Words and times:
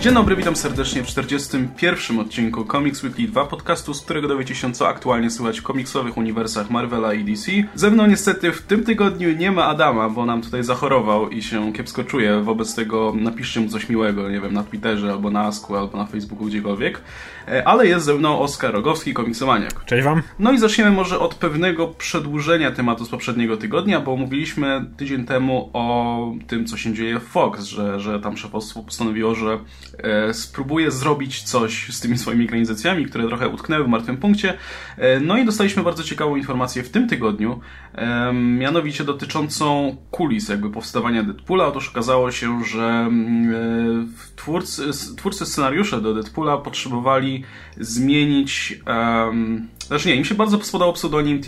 Dzień 0.00 0.14
dobry, 0.14 0.36
witam 0.36 0.56
serdecznie 0.56 1.02
w 1.02 1.06
41. 1.06 2.18
odcinku 2.18 2.64
Comics 2.64 3.02
Weekly 3.02 3.28
2 3.28 3.44
podcastu, 3.44 3.94
z 3.94 4.02
którego 4.02 4.28
dowiecie 4.28 4.54
się 4.54 4.72
co 4.72 4.88
aktualnie 4.88 5.30
słychać 5.30 5.60
w 5.60 5.62
komiksowych 5.62 6.16
uniwersach 6.16 6.70
Marvela 6.70 7.14
i 7.14 7.24
DC. 7.24 7.52
Ze 7.74 7.90
mną 7.90 8.06
niestety 8.06 8.52
w 8.52 8.62
tym 8.62 8.84
tygodniu 8.84 9.36
nie 9.36 9.52
ma 9.52 9.64
Adama, 9.64 10.08
bo 10.08 10.26
nam 10.26 10.42
tutaj 10.42 10.64
zachorował 10.64 11.28
i 11.28 11.42
się 11.42 11.72
kiepsko 11.72 12.04
czuje. 12.04 12.40
Wobec 12.40 12.74
tego 12.74 13.12
napiszcie 13.16 13.60
mu 13.60 13.68
coś 13.68 13.88
miłego, 13.88 14.30
nie 14.30 14.40
wiem, 14.40 14.54
na 14.54 14.64
Twitterze, 14.64 15.12
albo 15.12 15.30
na 15.30 15.40
Asku, 15.40 15.76
albo 15.76 15.98
na 15.98 16.06
Facebooku, 16.06 16.46
gdziekolwiek. 16.46 17.00
E, 17.48 17.68
ale 17.68 17.86
jest 17.86 18.06
ze 18.06 18.14
mną 18.14 18.40
Oskar 18.40 18.72
Rogowski, 18.72 19.14
komiksomaniak. 19.14 19.84
Cześć 19.84 20.04
wam. 20.04 20.22
No 20.38 20.52
i 20.52 20.58
zaczniemy 20.58 20.90
może 20.90 21.18
od 21.18 21.34
pewnego 21.34 21.88
przedłużenia 21.88 22.70
tematu 22.70 23.04
z 23.04 23.08
poprzedniego 23.08 23.56
tygodnia, 23.56 24.00
bo 24.00 24.16
mówiliśmy 24.16 24.84
tydzień 24.96 25.24
temu 25.24 25.70
o 25.72 26.32
tym, 26.46 26.66
co 26.66 26.76
się 26.76 26.94
dzieje 26.94 27.20
w 27.20 27.24
Fox, 27.24 27.64
że, 27.64 28.00
że 28.00 28.20
tam 28.20 28.36
szefostwo 28.36 28.82
postanowiło, 28.82 29.34
że 29.34 29.58
spróbuje 30.32 30.90
zrobić 30.90 31.42
coś 31.42 31.88
z 31.88 32.00
tymi 32.00 32.18
swoimi 32.18 32.44
ekranizacjami, 32.44 33.06
które 33.06 33.26
trochę 33.26 33.48
utknęły 33.48 33.84
w 33.84 33.88
martwym 33.88 34.16
punkcie. 34.16 34.58
E, 34.96 35.20
no 35.20 35.36
i 35.36 35.44
dostaliśmy 35.44 35.82
bardzo 35.82 36.02
ciekawą 36.02 36.36
informację 36.36 36.82
w 36.82 36.90
tym 36.90 37.08
tygodniu, 37.08 37.60
e, 37.94 38.32
mianowicie 38.32 39.04
dotyczącą 39.04 39.96
kulis 40.10 40.48
jakby 40.48 40.70
powstawania 40.70 41.22
Deadpoola. 41.22 41.66
Otóż 41.66 41.88
okazało 41.88 42.30
się, 42.30 42.64
że 42.64 42.84
mm, 42.84 43.54
e, 43.54 44.36
twórcy, 44.36 44.82
twórcy 45.16 45.46
scenariusze 45.46 46.00
do 46.00 46.14
Deadpoola 46.14 46.58
potrzebowali 46.58 47.44
zmienić 47.76 48.80
um, 48.86 49.68
znaczy 49.88 50.08
nie, 50.08 50.14
im 50.14 50.24
się 50.24 50.34
bardzo 50.34 50.60
spodobał 50.62 50.92
pseudonim 50.92 51.40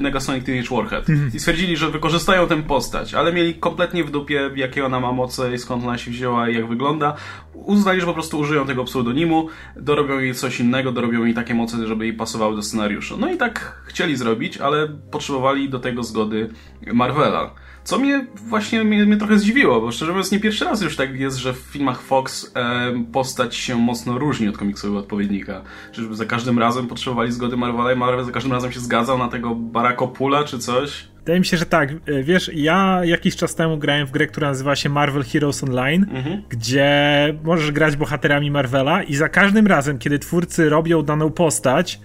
Negasonic 0.00 0.44
Teenage 0.44 0.68
Warhead 0.70 1.06
i 1.34 1.40
stwierdzili, 1.40 1.76
że 1.76 1.90
wykorzystają 1.90 2.46
tę 2.46 2.62
postać, 2.62 3.14
ale 3.14 3.32
mieli 3.32 3.54
kompletnie 3.54 4.04
w 4.04 4.10
dupie, 4.10 4.50
jakie 4.56 4.86
ona 4.86 5.00
ma 5.00 5.12
moce 5.12 5.54
i 5.54 5.58
skąd 5.58 5.84
ona 5.84 5.98
się 5.98 6.10
wzięła 6.10 6.48
i 6.48 6.54
jak 6.54 6.68
wygląda. 6.68 7.16
Uznali, 7.54 8.00
że 8.00 8.06
po 8.06 8.14
prostu 8.14 8.38
użyją 8.38 8.66
tego 8.66 8.84
pseudonimu, 8.84 9.48
dorobią 9.76 10.18
jej 10.18 10.34
coś 10.34 10.60
innego, 10.60 10.92
dorobią 10.92 11.24
jej 11.24 11.34
takie 11.34 11.54
moce, 11.54 11.86
żeby 11.86 12.06
jej 12.06 12.14
pasowały 12.14 12.56
do 12.56 12.62
scenariusza. 12.62 13.14
No 13.18 13.32
i 13.32 13.36
tak 13.36 13.82
chcieli 13.86 14.16
zrobić, 14.16 14.58
ale 14.58 14.88
potrzebowali 14.88 15.68
do 15.68 15.78
tego 15.78 16.02
zgody 16.02 16.48
Marvela. 16.92 17.54
Co 17.86 17.98
mnie 17.98 18.26
właśnie 18.34 18.84
mnie, 18.84 19.06
mnie, 19.06 19.16
trochę 19.16 19.38
zdziwiło, 19.38 19.80
bo 19.80 19.92
szczerze 19.92 20.12
mówiąc 20.12 20.32
nie 20.32 20.40
pierwszy 20.40 20.64
raz 20.64 20.82
już 20.82 20.96
tak 20.96 21.20
jest, 21.20 21.36
że 21.36 21.52
w 21.52 21.56
filmach 21.56 22.02
Fox 22.02 22.52
e, 22.56 22.92
postać 23.12 23.56
się 23.56 23.76
mocno 23.76 24.18
różni 24.18 24.48
od 24.48 24.58
komiksowego 24.58 24.98
odpowiednika. 24.98 25.62
Czyżby 25.92 26.14
za 26.14 26.24
każdym 26.24 26.58
razem 26.58 26.86
potrzebowali 26.86 27.32
zgody 27.32 27.56
Marvela 27.56 27.92
i 27.92 27.96
Marvel 27.96 28.24
za 28.24 28.32
każdym 28.32 28.52
razem 28.52 28.72
się 28.72 28.80
zgadzał 28.80 29.18
na 29.18 29.28
tego 29.28 29.54
Barakopula 29.54 30.44
czy 30.44 30.58
coś? 30.58 31.08
Wydaje 31.18 31.40
mi 31.40 31.46
się, 31.46 31.56
że 31.56 31.66
tak. 31.66 31.90
E, 31.90 32.22
wiesz, 32.22 32.50
ja 32.54 33.00
jakiś 33.04 33.36
czas 33.36 33.54
temu 33.54 33.78
grałem 33.78 34.06
w 34.06 34.10
grę, 34.10 34.26
która 34.26 34.48
nazywa 34.48 34.76
się 34.76 34.88
Marvel 34.88 35.24
Heroes 35.24 35.64
Online, 35.64 36.06
mhm. 36.10 36.42
gdzie 36.48 37.34
możesz 37.44 37.72
grać 37.72 37.96
bohaterami 37.96 38.50
Marvela 38.50 39.02
i 39.02 39.14
za 39.14 39.28
każdym 39.28 39.66
razem, 39.66 39.98
kiedy 39.98 40.18
twórcy 40.18 40.68
robią 40.68 41.02
daną 41.02 41.30
postać, 41.30 42.00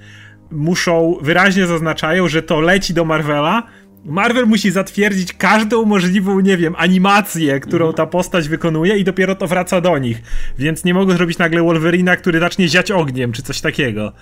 muszą, 0.52 1.18
wyraźnie 1.22 1.68
zaznaczają, 1.68 2.28
że 2.28 2.44
to 2.44 2.60
leci 2.60 2.94
do 2.94 3.06
Marvela, 3.06 3.64
Marvel 4.06 4.46
musi 4.46 4.72
zatwierdzić 4.72 5.34
każdą 5.34 5.86
możliwą, 5.86 6.40
nie 6.40 6.58
wiem, 6.58 6.76
animację, 6.78 7.60
którą 7.60 7.94
ta 7.94 8.06
postać 8.06 8.50
wykonuje 8.50 8.98
i 8.98 9.04
dopiero 9.04 9.36
to 9.36 9.48
wraca 9.48 9.82
do 9.82 9.98
nich. 9.98 10.22
Więc 10.58 10.84
nie 10.84 10.94
mogą 10.94 11.14
zrobić 11.14 11.38
nagle 11.38 11.64
Wolverina, 11.64 12.16
który 12.16 12.40
zacznie 12.40 12.68
ziać 12.68 12.92
ogniem, 12.92 13.32
czy 13.32 13.44
coś 13.44 13.62
takiego. 13.62 14.14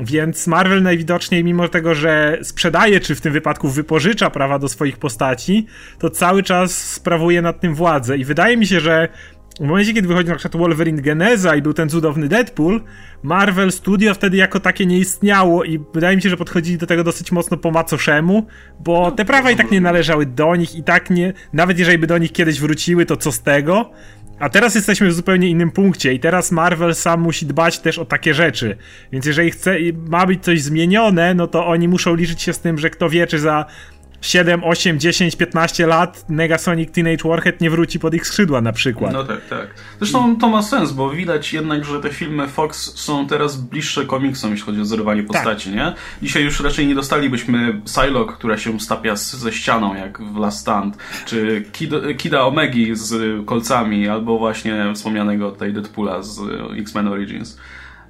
Więc 0.00 0.46
Marvel 0.46 0.82
najwidoczniej, 0.82 1.44
mimo 1.44 1.68
tego, 1.68 1.94
że 1.94 2.38
sprzedaje, 2.42 3.00
czy 3.00 3.14
w 3.14 3.20
tym 3.20 3.32
wypadku 3.32 3.68
wypożycza 3.68 4.30
prawa 4.30 4.58
do 4.58 4.68
swoich 4.68 4.96
postaci, 4.96 5.66
to 5.98 6.10
cały 6.10 6.42
czas 6.42 6.92
sprawuje 6.92 7.42
nad 7.42 7.60
tym 7.60 7.74
władzę. 7.74 8.18
I 8.18 8.24
wydaje 8.24 8.56
mi 8.56 8.66
się, 8.66 8.80
że 8.80 9.08
w 9.60 9.60
momencie, 9.60 9.94
kiedy 9.94 10.08
wychodzi 10.08 10.28
na 10.28 10.36
przykład 10.36 10.62
Wolverine 10.62 11.02
Geneza 11.02 11.56
i 11.56 11.62
był 11.62 11.74
ten 11.74 11.88
cudowny 11.88 12.28
Deadpool, 12.28 12.80
Marvel 13.22 13.72
Studio 13.72 14.14
wtedy 14.14 14.36
jako 14.36 14.60
takie 14.60 14.86
nie 14.86 14.98
istniało 14.98 15.64
i 15.64 15.80
wydaje 15.94 16.16
mi 16.16 16.22
się, 16.22 16.28
że 16.28 16.36
podchodzili 16.36 16.78
do 16.78 16.86
tego 16.86 17.04
dosyć 17.04 17.32
mocno 17.32 17.56
po 17.56 17.70
macoszemu, 17.70 18.46
bo 18.80 19.10
te 19.10 19.24
prawa 19.24 19.50
i 19.50 19.56
tak 19.56 19.70
nie 19.70 19.80
należały 19.80 20.26
do 20.26 20.56
nich 20.56 20.76
i 20.76 20.82
tak 20.82 21.10
nie, 21.10 21.32
nawet 21.52 21.78
jeżeli 21.78 21.98
by 21.98 22.06
do 22.06 22.18
nich 22.18 22.32
kiedyś 22.32 22.60
wróciły, 22.60 23.06
to 23.06 23.16
co 23.16 23.32
z 23.32 23.42
tego? 23.42 23.90
A 24.38 24.48
teraz 24.48 24.74
jesteśmy 24.74 25.08
w 25.08 25.14
zupełnie 25.14 25.48
innym 25.48 25.70
punkcie 25.70 26.12
i 26.12 26.20
teraz 26.20 26.52
Marvel 26.52 26.94
sam 26.94 27.20
musi 27.20 27.46
dbać 27.46 27.78
też 27.78 27.98
o 27.98 28.04
takie 28.04 28.34
rzeczy. 28.34 28.76
Więc 29.12 29.26
jeżeli 29.26 29.50
chce, 29.50 29.76
ma 30.08 30.26
być 30.26 30.44
coś 30.44 30.62
zmienione, 30.62 31.34
no 31.34 31.46
to 31.46 31.66
oni 31.66 31.88
muszą 31.88 32.14
liczyć 32.14 32.42
się 32.42 32.52
z 32.52 32.60
tym, 32.60 32.78
że 32.78 32.90
kto 32.90 33.10
wie, 33.10 33.26
czy 33.26 33.38
za 33.38 33.66
7, 34.20 34.64
8, 34.64 34.98
10, 35.00 35.36
15 35.36 35.86
lat 35.86 36.24
Negasonic 36.28 36.92
Teenage 36.92 37.28
Warhead 37.28 37.60
nie 37.60 37.70
wróci 37.70 37.98
pod 37.98 38.14
ich 38.14 38.26
skrzydła 38.26 38.60
na 38.60 38.72
przykład. 38.72 39.12
No 39.12 39.24
tak, 39.24 39.46
tak. 39.46 39.74
Zresztą 39.98 40.36
to 40.36 40.48
ma 40.48 40.62
sens, 40.62 40.92
bo 40.92 41.10
widać 41.10 41.52
jednak, 41.52 41.84
że 41.84 42.00
te 42.00 42.10
filmy 42.10 42.48
Fox 42.48 42.96
są 42.96 43.26
teraz 43.26 43.56
bliższe 43.56 44.06
komiksom, 44.06 44.50
jeśli 44.50 44.66
chodzi 44.66 44.80
o 44.80 44.84
zerwanie 44.84 45.22
tak. 45.22 45.32
postaci, 45.32 45.70
tak. 45.70 45.76
nie? 45.76 45.92
Dzisiaj 46.22 46.44
już 46.44 46.60
raczej 46.60 46.86
nie 46.86 46.94
dostalibyśmy 46.94 47.80
Psylocke, 47.84 48.34
która 48.34 48.58
się 48.58 48.80
stapia 48.80 49.16
ze 49.16 49.52
ścianą, 49.52 49.94
jak 49.94 50.22
w 50.22 50.36
Last 50.36 50.58
Stand, 50.58 50.96
czy 51.26 51.64
Kid, 51.72 51.90
Kida 52.18 52.46
Omegi 52.46 52.96
z 52.96 53.46
kolcami, 53.46 54.08
albo 54.08 54.38
właśnie 54.38 54.92
wspomnianego 54.94 55.50
tutaj 55.50 55.72
Deadpoola 55.72 56.22
z 56.22 56.40
X-Men 56.78 57.08
Origins. 57.08 57.58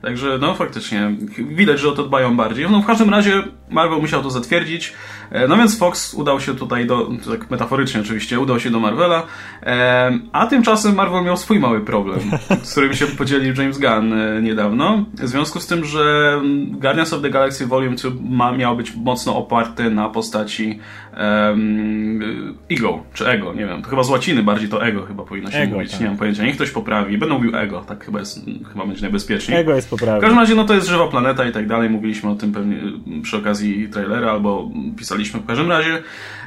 Także 0.02 0.38
no 0.40 0.54
faktycznie 0.54 1.12
widać, 1.38 1.80
że 1.80 1.88
o 1.88 1.92
to 1.92 2.04
dbają 2.04 2.36
bardziej. 2.36 2.70
No 2.70 2.82
w 2.82 2.86
każdym 2.86 3.10
razie 3.10 3.42
Marvel 3.70 4.00
musiał 4.00 4.22
to 4.22 4.30
zatwierdzić. 4.30 4.92
E, 5.30 5.48
no 5.48 5.56
więc 5.56 5.78
Fox 5.78 6.14
udał 6.14 6.40
się 6.40 6.54
tutaj 6.54 6.86
do, 6.86 7.10
tak 7.30 7.50
metaforycznie 7.50 8.00
oczywiście, 8.00 8.40
udał 8.40 8.60
się 8.60 8.70
do 8.70 8.80
Marvela, 8.80 9.22
e, 9.62 10.18
a 10.32 10.46
tymczasem 10.46 10.94
Marvel 10.94 11.24
miał 11.24 11.36
swój 11.36 11.58
mały 11.58 11.80
problem, 11.80 12.20
z 12.62 12.70
którym 12.70 12.94
się 12.94 13.06
podzielił 13.06 13.54
James 13.54 13.78
Gunn 13.78 14.12
e, 14.12 14.42
niedawno. 14.42 15.04
W 15.14 15.28
związku 15.28 15.60
z 15.60 15.66
tym, 15.66 15.84
że 15.84 16.32
Guardians 16.70 17.12
of 17.12 17.22
the 17.22 17.30
Galaxy 17.30 17.66
Volume 17.66 17.96
2 17.96 18.10
ma, 18.30 18.52
miał 18.52 18.76
być 18.76 18.96
mocno 18.96 19.36
oparty 19.36 19.90
na 19.90 20.08
postaci 20.08 20.78
um, 21.18 22.56
Ego, 22.70 23.02
czy 23.14 23.28
Ego, 23.28 23.54
nie 23.54 23.66
wiem, 23.66 23.82
to 23.82 23.90
chyba 23.90 24.02
z 24.02 24.10
łaciny 24.10 24.42
bardziej 24.42 24.68
to 24.68 24.86
Ego 24.86 25.02
chyba 25.02 25.24
powinno 25.24 25.50
się 25.50 25.58
ego, 25.58 25.76
mówić, 25.76 25.92
tak. 25.92 26.00
nie 26.00 26.06
mam 26.06 26.16
pojęcia, 26.16 26.44
niech 26.44 26.54
ktoś 26.54 26.70
poprawi, 26.70 27.18
będę 27.18 27.34
mówił 27.34 27.56
Ego, 27.56 27.80
tak 27.80 28.04
chyba 28.04 28.18
jest, 28.18 28.40
chyba 28.72 28.86
będzie 28.86 29.02
najbezpieczniej. 29.02 29.60
Ego 29.60 29.74
jest 29.74 29.90
poprawne. 29.90 30.18
W 30.18 30.20
każdym 30.20 30.38
razie, 30.38 30.54
no 30.54 30.64
to 30.64 30.74
jest 30.74 30.88
żywa 30.88 31.08
planeta 31.08 31.48
i 31.48 31.52
tak 31.52 31.66
dalej, 31.66 31.90
mówiliśmy 31.90 32.30
o 32.30 32.34
tym 32.34 32.52
pewnie 32.52 32.76
przy 33.22 33.36
okazji 33.36 33.88
trailera, 33.88 34.30
albo 34.30 34.70
pisaliśmy 35.18 35.40
w 35.40 35.46
każdym 35.46 35.70
razie. 35.70 36.02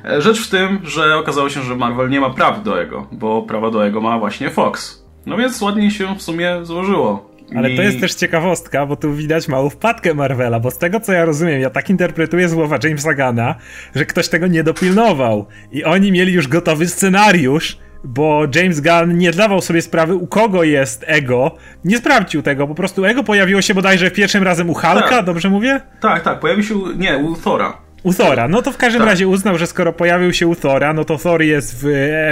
E, 0.06 0.22
rzecz 0.22 0.48
w 0.48 0.50
tym, 0.50 0.80
że 0.84 1.16
okazało 1.16 1.50
się, 1.50 1.62
że 1.62 1.76
Marvel 1.76 2.10
nie 2.10 2.20
ma 2.20 2.30
praw 2.30 2.64
do 2.64 2.82
Ego, 2.82 3.08
bo 3.12 3.42
prawa 3.42 3.72
do 3.72 3.86
Ego 3.86 4.02
ma 4.02 4.20
właśnie 4.20 4.50
Fox. 4.50 5.06
No 5.26 5.38
więc 5.38 5.62
ładnie 5.62 5.92
się 5.92 6.16
w 6.16 6.22
sumie 6.22 6.60
złożyło. 6.64 7.32
Ale 7.56 7.70
to 7.70 7.82
jest 7.82 8.00
też 8.00 8.14
ciekawostka, 8.14 8.86
bo 8.86 8.96
tu 8.96 9.14
widać 9.14 9.48
małą 9.48 9.70
wpadkę 9.70 10.14
Marvela, 10.14 10.60
bo 10.60 10.72
z 10.72 10.78
tego 10.78 11.00
co 11.00 11.14
ja 11.14 11.26
rozumiem, 11.26 11.62
ja 11.62 11.70
tak 11.70 11.90
interpretuję 11.90 12.50
słowa 12.50 12.78
Jamesa 12.84 13.14
Gana, 13.14 13.56
że 13.96 14.06
ktoś 14.06 14.30
tego 14.30 14.48
nie 14.48 14.64
dopilnował. 14.64 15.46
I 15.72 15.84
oni 15.84 16.12
mieli 16.12 16.34
już 16.34 16.48
gotowy 16.48 16.88
scenariusz, 16.88 17.78
bo 18.04 18.44
James 18.56 18.82
Gunn 18.82 19.18
nie 19.18 19.34
zdawał 19.34 19.62
sobie 19.62 19.82
sprawy, 19.82 20.16
u 20.16 20.28
kogo 20.28 20.64
jest 20.64 21.04
Ego. 21.08 21.56
Nie 21.86 21.98
sprawdził 21.98 22.42
tego, 22.42 22.68
po 22.68 22.76
prostu 22.76 23.06
Ego 23.06 23.24
pojawiło 23.24 23.62
się 23.62 23.74
bodajże 23.74 24.12
pierwszym 24.12 24.44
razem 24.44 24.70
u 24.70 24.74
Hulka, 24.74 25.10
tak. 25.10 25.26
dobrze 25.26 25.50
mówię? 25.50 25.82
Tak, 26.02 26.24
tak, 26.24 26.40
pojawił 26.40 26.64
się, 26.64 26.76
nie, 26.98 27.18
u 27.18 27.36
Thora. 27.36 27.78
U 28.04 28.14
Thora, 28.14 28.48
no 28.48 28.62
to 28.62 28.72
w 28.72 28.78
każdym 28.78 29.02
tak. 29.02 29.10
razie 29.10 29.28
uznał, 29.28 29.58
że 29.58 29.68
skoro 29.68 29.94
pojawił 29.94 30.34
się 30.34 30.48
u 30.48 30.56
Thora, 30.56 30.94
no 30.94 31.06
to 31.06 31.18
Thor 31.18 31.42
jest 31.42 31.76
w 31.84 31.86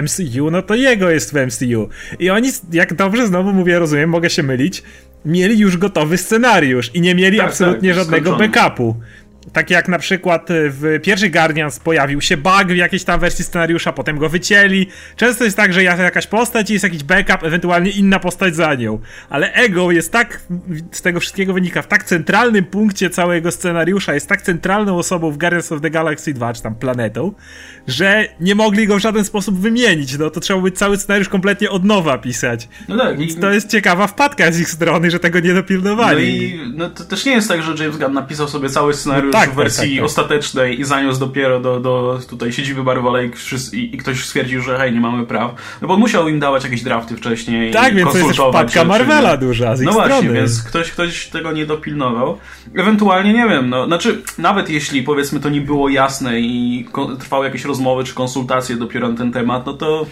MCU, 0.03 0.51
no 0.51 0.61
to 0.61 0.75
jego 0.75 1.09
jest 1.09 1.33
w 1.33 1.45
MCU. 1.45 1.89
I 2.19 2.29
oni, 2.29 2.49
jak 2.71 2.93
dobrze 2.93 3.27
znowu 3.27 3.53
mówię, 3.53 3.79
rozumiem, 3.79 4.09
mogę 4.09 4.29
się 4.29 4.43
mylić, 4.43 4.83
mieli 5.25 5.59
już 5.59 5.77
gotowy 5.77 6.17
scenariusz 6.17 6.91
i 6.93 7.01
nie 7.01 7.15
mieli 7.15 7.37
tak, 7.37 7.47
absolutnie 7.47 7.89
tak, 7.89 7.97
żadnego 7.97 8.37
backupu. 8.37 8.95
Tak 9.53 9.69
jak 9.69 9.87
na 9.87 9.99
przykład 9.99 10.51
y, 10.51 10.69
w 10.69 10.99
pierwszych 11.03 11.31
Guardians 11.31 11.79
pojawił 11.79 12.21
się 12.21 12.37
bug 12.37 12.65
w 12.67 12.75
jakiejś 12.75 13.03
tam 13.03 13.19
wersji 13.19 13.45
scenariusza, 13.45 13.93
potem 13.93 14.17
go 14.17 14.29
wycięli. 14.29 14.87
Często 15.15 15.43
jest 15.43 15.57
tak, 15.57 15.73
że 15.73 15.83
jest 15.83 15.99
jakaś 15.99 16.27
postać 16.27 16.69
i 16.69 16.73
jest 16.73 16.83
jakiś 16.83 17.03
backup, 17.03 17.43
ewentualnie 17.43 17.91
inna 17.91 18.19
postać 18.19 18.55
za 18.55 18.75
nią. 18.75 18.99
Ale 19.29 19.53
Ego 19.53 19.91
jest 19.91 20.11
tak, 20.11 20.41
z 20.91 21.01
tego 21.01 21.19
wszystkiego 21.19 21.53
wynika, 21.53 21.81
w 21.81 21.87
tak 21.87 22.03
centralnym 22.03 22.65
punkcie 22.65 23.09
całego 23.09 23.51
scenariusza, 23.51 24.13
jest 24.13 24.29
tak 24.29 24.41
centralną 24.41 24.97
osobą 24.97 25.31
w 25.31 25.37
Guardians 25.37 25.71
of 25.71 25.81
the 25.81 25.89
Galaxy 25.89 26.33
2, 26.33 26.53
czy 26.53 26.61
tam 26.61 26.75
planetą, 26.75 27.33
że 27.87 28.25
nie 28.39 28.55
mogli 28.55 28.87
go 28.87 28.95
w 28.95 28.99
żaden 28.99 29.25
sposób 29.25 29.59
wymienić. 29.59 30.17
No 30.17 30.29
to 30.29 30.39
trzeba 30.39 30.61
być 30.61 30.77
cały 30.77 30.97
scenariusz 30.97 31.29
kompletnie 31.29 31.69
od 31.69 31.85
nowa 31.85 32.17
pisać. 32.17 32.67
No 32.87 32.97
tak. 32.97 33.17
Więc 33.17 33.31
i... 33.31 33.39
to 33.39 33.51
jest 33.51 33.69
ciekawa 33.69 34.07
wpadka 34.07 34.51
z 34.51 34.59
ich 34.59 34.69
strony, 34.69 35.11
że 35.11 35.19
tego 35.19 35.39
nie 35.39 35.53
dopilnowali. 35.53 36.53
No 36.57 36.63
i 36.63 36.77
no, 36.77 36.89
to 36.89 37.03
też 37.03 37.25
nie 37.25 37.31
jest 37.31 37.47
tak, 37.47 37.61
że 37.63 37.83
James 37.83 37.97
Gunn 37.97 38.13
napisał 38.13 38.47
sobie 38.47 38.69
cały 38.69 38.93
scenariusz 38.93 39.31
tak, 39.39 39.51
w 39.51 39.55
wersji 39.55 39.81
tak, 39.81 39.89
tak, 39.89 39.97
tak. 39.97 40.05
ostatecznej 40.05 40.79
i 40.79 40.83
zaniósł 40.83 41.19
dopiero 41.19 41.59
do, 41.59 41.79
do 41.79 42.19
tutaj 42.29 42.53
siedziby 42.53 42.83
Marvela 42.83 43.21
i, 43.21 43.31
i, 43.73 43.95
i, 43.95 43.97
ktoś 43.97 44.25
stwierdził, 44.25 44.61
że 44.61 44.77
hej, 44.77 44.93
nie 44.93 44.99
mamy 44.99 45.25
praw. 45.25 45.51
No 45.81 45.87
bo 45.87 45.93
on 45.93 45.99
musiał 45.99 46.27
im 46.27 46.39
dawać 46.39 46.63
jakieś 46.63 46.81
drafty 46.81 47.17
wcześniej 47.17 47.71
Tak, 47.71 47.95
więc 47.95 48.11
to 48.11 48.17
jest 48.17 48.39
wpadka 48.39 48.83
Marvela 48.83 49.37
duża 49.37 49.75
z 49.75 49.81
No 49.81 49.91
właśnie, 49.91 50.17
strony. 50.17 50.33
więc 50.33 50.63
ktoś, 50.63 50.91
ktoś 50.91 51.27
tego 51.27 51.51
nie 51.51 51.65
dopilnował. 51.65 52.37
Ewentualnie, 52.75 53.33
nie 53.33 53.49
wiem, 53.49 53.69
no, 53.69 53.85
znaczy 53.85 54.21
nawet 54.37 54.69
jeśli 54.69 55.03
powiedzmy 55.03 55.39
to 55.39 55.49
nie 55.49 55.61
było 55.61 55.89
jasne 55.89 56.39
i 56.39 56.85
trwały 57.19 57.45
jakieś 57.45 57.65
rozmowy 57.65 58.03
czy 58.03 58.13
konsultacje 58.13 58.75
dopiero 58.75 59.09
na 59.09 59.17
ten 59.17 59.31
temat, 59.31 59.65
no 59.65 59.73
to 59.73 60.05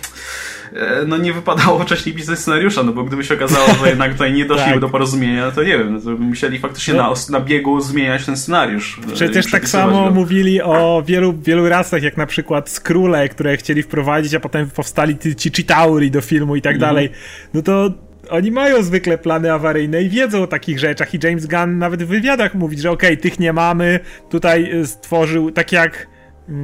no 1.08 1.18
nie 1.18 1.34
wypadało 1.34 1.80
wcześniej 1.80 2.16
pisać 2.16 2.40
scenariusza, 2.40 2.84
no 2.84 2.94
bo 2.94 3.04
gdyby 3.04 3.24
się 3.24 3.34
okazało, 3.34 3.68
że 3.81 3.90
jednak 3.90 4.12
tutaj 4.12 4.34
nie 4.34 4.46
doszli 4.46 4.72
tak. 4.72 4.80
do 4.80 4.90
porozumienia, 4.90 5.52
to 5.52 5.64
nie 5.64 5.78
wiem, 5.78 5.94
no 5.94 6.02
to 6.02 6.10
musieli 6.10 6.60
faktycznie 6.60 6.94
no. 6.94 7.14
na, 7.30 7.40
na 7.40 7.46
biegu 7.46 7.81
zmieniać 7.81 8.25
ten 8.25 8.38
scenariusz. 8.38 9.00
E, 9.12 9.14
Przecież 9.14 9.52
tak 9.52 9.68
samo 9.68 10.04
go. 10.04 10.12
mówili 10.12 10.62
o 10.62 11.04
wielu, 11.06 11.34
wielu 11.34 11.69
rasach, 11.69 12.04
jak 12.04 12.18
na 12.18 12.25
przykład 12.25 12.69
Skróle, 12.69 13.30
które 13.30 13.58
chcieli 13.58 13.84
wprowadzić, 13.84 14.34
a 14.34 14.40
potem 14.40 14.69
powstali 14.69 15.18
ci 15.38 15.52
Chitauri 15.52 16.12
do 16.12 16.22
filmu 16.22 16.56
i 16.56 16.62
tak 16.62 16.75
mm. 16.75 16.81
dalej. 16.81 17.10
No 17.54 17.62
to 17.62 17.92
oni 18.30 18.52
mają 18.52 18.84
zwykle 18.84 19.18
plany 19.18 19.54
awaryjne 19.54 20.04
i 20.04 20.10
wiedzą 20.10 20.44
o 20.44 20.48
takich 20.48 20.80
rzeczach 20.80 21.14
i 21.14 21.19
James 21.24 21.46
Gunn 21.46 21.78
nawet 21.78 22.04
w 22.04 22.08
wywiadach 22.08 22.56
mówi, 22.56 22.80
że 22.80 22.92
okej, 22.92 23.10
okay, 23.10 23.22
tych 23.22 23.40
nie 23.40 23.54
mamy, 23.54 24.00
tutaj 24.30 24.72
e, 24.72 24.86
stworzył, 24.86 25.52
tak 25.52 25.72
jak 25.72 26.08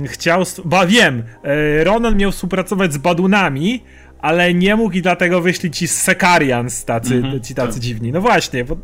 chciał. 0.08 0.44
Ba 0.66 0.86
wiem, 0.86 1.24
e, 1.44 1.84
Ronan 1.84 2.18
miał 2.18 2.32
współpracować 2.32 2.94
z 2.94 2.98
Badunami, 2.98 3.84
ale 4.24 4.54
nie 4.54 4.76
mógł 4.76 4.96
i 4.96 5.02
dlatego 5.02 5.42
wyszli 5.42 5.72
ci 5.72 5.88
z 5.88 6.02
Sekarians 6.02 6.86
tacy, 6.86 7.16
mm 7.16 7.32
-hmm, 7.32 7.42
ci 7.42 7.56
tacy 7.56 7.74
tak. 7.74 7.82
dziwni. 7.82 8.12
No 8.12 8.22
właśnie, 8.22 8.66
bo 8.66 8.78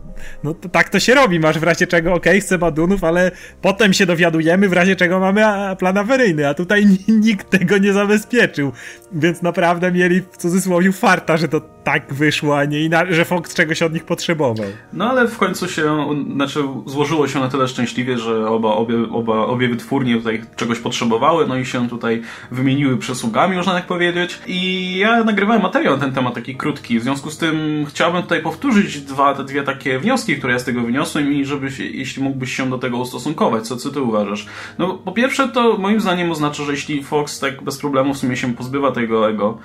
no 0.44 0.54
to, 0.54 0.70
tak 0.70 0.90
to 0.90 1.00
się 1.00 1.16
robi. 1.16 1.40
Masz 1.40 1.60
w 1.60 1.64
razie 1.64 1.88
czego, 1.88 2.14
okej, 2.14 2.32
okay, 2.32 2.42
chcę 2.42 2.58
Badunów, 2.58 3.04
ale 3.04 3.32
potem 3.62 3.94
się 3.94 4.06
dowiadujemy, 4.06 4.70
w 4.70 4.74
razie 4.74 4.96
czego 4.96 5.20
mamy 5.20 5.42
plan 5.78 5.98
awaryjny, 5.98 6.48
a 6.48 6.54
tutaj 6.54 6.86
nikt 7.08 7.50
tego 7.50 7.78
nie 7.78 7.94
zabezpieczył. 7.94 8.72
Więc 9.12 9.42
naprawdę 9.42 9.92
mieli 9.92 10.22
w 10.22 10.38
cudzysłowie 10.38 10.92
farta, 10.92 11.38
że 11.38 11.48
to 11.48 11.62
tak 11.84 12.14
wyszło, 12.14 12.58
a 12.58 12.66
nie 12.66 12.84
inaczej, 12.84 13.16
że 13.16 13.26
Fox 13.26 13.54
czegoś 13.54 13.82
od 13.82 13.94
nich 13.94 14.04
potrzebował. 14.04 14.66
No 14.94 15.10
ale 15.10 15.28
w 15.28 15.38
końcu 15.38 15.68
się, 15.68 16.08
znaczy 16.34 16.60
złożyło 16.86 17.28
się 17.28 17.40
na 17.40 17.48
tyle 17.48 17.68
szczęśliwie, 17.68 18.18
że 18.18 18.48
oba, 18.48 18.70
obie, 18.70 18.96
oba, 19.12 19.46
obie 19.46 19.70
wytwórnie 19.70 20.18
tutaj 20.18 20.42
czegoś 20.56 20.80
potrzebowały, 20.80 21.48
no 21.48 21.58
i 21.58 21.66
się 21.66 21.90
tutaj 21.90 22.22
wymieniły 22.52 22.98
przysługami, 22.98 23.56
można 23.56 23.74
tak 23.74 23.88
powiedzieć. 23.88 24.40
I 24.48 24.98
ja 24.98 25.24
nagrywałem 25.30 25.62
materiał 25.62 25.96
na 25.96 26.02
ten 26.02 26.14
temat, 26.14 26.34
taki 26.34 26.56
krótki, 26.56 27.00
w 27.00 27.04
związku 27.04 27.32
z 27.32 27.38
tym 27.38 27.86
chciałbym 27.90 28.22
tutaj 28.22 28.42
powtórzyć 28.42 29.02
dwa, 29.02 29.34
te 29.34 29.44
dwie 29.44 29.64
takie 29.64 30.00
wnioski, 30.00 30.38
które 30.38 30.54
ja 30.54 30.60
z 30.60 30.64
tego 30.64 30.82
wyniosłem 30.82 31.34
i 31.34 31.46
żeby, 31.46 31.68
jeśli 31.80 32.24
mógłbyś 32.24 32.56
się 32.56 32.70
do 32.70 32.78
tego 32.78 32.98
ustosunkować, 32.98 33.68
co, 33.68 33.78
co 33.78 33.90
ty 33.90 34.02
uważasz? 34.02 34.46
No 34.78 34.94
po 34.94 35.12
pierwsze 35.12 35.48
to 35.48 35.78
moim 35.78 36.00
zdaniem 36.00 36.32
oznacza, 36.32 36.64
że 36.64 36.72
jeśli 36.72 37.04
Fox 37.04 37.40
tak 37.40 37.64
bez 37.64 37.78
problemu 37.78 38.14
w 38.14 38.18
sumie 38.18 38.38
się 38.38 38.54
pozbywa 38.54 38.92
tego 38.92 39.30
ego, 39.30 39.58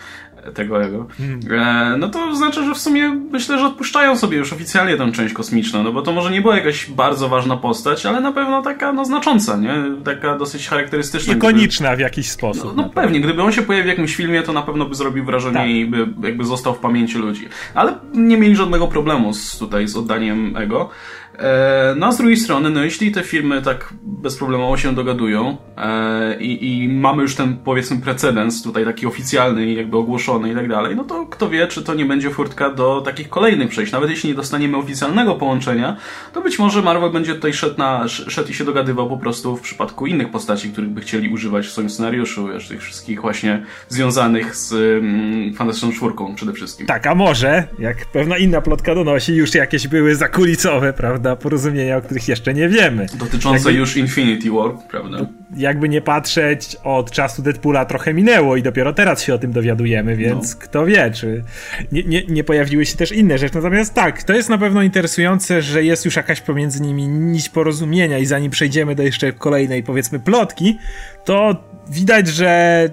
tego 0.55 0.81
jego, 0.81 1.06
e, 1.50 1.96
no 1.99 2.08
to 2.08 2.37
znaczy, 2.37 2.64
że 2.64 2.75
w 2.75 2.79
sumie 2.79 3.08
myślę, 3.31 3.58
że 3.58 3.67
odpuszczają 3.67 4.17
sobie 4.17 4.37
już 4.37 4.52
oficjalnie 4.52 4.96
tę 4.96 5.12
część 5.12 5.35
kosmiczną, 5.35 5.82
no 5.82 5.93
bo 5.93 6.02
to 6.02 6.12
może 6.12 6.31
nie 6.31 6.41
była 6.41 6.56
jakaś 6.56 6.91
bardzo 6.91 7.29
ważna 7.29 7.56
postać, 7.56 8.06
ale 8.06 8.20
na 8.20 8.32
pewno 8.32 8.62
taka 8.62 8.93
no 8.93 9.05
znacząca, 9.05 9.56
nie? 9.56 9.75
Taka 10.05 10.38
dosyć 10.38 10.69
charakterystyczna. 10.69 11.35
Ikoniczna 11.35 11.88
gdyby... 11.88 11.96
w 11.96 12.00
jakiś 12.00 12.31
sposób. 12.31 12.76
No, 12.76 12.82
no 12.82 12.88
pewnie, 12.88 13.20
gdyby 13.20 13.43
on 13.43 13.52
się 13.52 13.62
pojawił 13.62 13.85
w 13.85 13.88
jakimś 13.88 14.17
filmie, 14.17 14.43
to 14.43 14.52
na 14.52 14.62
pewno 14.62 14.87
by 14.87 14.94
zrobił 14.94 15.25
wrażenie 15.25 15.55
tak. 15.55 15.69
i 15.69 15.87
by 15.87 16.26
jakby 16.26 16.44
został 16.44 16.75
w 16.75 16.79
pamięci 16.79 17.19
ludzi. 17.19 17.49
Ale 17.75 17.94
nie 18.14 18.37
mieli 18.37 18.56
żadnego 18.56 18.88
problemu 18.88 19.35
z, 19.35 19.58
tutaj 19.58 19.88
z 19.88 19.96
oddaniem 19.96 20.56
ego. 20.56 20.91
E, 21.39 21.95
no 21.97 22.13
z 22.13 22.17
drugiej 22.17 22.37
strony, 22.37 22.71
no 22.71 22.85
jeśli 22.85 23.13
te 23.13 23.23
firmy 23.23 23.63
tak 23.63 23.95
bezproblemowo 24.03 24.77
się 24.77 24.95
dogadują 24.95 25.57
e, 25.77 26.41
i, 26.41 26.83
i, 26.83 26.89
mamy 26.89 27.23
już 27.23 27.35
ten 27.35 27.57
powiedzmy 27.57 27.97
precedens 27.97 28.63
tutaj 28.63 28.85
taki 28.85 29.07
oficjalny 29.07 29.73
jakby 29.73 29.97
ogłoszony 29.97 30.53
i 30.53 30.55
tak 30.55 30.69
dalej, 30.69 30.97
no 30.97 31.05
to 31.05 31.27
kto 31.27 31.51
wie, 31.51 31.67
czy 31.67 31.83
to 31.83 31.95
nie 31.95 32.05
będzie 32.05 32.31
furtka 32.31 32.71
do 32.71 33.01
takich 33.01 33.29
kolejnych 33.29 33.69
przejść. 33.69 33.93
Nawet 33.93 34.11
jeśli 34.11 34.29
nie 34.29 34.35
dostaniemy 34.35 34.77
oficjalnego 34.77 35.35
połączenia, 35.35 35.97
to 36.33 36.41
być 36.41 36.59
może 36.59 36.83
Marvel 36.83 37.11
będzie 37.11 37.35
tutaj 37.35 37.53
szedł, 37.53 37.79
na, 37.79 38.09
szedł 38.09 38.51
i 38.51 38.55
się 38.55 38.65
dogadywał 38.65 39.09
po 39.09 39.17
prostu 39.17 39.57
w 39.57 39.61
przypadku 39.61 40.07
innych 40.07 40.31
postaci, 40.31 40.71
których 40.73 40.91
by 40.91 41.01
chcieli 41.01 41.29
używać 41.29 41.67
w 41.67 41.71
swoim 41.71 41.91
scenariuszu, 41.91 42.49
wiesz, 42.49 42.69
tych 42.69 42.83
wszystkich 42.83 43.21
właśnie 43.21 43.63
związanych 43.89 44.57
z 44.57 44.73
mm, 44.73 45.55
Fantastyczną 45.55 45.93
Czwórką 45.93 46.35
przede 46.35 46.53
wszystkim. 46.53 46.87
Tak, 46.87 47.07
a 47.07 47.15
może, 47.15 47.69
jak 47.79 48.07
pewna 48.07 48.39
inna 48.39 48.61
plotka 48.61 48.95
donosi, 48.95 49.35
już 49.35 49.55
jakieś 49.55 49.89
były 49.89 50.15
zakulicowe, 50.15 50.93
prawda? 50.93 51.24
Prawda, 51.25 51.43
porozumienia, 51.43 51.97
o 51.97 52.03
których 52.03 52.29
jeszcze 52.29 52.55
nie 52.55 52.69
wiemy. 52.69 53.06
Dotyczące 53.15 53.69
jakby, 53.69 53.73
już 53.73 53.97
Infinity 53.97 54.50
War, 54.50 54.71
prawda? 54.91 55.26
Jakby 55.56 55.88
nie 55.88 56.00
patrzeć, 56.00 56.76
od 56.85 57.11
czasu 57.11 57.43
Deadpoola 57.43 57.85
trochę 57.85 58.15
minęło 58.15 58.56
i 58.56 58.62
dopiero 58.62 58.93
teraz 58.93 59.23
się 59.23 59.35
o 59.35 59.38
tym 59.38 59.53
dowiadujemy, 59.53 60.17
więc 60.17 60.55
no. 60.55 60.61
kto 60.61 60.87
wie, 60.87 61.11
czy 61.11 61.44
nie, 61.93 62.03
nie, 62.03 62.25
nie 62.25 62.44
pojawiły 62.44 62.87
się 62.87 62.97
też 62.97 63.12
inne 63.12 63.38
rzeczy. 63.38 63.56
Natomiast 63.56 63.94
tak, 63.94 64.23
to 64.23 64.32
jest 64.32 64.49
na 64.49 64.59
pewno 64.59 64.82
interesujące, 64.82 65.62
że 65.62 65.85
jest 65.85 66.05
już 66.05 66.17
jakaś 66.17 66.41
pomiędzy 66.41 66.82
nimi 66.82 67.09
nić 67.09 67.49
porozumienia 67.49 68.19
i 68.19 68.27
zanim 68.27 68.50
przejdziemy 68.50 68.94
do 68.94 69.03
jeszcze 69.03 69.32
kolejnej, 69.32 69.82
powiedzmy, 69.82 70.20
plotki, 70.20 70.79
to 71.25 71.65
widać, 71.88 72.29
że 72.29 72.91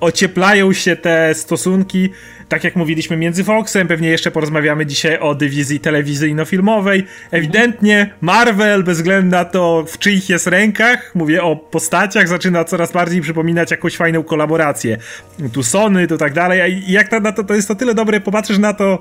ocieplają 0.00 0.72
się 0.72 0.96
te 0.96 1.34
stosunki 1.34 2.10
tak 2.48 2.64
jak 2.64 2.76
mówiliśmy 2.76 3.16
między 3.16 3.44
Foxem, 3.44 3.88
pewnie 3.88 4.08
jeszcze 4.08 4.30
porozmawiamy 4.30 4.86
dzisiaj 4.86 5.18
o 5.18 5.34
dywizji 5.34 5.80
telewizyjno-filmowej. 5.80 7.04
Ewidentnie 7.30 8.14
Marvel, 8.20 8.84
bez 8.84 8.96
względu 8.96 9.30
na 9.30 9.44
to, 9.44 9.84
w 9.88 9.98
czyich 9.98 10.28
jest 10.28 10.46
rękach, 10.46 11.14
mówię 11.14 11.42
o 11.42 11.56
postaciach, 11.56 12.28
zaczyna 12.28 12.64
coraz 12.64 12.92
bardziej 12.92 13.20
przypominać 13.20 13.70
jakąś 13.70 13.96
fajną 13.96 14.22
kolaborację. 14.22 14.96
Tu 15.52 15.62
Sony, 15.62 16.06
to 16.06 16.18
tak 16.18 16.32
dalej. 16.32 16.72
I 16.72 16.92
jak 16.92 17.12
na 17.22 17.32
to, 17.32 17.44
to 17.44 17.54
jest 17.54 17.68
to 17.68 17.74
tyle 17.74 17.94
dobre, 17.94 18.20
popatrzysz 18.20 18.58
na 18.58 18.74
to 18.74 18.98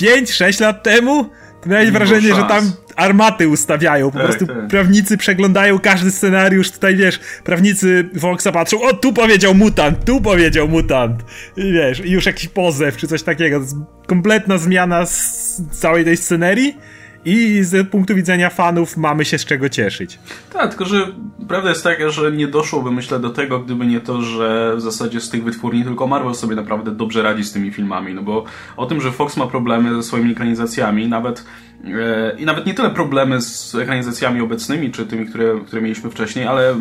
5-6 0.00 0.60
lat 0.60 0.82
temu, 0.82 1.30
miałeś 1.66 1.90
wrażenie, 1.90 2.34
że 2.34 2.42
tam 2.42 2.72
armaty 2.96 3.48
ustawiają. 3.48 4.10
Po 4.10 4.18
tak, 4.18 4.26
prostu 4.26 4.46
tak. 4.46 4.68
prawnicy 4.68 5.16
przeglądają 5.16 5.78
każdy 5.78 6.10
scenariusz. 6.10 6.70
Tutaj 6.70 6.96
wiesz, 6.96 7.20
prawnicy 7.44 8.08
Voxa 8.14 8.52
patrzą, 8.52 8.82
o 8.82 8.92
tu 8.92 9.12
powiedział 9.12 9.54
mutant, 9.54 10.04
tu 10.04 10.20
powiedział 10.20 10.68
mutant. 10.68 11.24
I 11.56 11.72
wiesz, 11.72 12.00
i 12.00 12.10
już 12.10 12.26
jakiś 12.26 12.48
pozew 12.48 12.96
czy 12.96 13.08
coś 13.08 13.22
takiego. 13.22 13.60
Kompletna 14.06 14.58
zmiana 14.58 15.06
z 15.06 15.54
całej 15.70 16.04
tej 16.04 16.16
scenerii. 16.16 16.76
I 17.24 17.62
z 17.62 17.90
punktu 17.90 18.14
widzenia 18.14 18.50
fanów 18.50 18.96
mamy 18.96 19.24
się 19.24 19.38
z 19.38 19.44
czego 19.44 19.68
cieszyć. 19.68 20.18
Tak, 20.52 20.68
tylko 20.70 20.84
że 20.84 21.06
prawda 21.48 21.68
jest 21.68 21.84
taka, 21.84 22.10
że 22.10 22.32
nie 22.32 22.48
doszłoby 22.48 22.90
myślę 22.90 23.20
do 23.20 23.30
tego, 23.30 23.60
gdyby 23.60 23.86
nie 23.86 24.00
to, 24.00 24.22
że 24.22 24.74
w 24.76 24.80
zasadzie 24.80 25.20
z 25.20 25.30
tych 25.30 25.44
wytwórni 25.44 25.84
tylko 25.84 26.06
Marvel 26.06 26.34
sobie 26.34 26.56
naprawdę 26.56 26.90
dobrze 26.90 27.22
radzi 27.22 27.44
z 27.44 27.52
tymi 27.52 27.70
filmami. 27.70 28.14
No 28.14 28.22
bo 28.22 28.44
o 28.76 28.86
tym, 28.86 29.00
że 29.00 29.12
Fox 29.12 29.36
ma 29.36 29.46
problemy 29.46 29.94
ze 29.94 30.02
swoimi 30.02 30.32
ekranizacjami, 30.32 31.08
nawet 31.08 31.44
E, 31.86 32.36
I 32.38 32.44
nawet 32.44 32.66
nie 32.66 32.74
tyle 32.74 32.90
problemy 32.90 33.40
z 33.40 33.74
ekranizacjami 33.74 34.40
obecnymi, 34.40 34.90
czy 34.90 35.06
tymi, 35.06 35.26
które, 35.26 35.60
które 35.66 35.82
mieliśmy 35.82 36.10
wcześniej, 36.10 36.46
ale 36.46 36.76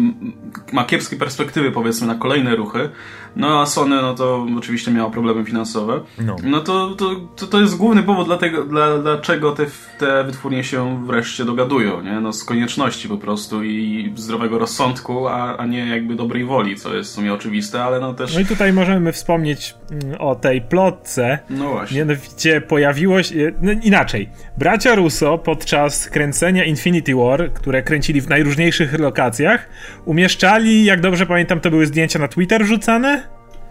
ma 0.74 0.86
kiepskie 0.86 1.16
perspektywy, 1.16 1.72
powiedzmy, 1.72 2.08
na 2.08 2.16
kolejne 2.16 2.56
ruchy. 2.56 2.90
No 3.36 3.62
a 3.62 3.66
Sony, 3.66 4.02
no 4.02 4.14
to 4.14 4.46
oczywiście 4.58 4.92
miało 4.92 5.12
problemy 5.12 5.46
finansowe. 5.46 6.02
No, 6.20 6.36
no 6.44 6.60
to, 6.62 6.96
to, 6.96 7.16
to, 7.36 7.48
to 7.48 7.62
jest 7.62 7.78
główny 7.78 8.04
powód, 8.04 8.28
dlatego, 8.28 8.64
dla, 8.64 8.98
dlaczego 8.98 9.52
te, 9.52 9.66
te 10.00 10.24
wytwórnie 10.24 10.64
się 10.64 11.06
wreszcie 11.08 11.46
dogadują, 11.46 12.02
nie? 12.02 12.20
No 12.20 12.34
z 12.34 12.44
konieczności 12.44 13.08
po 13.10 13.18
prostu 13.18 13.64
i 13.64 14.14
zdrowego 14.16 14.60
rozsądku, 14.60 15.28
a, 15.28 15.58
a 15.58 15.66
nie 15.66 15.88
jakby 15.88 16.16
dobrej 16.16 16.46
woli, 16.46 16.76
co 16.76 16.96
jest 16.96 17.12
w 17.12 17.14
sumie 17.14 17.34
oczywiste, 17.34 17.84
ale 17.84 18.00
no 18.00 18.14
też... 18.14 18.34
No 18.34 18.40
i 18.40 18.46
tutaj 18.46 18.74
możemy 18.74 19.12
wspomnieć 19.12 19.76
mm, 19.92 20.22
o 20.22 20.36
tej 20.36 20.62
plotce. 20.62 21.40
No 21.50 21.70
właśnie. 21.70 21.98
Mianowicie 21.98 22.62
pojawiło 22.62 23.24
się... 23.24 23.52
No, 23.62 23.72
inaczej. 23.84 24.30
Bracia 24.58 24.96
Russo 24.96 25.38
podczas 25.38 26.10
kręcenia 26.10 26.64
Infinity 26.64 27.16
War, 27.16 27.54
które 27.54 27.84
kręcili 27.84 28.22
w 28.22 28.30
najróżniejszych 28.30 29.00
lokacjach, 29.00 29.70
umieszczali, 30.06 30.86
jak 30.86 31.02
dobrze 31.02 31.26
pamiętam, 31.26 31.60
to 31.60 31.70
były 31.70 31.86
zdjęcia 31.86 32.20
na 32.20 32.28
Twitter 32.28 32.66
rzucane? 32.66 33.23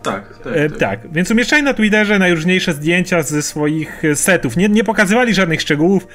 Tak, 0.03 0.39
tak, 0.39 0.53
e, 0.57 0.71
tak. 0.71 0.79
tak, 0.79 1.13
więc 1.13 1.31
umieszczali 1.31 1.63
na 1.63 1.75
Twitterze 1.75 2.19
najróżniejsze 2.19 2.73
zdjęcia 2.73 3.23
ze 3.23 3.43
swoich 3.43 4.03
setów. 4.15 4.57
Nie, 4.57 4.69
nie 4.69 4.85
pokazywali 4.85 5.35
żadnych 5.35 5.61
szczegółów, 5.61 6.07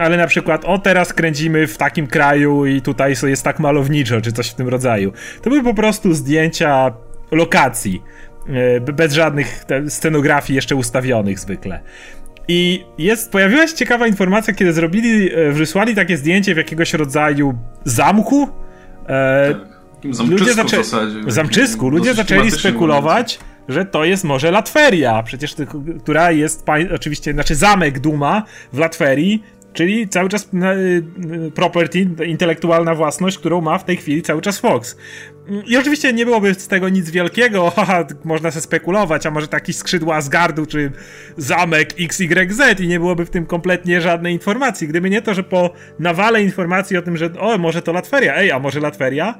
ale 0.00 0.16
na 0.16 0.26
przykład 0.26 0.64
o 0.64 0.78
teraz 0.78 1.12
kręcimy 1.12 1.66
w 1.66 1.76
takim 1.76 2.06
kraju 2.06 2.66
i 2.66 2.82
tutaj 2.82 3.14
jest 3.22 3.44
tak 3.44 3.58
malowniczo, 3.58 4.20
czy 4.20 4.32
coś 4.32 4.50
w 4.50 4.54
tym 4.54 4.68
rodzaju. 4.68 5.12
To 5.42 5.50
były 5.50 5.62
po 5.62 5.74
prostu 5.74 6.14
zdjęcia 6.14 6.92
lokacji, 7.30 8.02
e, 8.48 8.80
bez 8.80 9.12
żadnych 9.12 9.64
scenografii 9.88 10.56
jeszcze 10.56 10.76
ustawionych 10.76 11.38
zwykle. 11.38 11.80
I 12.48 12.84
jest, 12.98 13.32
pojawiła 13.32 13.66
się 13.66 13.74
ciekawa 13.74 14.06
informacja, 14.06 14.54
kiedy 14.54 14.72
zrobili, 14.72 15.34
e, 15.34 15.52
wysłali 15.52 15.94
takie 15.94 16.16
zdjęcie 16.16 16.54
w 16.54 16.56
jakiegoś 16.56 16.94
rodzaju 16.94 17.54
zamku. 17.84 18.48
E, 19.06 19.54
tak, 19.54 19.71
zamczysku 20.10 20.44
ludzie 20.44 20.54
zaczę... 20.54 20.82
w 20.82 20.84
zasadzie. 20.86 21.18
Zamczysku. 21.26 21.88
Ludzie 21.88 22.14
zaczęli 22.14 22.50
spekulować, 22.50 23.38
że 23.68 23.84
to 23.84 24.04
jest 24.04 24.24
może 24.24 24.50
Latveria, 24.50 25.22
przecież 25.22 25.54
która 26.02 26.30
jest, 26.30 26.64
oczywiście, 26.94 27.32
znaczy 27.32 27.54
zamek 27.54 27.98
Duma 27.98 28.42
w 28.72 28.78
Latverii 28.78 29.42
czyli 29.72 30.08
cały 30.08 30.28
czas 30.28 30.48
property, 31.54 32.08
intelektualna 32.26 32.94
własność, 32.94 33.38
którą 33.38 33.60
ma 33.60 33.78
w 33.78 33.84
tej 33.84 33.96
chwili 33.96 34.22
cały 34.22 34.42
czas 34.42 34.58
Fox. 34.58 34.96
I 35.66 35.76
oczywiście 35.76 36.12
nie 36.12 36.24
byłoby 36.24 36.54
z 36.54 36.68
tego 36.68 36.88
nic 36.88 37.10
wielkiego, 37.10 37.70
haha, 37.76 38.04
można 38.24 38.50
się 38.50 38.60
spekulować, 38.60 39.26
a 39.26 39.30
może 39.30 39.48
taki 39.48 39.72
skrzydła 39.72 40.16
Asgardu, 40.16 40.66
czy 40.66 40.92
zamek 41.36 41.94
XYZ 42.00 42.80
i 42.80 42.88
nie 42.88 42.98
byłoby 42.98 43.26
w 43.26 43.30
tym 43.30 43.46
kompletnie 43.46 44.00
żadnej 44.00 44.32
informacji. 44.32 44.88
Gdyby 44.88 45.10
nie 45.10 45.22
to, 45.22 45.34
że 45.34 45.42
po 45.42 45.72
nawale 45.98 46.42
informacji 46.42 46.96
o 46.96 47.02
tym, 47.02 47.16
że 47.16 47.30
o, 47.38 47.58
może 47.58 47.82
to 47.82 47.92
Latveria, 47.92 48.36
ej, 48.36 48.52
a 48.52 48.58
może 48.58 48.80
Latveria, 48.80 49.38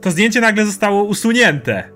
to 0.00 0.10
zdjęcie 0.10 0.40
nagle 0.40 0.66
zostało 0.66 1.04
usunięte. 1.04 1.90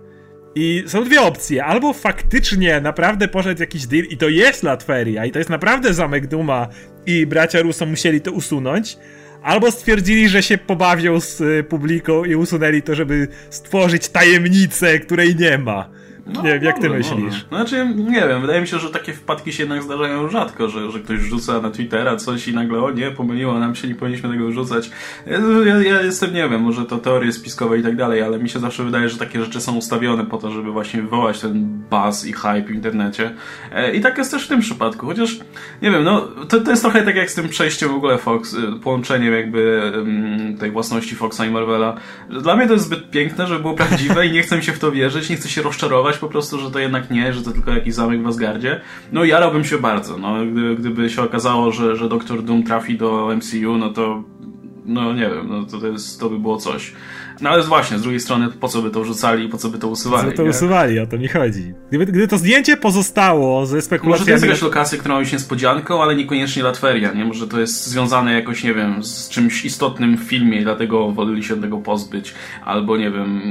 I 0.54 0.84
są 0.86 1.04
dwie 1.04 1.22
opcje. 1.22 1.64
Albo 1.64 1.92
faktycznie 1.92 2.80
naprawdę 2.80 3.28
poszedł 3.28 3.60
jakiś 3.60 3.86
deal 3.86 4.04
i 4.04 4.16
to 4.16 4.28
jest 4.28 4.62
Latveria 4.62 5.24
i 5.24 5.30
to 5.30 5.38
jest 5.38 5.50
naprawdę 5.50 5.94
zamek 5.94 6.26
Duma 6.26 6.68
i 7.06 7.26
bracia 7.26 7.60
Russo 7.60 7.86
musieli 7.86 8.20
to 8.20 8.32
usunąć, 8.32 8.98
albo 9.42 9.70
stwierdzili, 9.70 10.28
że 10.28 10.42
się 10.42 10.58
pobawią 10.58 11.20
z 11.20 11.40
y, 11.40 11.64
publiką 11.68 12.24
i 12.24 12.34
usunęli 12.34 12.82
to, 12.82 12.94
żeby 12.94 13.28
stworzyć 13.50 14.08
tajemnicę, 14.08 14.98
której 14.98 15.36
nie 15.36 15.58
ma. 15.58 15.90
No, 16.26 16.42
nie 16.42 16.52
wiem, 16.52 16.64
jak 16.64 16.78
ty 16.78 16.90
myślisz? 16.90 17.20
Może. 17.20 17.46
Znaczy, 17.48 17.94
nie 17.96 18.20
wiem, 18.28 18.40
wydaje 18.40 18.60
mi 18.60 18.66
się, 18.66 18.78
że 18.78 18.90
takie 18.90 19.12
wpadki 19.12 19.52
się 19.52 19.62
jednak 19.62 19.82
zdarzają 19.82 20.28
rzadko, 20.28 20.68
że, 20.68 20.90
że 20.90 21.00
ktoś 21.00 21.20
rzuca 21.20 21.60
na 21.60 21.70
Twittera 21.70 22.16
coś 22.16 22.48
i 22.48 22.54
nagle, 22.54 22.82
o 22.82 22.90
nie, 22.90 23.10
pomyliło 23.10 23.58
nam 23.58 23.74
się, 23.74 23.88
nie 23.88 23.94
powinniśmy 23.94 24.28
tego 24.28 24.52
rzucać. 24.52 24.90
Ja, 25.26 25.78
ja, 25.78 26.02
jestem, 26.02 26.34
nie 26.34 26.48
wiem, 26.48 26.60
może 26.62 26.84
to 26.84 26.98
teorie 26.98 27.32
spiskowe 27.32 27.78
i 27.78 27.82
tak 27.82 27.96
dalej, 27.96 28.22
ale 28.22 28.38
mi 28.38 28.48
się 28.48 28.58
zawsze 28.58 28.84
wydaje, 28.84 29.08
że 29.08 29.18
takie 29.18 29.44
rzeczy 29.44 29.60
są 29.60 29.76
ustawione 29.76 30.26
po 30.26 30.38
to, 30.38 30.50
żeby 30.50 30.72
właśnie 30.72 31.02
wywołać 31.02 31.40
ten 31.40 31.82
buzz 31.90 32.24
i 32.24 32.32
hype 32.32 32.62
w 32.62 32.70
internecie. 32.70 33.34
E, 33.72 33.94
I 33.94 34.00
tak 34.00 34.18
jest 34.18 34.30
też 34.30 34.44
w 34.44 34.48
tym 34.48 34.60
przypadku, 34.60 35.06
chociaż, 35.06 35.38
nie 35.82 35.90
wiem, 35.90 36.04
no, 36.04 36.20
to, 36.48 36.60
to 36.60 36.70
jest 36.70 36.82
trochę 36.82 37.02
tak 37.02 37.16
jak 37.16 37.30
z 37.30 37.34
tym 37.34 37.48
przejściem 37.48 37.88
w 37.88 37.94
ogóle 37.94 38.18
Fox, 38.18 38.54
y, 38.54 38.80
połączeniem 38.82 39.34
jakby 39.34 39.92
tej 40.60 40.70
własności 40.70 41.14
Foxa 41.14 41.40
i 41.46 41.50
Marvela. 41.50 41.96
Dla 42.30 42.56
mnie 42.56 42.66
to 42.66 42.72
jest 42.72 42.84
zbyt 42.84 43.10
piękne, 43.10 43.46
żeby 43.46 43.60
było 43.60 43.74
prawdziwe 43.74 44.26
i 44.26 44.32
nie 44.32 44.42
chcę 44.42 44.56
mi 44.56 44.62
się 44.62 44.72
w 44.72 44.78
to 44.78 44.92
wierzyć, 44.92 45.30
nie 45.30 45.36
chcę 45.36 45.48
się 45.48 45.62
rozczarować, 45.62 46.13
po 46.18 46.28
prostu, 46.28 46.58
że 46.58 46.70
to 46.70 46.78
jednak 46.78 47.10
nie, 47.10 47.32
że 47.32 47.42
to 47.42 47.50
tylko 47.50 47.70
jakiś 47.70 47.94
zamek 47.94 48.22
w 48.22 48.26
Asgardzie. 48.26 48.80
No 49.12 49.24
jarałbym 49.24 49.64
się 49.64 49.78
bardzo, 49.78 50.18
no, 50.18 50.46
gdyby, 50.46 50.76
gdyby 50.76 51.10
się 51.10 51.22
okazało, 51.22 51.72
że, 51.72 51.96
że 51.96 52.08
Doktor 52.08 52.42
Doom 52.42 52.62
trafi 52.62 52.98
do 52.98 53.36
MCU, 53.36 53.76
no 53.76 53.92
to 53.92 54.24
no 54.86 55.12
nie 55.12 55.30
wiem, 55.30 55.48
no 55.48 55.64
to, 55.64 55.78
to, 55.78 55.86
jest, 55.86 56.20
to 56.20 56.30
by 56.30 56.38
było 56.38 56.56
coś. 56.56 56.92
No 57.40 57.50
ale 57.50 57.62
właśnie, 57.62 57.98
z 57.98 58.02
drugiej 58.02 58.20
strony, 58.20 58.48
po 58.60 58.68
co 58.68 58.82
by 58.82 58.90
to 58.90 59.00
wrzucali 59.00 59.44
i 59.44 59.48
po 59.48 59.58
co 59.58 59.68
by 59.68 59.78
to 59.78 59.88
usuwali? 59.88 60.30
Po 60.30 60.36
to 60.36 60.42
nie? 60.42 60.50
usuwali, 60.50 60.98
o 60.98 61.06
to 61.06 61.18
mi 61.18 61.28
chodzi. 61.28 61.74
Gdyby, 61.88 62.06
gdyby 62.06 62.28
to 62.28 62.38
zdjęcie 62.38 62.76
pozostało 62.76 63.66
ze 63.66 63.82
spekulacjami... 63.82 64.18
Może 64.20 64.24
to 64.24 64.30
jest 64.30 64.44
jakaś 64.44 64.62
lokacja, 64.62 64.98
która 64.98 65.14
ma 65.14 65.20
być 65.20 65.32
niespodzianką, 65.32 66.02
ale 66.02 66.16
niekoniecznie 66.16 66.62
Latveria, 66.62 67.12
nie? 67.12 67.24
Może 67.24 67.48
to 67.48 67.60
jest 67.60 67.86
związane 67.86 68.32
jakoś, 68.34 68.64
nie 68.64 68.74
wiem, 68.74 69.02
z 69.02 69.28
czymś 69.28 69.64
istotnym 69.64 70.16
w 70.16 70.20
filmie 70.20 70.60
i 70.60 70.62
dlatego 70.62 71.12
woleli 71.12 71.44
się 71.44 71.60
tego 71.60 71.78
pozbyć. 71.78 72.34
Albo, 72.64 72.96
nie 72.96 73.10
wiem, 73.10 73.42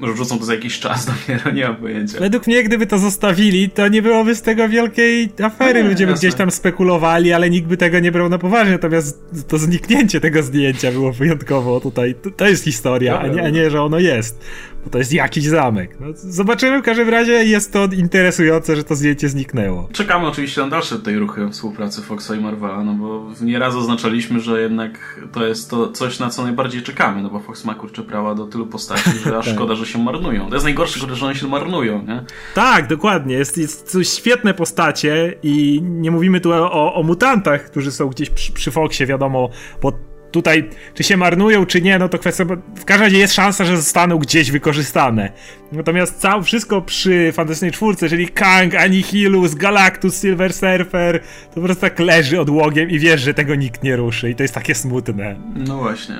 może 0.00 0.12
wrzucą 0.12 0.38
to 0.38 0.44
za 0.44 0.54
jakiś 0.54 0.78
czas 0.78 1.06
dopiero, 1.06 1.50
nie 1.50 1.64
mam 1.64 1.76
pojęcia. 1.76 2.18
Według 2.18 2.46
mnie, 2.46 2.64
gdyby 2.64 2.86
to 2.86 2.98
zostawili, 2.98 3.70
to 3.70 3.88
nie 3.88 4.02
byłoby 4.02 4.34
z 4.34 4.42
tego 4.42 4.68
wielkiej 4.68 5.28
afery. 5.42 5.82
No 5.82 5.88
Ludzie 5.88 6.06
by 6.06 6.14
gdzieś 6.14 6.34
tam 6.34 6.50
spekulowali, 6.50 7.32
ale 7.32 7.50
nikt 7.50 7.68
by 7.68 7.76
tego 7.76 8.00
nie 8.00 8.12
brał 8.12 8.28
na 8.28 8.38
poważnie. 8.38 8.72
Natomiast 8.72 9.22
to 9.48 9.58
zniknięcie 9.58 10.20
tego 10.20 10.42
zdjęcia 10.42 10.92
było 10.92 11.12
wyjątkowo 11.12 11.80
tutaj. 11.80 12.14
To, 12.22 12.30
to 12.30 12.48
jest 12.48 12.64
historia, 12.64 13.20
a 13.20 13.26
nie, 13.26 13.42
a 13.42 13.50
nie, 13.50 13.70
że 13.70 13.82
ono 13.82 13.98
jest 13.98 14.44
bo 14.84 14.90
to 14.90 14.98
jest 14.98 15.12
jakiś 15.12 15.44
zamek. 15.44 15.96
No, 16.00 16.06
zobaczymy, 16.14 16.78
w 16.78 16.84
każdym 16.84 17.08
razie 17.08 17.32
jest 17.32 17.72
to 17.72 17.88
interesujące, 17.96 18.76
że 18.76 18.84
to 18.84 18.94
zdjęcie 18.94 19.28
zniknęło. 19.28 19.88
Czekamy 19.92 20.26
oczywiście 20.26 20.60
na 20.60 20.68
dalsze 20.68 20.98
tej 20.98 21.18
ruchy 21.18 21.48
współpracy 21.50 22.02
Foxa 22.02 22.30
i 22.38 22.40
Marvela, 22.40 22.84
no 22.84 22.94
bo 22.94 23.26
nieraz 23.40 23.74
oznaczaliśmy, 23.74 24.40
że 24.40 24.60
jednak 24.60 25.20
to 25.32 25.46
jest 25.46 25.70
to 25.70 25.92
coś, 25.92 26.18
na 26.18 26.30
co 26.30 26.42
najbardziej 26.42 26.82
czekamy, 26.82 27.22
no 27.22 27.30
bo 27.30 27.40
Fox 27.40 27.64
ma 27.64 27.74
kurczę 27.74 28.02
prawa 28.02 28.34
do 28.34 28.46
tylu 28.46 28.66
postaci, 28.66 29.10
że 29.24 29.36
aż 29.38 29.46
tak. 29.46 29.54
szkoda, 29.54 29.74
że 29.74 29.86
się 29.86 29.98
marnują. 29.98 30.48
To 30.48 30.54
jest 30.54 30.64
najgorsze, 30.64 31.16
że 31.16 31.26
one 31.26 31.34
się 31.34 31.48
marnują, 31.48 32.02
nie? 32.06 32.24
Tak, 32.54 32.86
dokładnie. 32.86 33.34
Jest, 33.34 33.58
jest 33.58 33.96
świetne 34.02 34.54
postacie 34.54 35.34
i 35.42 35.82
nie 35.82 36.10
mówimy 36.10 36.40
tu 36.40 36.52
o, 36.52 36.94
o 36.94 37.02
mutantach, 37.02 37.64
którzy 37.64 37.92
są 37.92 38.08
gdzieś 38.08 38.30
przy, 38.30 38.52
przy 38.52 38.70
Foxie, 38.70 39.06
wiadomo, 39.06 39.50
bo 39.82 40.09
tutaj, 40.30 40.70
czy 40.94 41.04
się 41.04 41.16
marnują, 41.16 41.66
czy 41.66 41.82
nie, 41.82 41.98
no 41.98 42.08
to 42.08 42.18
kwestia, 42.18 42.44
w 42.76 42.84
każdym 42.84 43.04
razie 43.04 43.18
jest 43.18 43.34
szansa, 43.34 43.64
że 43.64 43.76
zostaną 43.76 44.18
gdzieś 44.18 44.50
wykorzystane. 44.50 45.32
Natomiast 45.72 46.20
całe 46.20 46.42
wszystko 46.42 46.82
przy 46.82 47.32
Fantastycznej 47.32 47.72
Czwórce, 47.72 48.08
czyli 48.08 48.28
Kang, 48.28 48.74
Annihilus, 48.74 49.54
Galactus, 49.54 50.20
Silver 50.20 50.52
Surfer, 50.52 51.20
to 51.48 51.54
po 51.54 51.60
prostu 51.60 51.80
tak 51.80 51.98
leży 51.98 52.40
odłogiem 52.40 52.90
i 52.90 52.98
wiesz, 52.98 53.20
że 53.20 53.34
tego 53.34 53.54
nikt 53.54 53.82
nie 53.82 53.96
ruszy 53.96 54.30
i 54.30 54.34
to 54.34 54.42
jest 54.42 54.54
takie 54.54 54.74
smutne. 54.74 55.36
No 55.56 55.78
właśnie. 55.78 56.16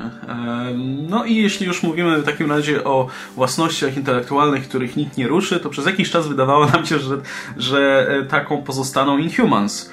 No 1.08 1.24
i 1.24 1.36
jeśli 1.36 1.66
już 1.66 1.82
mówimy 1.82 2.18
w 2.18 2.24
takim 2.24 2.50
razie 2.50 2.84
o 2.84 3.06
własnościach 3.36 3.96
intelektualnych, 3.96 4.68
których 4.68 4.96
nikt 4.96 5.16
nie 5.16 5.28
ruszy, 5.28 5.60
to 5.60 5.70
przez 5.70 5.86
jakiś 5.86 6.10
czas 6.10 6.28
wydawało 6.28 6.66
nam 6.66 6.86
się, 6.86 6.98
że, 6.98 7.20
że 7.56 8.06
e, 8.08 8.22
taką 8.22 8.62
pozostaną 8.62 9.18
Inhumans. 9.18 9.90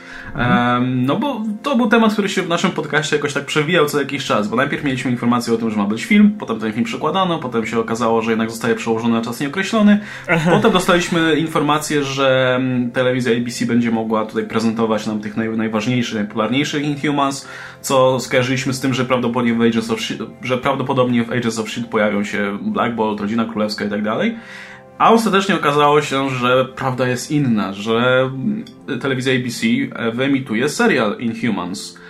No 0.81 1.15
bo 1.15 1.41
to 1.63 1.75
był 1.75 1.87
temat, 1.87 2.13
który 2.13 2.29
się 2.29 2.41
w 2.41 2.49
naszym 2.49 2.71
podcaście 2.71 3.15
jakoś 3.15 3.33
tak 3.33 3.45
przewijał 3.45 3.85
co 3.85 3.99
jakiś 3.99 4.25
czas, 4.25 4.47
bo 4.47 4.55
najpierw 4.55 4.83
mieliśmy 4.83 5.11
informację 5.11 5.53
o 5.53 5.57
tym, 5.57 5.71
że 5.71 5.77
ma 5.77 5.85
być 5.85 6.05
film, 6.05 6.35
potem 6.39 6.59
ten 6.59 6.73
film 6.73 6.85
przekładano, 6.85 7.39
potem 7.39 7.65
się 7.65 7.79
okazało, 7.79 8.21
że 8.21 8.31
jednak 8.31 8.49
zostaje 8.49 8.75
przełożony 8.75 9.13
na 9.13 9.21
czas 9.21 9.39
nieokreślony. 9.39 9.99
Aha. 10.29 10.51
Potem 10.51 10.71
dostaliśmy 10.71 11.35
informację, 11.35 12.03
że 12.03 12.59
telewizja 12.93 13.31
ABC 13.37 13.65
będzie 13.65 13.91
mogła 13.91 14.25
tutaj 14.25 14.43
prezentować 14.43 15.07
nam 15.07 15.19
tych 15.19 15.37
naj, 15.37 15.49
najważniejszych, 15.49 16.15
najpopularniejszych 16.15 16.83
Inhumans, 16.83 17.47
co 17.81 18.19
skojarzyliśmy 18.19 18.73
z 18.73 18.79
tym, 18.79 18.93
że 18.93 19.05
prawdopodobnie 19.05 19.53
w 19.53 19.61
Ages 19.61 19.91
of 19.91 20.01
Shield, 20.01 20.29
że 20.41 20.57
prawdopodobnie 20.57 21.23
w 21.23 21.31
Ages 21.31 21.59
of 21.59 21.69
Shield 21.69 21.89
pojawią 21.89 22.23
się 22.23 22.57
Black 22.61 22.95
Bolt, 22.95 23.19
Rodzina 23.19 23.45
Królewska 23.45 23.85
i 23.85 23.89
tak 23.89 24.03
dalej. 24.03 24.37
A 24.97 25.11
ostatecznie 25.11 25.55
okazało 25.55 26.01
się, 26.01 26.29
że 26.29 26.65
prawda 26.65 27.07
jest 27.07 27.31
inna, 27.31 27.73
że 27.73 28.29
telewizja 29.01 29.33
ABC 29.33 29.67
wyemituje 30.13 30.69
serial 30.69 31.17
Inhumans. 31.19 31.95
E, 31.95 32.06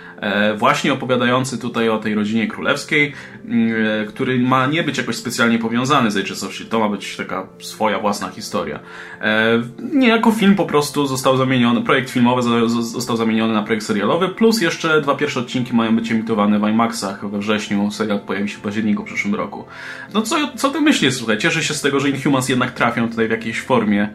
właśnie 0.56 0.92
opowiadający 0.92 1.58
tutaj 1.58 1.88
o 1.88 1.98
tej 1.98 2.14
rodzinie 2.14 2.46
królewskiej, 2.46 3.12
mm, 3.44 4.02
e, 4.02 4.06
który 4.06 4.38
ma 4.38 4.66
nie 4.66 4.82
być 4.82 4.98
jakoś 4.98 5.16
specjalnie 5.16 5.58
powiązany 5.58 6.10
z 6.10 6.16
Ages 6.16 6.42
of 6.42 6.50
S.H.I.E.L.D. 6.50 6.70
To 6.70 6.80
ma 6.80 6.88
być 6.88 7.16
taka 7.16 7.46
swoja 7.58 7.98
własna 7.98 8.28
historia. 8.28 8.80
E, 9.20 9.62
niejako 9.92 10.32
film 10.32 10.54
po 10.54 10.66
prostu 10.66 11.06
został 11.06 11.36
zamieniony, 11.36 11.82
projekt 11.82 12.10
filmowy 12.10 12.42
został 12.80 13.16
zamieniony 13.16 13.54
na 13.54 13.62
projekt 13.62 13.86
serialowy, 13.86 14.28
plus 14.28 14.60
jeszcze 14.60 15.00
dwa 15.00 15.14
pierwsze 15.14 15.40
odcinki 15.40 15.76
mają 15.76 15.96
być 15.96 16.10
emitowane 16.10 16.58
w 16.58 16.68
IMAXach 16.68 17.30
we 17.30 17.38
wrześniu, 17.38 17.90
serial 17.90 18.20
pojawi 18.20 18.48
się 18.48 18.56
w 18.56 18.60
październiku 18.60 19.02
w 19.02 19.06
przyszłym 19.06 19.34
roku. 19.34 19.64
No 20.14 20.22
co, 20.22 20.36
co 20.56 20.70
ty 20.70 20.80
myślisz, 20.80 21.14
słuchaj? 21.14 21.38
Cieszę 21.38 21.62
się 21.62 21.74
z 21.74 21.80
tego, 21.80 22.00
że 22.00 22.10
Inhumans 22.10 22.48
jednak 22.48 22.70
trafią 22.70 23.08
tutaj 23.08 23.28
w 23.28 23.30
jakiejś 23.30 23.60
formie 23.60 24.08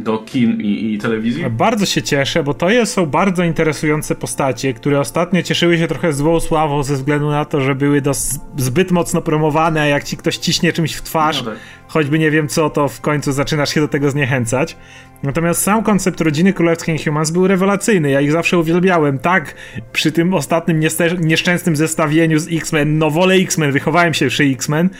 do 0.00 0.18
kin 0.18 0.60
i, 0.60 0.94
i 0.94 0.98
telewizji? 0.98 1.44
Bardzo 1.50 1.86
się 1.86 2.02
cieszę, 2.02 2.42
bo 2.42 2.54
to 2.54 2.66
są 2.84 3.06
bardzo 3.06 3.44
interesujące 3.44 4.14
postacie, 4.14 4.74
które 4.74 4.89
które 4.90 5.00
ostatnio 5.00 5.42
cieszyły 5.42 5.78
się 5.78 5.88
trochę 5.88 6.12
złą 6.12 6.40
sławą 6.40 6.82
ze 6.82 6.94
względu 6.94 7.30
na 7.30 7.44
to, 7.44 7.60
że 7.60 7.74
były 7.74 8.00
dos- 8.00 8.38
zbyt 8.56 8.90
mocno 8.90 9.22
promowane, 9.22 9.80
a 9.80 9.86
jak 9.86 10.04
ci 10.04 10.16
ktoś 10.16 10.36
ciśnie 10.36 10.72
czymś 10.72 10.94
w 10.94 11.02
twarz, 11.02 11.42
no 11.42 11.50
tak. 11.50 11.60
choćby 11.88 12.18
nie 12.18 12.30
wiem 12.30 12.48
co, 12.48 12.70
to 12.70 12.88
w 12.88 13.00
końcu 13.00 13.32
zaczynasz 13.32 13.74
się 13.74 13.80
do 13.80 13.88
tego 13.88 14.10
zniechęcać. 14.10 14.76
Natomiast 15.22 15.62
sam 15.62 15.82
koncept 15.82 16.20
rodziny 16.20 16.52
królewskiej 16.52 16.98
Humans 16.98 17.30
był 17.30 17.46
rewelacyjny. 17.46 18.10
Ja 18.10 18.20
ich 18.20 18.32
zawsze 18.32 18.58
uwielbiałem. 18.58 19.18
Tak, 19.18 19.54
przy 19.92 20.12
tym 20.12 20.34
ostatnim 20.34 20.80
nieszczęsnym 21.20 21.76
zestawieniu 21.76 22.38
z 22.38 22.52
X-Men, 22.52 22.98
no 22.98 23.10
wolę 23.10 23.34
X-Men, 23.34 23.72
wychowałem 23.72 24.14
się 24.14 24.28
przy 24.28 24.44
X-Men, 24.44 24.90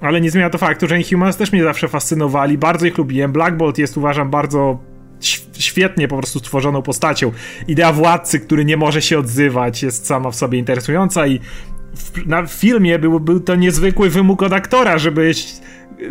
ale 0.00 0.20
nie 0.20 0.30
zmienia 0.30 0.50
to 0.50 0.58
faktu, 0.58 0.88
że 0.88 0.98
Inhumans 0.98 1.36
też 1.36 1.52
mnie 1.52 1.62
zawsze 1.62 1.88
fascynowali, 1.88 2.58
bardzo 2.58 2.86
ich 2.86 2.98
lubiłem. 2.98 3.32
Black 3.32 3.56
Bolt 3.56 3.78
jest 3.78 3.96
uważam 3.96 4.30
bardzo 4.30 4.78
świetnie 5.58 6.08
po 6.08 6.16
prostu 6.16 6.38
stworzoną 6.38 6.82
postacią. 6.82 7.32
Idea 7.68 7.92
władcy, 7.92 8.40
który 8.40 8.64
nie 8.64 8.76
może 8.76 9.02
się 9.02 9.18
odzywać, 9.18 9.82
jest 9.82 10.06
sama 10.06 10.30
w 10.30 10.36
sobie 10.36 10.58
interesująca 10.58 11.26
i 11.26 11.40
w, 11.96 12.26
na 12.26 12.46
filmie 12.46 12.98
był, 12.98 13.20
był 13.20 13.40
to 13.40 13.56
niezwykły 13.56 14.10
wymóg 14.10 14.42
od 14.42 14.52
aktora, 14.52 14.98
żeby, 14.98 15.32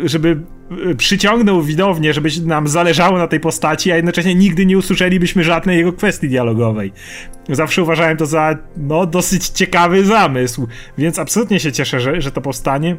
żeby 0.04 0.40
e, 0.90 0.94
przyciągnął 0.94 1.62
widownię, 1.62 2.14
żeby 2.14 2.28
nam 2.44 2.68
zależało 2.68 3.18
na 3.18 3.26
tej 3.26 3.40
postaci, 3.40 3.92
a 3.92 3.96
jednocześnie 3.96 4.34
nigdy 4.34 4.66
nie 4.66 4.78
usłyszelibyśmy 4.78 5.44
żadnej 5.44 5.78
jego 5.78 5.92
kwestii 5.92 6.28
dialogowej. 6.28 6.92
Zawsze 7.48 7.82
uważałem 7.82 8.16
to 8.16 8.26
za 8.26 8.56
no, 8.76 9.06
dosyć 9.06 9.48
ciekawy 9.48 10.04
zamysł, 10.04 10.68
więc 10.98 11.18
absolutnie 11.18 11.60
się 11.60 11.72
cieszę, 11.72 12.00
że, 12.00 12.20
że 12.20 12.32
to 12.32 12.40
powstanie. 12.40 12.96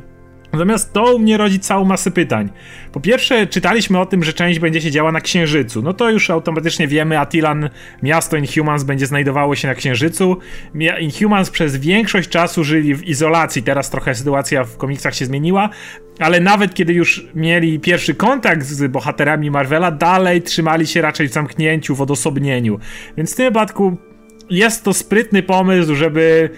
Natomiast 0.53 0.93
to 0.93 1.15
u 1.15 1.20
mnie 1.20 1.38
rodzi 1.38 1.60
całą 1.60 1.86
masę 1.86 2.12
pytań. 2.12 2.50
Po 2.91 3.00
pierwsze, 3.00 3.48
czytaliśmy 3.48 4.00
o 4.00 4.05
tym, 4.05 4.24
że 4.24 4.34
część 4.34 4.60
będzie 4.60 4.81
się 4.81 4.91
działa 4.91 5.12
na 5.12 5.22
Księżycu. 5.22 5.81
No 5.81 5.93
to 5.93 6.10
już 6.10 6.29
automatycznie 6.29 6.88
wiemy, 6.88 7.20
Atilan, 7.20 7.70
miasto 8.03 8.38
Inhumans 8.38 8.84
będzie 8.84 9.05
znajdowało 9.05 9.55
się 9.55 9.67
na 9.67 9.75
Księżycu. 9.75 10.38
Inhumans 11.00 11.50
przez 11.50 11.77
większość 11.77 12.29
czasu 12.29 12.63
żyli 12.63 12.96
w 12.96 13.03
izolacji, 13.03 13.63
teraz 13.63 13.89
trochę 13.89 14.15
sytuacja 14.15 14.63
w 14.63 14.77
komiksach 14.77 15.15
się 15.15 15.25
zmieniła, 15.25 15.70
ale 16.20 16.39
nawet 16.39 16.74
kiedy 16.74 16.93
już 16.93 17.27
mieli 17.36 17.79
pierwszy 17.79 18.15
kontakt 18.15 18.65
z 18.65 18.91
bohaterami 18.91 19.51
Marvela, 19.51 19.91
dalej 19.91 20.41
trzymali 20.41 20.88
się 20.88 21.01
raczej 21.01 21.27
w 21.27 21.31
zamknięciu, 21.34 21.96
w 21.96 22.01
odosobnieniu. 22.01 22.79
Więc 23.17 23.34
w 23.34 23.36
tym 23.36 23.46
wypadku 23.46 23.98
jest 24.50 24.84
to 24.84 24.93
sprytny 24.93 25.43
pomysł, 25.43 25.96
żeby 25.96 26.50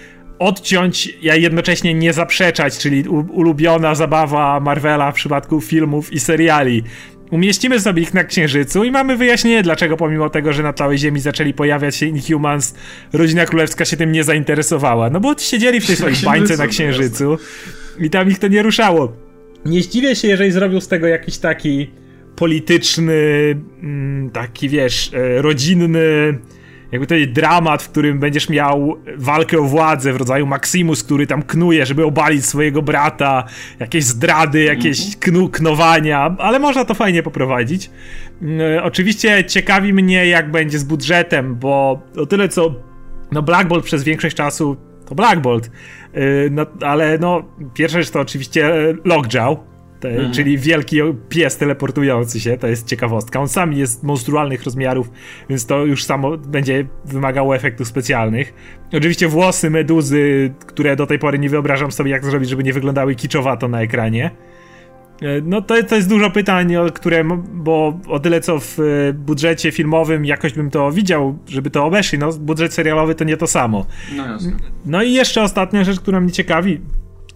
odciąć, 0.44 1.18
a 1.32 1.36
jednocześnie 1.36 1.94
nie 1.94 2.14
zaprzeczać, 2.14 2.78
czyli 2.78 3.04
ulubiona 3.10 3.96
zabawa 3.96 4.60
Marvela 4.60 5.12
w 5.12 5.16
przypadku 5.16 5.62
filmów 5.62 6.14
i 6.14 6.20
seriali. 6.20 6.84
Umieścimy 7.32 7.80
sobie 7.80 8.02
ich 8.02 8.14
na 8.14 8.24
Księżycu 8.24 8.84
i 8.84 8.92
mamy 8.92 9.18
wyjaśnienie, 9.18 9.64
dlaczego 9.64 9.98
pomimo 9.98 10.30
tego, 10.30 10.54
że 10.54 10.64
na 10.64 10.74
całej 10.74 10.98
Ziemi 10.98 11.20
zaczęli 11.20 11.54
pojawiać 11.54 11.96
się 11.96 12.06
Inhumans, 12.06 12.76
rodzina 13.14 13.46
królewska 13.46 13.86
się 13.86 13.98
tym 13.98 14.12
nie 14.12 14.24
zainteresowała. 14.24 15.10
No 15.10 15.20
bo 15.20 15.36
siedzieli 15.38 15.82
w 15.82 15.88
tej 15.88 15.96
swojej 15.96 16.18
bańce 16.26 16.58
na 16.58 16.68
Księżycu 16.68 17.38
i 18.00 18.10
tam 18.10 18.30
ich 18.30 18.40
to 18.40 18.48
nie 18.48 18.64
ruszało. 18.64 19.14
Nie 19.66 19.82
zdziwię 19.84 20.16
się, 20.16 20.28
jeżeli 20.28 20.52
zrobił 20.52 20.82
z 20.82 20.88
tego 20.88 21.08
jakiś 21.08 21.38
taki 21.38 21.90
polityczny, 22.36 23.14
mm, 23.84 24.30
taki 24.30 24.70
wiesz, 24.70 25.12
e, 25.14 25.42
rodzinny 25.42 26.38
jakby 26.94 27.08
to 27.08 27.16
jest 27.16 27.32
dramat, 27.32 27.84
w 27.84 27.90
którym 27.90 28.20
będziesz 28.20 28.50
miał 28.50 28.98
walkę 29.18 29.60
o 29.60 29.64
władzę 29.64 30.14
w 30.14 30.16
rodzaju 30.16 30.46
Maximus, 30.46 31.04
który 31.04 31.28
tam 31.28 31.44
knuje, 31.44 31.86
żeby 31.86 32.06
obalić 32.06 32.46
swojego 32.46 32.82
brata, 32.82 33.44
jakieś 33.80 34.04
zdrady, 34.04 34.64
jakieś 34.64 35.00
mhm. 35.00 35.20
knu, 35.20 35.50
knowania, 35.50 36.36
ale 36.40 36.60
można 36.60 36.86
to 36.86 36.94
fajnie 36.94 37.24
poprowadzić. 37.24 37.90
Mm, 38.42 38.84
oczywiście 38.84 39.46
ciekawi 39.46 39.94
mnie, 39.94 40.28
jak 40.28 40.52
będzie 40.52 40.80
z 40.80 40.84
budżetem, 40.84 41.56
bo 41.56 42.02
o 42.18 42.26
tyle 42.26 42.50
co 42.50 42.76
no 43.32 43.42
Black 43.42 43.68
Bolt 43.68 43.86
przez 43.86 44.04
większość 44.04 44.36
czasu 44.36 44.78
to 45.06 45.16
Black 45.16 45.42
Bolt, 45.42 45.66
y, 45.66 46.50
no, 46.52 46.66
ale 46.82 47.18
no 47.18 47.44
pierwsza 47.74 48.00
rzecz 48.00 48.10
to 48.10 48.20
oczywiście 48.20 48.72
Lockjaw, 49.06 49.58
te, 50.04 50.10
mhm. 50.10 50.32
czyli 50.32 50.58
wielki 50.58 50.98
pies 51.30 51.58
teleportujący 51.58 52.40
się, 52.40 52.58
to 52.58 52.68
jest 52.68 52.88
ciekawostka. 52.88 53.40
On 53.40 53.48
sam 53.48 53.74
jest 53.74 54.04
monstrualnych 54.04 54.64
rozmiarów, 54.64 55.12
więc 55.50 55.66
to 55.66 55.86
już 55.86 56.04
samo 56.04 56.38
będzie 56.38 56.86
wymagało 57.06 57.56
efektów 57.56 57.88
specjalnych. 57.88 58.54
Oczywiście 58.94 59.28
włosy 59.28 59.70
meduzy, 59.70 60.54
które 60.66 60.96
do 60.96 61.08
tej 61.08 61.20
pory 61.20 61.40
nie 61.40 61.50
wyobrażam 61.50 61.92
sobie 61.92 62.12
jak 62.12 62.26
zrobić, 62.26 62.50
żeby 62.50 62.64
nie 62.64 62.74
wyglądały 62.74 63.16
kiczowato 63.16 63.68
na 63.68 63.82
ekranie. 63.82 64.32
E, 65.22 65.42
no 65.42 65.62
to, 65.62 65.84
to 65.84 65.96
jest 65.96 66.10
dużo 66.10 66.32
pytań, 66.32 66.74
które, 66.94 67.24
bo 67.54 68.00
o 68.08 68.20
tyle 68.20 68.42
co 68.42 68.60
w 68.60 68.80
e, 68.80 69.14
budżecie 69.14 69.72
filmowym 69.72 70.26
jakoś 70.26 70.54
bym 70.54 70.70
to 70.70 70.92
widział, 70.92 71.38
żeby 71.48 71.70
to 71.70 71.86
obeszli, 71.86 72.20
no 72.20 72.34
budżet 72.34 72.74
serialowy 72.74 73.16
to 73.16 73.24
nie 73.24 73.38
to 73.38 73.48
samo. 73.48 73.86
No 74.16 74.26
jasne. 74.26 74.52
No 74.86 75.04
i 75.04 75.14
jeszcze 75.14 75.44
ostatnia 75.44 75.84
rzecz, 75.84 76.00
która 76.00 76.20
mnie 76.20 76.32
ciekawi, 76.32 76.82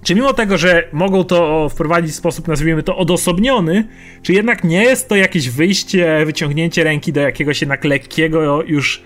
czy 0.07 0.15
mimo 0.15 0.33
tego, 0.33 0.57
że 0.57 0.87
mogą 0.91 1.23
to 1.23 1.69
wprowadzić 1.69 2.11
w 2.11 2.15
sposób, 2.15 2.47
nazwijmy 2.47 2.83
to, 2.83 2.97
odosobniony, 2.97 3.87
czy 4.21 4.33
jednak 4.33 4.63
nie 4.63 4.83
jest 4.83 5.09
to 5.09 5.15
jakieś 5.15 5.49
wyjście, 5.49 6.25
wyciągnięcie 6.25 6.83
ręki 6.83 7.13
do 7.13 7.21
jakiegoś 7.21 7.61
jednak 7.61 7.85
lekkiego 7.85 8.63
już 8.63 9.03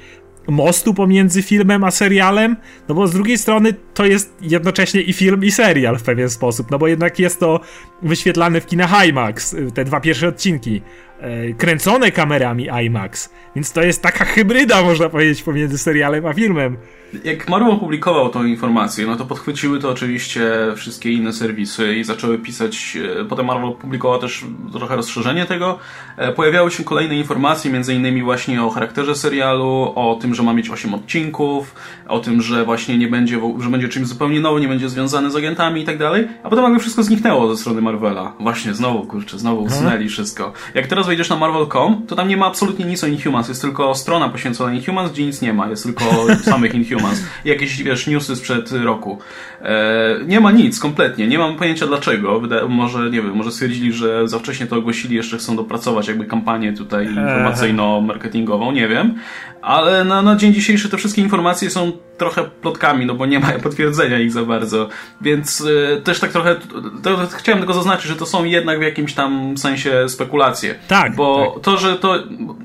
mostu 0.48 0.94
pomiędzy 0.94 1.44
filmem 1.44 1.84
a 1.84 1.92
serialem? 1.92 2.58
No 2.90 2.96
bo 2.96 3.08
z 3.08 3.14
drugiej 3.14 3.38
strony 3.38 3.74
to 3.94 4.06
jest 4.06 4.34
jednocześnie 4.42 5.02
i 5.02 5.14
film, 5.14 5.44
i 5.44 5.52
serial 5.52 5.98
w 5.98 6.04
pewien 6.04 6.30
sposób, 6.30 6.72
no 6.72 6.80
bo 6.80 6.88
jednak 6.88 7.20
jest 7.20 7.40
to 7.40 7.60
wyświetlane 8.02 8.62
w 8.62 8.66
kinach 8.66 9.08
IMAX, 9.08 9.56
te 9.74 9.86
dwa 9.86 10.00
pierwsze 10.00 10.28
odcinki, 10.28 10.82
e, 11.20 11.54
kręcone 11.54 12.12
kamerami 12.12 12.70
IMAX, 12.86 13.30
więc 13.56 13.72
to 13.72 13.82
jest 13.82 14.02
taka 14.02 14.26
hybryda, 14.26 14.82
można 14.82 15.10
powiedzieć, 15.10 15.44
pomiędzy 15.44 15.78
serialem 15.78 16.26
a 16.26 16.34
filmem 16.34 16.78
jak 17.24 17.50
Marvel 17.50 17.72
opublikował 17.72 18.30
tą 18.30 18.46
informację, 18.46 19.08
no 19.08 19.16
to 19.16 19.26
podchwyciły 19.26 19.80
to 19.80 19.90
oczywiście 19.90 20.52
wszystkie 20.76 21.12
inne 21.12 21.34
serwisy 21.34 21.96
i 21.96 22.04
zaczęły 22.04 22.38
pisać. 22.38 22.98
E, 23.22 23.26
potem 23.26 23.46
Marvel 23.46 23.70
opublikował 23.70 24.20
też 24.20 24.46
trochę 24.74 24.96
rozszerzenie 24.96 25.46
tego. 25.46 25.80
E, 26.18 26.34
pojawiały 26.34 26.72
się 26.72 26.84
kolejne 26.84 27.16
informacje, 27.16 27.72
między 27.72 27.94
innymi 27.94 28.24
właśnie 28.24 28.64
o 28.64 28.70
charakterze 28.70 29.16
serialu, 29.16 29.94
o 29.96 30.18
tym, 30.22 30.36
że 30.36 30.44
ma 30.44 30.54
mieć 30.54 30.70
8 30.70 30.94
odcinków, 30.94 31.76
o 32.08 32.20
tym, 32.20 32.42
że 32.42 32.66
właśnie 32.66 32.98
nie 32.98 33.08
będzie, 33.08 33.42
że 33.60 33.70
będzie 33.70 33.90
czymś 33.90 34.08
zupełnie 34.08 34.40
nowym, 34.40 34.62
nie 34.62 34.68
będzie 34.68 34.90
związany 34.90 35.32
z 35.32 35.36
agentami 35.36 35.82
i 35.82 35.86
tak 35.86 35.98
dalej. 35.98 36.28
A 36.44 36.50
potem 36.50 36.64
jakby 36.64 36.80
wszystko 36.80 37.04
zniknęło 37.04 37.56
ze 37.56 37.62
strony 37.62 37.82
Marvela. 37.82 38.34
Właśnie, 38.40 38.74
znowu, 38.74 39.06
kurczę, 39.06 39.40
znowu 39.40 39.62
mhm. 39.62 39.80
usunęli 39.80 40.10
wszystko. 40.10 40.54
Jak 40.76 40.88
teraz 40.88 41.08
wejdziesz 41.08 41.30
na 41.30 41.36
Marvel.com, 41.36 42.02
to 42.08 42.16
tam 42.16 42.28
nie 42.28 42.38
ma 42.38 42.46
absolutnie 42.46 42.86
nic 42.86 43.04
o 43.04 43.08
Inhumans. 43.08 43.50
Jest 43.50 43.62
tylko 43.62 43.96
strona 43.96 44.30
poświęcona 44.30 44.74
Inhumans, 44.74 45.12
gdzie 45.12 45.26
nic 45.26 45.42
nie 45.42 45.54
ma. 45.54 45.70
Jest 45.70 45.84
tylko 45.84 46.06
samych 46.52 46.74
Inhumans. 46.74 47.01
Jakieś, 47.46 47.84
wiesz, 47.84 48.08
newsy 48.08 48.36
sprzed 48.36 48.72
roku. 48.72 49.20
E, 49.62 50.20
nie 50.28 50.40
ma 50.40 50.52
nic, 50.52 50.80
kompletnie. 50.80 51.28
Nie 51.28 51.38
mam 51.38 51.56
pojęcia 51.56 51.88
dlaczego. 51.88 52.42
Może, 52.70 53.10
nie 53.10 53.22
wiem, 53.22 53.36
może 53.36 53.52
stwierdzili, 53.52 53.94
że 53.94 54.28
za 54.28 54.40
wcześnie 54.40 54.68
to 54.68 54.76
ogłosili, 54.76 55.16
jeszcze 55.16 55.38
chcą 55.38 55.56
dopracować 55.56 56.08
jakby 56.08 56.26
kampanię 56.26 56.74
tutaj 56.74 57.08
informacyjno-marketingową, 57.08 58.74
nie 58.74 58.88
wiem. 58.88 59.16
Ale 59.62 60.04
na, 60.04 60.22
na 60.22 60.36
dzień 60.36 60.54
dzisiejszy 60.54 60.90
te 60.90 60.98
wszystkie 60.98 61.22
informacje 61.22 61.70
są 61.70 61.92
trochę 62.22 62.44
plotkami, 62.44 63.06
no 63.06 63.16
bo 63.16 63.26
nie 63.26 63.40
ma 63.40 63.52
potwierdzenia 63.64 64.20
ich 64.20 64.32
za 64.32 64.44
bardzo. 64.44 64.90
Więc 65.22 65.62
y, 65.62 66.02
też 66.04 66.20
tak 66.20 66.32
trochę. 66.32 66.56
To, 67.04 67.18
to, 67.18 67.28
chciałem 67.38 67.60
tylko 67.60 67.74
zaznaczyć, 67.74 68.08
że 68.08 68.16
to 68.16 68.26
są 68.26 68.44
jednak 68.44 68.80
w 68.80 68.82
jakimś 68.82 69.14
tam 69.14 69.58
sensie 69.58 70.10
spekulacje. 70.10 70.76
Tak. 70.88 71.16
Bo 71.16 71.52
tak. 71.54 71.64
to, 71.64 71.78
że 71.78 71.96
to. 71.96 72.16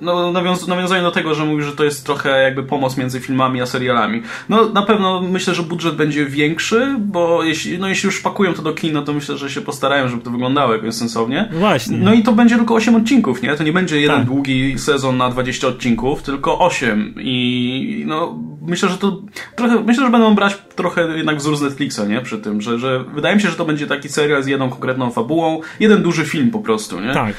No, 0.01 0.33
nawiąz, 0.33 0.69
nawiązanie 0.69 1.03
do 1.03 1.11
tego, 1.11 1.35
że 1.35 1.45
mówisz, 1.45 1.67
że 1.67 1.73
to 1.73 1.85
jest 1.85 2.07
trochę 2.07 2.43
jakby 2.43 2.63
pomoc 2.63 2.97
między 2.97 3.21
filmami 3.21 3.63
a 3.63 3.67
serialami. 3.67 4.23
No 4.49 4.69
na 4.69 4.83
pewno 4.83 5.21
myślę, 5.21 5.55
że 5.55 5.63
budżet 5.63 5.97
będzie 5.97 6.27
większy, 6.27 6.97
bo 6.99 7.45
jeśli, 7.45 7.79
no, 7.79 7.89
jeśli 7.89 8.07
już 8.07 8.21
pakują 8.21 8.55
to 8.55 8.63
do 8.63 8.73
kin, 8.73 8.93
no 8.93 9.03
to 9.03 9.13
myślę, 9.13 9.37
że 9.37 9.51
się 9.51 9.61
postarają, 9.61 10.09
żeby 10.09 10.23
to 10.23 10.31
wyglądało 10.31 10.73
jakoś 10.73 10.95
sensownie. 10.95 11.49
Właśnie. 11.53 11.99
No 11.99 12.15
i 12.15 12.23
to 12.23 12.33
będzie 12.33 12.57
tylko 12.57 12.75
8 12.75 12.97
odcinków, 12.97 13.43
nie? 13.43 13.55
To 13.55 13.65
nie 13.65 13.73
będzie 13.73 14.01
jeden 14.01 14.17
tak. 14.17 14.27
długi 14.27 14.79
sezon 14.79 15.17
na 15.17 15.31
20 15.31 15.69
odcinków, 15.69 16.23
tylko 16.23 16.59
8. 16.59 17.15
I 17.19 18.05
no 18.07 18.39
myślę, 18.67 18.89
że 18.89 18.99
to 18.99 19.23
trochę, 19.57 19.81
myślę, 19.81 20.05
że 20.05 20.11
będą 20.11 20.35
brać 20.35 20.59
trochę 20.75 21.17
jednak 21.17 21.37
wzór 21.37 21.57
z 21.57 21.63
Netflixa, 21.63 22.01
nie? 22.09 22.21
Przy 22.21 22.39
tym, 22.39 22.61
że, 22.61 22.79
że 22.79 23.05
wydaje 23.15 23.37
mi 23.37 23.43
się, 23.43 23.49
że 23.49 23.57
to 23.57 23.65
będzie 23.65 23.87
taki 23.87 24.09
serial 24.09 24.43
z 24.43 24.47
jedną 24.47 24.71
konkretną 24.71 25.11
fabułą, 25.11 25.61
jeden 25.81 26.03
duży 26.03 26.25
film 26.25 26.51
po 26.51 26.59
prostu, 26.59 27.01
nie? 27.01 27.15
Tak. 27.15 27.35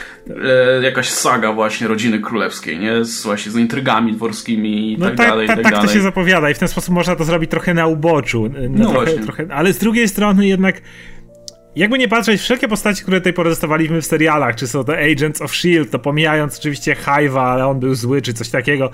E, 0.80 0.84
jakaś 0.84 1.10
saga 1.10 1.54
właśnie 1.54 1.88
rodziny 1.88 2.20
królewskiej, 2.20 2.80
nie? 2.80 3.06
Z, 3.06 3.24
właśnie 3.24 3.52
z 3.52 3.56
intrygami 3.56 4.13
dworskimi 4.13 4.94
i 4.94 4.98
no 4.98 5.06
tak, 5.06 5.18
tak 5.18 5.28
dalej, 5.28 5.46
i 5.46 5.48
tak, 5.48 5.62
tak 5.62 5.74
tak 5.74 5.82
to 5.82 5.94
się 5.94 6.02
zapowiada 6.02 6.50
i 6.50 6.54
w 6.54 6.60
ten 6.60 6.68
sposób 6.68 6.94
można 6.94 7.16
to 7.16 7.24
zrobić 7.24 7.52
trochę 7.52 7.74
na 7.74 7.88
uboczu. 7.88 8.50
No, 8.50 8.70
no 8.70 8.90
trochę, 8.90 9.13
trochę, 9.13 9.48
ale 9.52 9.74
z 9.74 9.78
drugiej 9.78 10.08
strony 10.08 10.48
jednak 10.48 10.82
jakby 11.78 11.98
nie 11.98 12.08
patrzeć, 12.08 12.42
wszelkie 12.42 12.68
postacie, 12.68 13.04
które 13.04 13.20
tutaj 13.20 13.34
porozstawaliśmy 13.34 14.02
w 14.02 14.06
serialach, 14.06 14.56
czy 14.56 14.68
są 14.68 14.84
to 14.84 14.94
Agents 14.98 15.42
of 15.42 15.52
S.H.I.E.L.D., 15.52 15.92
to 15.92 16.00
pomijając 16.00 16.60
oczywiście 16.60 16.96
Hive'a, 17.06 17.40
ale 17.40 17.68
on 17.68 17.80
był 17.80 17.96
zły, 17.96 18.22
czy 18.22 18.34
coś 18.34 18.50
takiego, 18.50 18.92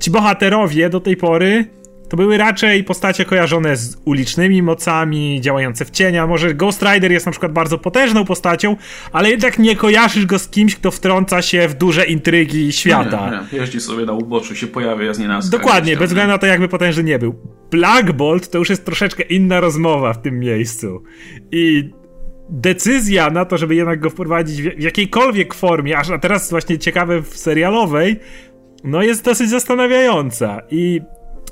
ci 0.00 0.10
bohaterowie 0.10 0.90
do 0.90 1.00
tej 1.00 1.16
pory 1.16 1.78
to 2.08 2.16
były 2.16 2.38
raczej 2.38 2.84
postacie 2.84 3.24
kojarzone 3.24 3.76
z 3.76 3.96
ulicznymi 4.04 4.62
mocami, 4.62 5.40
działające 5.40 5.84
w 5.84 5.90
cienia. 5.90 6.26
Może 6.26 6.54
Ghost 6.54 6.82
Rider 6.82 7.12
jest 7.12 7.26
na 7.26 7.32
przykład 7.32 7.52
bardzo 7.52 7.78
potężną 7.78 8.24
postacią, 8.24 8.76
ale 9.12 9.30
jednak 9.30 9.58
nie 9.58 9.76
kojarzysz 9.76 10.26
go 10.26 10.38
z 10.38 10.48
kimś, 10.48 10.76
kto 10.76 10.90
wtrąca 10.90 11.42
się 11.42 11.68
w 11.68 11.74
duże 11.74 12.04
intrygi 12.04 12.72
świata. 12.72 13.30
Nie, 13.30 13.56
nie. 13.58 13.58
Jeździ 13.58 13.80
sobie 13.80 14.04
na 14.04 14.12
uboczu, 14.12 14.54
się 14.54 14.66
pojawia 14.66 15.14
z 15.14 15.18
nienacka. 15.18 15.58
Dokładnie, 15.58 15.96
bez 15.96 16.08
względu 16.08 16.32
na 16.32 16.38
to, 16.38 16.46
jakby 16.46 16.68
potężny 16.68 17.04
nie 17.04 17.18
był. 17.18 17.34
Black 17.70 18.12
Bolt 18.12 18.50
to 18.50 18.58
już 18.58 18.70
jest 18.70 18.84
troszeczkę 18.84 19.22
inna 19.22 19.60
rozmowa 19.60 20.12
w 20.12 20.22
tym 20.22 20.38
miejscu. 20.38 21.02
I 21.52 21.90
decyzja 22.50 23.30
na 23.30 23.44
to, 23.44 23.58
żeby 23.58 23.74
jednak 23.74 24.00
go 24.00 24.10
wprowadzić 24.10 24.62
w 24.62 24.80
jakiejkolwiek 24.80 25.54
formie, 25.54 25.98
aż 25.98 26.10
a 26.10 26.18
teraz 26.18 26.50
właśnie 26.50 26.78
ciekawe 26.78 27.22
w 27.22 27.36
serialowej, 27.36 28.20
no 28.84 29.02
jest 29.02 29.24
dosyć 29.24 29.50
zastanawiająca. 29.50 30.62
I 30.70 31.00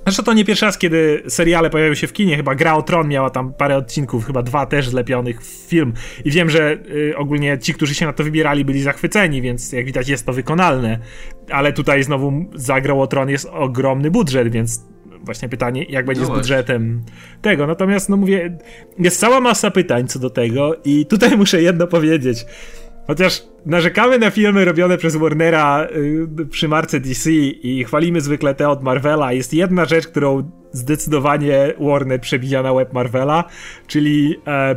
Zresztą 0.07 0.23
to 0.23 0.33
nie 0.33 0.45
pierwszy 0.45 0.67
raz, 0.67 0.79
kiedy 0.79 1.23
seriale 1.29 1.71
pojawiły 1.71 1.97
się 1.97 2.07
w 2.07 2.13
kinie, 2.13 2.37
chyba 2.37 2.55
Gra 2.55 2.75
o 2.75 2.83
Tron 2.83 3.09
miała 3.09 3.31
tam 3.31 3.53
parę 3.53 3.77
odcinków, 3.77 4.27
chyba 4.27 4.43
dwa 4.43 4.67
też 4.67 4.89
zlepionych 4.89 5.43
w 5.43 5.69
film 5.69 5.93
i 6.25 6.31
wiem, 6.31 6.51
że 6.51 6.79
y, 6.91 7.17
ogólnie 7.17 7.59
ci, 7.59 7.75
którzy 7.75 7.95
się 7.95 8.07
na 8.07 8.13
to 8.13 8.25
wybierali 8.25 8.65
byli 8.65 8.83
zachwyceni, 8.83 9.43
więc 9.43 9.73
jak 9.73 9.85
widać 9.87 10.09
jest 10.09 10.27
to 10.27 10.33
wykonalne, 10.33 10.99
ale 11.51 11.73
tutaj 11.73 12.03
znowu 12.03 12.33
za 12.55 12.81
Grą 12.81 13.01
o 13.01 13.07
Tron 13.07 13.29
jest 13.29 13.49
ogromny 13.53 14.11
budżet, 14.11 14.49
więc 14.53 14.85
właśnie 15.23 15.49
pytanie, 15.49 15.85
jak 15.89 16.07
będzie 16.07 16.23
no 16.23 16.29
z 16.29 16.31
budżetem 16.31 17.03
tego. 17.43 17.67
Natomiast, 17.67 18.09
no 18.09 18.17
mówię, 18.17 18.59
jest 18.99 19.21
cała 19.21 19.41
masa 19.41 19.71
pytań 19.71 20.09
co 20.09 20.19
do 20.19 20.31
tego 20.31 20.75
i 20.85 21.07
tutaj 21.07 21.37
muszę 21.39 21.63
jedno 21.63 21.87
powiedzieć. 21.87 22.47
Chociaż 23.07 23.43
narzekamy 23.67 24.19
na 24.19 24.31
filmy 24.31 24.65
robione 24.65 24.99
przez 24.99 25.17
Warnera 25.17 25.87
y, 26.41 26.47
przy 26.47 26.69
marce 26.69 27.01
DC 27.01 27.31
i 27.31 27.85
chwalimy 27.85 28.21
zwykle 28.21 28.55
te 28.55 28.69
od 28.69 28.83
Marvela, 28.83 29.33
jest 29.33 29.55
jedna 29.55 29.85
rzecz, 29.85 30.07
którą 30.07 30.51
zdecydowanie 30.73 31.75
Warner 31.81 32.21
przebija 32.21 32.63
na 32.63 32.75
web 32.75 32.93
Marvela, 32.93 33.45
czyli 33.87 34.37
e, 34.47 34.77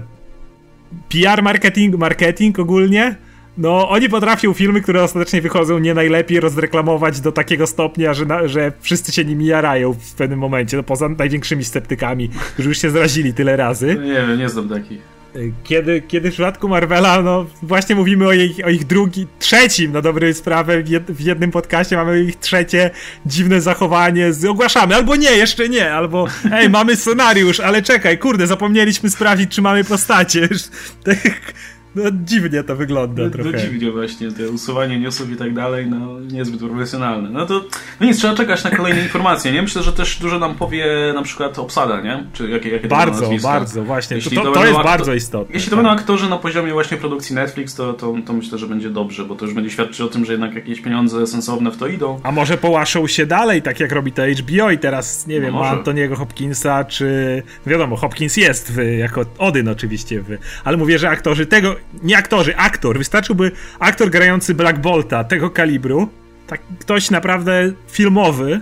PR 1.10 1.44
marketing, 1.44 1.98
marketing 1.98 2.60
ogólnie. 2.60 3.16
No, 3.58 3.90
oni 3.90 4.10
potrafią 4.10 4.54
filmy, 4.54 4.82
które 4.82 5.04
ostatecznie 5.04 5.42
wychodzą 5.42 5.80
nie 5.80 5.94
najlepiej 5.94 6.40
rozreklamować 6.40 7.22
do 7.22 7.32
takiego 7.32 7.68
stopnia, 7.68 8.14
że, 8.14 8.26
na, 8.26 8.48
że 8.48 8.72
wszyscy 8.80 9.12
się 9.12 9.26
nimi 9.26 9.46
jarają 9.46 9.94
w 9.94 10.14
pewnym 10.14 10.40
momencie, 10.40 10.78
no 10.78 10.84
poza 10.84 11.10
największymi 11.10 11.64
sceptykami, 11.64 12.30
którzy 12.54 12.70
już 12.70 12.78
się 12.78 12.90
zrazili 12.90 13.34
tyle 13.34 13.58
razy. 13.58 13.98
Nie 14.04 14.38
nie 14.38 14.50
znam 14.50 14.70
takich. 14.70 15.19
Kiedy, 15.64 16.02
kiedy 16.02 16.30
w 16.30 16.34
przypadku 16.34 16.70
Marvela, 16.70 17.22
no 17.22 17.46
właśnie 17.62 17.96
mówimy 17.96 18.28
o 18.28 18.34
ich, 18.34 18.66
o 18.66 18.70
ich 18.70 18.86
drugi, 18.88 19.28
trzecim, 19.40 19.92
na 19.92 20.02
dobrą 20.02 20.34
sprawę, 20.34 20.84
w 21.10 21.22
jednym 21.22 21.52
podcaście 21.52 21.96
mamy 21.96 22.24
ich 22.24 22.36
trzecie 22.36 22.92
dziwne 23.26 23.62
zachowanie, 23.62 24.34
z, 24.34 24.46
ogłaszamy, 24.46 24.96
albo 24.96 25.16
nie, 25.16 25.32
jeszcze 25.32 25.70
nie, 25.70 25.94
albo 25.94 26.28
ej, 26.52 26.70
mamy 26.70 26.96
scenariusz, 26.96 27.60
ale 27.60 27.82
czekaj, 27.82 28.18
kurde, 28.18 28.48
zapomnieliśmy 28.48 29.10
sprawdzić, 29.10 29.56
czy 29.56 29.62
mamy 29.62 29.84
postacie. 29.84 30.50
no 31.96 32.04
dziwnie 32.24 32.64
to 32.64 32.76
wygląda 32.76 33.24
no, 33.24 33.30
trochę. 33.30 33.52
No 33.52 33.58
dziwnie 33.58 33.92
właśnie, 33.92 34.32
te 34.32 34.50
usuwanie 34.50 35.00
newsów 35.00 35.32
i 35.32 35.36
tak 35.36 35.54
dalej, 35.54 35.88
no 35.88 36.20
niezbyt 36.20 36.60
profesjonalne. 36.60 37.30
No 37.30 37.46
to, 37.46 37.66
no 38.00 38.08
nic, 38.08 38.18
trzeba 38.18 38.36
czekać 38.36 38.64
na 38.64 38.72
kolejne 38.72 39.02
informacje, 39.02 39.52
nie? 39.52 39.62
Myślę, 39.62 39.84
że 39.84 39.94
też 39.94 40.20
dużo 40.20 40.40
nam 40.40 40.56
powie 40.56 40.86
na 41.16 41.22
przykład 41.22 41.60
obsada, 41.60 42.02
nie? 42.02 42.24
Czy 42.34 42.50
jakie, 42.50 42.70
jakie 42.70 42.88
Bardzo, 42.88 43.30
bardzo, 43.44 43.84
właśnie. 43.84 44.16
Jeśli 44.16 44.38
to, 44.38 44.44
to, 44.44 44.52
to 44.52 44.66
jest 44.66 44.80
bardzo 44.84 45.14
istotne. 45.14 45.54
Jeśli 45.54 45.70
to 45.70 45.76
tak. 45.76 45.86
będą 45.86 46.00
aktorzy 46.00 46.30
na 46.30 46.38
poziomie 46.38 46.74
właśnie 46.74 46.98
produkcji 46.98 47.36
Netflix, 47.36 47.76
to, 47.76 47.94
to, 47.94 48.16
to 48.26 48.34
myślę, 48.34 48.58
że 48.58 48.68
będzie 48.68 48.90
dobrze, 48.90 49.26
bo 49.26 49.36
to 49.36 49.46
już 49.46 49.54
będzie 49.54 49.70
świadczyć 49.70 50.02
o 50.02 50.08
tym, 50.08 50.26
że 50.26 50.32
jednak 50.32 50.56
jakieś 50.56 50.82
pieniądze 50.82 51.28
sensowne 51.28 51.72
w 51.72 51.78
to 51.78 51.88
idą. 51.88 52.20
A 52.24 52.32
może 52.32 52.58
połaszą 52.58 53.08
się 53.08 53.26
dalej, 53.26 53.62
tak 53.62 53.80
jak 53.80 53.92
robi 53.92 54.12
to 54.12 54.22
HBO 54.26 54.72
i 54.72 54.78
teraz, 54.78 55.28
nie 55.28 55.42
wiem, 55.42 55.54
no 55.54 55.60
ma 55.60 55.70
Antoniego 55.70 56.16
Hopkinsa, 56.16 56.84
czy... 56.84 57.44
Wiadomo, 57.66 57.96
Hopkins 57.96 58.38
jest 58.38 58.72
w, 58.72 58.98
jako 58.98 59.26
Odyn 59.38 59.68
oczywiście, 59.68 60.22
w, 60.22 60.38
ale 60.64 60.78
mówię, 60.78 61.00
że 61.00 61.10
aktorzy 61.10 61.46
tego, 61.46 61.76
nie 62.04 62.18
aktorzy, 62.18 62.58
aktor. 62.58 62.98
Wystarczyłby 62.98 63.52
aktor 63.80 64.10
grający 64.10 64.56
Black 64.56 64.80
Bolta 64.80 65.24
tego 65.24 65.50
kalibru, 65.50 66.10
tak 66.48 66.62
ktoś 66.80 67.12
naprawdę 67.12 67.72
filmowy 67.88 68.62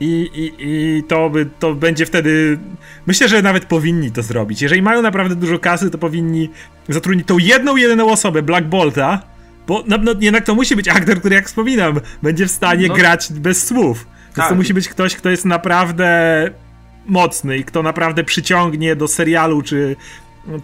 i, 0.00 0.30
i, 0.34 0.52
i 0.58 1.02
to, 1.02 1.30
by, 1.30 1.46
to 1.58 1.74
będzie 1.74 2.06
wtedy. 2.06 2.58
Myślę, 3.06 3.28
że 3.28 3.42
nawet 3.42 3.64
powinni 3.64 4.12
to 4.12 4.22
zrobić. 4.22 4.62
Jeżeli 4.62 4.82
mają 4.82 5.02
naprawdę 5.02 5.36
dużo 5.36 5.58
kasy, 5.58 5.90
to 5.90 5.98
powinni 5.98 6.50
zatrudnić 6.88 7.26
tą 7.26 7.38
jedną, 7.38 7.76
jedyną 7.76 8.10
osobę, 8.10 8.42
Black 8.42 8.66
Bolta, 8.66 9.22
bo 9.66 9.84
no, 9.86 9.98
no, 9.98 10.14
jednak 10.20 10.44
to 10.44 10.54
musi 10.54 10.76
być 10.76 10.88
aktor, 10.88 11.18
który, 11.18 11.34
jak 11.34 11.46
wspominam, 11.46 12.00
będzie 12.22 12.46
w 12.46 12.50
stanie 12.50 12.88
no. 12.88 12.94
grać 12.94 13.32
bez 13.32 13.66
słów. 13.66 14.06
Więc 14.26 14.36
tak. 14.36 14.48
to 14.48 14.54
musi 14.54 14.74
być 14.74 14.88
ktoś, 14.88 15.16
kto 15.16 15.30
jest 15.30 15.44
naprawdę 15.44 16.50
mocny 17.06 17.58
i 17.58 17.64
kto 17.64 17.82
naprawdę 17.82 18.24
przyciągnie 18.24 18.96
do 18.96 19.08
serialu 19.08 19.62
czy 19.62 19.96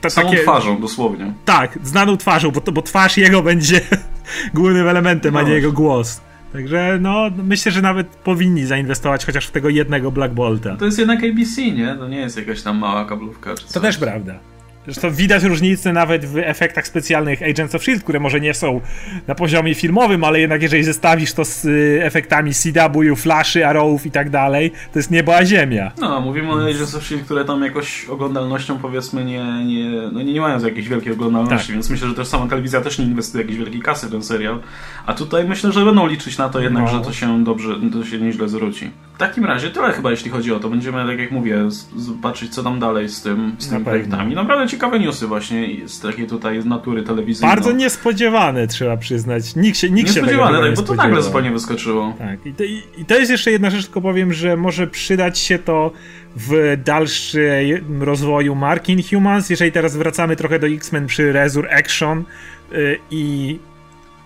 te, 0.01 0.11
Samą 0.11 0.31
takie, 0.31 0.42
twarzą, 0.42 0.81
dosłownie. 0.81 1.33
Tak, 1.45 1.79
znaną 1.83 2.16
twarzą, 2.16 2.51
bo, 2.51 2.73
bo 2.73 2.83
twarz 2.83 3.16
jego 3.16 3.42
będzie 3.42 3.81
głównym 4.55 4.88
elementem, 4.88 5.35
no 5.35 5.40
a 5.40 5.42
nie 5.42 5.53
jego 5.53 5.73
głos. 5.73 6.21
Także 6.53 6.99
no, 7.01 7.31
myślę, 7.45 7.73
że 7.73 7.83
nawet 7.83 8.07
powinni 8.07 8.66
zainwestować 8.66 9.27
chociaż 9.27 9.47
w 9.47 9.51
tego 9.51 9.68
jednego 9.68 10.11
Black 10.11 10.35
Bolta. 10.35 10.77
To 10.77 10.85
jest 10.85 10.99
jednak 10.99 11.25
ABC, 11.25 11.62
nie? 11.62 11.95
To 11.95 12.09
nie 12.09 12.16
jest 12.16 12.37
jakaś 12.37 12.62
tam 12.62 12.79
mała 12.79 13.05
kablówka. 13.05 13.55
To 13.75 13.81
też 13.81 13.99
prawda. 13.99 14.38
Zresztą 14.85 15.11
widać 15.11 15.42
różnice 15.42 15.92
nawet 15.92 16.25
w 16.25 16.38
efektach 16.38 16.87
specjalnych 16.87 17.42
Agents 17.42 17.75
of 17.75 17.83
S.H.I.E.L.D., 17.83 18.05
które 18.05 18.21
może 18.21 18.40
nie 18.40 18.55
są 18.55 18.81
na 19.27 19.35
poziomie 19.35 19.75
filmowym, 19.75 20.25
ale 20.25 20.40
jednak 20.40 20.62
jeżeli 20.62 20.85
zestawisz 20.85 21.33
to 21.33 21.45
z 21.45 21.64
y, 21.64 22.01
efektami 22.05 22.53
CW, 22.55 23.16
Flashy, 23.16 23.66
Arrowów 23.66 24.07
i 24.07 24.11
tak 24.11 24.31
dalej, 24.31 24.71
to 24.92 24.99
jest 24.99 25.11
niebo 25.11 25.37
a 25.37 25.45
ziemia. 25.45 25.92
No, 26.01 26.21
mówimy 26.21 26.53
o 26.53 26.62
Agents 26.62 26.95
of 26.95 27.03
S.H.I.E.L.D., 27.03 27.25
które 27.25 27.45
tam 27.45 27.62
jakoś 27.62 28.05
oglądalnością 28.05 28.79
powiedzmy 28.79 29.25
nie, 29.25 29.64
nie, 29.64 29.90
no 30.12 30.23
nie, 30.23 30.33
nie 30.33 30.40
mają 30.40 30.64
jakiejś 30.64 30.88
wielkiej 30.88 31.12
oglądalności, 31.12 31.66
tak. 31.66 31.75
więc 31.75 31.90
myślę, 31.90 32.09
że 32.09 32.14
też 32.14 32.29
sama 32.29 32.47
telewizja 32.47 32.81
też 32.81 32.99
nie 32.99 33.05
inwestuje 33.05 33.42
jakiejś 33.42 33.59
wielkiej 33.59 33.81
kasy 33.81 34.07
w 34.07 34.11
ten 34.11 34.23
serial. 34.23 34.61
A 35.07 35.14
tutaj 35.14 35.45
myślę, 35.45 35.73
że 35.73 35.85
będą 35.85 36.07
liczyć 36.07 36.38
na 36.38 36.49
to 36.49 36.61
jednak, 36.61 36.85
no. 36.85 36.90
że 36.90 37.01
to 37.01 37.12
się 37.12 37.45
dobrze, 37.45 37.75
to 37.92 38.05
się 38.05 38.18
nieźle 38.18 38.49
zwróci. 38.49 38.90
W 39.23 39.25
takim 39.25 39.45
razie 39.45 39.71
tyle 39.71 39.93
chyba, 39.93 40.11
jeśli 40.11 40.31
chodzi 40.31 40.53
o 40.53 40.61
to. 40.61 40.71
Będziemy, 40.71 41.07
tak 41.07 41.19
jak 41.19 41.31
mówię, 41.31 41.59
zobaczyć, 41.97 42.55
co 42.55 42.63
tam 42.63 42.81
dalej 42.81 43.09
z 43.09 43.23
tym, 43.23 43.57
z 43.59 43.69
tymi 43.69 43.85
projektami. 43.85 44.35
Naprawdę 44.35 44.69
ciekawe 44.69 44.99
newsy 45.01 45.27
właśnie 45.27 45.89
z 45.89 46.01
takiej 46.01 46.27
tutaj 46.27 46.65
natury 46.65 47.03
telewizyjnej. 47.03 47.57
Bardzo 47.57 47.73
niespodziewane, 47.73 48.67
trzeba 48.67 48.97
przyznać. 48.97 49.57
Nikt 49.57 49.79
się, 49.79 49.91
nikt 49.91 50.09
niespodziewane, 50.09 50.59
się 50.59 50.65
tak, 50.65 50.75
bo 50.77 50.83
to 50.83 50.95
nagle 50.95 51.23
zupełnie 51.23 51.51
wyskoczyło. 51.51 52.15
Tak, 52.19 52.47
i 52.47 52.55
to, 52.55 52.65
i 52.99 53.05
to 53.05 53.19
jest 53.19 53.31
jeszcze 53.31 53.51
jedna 53.51 53.71
rzecz, 53.71 53.85
tylko 53.85 54.01
powiem, 54.01 54.33
że 54.33 54.57
może 54.57 54.87
przydać 54.87 55.39
się 55.39 55.59
to 55.59 55.91
w 56.37 56.77
dalszym 56.85 58.03
rozwoju 58.03 58.55
mark 58.55 58.89
Inhumans. 58.89 59.51
Jeżeli 59.51 59.73
teraz 59.73 59.97
wracamy 59.97 60.37
trochę 60.37 60.59
do 60.59 60.67
X-Men 60.67 61.07
przy 61.07 61.33
Resurrection 61.33 62.25
yy, 62.73 62.99
i 63.11 63.59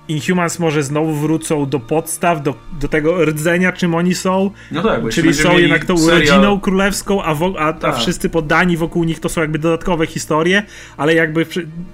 Inhumans 0.09 0.59
może 0.59 0.83
znowu 0.83 1.15
wrócą 1.15 1.67
do 1.67 1.81
podstaw, 1.81 2.43
do, 2.43 2.55
do 2.81 2.89
tego 2.89 3.25
rdzenia, 3.25 3.73
czym 3.73 3.95
oni 3.95 4.15
są. 4.15 4.51
No 4.71 4.83
tak, 4.83 5.09
Czyli 5.09 5.35
są 5.35 5.59
jednak 5.59 5.85
tą 5.85 5.99
serial... 5.99 6.21
rodziną 6.21 6.61
królewską, 6.61 7.23
a, 7.23 7.35
wo, 7.35 7.55
a, 7.59 7.73
tak. 7.73 7.95
a, 7.95 7.99
wszyscy 7.99 8.29
poddani 8.29 8.77
wokół 8.77 9.05
nich 9.05 9.21
to 9.21 9.29
są 9.29 9.41
jakby 9.41 9.59
dodatkowe 9.59 10.07
historie, 10.07 10.63
ale 10.97 11.15
jakby 11.15 11.47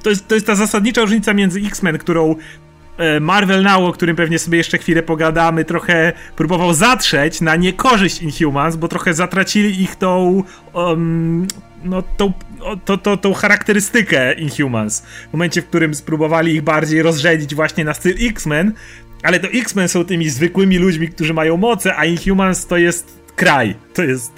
to 0.03 0.11
jest, 0.11 0.29
to 0.29 0.35
jest 0.35 0.47
ta 0.47 0.55
zasadnicza 0.55 1.01
różnica 1.01 1.35
między 1.35 1.61
X-Men, 1.61 1.99
którą 1.99 2.37
e, 2.99 3.21
Marvel 3.21 3.63
Now, 3.63 3.81
o 3.81 3.93
którym 3.93 4.17
pewnie 4.17 4.39
sobie 4.39 4.59
jeszcze 4.59 4.79
chwilę 4.79 5.03
pogadamy, 5.03 5.65
trochę 5.65 6.13
próbował 6.37 6.75
zatrzeć 6.75 7.41
na 7.41 7.57
niekorzyść 7.57 8.23
Inhumans, 8.23 8.77
bo 8.77 8.89
trochę 8.89 9.15
zatracili 9.15 9.83
ich 9.83 9.97
tą 9.97 10.43
um, 10.73 11.47
no, 11.85 12.03
tą, 12.17 12.33
to, 12.85 12.99
to, 12.99 13.17
tą 13.17 13.35
charakterystykę 13.35 14.35
Inhumans. 14.35 15.01
W 15.01 15.33
momencie, 15.33 15.63
w 15.63 15.67
którym 15.67 15.95
spróbowali 15.95 16.55
ich 16.55 16.63
bardziej 16.63 17.03
rozrzedzić 17.03 17.55
właśnie 17.55 17.85
na 17.85 17.95
styl 17.95 18.15
X-Men, 18.21 18.73
ale 19.23 19.41
to 19.41 19.49
X-Men 19.49 19.89
są 19.89 20.05
tymi 20.05 20.31
zwykłymi 20.31 20.79
ludźmi, 20.79 21.09
którzy 21.09 21.35
mają 21.35 21.57
moce, 21.57 21.97
a 21.97 22.05
Inhumans 22.05 22.67
to 22.67 22.77
jest 22.77 23.23
kraj. 23.37 23.75
To 23.95 24.03
jest 24.03 24.33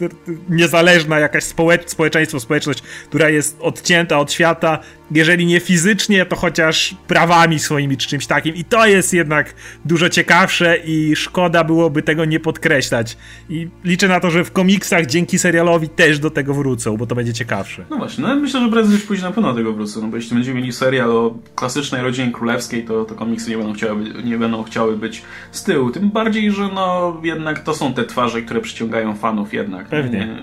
niezależna 0.49 1.19
jakaś 1.19 1.45
społecz 1.45 1.89
społeczeństwo, 1.89 2.41
społeczność, 2.41 2.83
która 3.09 3.29
jest 3.29 3.57
odcięta 3.61 4.19
od 4.19 4.33
świata, 4.33 4.79
jeżeli 5.15 5.47
nie 5.47 5.61
fizycznie, 5.61 6.27
to 6.27 6.37
chociaż 6.37 6.95
prawami 7.07 7.59
swoimi 7.59 7.97
czy 7.97 8.09
czymś 8.09 8.27
takim. 8.27 8.55
I 8.55 8.65
to 8.65 8.87
jest 8.87 9.15
jednak 9.15 9.55
dużo 9.85 10.09
ciekawsze 10.09 10.77
i 10.85 11.17
szkoda 11.17 11.65
byłoby 11.65 12.03
tego 12.03 12.25
nie 12.25 12.41
podkreślać. 12.41 13.17
I 13.51 13.69
liczę 13.85 14.09
na 14.09 14.21
to, 14.21 14.31
że 14.31 14.45
w 14.45 14.53
komiksach 14.53 15.07
dzięki 15.07 15.39
serialowi 15.39 15.89
też 15.89 16.19
do 16.19 16.31
tego 16.31 16.55
wrócą, 16.55 16.97
bo 16.97 17.07
to 17.07 17.15
będzie 17.15 17.33
ciekawsze. 17.33 17.85
No 17.91 17.97
właśnie, 17.97 18.25
no 18.25 18.37
myślę, 18.37 18.61
że 18.61 18.69
prędzej 18.69 18.99
czy 18.99 19.07
później 19.07 19.25
na 19.25 19.35
pewno 19.35 19.51
do 19.51 19.59
tego 19.59 19.73
wrócą, 19.73 20.03
no 20.03 20.09
bo 20.09 20.17
jeśli 20.17 20.35
będziemy 20.35 20.61
mieli 20.61 20.73
serial 20.73 21.11
o 21.11 21.35
klasycznej 21.55 22.03
rodzinie 22.03 22.33
królewskiej, 22.33 22.85
to, 22.85 23.05
to 23.05 23.15
komiksy 23.15 23.51
nie 23.51 23.57
będą, 23.57 23.73
chciały, 23.73 24.05
nie 24.25 24.39
będą 24.39 24.63
chciały 24.63 24.97
być 24.97 25.23
z 25.53 25.65
tyłu. 25.65 25.91
Tym 25.91 26.11
bardziej, 26.11 26.51
że 26.51 26.69
no 26.75 27.21
jednak 27.25 27.63
to 27.63 27.75
są 27.75 27.95
te 27.95 28.05
twarze, 28.05 28.43
które 28.43 28.61
przyciągają 28.61 29.15
fanów 29.15 29.55
jednak. 29.55 29.89
Pewnie. 29.89 30.19
Nie, 30.19 30.43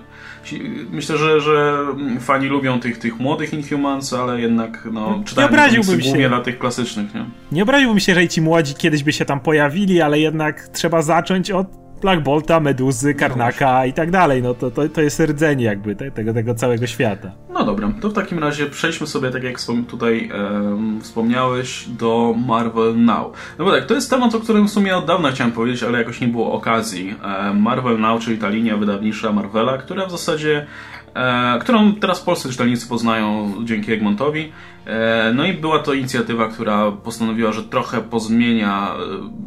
Myślę, 0.92 1.18
że, 1.18 1.42
że 1.42 1.78
fani 2.20 2.48
lubią 2.48 2.80
tych, 2.80 2.98
tych 2.98 3.20
młodych 3.20 3.54
Inhumans, 3.54 4.14
ale 4.14 4.42
jednak 4.42 4.88
no, 4.92 5.24
nie 5.38 5.46
obraziłbym 5.46 6.02
się. 6.02 6.08
głównie 6.08 6.30
dla 6.30 6.42
tych 6.42 6.60
klasycznych. 6.60 7.14
Nie? 7.16 7.26
nie 7.52 7.64
obraziłbym 7.64 8.00
się, 8.00 8.16
że 8.16 8.28
ci 8.28 8.42
młodzi 8.42 8.74
kiedyś 8.74 9.04
by 9.04 9.14
się 9.14 9.26
tam 9.26 9.40
pojawili, 9.40 10.02
ale 10.02 10.20
jednak 10.20 10.68
trzeba 10.68 11.02
zacząć 11.02 11.52
od 11.52 11.68
Black 12.02 12.24
Bolta, 12.24 12.60
Meduzy, 12.60 13.14
Karnaka 13.14 13.80
no 13.80 13.86
i 13.86 13.94
tak 13.94 14.12
dalej. 14.12 14.42
No 14.42 14.54
to, 14.54 14.72
to, 14.72 14.90
to 14.90 15.02
jest 15.02 15.20
rdzenie 15.20 15.66
jakby 15.66 15.96
te, 15.96 16.12
tego, 16.12 16.34
tego 16.34 16.56
całego 16.56 16.88
świata. 16.88 17.32
No 17.54 17.66
dobra, 17.66 17.92
to 18.02 18.10
w 18.10 18.14
takim 18.14 18.40
razie 18.40 18.66
przejdźmy 18.66 19.08
sobie, 19.08 19.32
tak 19.32 19.44
jak 19.44 19.58
tutaj 19.88 20.32
um, 20.32 21.02
wspomniałeś, 21.02 21.86
do 21.90 22.36
Marvel 22.48 22.98
Now. 22.98 23.34
No 23.60 23.66
bo 23.66 23.72
tak, 23.72 23.86
to 23.86 23.94
jest 23.94 24.10
temat, 24.10 24.36
o 24.36 24.40
którym 24.40 24.68
w 24.68 24.72
sumie 24.72 24.98
od 24.98 25.06
dawna 25.06 25.32
chciałem 25.32 25.54
powiedzieć, 25.54 25.84
ale 25.84 25.98
jakoś 25.98 26.22
nie 26.22 26.28
było 26.28 26.54
okazji. 26.54 27.16
Marvel 27.54 28.00
Now, 28.00 28.22
czyli 28.22 28.38
ta 28.38 28.50
linia 28.50 28.78
wydawnicza 28.78 29.32
Marvela, 29.32 29.78
która 29.78 30.06
w 30.06 30.12
zasadzie 30.12 30.68
E, 31.16 31.60
którą 31.60 31.96
teraz 31.96 32.22
polscy 32.22 32.50
czytelnicy 32.50 32.88
poznają 32.88 33.54
dzięki 33.64 33.92
Egmontowi. 33.92 34.52
E, 34.86 35.32
no 35.36 35.46
i 35.46 35.54
była 35.54 35.80
to 35.80 35.94
inicjatywa, 35.94 36.48
która 36.48 36.92
postanowiła, 36.92 37.52
że 37.52 37.64
trochę 37.64 38.02
pozmienia 38.02 38.96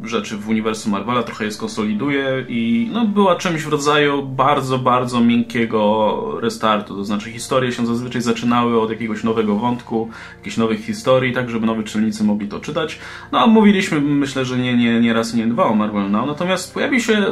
e, 0.04 0.08
rzeczy 0.08 0.36
w 0.36 0.48
uniwersum 0.48 0.92
Marvela, 0.92 1.22
trochę 1.22 1.44
je 1.44 1.52
skonsoliduje 1.52 2.44
i 2.48 2.90
no, 2.92 3.06
była 3.06 3.36
czymś 3.36 3.62
w 3.62 3.68
rodzaju 3.68 4.22
bardzo, 4.22 4.78
bardzo 4.78 5.20
miękkiego 5.20 6.20
restartu. 6.40 6.96
To 6.96 7.04
znaczy 7.04 7.30
historie 7.30 7.72
się 7.72 7.86
zazwyczaj 7.86 8.22
zaczynały 8.22 8.80
od 8.80 8.90
jakiegoś 8.90 9.24
nowego 9.24 9.56
wątku, 9.56 10.08
jakichś 10.38 10.56
nowych 10.56 10.84
historii, 10.84 11.32
tak 11.32 11.50
żeby 11.50 11.66
nowi 11.66 11.84
czytelnicy 11.84 12.24
mogli 12.24 12.48
to 12.48 12.60
czytać. 12.60 12.98
No 13.32 13.40
a 13.40 13.46
mówiliśmy, 13.46 14.00
myślę, 14.00 14.44
że 14.44 14.58
nie, 14.58 14.76
nie, 14.76 15.00
nie 15.00 15.12
raz 15.12 15.34
nie 15.34 15.46
dwa 15.46 15.64
o 15.64 15.74
Marvel 15.74 16.10
Now, 16.10 16.26
natomiast 16.26 16.74
pojawi 16.74 17.00
się, 17.00 17.24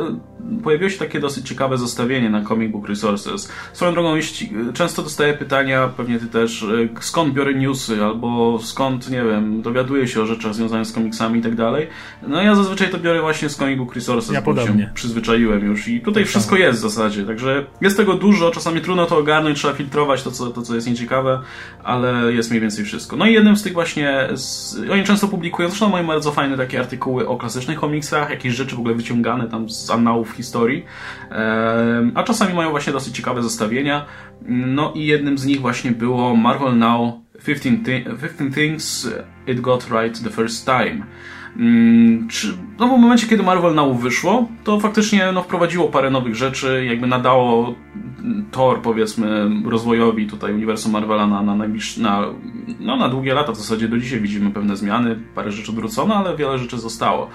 pojawiło 0.62 0.90
się 0.90 0.98
takie 0.98 1.20
dosyć 1.20 1.48
ciekawe 1.48 1.78
zestawienie 1.78 2.30
na 2.30 2.44
Comic 2.44 2.72
Book 2.72 2.88
Resources. 2.88 3.52
Swoją 3.72 3.92
drogą 3.92 4.14
często 4.74 5.02
dostaję 5.02 5.34
pytania, 5.34 5.88
pewnie 5.96 6.18
ty 6.18 6.26
też, 6.26 6.62
e, 6.62 6.88
skąd 7.00 7.34
biorę 7.34 7.54
newsy, 7.54 7.91
albo 8.00 8.59
skąd, 8.62 9.11
nie 9.11 9.24
wiem, 9.24 9.62
dowiaduję 9.62 10.09
się 10.09 10.22
o 10.22 10.26
rzeczach 10.26 10.55
związanych 10.55 10.87
z 10.87 10.92
komiksami 10.92 11.38
i 11.38 11.42
tak 11.42 11.55
dalej. 11.55 11.87
No 12.28 12.42
ja 12.42 12.55
zazwyczaj 12.55 12.90
to 12.90 12.98
biorę 12.98 13.20
właśnie 13.20 13.48
z 13.48 13.57
Comic 13.57 13.78
Book 13.78 13.94
Resources, 13.94 14.35
ja 14.35 14.42
bo 14.42 14.66
się 14.66 14.90
przyzwyczaiłem 14.94 15.64
już 15.64 15.88
i 15.88 16.00
tutaj 16.00 16.22
tak 16.22 16.31
wszystko 16.31 16.57
jest 16.57 16.78
w 16.78 16.83
zasadzie, 16.83 17.24
także 17.24 17.66
jest 17.81 17.96
tego 17.96 18.14
dużo, 18.14 18.50
czasami 18.50 18.81
trudno 18.81 19.07
to 19.07 19.18
ogarnąć, 19.18 19.59
trzeba 19.59 19.74
filtrować 19.74 20.22
to, 20.22 20.31
co, 20.31 20.46
to, 20.50 20.62
co 20.62 20.74
jest 20.74 20.87
nieciekawe, 20.87 21.40
ale 21.85 22.33
jest 22.33 22.50
mniej 22.50 22.61
więcej 22.61 22.85
wszystko. 22.85 23.16
No 23.16 23.26
i 23.26 23.33
jednym 23.33 23.57
z 23.57 23.62
tych 23.62 23.72
właśnie, 23.72 24.28
z, 24.35 24.76
oni 24.90 25.05
często 25.05 25.28
publikują, 25.28 25.68
zresztą 25.68 25.88
mają 25.88 26.07
bardzo 26.07 26.33
fajne 26.33 26.57
takie 26.57 26.81
artykuły 26.81 27.28
o 27.28 27.37
klasycznych 27.37 27.81
komiksach, 27.81 28.31
jakieś 28.31 28.55
rzeczy 28.55 28.76
w 28.76 28.78
ogóle 28.78 28.94
wyciągane 28.94 29.48
tam 29.48 29.70
z 29.70 29.90
annałów 29.90 30.31
historii, 30.31 30.85
a 32.14 32.22
czasami 32.22 32.55
mają 32.55 32.70
właśnie 32.70 32.92
dosyć 32.92 33.16
ciekawe 33.16 33.42
zestawienia. 33.42 34.07
No 34.48 34.92
i 34.94 35.07
jednym 35.07 35.38
z 35.38 35.46
nich 35.46 35.61
właśnie 35.61 35.90
było 35.90 36.37
Marvel 36.37 36.78
Now 36.78 37.21
15, 37.38 38.16
15 38.16 38.52
Things 38.52 39.06
uh, 39.06 39.24
It 39.46 39.62
Got 39.62 39.90
Right 39.90 40.14
the 40.14 40.30
First 40.30 40.66
Time. 40.66 41.10
Mm, 41.56 42.28
czy, 42.28 42.54
no 42.78 42.86
w 42.86 42.90
momencie, 42.90 43.26
kiedy 43.26 43.42
Marvel 43.42 43.74
Now 43.74 44.00
wyszło, 44.00 44.48
to 44.64 44.80
faktycznie 44.80 45.32
no, 45.32 45.42
wprowadziło 45.42 45.88
parę 45.88 46.10
nowych 46.10 46.34
rzeczy, 46.34 46.84
jakby 46.88 47.06
nadało 47.06 47.74
tor, 48.50 48.82
powiedzmy, 48.82 49.50
rozwojowi 49.64 50.26
tutaj 50.26 50.54
uniwersum 50.54 50.92
Marvela 50.92 51.26
na, 51.26 51.42
na, 51.42 51.56
na, 51.98 52.26
no, 52.80 52.96
na 52.96 53.08
długie 53.08 53.34
lata. 53.34 53.52
W 53.52 53.56
zasadzie 53.56 53.88
do 53.88 53.98
dzisiaj 53.98 54.20
widzimy 54.20 54.50
pewne 54.50 54.76
zmiany, 54.76 55.18
parę 55.34 55.52
rzeczy 55.52 55.70
odwrócono, 55.70 56.14
ale 56.14 56.36
wiele 56.36 56.58
rzeczy 56.58 56.78
zostało. 56.78 57.28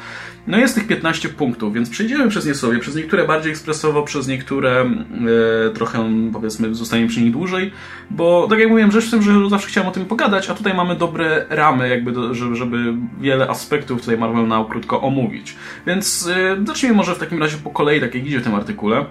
No 0.47 0.58
jest 0.58 0.75
tych 0.75 0.88
15 0.88 1.30
punktów, 1.30 1.73
więc 1.73 1.89
przejdziemy 1.89 2.27
przez 2.30 2.45
nie 2.45 2.56
sobie, 2.56 2.80
przez 2.80 2.95
niektóre 2.95 3.27
bardziej 3.27 3.51
ekspresowo, 3.51 4.03
przez 4.03 4.27
niektóre 4.27 4.82
e, 4.82 5.69
trochę, 5.73 6.10
powiedzmy, 6.34 6.75
zostaniemy 6.75 7.10
przy 7.10 7.21
nich 7.21 7.32
dłużej, 7.32 7.71
bo 8.12 8.47
tak 8.49 8.60
jak 8.60 8.69
mówiłem, 8.69 8.91
rzecz 8.91 9.06
w 9.06 9.12
tym, 9.12 9.21
że 9.21 9.49
zawsze 9.49 9.67
chciałem 9.67 9.89
o 9.89 9.91
tym 9.91 10.06
pogadać, 10.06 10.49
a 10.49 10.53
tutaj 10.53 10.73
mamy 10.73 10.95
dobre 10.95 11.45
ramy, 11.49 11.89
jakby, 11.89 12.12
do, 12.12 12.34
żeby, 12.34 12.56
żeby 12.56 12.93
wiele 13.21 13.49
aspektów 13.49 14.01
tutaj 14.08 14.20
Marvel 14.20 14.48
Now 14.48 14.70
krótko 14.70 15.02
omówić. 15.02 15.56
Więc 15.88 16.28
e, 16.28 16.58
zacznijmy 16.65 16.98
może 16.98 17.15
w 17.15 17.20
takim 17.20 17.39
razie 17.39 17.58
po 17.58 17.70
kolei, 17.70 18.02
tak 18.02 18.15
jak 18.15 18.26
idzie 18.26 18.39
w 18.39 18.43
tym 18.43 18.56
artykule. 18.56 19.06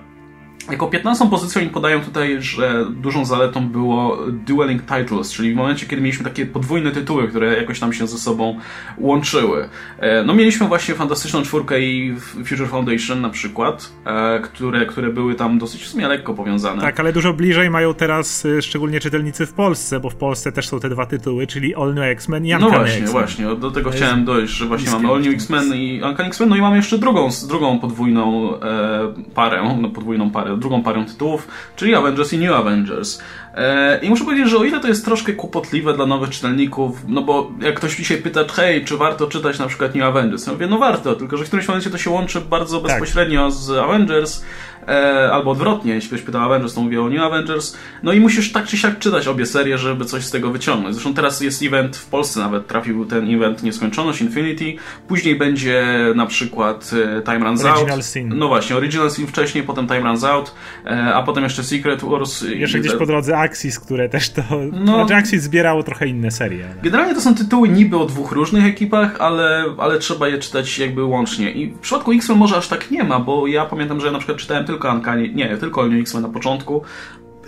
Jako 0.71 0.87
15 0.87 1.31
pozycję 1.31 1.63
oni 1.63 1.71
podają 1.71 2.01
tutaj, 2.01 2.37
że 2.43 2.87
dużą 2.91 3.25
zaletą 3.25 3.69
było 3.69 4.19
dueling 4.47 4.83
titles, 4.83 5.33
czyli 5.33 5.53
w 5.53 5.57
momencie, 5.57 5.87
kiedy 5.87 6.03
mieliśmy 6.03 6.25
takie 6.25 6.47
podwójne 6.47 6.91
tytuły, 6.91 7.29
które 7.29 7.57
jakoś 7.57 7.81
tam 7.81 7.93
się 7.93 8.07
ze 8.07 8.19
sobą 8.19 8.59
łączyły. 8.99 9.69
E, 9.99 10.23
no 10.23 10.35
mieliśmy 10.35 10.69
właśnie 10.69 10.95
Fantastyczną 10.95 11.43
Czwórkę 11.43 11.81
i 11.81 12.17
Future 12.19 12.69
Foundation 12.69 13.21
na 13.21 13.31
przykład, 13.31 13.93
e, 14.05 14.41
które, 14.41 14.87
które 14.87 15.09
były 15.09 15.35
tam 15.35 15.59
dosyć 15.59 15.83
w 15.83 15.89
sumie 15.89 16.09
lekko 16.09 16.35
powiązane. 16.35 16.83
Tak, 16.83 17.01
ale 17.01 17.13
dużo 17.13 17.33
bliżej 17.33 17.71
mają 17.71 17.95
teraz 17.95 18.45
y, 18.45 18.63
szczególnie 18.63 19.01
czytelnicy 19.01 19.47
w 19.47 19.53
Polsce, 19.53 20.01
bo 20.01 20.11
w 20.11 20.17
Polsce 20.17 20.53
też 20.53 20.69
są 20.69 20.81
te 20.81 20.89
dwa 20.89 21.07
tytuły, 21.07 21.47
czyli 21.47 21.75
All 21.75 21.95
New 21.95 22.05
X-Men 22.05 22.47
i 22.47 22.55
Uncanny 22.55 22.73
No 22.73 22.79
właśnie, 22.79 23.07
właśnie, 23.07 23.57
do 23.57 23.71
tego 23.71 23.91
chciałem 23.91 24.25
dojść, 24.25 24.55
że 24.55 24.67
właśnie 24.67 24.91
mamy 24.91 25.09
All 25.09 25.21
New 25.21 25.35
X-Men 25.35 25.75
i 25.75 26.03
Uncanny 26.05 26.29
X-Men, 26.29 26.49
no 26.49 26.57
i 26.57 26.61
mamy 26.61 26.77
jeszcze 26.77 26.99
drugą, 26.99 27.29
drugą 27.49 27.79
podwójną 27.79 28.55
e, 28.61 29.15
parę, 29.35 29.77
no 29.83 29.89
podwójną 29.89 30.31
parę 30.31 30.56
drugą 30.57 30.83
parę 30.83 31.05
tytułów, 31.05 31.49
czyli 31.77 31.95
Avengers 31.95 32.33
i 32.33 32.39
New 32.39 32.53
Avengers. 32.53 33.23
E, 33.55 33.99
I 34.03 34.09
muszę 34.09 34.25
powiedzieć, 34.25 34.51
że 34.51 34.59
o 34.59 34.65
ile 34.65 34.81
to 34.81 34.89
jest 34.89 35.05
troszkę 35.05 35.33
kłopotliwe 35.33 35.95
dla 35.95 36.07
nowych 36.07 36.31
czytelników, 36.31 37.03
no 37.09 37.23
bo 37.23 37.53
jak 37.61 37.75
ktoś 37.75 37.97
dzisiaj 37.97 38.19
pyta, 38.19 38.41
hej, 38.53 38.85
czy 38.85 38.97
warto 38.97 39.27
czytać 39.27 39.59
na 39.59 39.67
przykład 39.67 39.95
New 39.95 40.05
Avengers? 40.05 40.47
Ja 40.47 40.53
mówię, 40.53 40.67
no 40.67 40.79
warto, 40.79 41.15
tylko 41.15 41.37
że 41.37 41.45
w 41.45 41.47
którymś 41.47 41.69
momencie 41.69 41.91
to 41.91 41.99
się 41.99 42.11
łączy 42.11 42.41
bardzo 42.41 42.81
tak. 42.81 42.91
bezpośrednio 42.91 43.51
z 43.51 43.71
Avengers, 43.71 44.43
e, 44.89 45.33
albo 45.33 45.51
odwrotnie, 45.51 45.95
jeśli 45.95 46.09
ktoś 46.09 46.23
pyta 46.23 46.39
o 46.39 46.43
Avengers, 46.43 46.75
to 46.75 46.81
mówię 46.81 47.03
o 47.03 47.09
New 47.09 47.23
Avengers. 47.23 47.77
No 48.03 48.13
i 48.13 48.21
musisz 48.21 48.53
tak 48.53 48.67
czy 48.67 48.77
siak 48.77 48.99
czytać 48.99 49.29
obie 49.29 49.47
serie, 49.47 49.79
żeby 49.79 50.05
coś 50.05 50.25
z 50.25 50.31
tego 50.31 50.51
wyciągnąć. 50.51 50.95
Zresztą 50.95 51.15
teraz 51.15 51.41
jest 51.41 51.63
event 51.63 51.97
w 51.97 52.07
Polsce, 52.07 52.41
nawet 52.41 52.67
trafił 52.67 53.05
ten 53.07 53.35
event 53.35 53.63
Nieskończoność, 53.63 54.21
Infinity. 54.21 54.75
Później 55.09 55.37
będzie 55.37 55.85
na 56.15 56.27
przykład 56.27 56.91
e, 57.19 57.23
Time 57.23 57.39
Runs 57.39 57.65
Original 57.65 57.95
Out. 57.95 58.05
Sin. 58.05 58.33
No 58.37 58.49
właśnie, 58.49 58.77
Original 58.77 59.11
Sin 59.11 59.27
wcześniej, 59.27 59.65
potem 59.65 59.87
Time 59.87 60.01
Runs 60.01 60.25
Out, 60.25 60.55
e, 60.85 61.15
a 61.15 61.23
potem 61.23 61.45
jeszcze 61.45 61.65
Secret 61.65 62.05
Wars. 62.05 62.43
Jeszcze 62.43 62.79
gdzieś 62.79 62.93
po 62.93 63.07
drodze 63.07 63.39
Axis, 63.39 63.81
które 63.81 64.09
też 64.09 64.31
to... 64.31 64.43
No, 64.73 64.95
znaczy 64.95 65.15
Axis 65.15 65.43
zbierało 65.43 65.83
trochę 65.83 66.07
inne 66.07 66.31
serie. 66.31 66.65
Ale... 66.65 66.83
Generalnie 66.83 67.15
to 67.15 67.21
są 67.21 67.35
tytuły 67.35 67.69
niby 67.69 67.97
o 67.97 68.05
dwóch 68.07 68.33
różnych 68.33 68.67
ekipach, 68.67 69.21
ale, 69.21 69.65
ale 69.79 69.99
trzeba 69.99 70.29
je 70.29 70.39
czytać 70.39 70.79
jakby 70.79 71.05
łącznie. 71.05 71.53
I 71.53 71.67
w 71.67 71.79
przypadku 71.79 72.13
X-Men 72.13 72.39
może 72.39 72.57
aż 72.57 72.69
tak 72.69 72.91
nie 72.91 73.05
ma, 73.05 73.21
bo 73.21 73.47
ja 73.47 73.65
pamiętam, 73.65 74.01
że 74.01 74.07
ja 74.07 74.13
na 74.13 74.19
przykład 74.19 74.39
czytałem 74.39 74.65
tylko 74.65 74.76
Uncanny, 74.85 75.29
nie, 75.29 75.57
tylko 75.57 75.87
New 75.87 76.01
X-Men 76.01 76.23
na 76.23 76.29
początku 76.29 76.83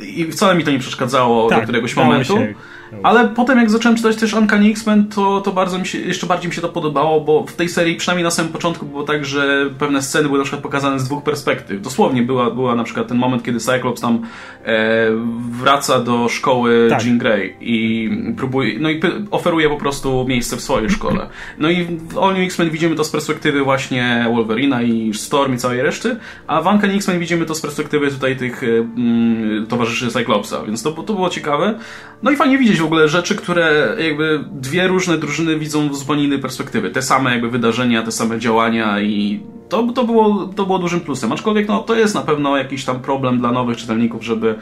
i 0.00 0.32
wcale 0.32 0.54
mi 0.54 0.64
to 0.64 0.70
nie 0.70 0.78
przeszkadzało 0.78 1.48
tak, 1.48 1.58
do 1.58 1.62
któregoś 1.62 1.96
momentu. 1.96 2.36
Się. 2.36 2.54
Ale 3.02 3.28
potem 3.28 3.58
jak 3.58 3.70
zacząłem 3.70 3.96
czytać 3.96 4.16
też 4.16 4.34
Uncanny 4.34 4.70
X-Men, 4.70 5.06
to, 5.06 5.40
to 5.40 5.52
bardzo 5.52 5.78
mi 5.78 5.86
się, 5.86 5.98
jeszcze 5.98 6.26
bardziej 6.26 6.48
mi 6.48 6.54
się 6.54 6.60
to 6.60 6.68
podobało, 6.68 7.20
bo 7.20 7.46
w 7.46 7.52
tej 7.52 7.68
serii 7.68 7.96
przynajmniej 7.96 8.24
na 8.24 8.30
samym 8.30 8.52
początku 8.52 8.86
było 8.86 9.02
tak, 9.02 9.24
że 9.24 9.70
pewne 9.78 10.02
sceny 10.02 10.24
były 10.26 10.38
na 10.38 10.44
przykład 10.44 10.62
pokazane 10.62 11.00
z 11.00 11.04
dwóch 11.04 11.22
perspektyw. 11.22 11.82
Dosłownie 11.82 12.22
była, 12.22 12.50
była 12.50 12.74
na 12.74 12.84
przykład 12.84 13.08
ten 13.08 13.18
moment, 13.18 13.42
kiedy 13.42 13.60
Cyclops 13.60 14.00
tam 14.00 14.22
e, 14.64 15.06
wraca 15.50 16.00
do 16.00 16.28
szkoły 16.28 16.86
tak. 16.90 17.04
Jean 17.04 17.18
Grey 17.18 17.56
i 17.60 18.10
próbuje, 18.36 18.78
no 18.78 18.90
i 18.90 19.00
oferuje 19.30 19.68
po 19.68 19.76
prostu 19.76 20.24
miejsce 20.28 20.56
w 20.56 20.60
swojej 20.60 20.90
szkole. 20.90 21.28
No 21.58 21.70
i 21.70 21.84
w 21.84 22.18
All 22.18 22.34
New 22.34 22.42
X-Men 22.42 22.70
widzimy 22.70 22.96
to 22.96 23.04
z 23.04 23.10
perspektywy 23.10 23.62
właśnie 23.62 24.26
Wolverina 24.34 24.82
i 24.82 25.14
Storm 25.14 25.54
i 25.54 25.58
całej 25.58 25.82
reszty, 25.82 26.16
a 26.46 26.62
w 26.62 26.66
Uncanny 26.66 26.94
X-Men 26.94 27.18
widzimy 27.18 27.46
to 27.46 27.54
z 27.54 27.60
perspektywy 27.60 28.10
tutaj 28.10 28.36
tych 28.36 28.62
mm, 28.62 29.66
towarzyszy 29.66 30.10
Cyclopsa, 30.10 30.62
więc 30.66 30.82
to, 30.82 30.92
to 30.92 31.14
było 31.14 31.30
ciekawe. 31.30 31.78
No 32.22 32.30
i 32.30 32.36
fajnie 32.36 32.58
widzieć 32.58 32.77
w 32.82 32.84
ogóle 32.84 33.08
rzeczy, 33.08 33.36
które 33.36 33.96
jakby 33.98 34.44
dwie 34.52 34.88
różne 34.88 35.18
drużyny 35.18 35.58
widzą 35.58 35.94
z 35.94 35.98
zupełnie 35.98 36.24
innej 36.24 36.38
perspektywy. 36.38 36.90
Te 36.90 37.02
same 37.02 37.30
jakby 37.30 37.50
wydarzenia, 37.50 38.02
te 38.02 38.12
same 38.12 38.38
działania 38.38 39.00
i 39.00 39.40
to, 39.68 39.92
to, 39.94 40.04
było, 40.04 40.50
to 40.56 40.66
było 40.66 40.78
dużym 40.78 41.00
plusem. 41.00 41.32
Aczkolwiek 41.32 41.68
no, 41.68 41.78
to 41.78 41.94
jest 41.94 42.14
na 42.14 42.20
pewno 42.22 42.56
jakiś 42.56 42.84
tam 42.84 43.00
problem 43.00 43.38
dla 43.38 43.52
nowych 43.52 43.76
czytelników, 43.76 44.24
żeby 44.24 44.54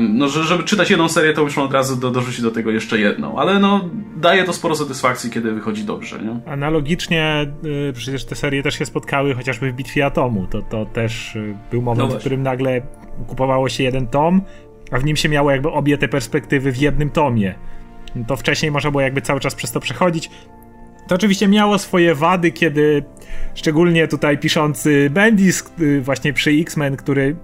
no, 0.00 0.28
żeby 0.28 0.64
czytać 0.64 0.90
jedną 0.90 1.08
serię, 1.08 1.32
to 1.32 1.44
muszą 1.44 1.62
od 1.62 1.72
razu 1.72 1.96
do, 1.96 2.10
dorzucić 2.10 2.42
do 2.42 2.50
tego 2.50 2.70
jeszcze 2.70 2.98
jedną. 2.98 3.38
Ale 3.38 3.58
no, 3.58 3.88
daje 4.16 4.44
to 4.44 4.52
sporo 4.52 4.74
satysfakcji, 4.74 5.30
kiedy 5.30 5.52
wychodzi 5.52 5.84
dobrze. 5.84 6.18
Nie? 6.18 6.52
Analogicznie 6.52 7.52
y, 7.90 7.92
przecież 7.92 8.24
te 8.24 8.34
serie 8.34 8.62
też 8.62 8.78
się 8.78 8.86
spotkały 8.86 9.34
chociażby 9.34 9.72
w 9.72 9.74
Bitwie 9.74 10.06
Atomu. 10.06 10.46
To, 10.46 10.62
to 10.62 10.86
też 10.86 11.36
y, 11.36 11.54
był 11.70 11.82
moment, 11.82 12.10
no 12.10 12.16
w 12.16 12.20
którym 12.20 12.42
nagle 12.42 12.82
kupowało 13.26 13.68
się 13.68 13.84
jeden 13.84 14.06
tom, 14.06 14.42
a 14.92 14.98
w 14.98 15.04
nim 15.04 15.16
się 15.16 15.28
miało 15.28 15.50
jakby 15.50 15.70
obie 15.70 15.98
te 15.98 16.08
perspektywy 16.08 16.72
w 16.72 16.76
jednym 16.76 17.10
tomie. 17.10 17.54
To 18.26 18.36
wcześniej 18.36 18.70
można 18.70 18.90
było 18.90 19.00
jakby 19.00 19.20
cały 19.20 19.40
czas 19.40 19.54
przez 19.54 19.72
to 19.72 19.80
przechodzić. 19.80 20.30
To 21.08 21.14
oczywiście 21.14 21.48
miało 21.48 21.78
swoje 21.78 22.14
wady, 22.14 22.50
kiedy 22.50 23.04
szczególnie 23.54 24.08
tutaj 24.08 24.38
piszący 24.38 25.10
Bendis, 25.10 25.72
y, 25.80 26.00
właśnie 26.00 26.32
przy 26.32 26.50
X-Men, 26.50 26.96
który 26.96 27.36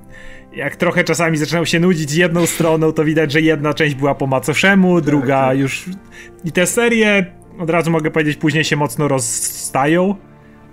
jak 0.53 0.77
trochę 0.77 1.05
czasami 1.05 1.37
zaczynał 1.37 1.67
się 1.67 1.81
nudzić 1.81 2.11
z 2.11 2.15
jedną 2.15 2.47
stroną, 2.47 2.93
to 2.93 3.05
widać, 3.05 3.33
że 3.33 3.41
jedna 3.41 3.75
część 3.75 3.95
była 3.95 4.15
po 4.15 4.27
macoszemu, 4.27 5.01
druga 5.01 5.41
tak, 5.41 5.49
tak. 5.49 5.59
już... 5.59 5.85
I 6.45 6.53
te 6.53 6.67
serie, 6.67 7.27
od 7.59 7.71
razu 7.71 7.91
mogę 7.91 8.11
powiedzieć, 8.11 8.37
później 8.37 8.65
się 8.65 8.77
mocno 8.77 9.09
rozstają. 9.09 10.15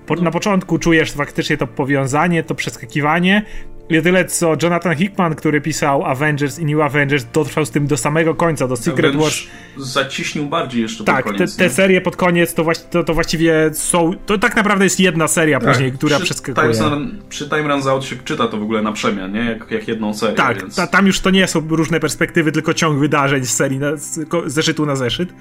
Po, 0.05 0.15
na 0.15 0.31
początku 0.31 0.79
czujesz 0.79 1.11
faktycznie 1.11 1.57
to 1.57 1.67
powiązanie, 1.67 2.43
to 2.43 2.55
przeskakiwanie, 2.55 3.45
i 3.89 4.01
tyle, 4.01 4.25
co 4.25 4.55
Jonathan 4.63 4.95
Hickman, 4.95 5.35
który 5.35 5.61
pisał 5.61 6.05
Avengers 6.05 6.59
i 6.59 6.65
New 6.65 6.81
Avengers, 6.81 7.25
dotrwał 7.33 7.65
z 7.65 7.71
tym 7.71 7.87
do 7.87 7.97
samego 7.97 8.35
końca, 8.35 8.67
do 8.67 8.75
Secret 8.75 9.15
Wars. 9.15 9.43
Zaciśnił 9.77 10.45
bardziej 10.45 10.81
jeszcze 10.81 11.03
tak, 11.03 11.25
pod 11.25 11.33
koniec. 11.33 11.51
Tak, 11.51 11.59
te, 11.59 11.69
te 11.69 11.75
serie 11.75 12.01
pod 12.01 12.15
koniec 12.15 12.53
to, 12.53 12.65
to, 12.91 13.03
to, 13.03 13.13
właściwie 13.13 13.69
są. 13.73 14.11
To 14.25 14.37
tak 14.37 14.55
naprawdę 14.55 14.83
jest 14.83 14.99
jedna 14.99 15.27
seria 15.27 15.59
tak, 15.59 15.69
później, 15.69 15.91
która 15.91 16.17
przy 16.17 16.25
przeskakuje. 16.25 16.73
Time, 16.73 17.07
przy 17.29 17.49
Time 17.49 17.67
Runs 17.67 17.87
Out 17.87 18.05
się 18.05 18.15
czyta 18.15 18.47
to 18.47 18.57
w 18.57 18.63
ogóle 18.63 18.81
na 18.81 18.91
przemian, 18.91 19.31
nie? 19.33 19.45
Jak, 19.45 19.71
jak 19.71 19.87
jedną 19.87 20.13
serię. 20.13 20.35
Tak, 20.35 20.61
więc... 20.61 20.75
ta, 20.75 20.87
tam 20.87 21.07
już 21.07 21.19
to 21.19 21.29
nie 21.29 21.47
są 21.47 21.67
różne 21.69 21.99
perspektywy, 21.99 22.51
tylko 22.51 22.73
ciąg 22.73 22.99
wydarzeń 22.99 23.45
z 23.45 23.53
serii, 23.53 23.79
na, 23.79 23.95
z 23.95 24.19
zeszytu 24.45 24.85
na 24.85 24.95
zeszyt. 24.95 25.33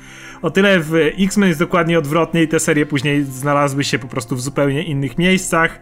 O 0.42 0.50
tyle 0.50 0.80
w 0.80 0.94
X-Men 1.18 1.48
jest 1.48 1.60
dokładnie 1.60 1.98
odwrotnie 1.98 2.42
i 2.42 2.48
te 2.48 2.60
serie 2.60 2.86
później 2.86 3.24
znalazły 3.24 3.84
się 3.84 3.98
po 3.98 4.08
prostu 4.08 4.36
w 4.36 4.40
zupełnie 4.40 4.82
innych 4.82 5.18
miejscach 5.18 5.80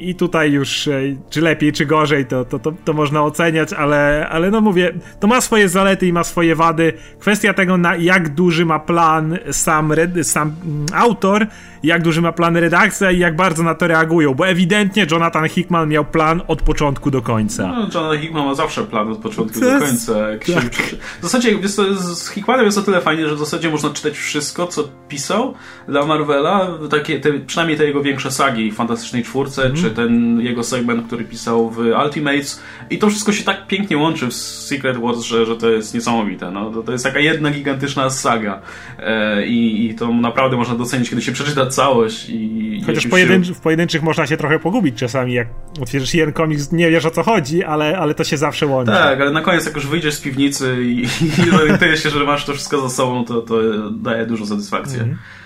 i 0.00 0.14
tutaj 0.14 0.52
już, 0.52 0.88
e, 0.88 1.00
czy 1.30 1.40
lepiej, 1.40 1.72
czy 1.72 1.86
gorzej, 1.86 2.26
to, 2.26 2.44
to, 2.44 2.58
to, 2.58 2.72
to, 2.84 2.92
można 2.92 3.24
oceniać, 3.24 3.72
ale, 3.72 4.28
ale 4.30 4.50
no 4.50 4.60
mówię, 4.60 4.92
to 5.20 5.26
ma 5.26 5.40
swoje 5.40 5.68
zalety 5.68 6.06
i 6.06 6.12
ma 6.12 6.24
swoje 6.24 6.56
wady. 6.56 6.92
Kwestia 7.18 7.54
tego, 7.54 7.76
na 7.76 7.96
jak 7.96 8.34
duży 8.34 8.66
ma 8.66 8.78
plan 8.78 9.38
sam, 9.50 9.92
sam 10.22 10.54
mm, 10.64 10.86
autor, 10.94 11.46
jak 11.82 12.02
duży 12.02 12.20
ma 12.22 12.32
plan 12.32 12.56
redakcja 12.56 13.10
i 13.10 13.18
jak 13.18 13.36
bardzo 13.36 13.62
na 13.62 13.74
to 13.74 13.86
reagują, 13.86 14.34
bo 14.34 14.48
ewidentnie 14.48 15.06
Jonathan 15.10 15.48
Hickman 15.48 15.88
miał 15.88 16.04
plan 16.04 16.42
od 16.48 16.62
początku 16.62 17.10
do 17.10 17.22
końca. 17.22 17.66
No, 17.66 17.88
Jonathan 17.94 18.18
Hickman 18.18 18.46
ma 18.46 18.54
zawsze 18.54 18.84
plan 18.84 19.08
od 19.08 19.18
początku 19.18 19.60
do 19.60 19.78
końca. 19.78 20.14
Tak. 20.14 20.74
W 21.20 21.22
zasadzie 21.22 21.50
jest 21.50 21.76
to, 21.76 21.94
z 21.94 22.28
Hickmanem 22.28 22.66
jest 22.66 22.78
o 22.78 22.82
tyle 22.82 23.00
fajnie, 23.00 23.28
że 23.28 23.34
w 23.34 23.38
zasadzie 23.38 23.70
można 23.70 23.90
czytać 23.90 24.18
wszystko, 24.18 24.66
co 24.66 24.88
pisał 25.08 25.54
dla 25.88 26.06
Marvela, 26.06 26.68
takie, 26.90 27.20
te, 27.20 27.32
przynajmniej 27.32 27.78
te 27.78 27.84
jego 27.84 28.02
większe 28.02 28.30
sagi, 28.30 28.72
Fantastycznej 28.72 29.22
Czwórce, 29.22 29.64
mm. 29.64 29.76
czy 29.76 29.89
ten 29.90 30.40
jego 30.40 30.64
segment, 30.64 31.06
który 31.06 31.24
pisał 31.24 31.70
w 31.70 31.78
Ultimates 32.04 32.62
i 32.90 32.98
to 32.98 33.10
wszystko 33.10 33.32
się 33.32 33.44
tak 33.44 33.66
pięknie 33.66 33.98
łączy 33.98 34.26
w 34.26 34.34
Secret 34.34 34.96
Wars, 34.96 35.20
że, 35.20 35.46
że 35.46 35.56
to 35.56 35.70
jest 35.70 35.94
niesamowite. 35.94 36.50
No, 36.50 36.70
to, 36.70 36.82
to 36.82 36.92
jest 36.92 37.04
taka 37.04 37.18
jedna 37.18 37.50
gigantyczna 37.50 38.10
saga 38.10 38.60
e, 38.98 39.46
i, 39.46 39.86
i 39.86 39.94
to 39.94 40.14
naprawdę 40.14 40.56
można 40.56 40.74
docenić, 40.74 41.10
kiedy 41.10 41.22
się 41.22 41.32
przeczyta 41.32 41.66
całość. 41.66 42.26
I, 42.28 42.82
Chociaż 42.86 43.06
pojedynczy, 43.06 43.54
w 43.54 43.60
pojedynczych 43.60 44.02
można 44.02 44.26
się 44.26 44.36
trochę 44.36 44.58
pogubić 44.58 44.98
czasami, 44.98 45.32
jak 45.32 45.48
otworzysz 45.82 46.14
jeden 46.14 46.34
komiks, 46.34 46.72
nie 46.72 46.90
wiesz 46.90 47.04
o 47.04 47.10
co 47.10 47.22
chodzi, 47.22 47.64
ale, 47.64 47.98
ale 47.98 48.14
to 48.14 48.24
się 48.24 48.36
zawsze 48.36 48.66
łączy. 48.66 48.92
Tak, 48.92 49.20
ale 49.20 49.30
na 49.30 49.42
koniec 49.42 49.66
jak 49.66 49.74
już 49.74 49.86
wyjdziesz 49.86 50.14
z 50.14 50.20
piwnicy 50.20 50.84
i, 50.84 51.02
i 51.02 51.50
zorientujesz 51.58 52.02
się, 52.02 52.10
że 52.10 52.24
masz 52.24 52.44
to 52.44 52.52
wszystko 52.52 52.80
za 52.80 52.88
sobą, 52.88 53.24
to, 53.24 53.42
to 53.42 53.90
daje 53.90 54.26
dużo 54.26 54.46
satysfakcji. 54.46 55.00
Mhm. 55.00 55.18
E, 55.36 55.39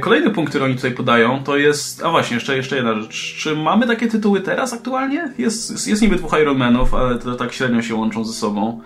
kolejny 0.00 0.30
punkt, 0.30 0.50
który 0.50 0.64
oni 0.64 0.74
tutaj 0.74 0.90
podają, 0.90 1.44
to 1.44 1.56
jest. 1.56 2.04
A 2.04 2.10
właśnie, 2.10 2.34
jeszcze, 2.34 2.56
jeszcze 2.56 2.76
jedna 2.76 3.00
rzecz. 3.00 3.36
Czy 3.38 3.56
mamy 3.56 3.86
takie 3.86 4.08
tytuły 4.08 4.40
teraz 4.40 4.72
aktualnie? 4.72 5.32
Jest, 5.38 5.88
jest 5.88 6.02
niby 6.02 6.16
dwóch 6.16 6.36
Ironmanów, 6.42 6.94
ale 6.94 7.18
to 7.18 7.34
tak 7.34 7.52
średnio 7.52 7.82
się 7.82 7.94
łączą 7.94 8.24
ze 8.24 8.32
sobą. 8.32 8.80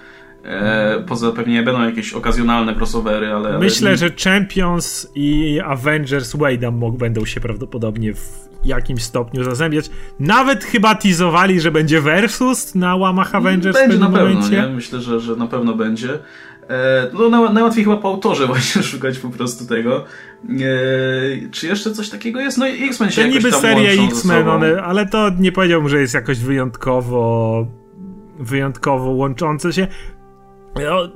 E, 0.44 1.04
poza 1.07 1.33
pewnie 1.33 1.62
będą 1.62 1.85
jakieś 1.85 2.12
okazjonalne 2.12 2.74
crossovery, 2.74 3.33
ale... 3.33 3.59
Myślę, 3.59 3.88
ale... 3.88 3.96
że 3.96 4.11
Champions 4.24 5.12
i 5.14 5.61
Avengers 5.64 6.37
Wade'em 6.37 6.96
będą 6.96 7.24
się 7.24 7.40
prawdopodobnie 7.40 8.14
w 8.14 8.44
jakimś 8.64 9.02
stopniu 9.02 9.44
zazębiać. 9.44 9.90
Nawet 10.20 10.64
chyba 10.64 10.94
teasowali, 10.94 11.61
że 11.61 11.70
będzie 11.70 12.00
Versus 12.00 12.74
na 12.74 12.96
łamach 12.96 13.35
Avengers 13.35 13.76
będzie 13.76 13.96
w 13.96 14.00
pewnym 14.00 14.12
na 14.12 14.18
pewno, 14.18 14.35
momencie. 14.35 14.62
Nie? 14.62 14.68
Myślę, 14.68 15.00
że, 15.00 15.20
że 15.20 15.37
na 15.37 15.46
pewno 15.46 15.74
będzie. 15.74 16.18
E, 16.70 17.11
no 17.31 17.53
najłatwiej 17.53 17.85
chyba 17.85 17.96
po 17.96 18.09
autorze 18.09 18.46
właśnie 18.55 18.83
szukać 18.83 19.18
po 19.18 19.29
prostu 19.29 19.66
tego. 19.66 20.05
E, 20.44 21.50
czy 21.50 21.66
jeszcze 21.66 21.92
coś 21.92 22.11
takiego 22.11 22.40
jest? 22.40 22.59
No 22.59 22.68
X-Men 22.68 23.11
się 23.11 23.16
to 23.16 23.20
jakoś 23.20 23.37
niby 23.37 23.50
tam 23.50 23.61
seria 23.61 24.05
X-Men, 24.07 24.48
one, 24.48 24.83
ale 24.83 25.07
to 25.07 25.31
nie 25.38 25.53
powiedziałbym, 25.53 25.88
że 25.88 26.00
jest 26.00 26.14
jakoś 26.14 26.38
wyjątkowo 26.38 27.66
wyjątkowo 28.38 29.11
łączące 29.11 29.72
się. 29.72 29.87
No, 30.74 31.09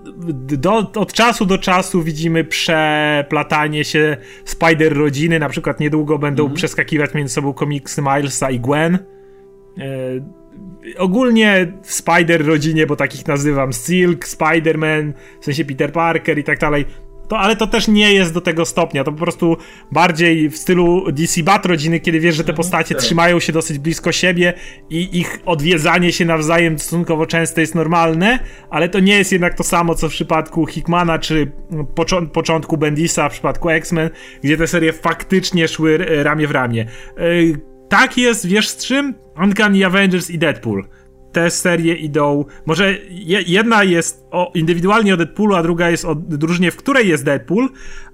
do, 0.59 0.91
od 0.95 1.13
czasu 1.13 1.47
do 1.47 1.59
czasu 1.59 2.03
widzimy 2.03 2.45
przeplatanie 2.45 3.85
się 3.85 4.17
Spider 4.45 4.97
rodziny. 4.97 5.39
Na 5.39 5.49
przykład 5.49 5.81
niedługo 5.81 6.19
będą 6.19 6.49
-hmm. 6.49 6.53
przeskakiwać 6.53 7.15
między 7.15 7.35
sobą 7.35 7.53
komiksy 7.53 8.03
Milesa 8.03 8.51
i 8.51 8.61
Gwen. 8.61 8.95
E, 8.95 9.01
ogólnie 10.99 11.73
w 11.83 11.93
Spider 11.93 12.47
rodzinie, 12.47 12.87
bo 12.87 12.97
takich 12.97 13.27
nazywam 13.27 13.73
Silk, 13.73 14.27
Spider-Man, 14.27 15.13
w 15.41 15.45
sensie 15.45 15.65
Peter 15.65 15.93
Parker 15.93 16.39
i 16.39 16.45
tak 16.45 16.59
dalej 16.59 16.85
to, 17.29 17.39
ale 17.39 17.57
to 17.57 17.67
też 17.67 17.89
nie 17.89 18.13
jest 18.13 18.35
do 18.35 18.41
tego 18.41 18.65
stopnia. 18.65 19.05
To 19.05 19.13
po 19.13 19.19
prostu 19.19 19.57
bardziej 19.93 20.51
w 20.51 20.57
stylu 20.57 21.13
DC 21.13 21.43
Bat 21.43 21.67
rodziny, 21.67 22.01
kiedy 22.01 22.21
wiesz, 22.21 22.35
że 22.35 22.45
te 22.45 22.53
postacie 22.53 22.95
tak. 22.95 23.05
trzymają 23.05 23.41
się 23.41 23.53
dosyć 23.53 23.79
blisko 23.79 24.13
siebie 24.13 24.55
i 24.91 25.19
ich 25.19 25.39
odwiedzanie 25.47 26.13
się 26.13 26.25
nawzajem 26.25 26.79
stosunkowo 26.79 27.27
często 27.27 27.61
jest 27.61 27.75
normalne, 27.75 28.39
ale 28.71 28.89
to 28.89 29.01
nie 29.01 29.19
jest 29.19 29.33
jednak 29.33 29.55
to 29.55 29.65
samo, 29.65 29.95
co 29.95 30.09
w 30.09 30.13
przypadku 30.13 30.67
Hickmana 30.67 31.19
czy 31.19 31.53
pocz 31.95 32.11
początku 32.33 32.77
Bendisa 32.77 33.29
w 33.29 33.33
przypadku 33.33 33.71
X-Men, 33.71 34.11
gdzie 34.43 34.57
te 34.57 34.67
serie 34.67 34.93
faktycznie 34.93 35.69
szły 35.69 35.99
ramię 36.23 36.47
w 36.47 36.51
ramię. 36.51 36.87
Tak 37.89 38.19
jest, 38.19 38.47
wiesz 38.47 38.69
z 38.69 38.87
czym? 38.87 39.15
Uncanny 39.43 39.87
Avengers 39.87 40.31
i 40.31 40.39
Deadpool 40.39 40.85
te 41.33 41.51
serie 41.51 41.95
idą. 41.95 42.45
Może 42.67 42.99
jedna 43.47 43.85
jest 43.85 44.25
o, 44.31 44.53
indywidualnie 44.55 45.15
o 45.15 45.17
Deadpoolu, 45.17 45.55
a 45.55 45.63
druga 45.63 45.91
jest 45.91 46.05
o 46.05 46.15
drużynie, 46.15 46.71
w 46.71 46.77
której 46.77 47.09
jest 47.09 47.25
Deadpool, 47.25 47.69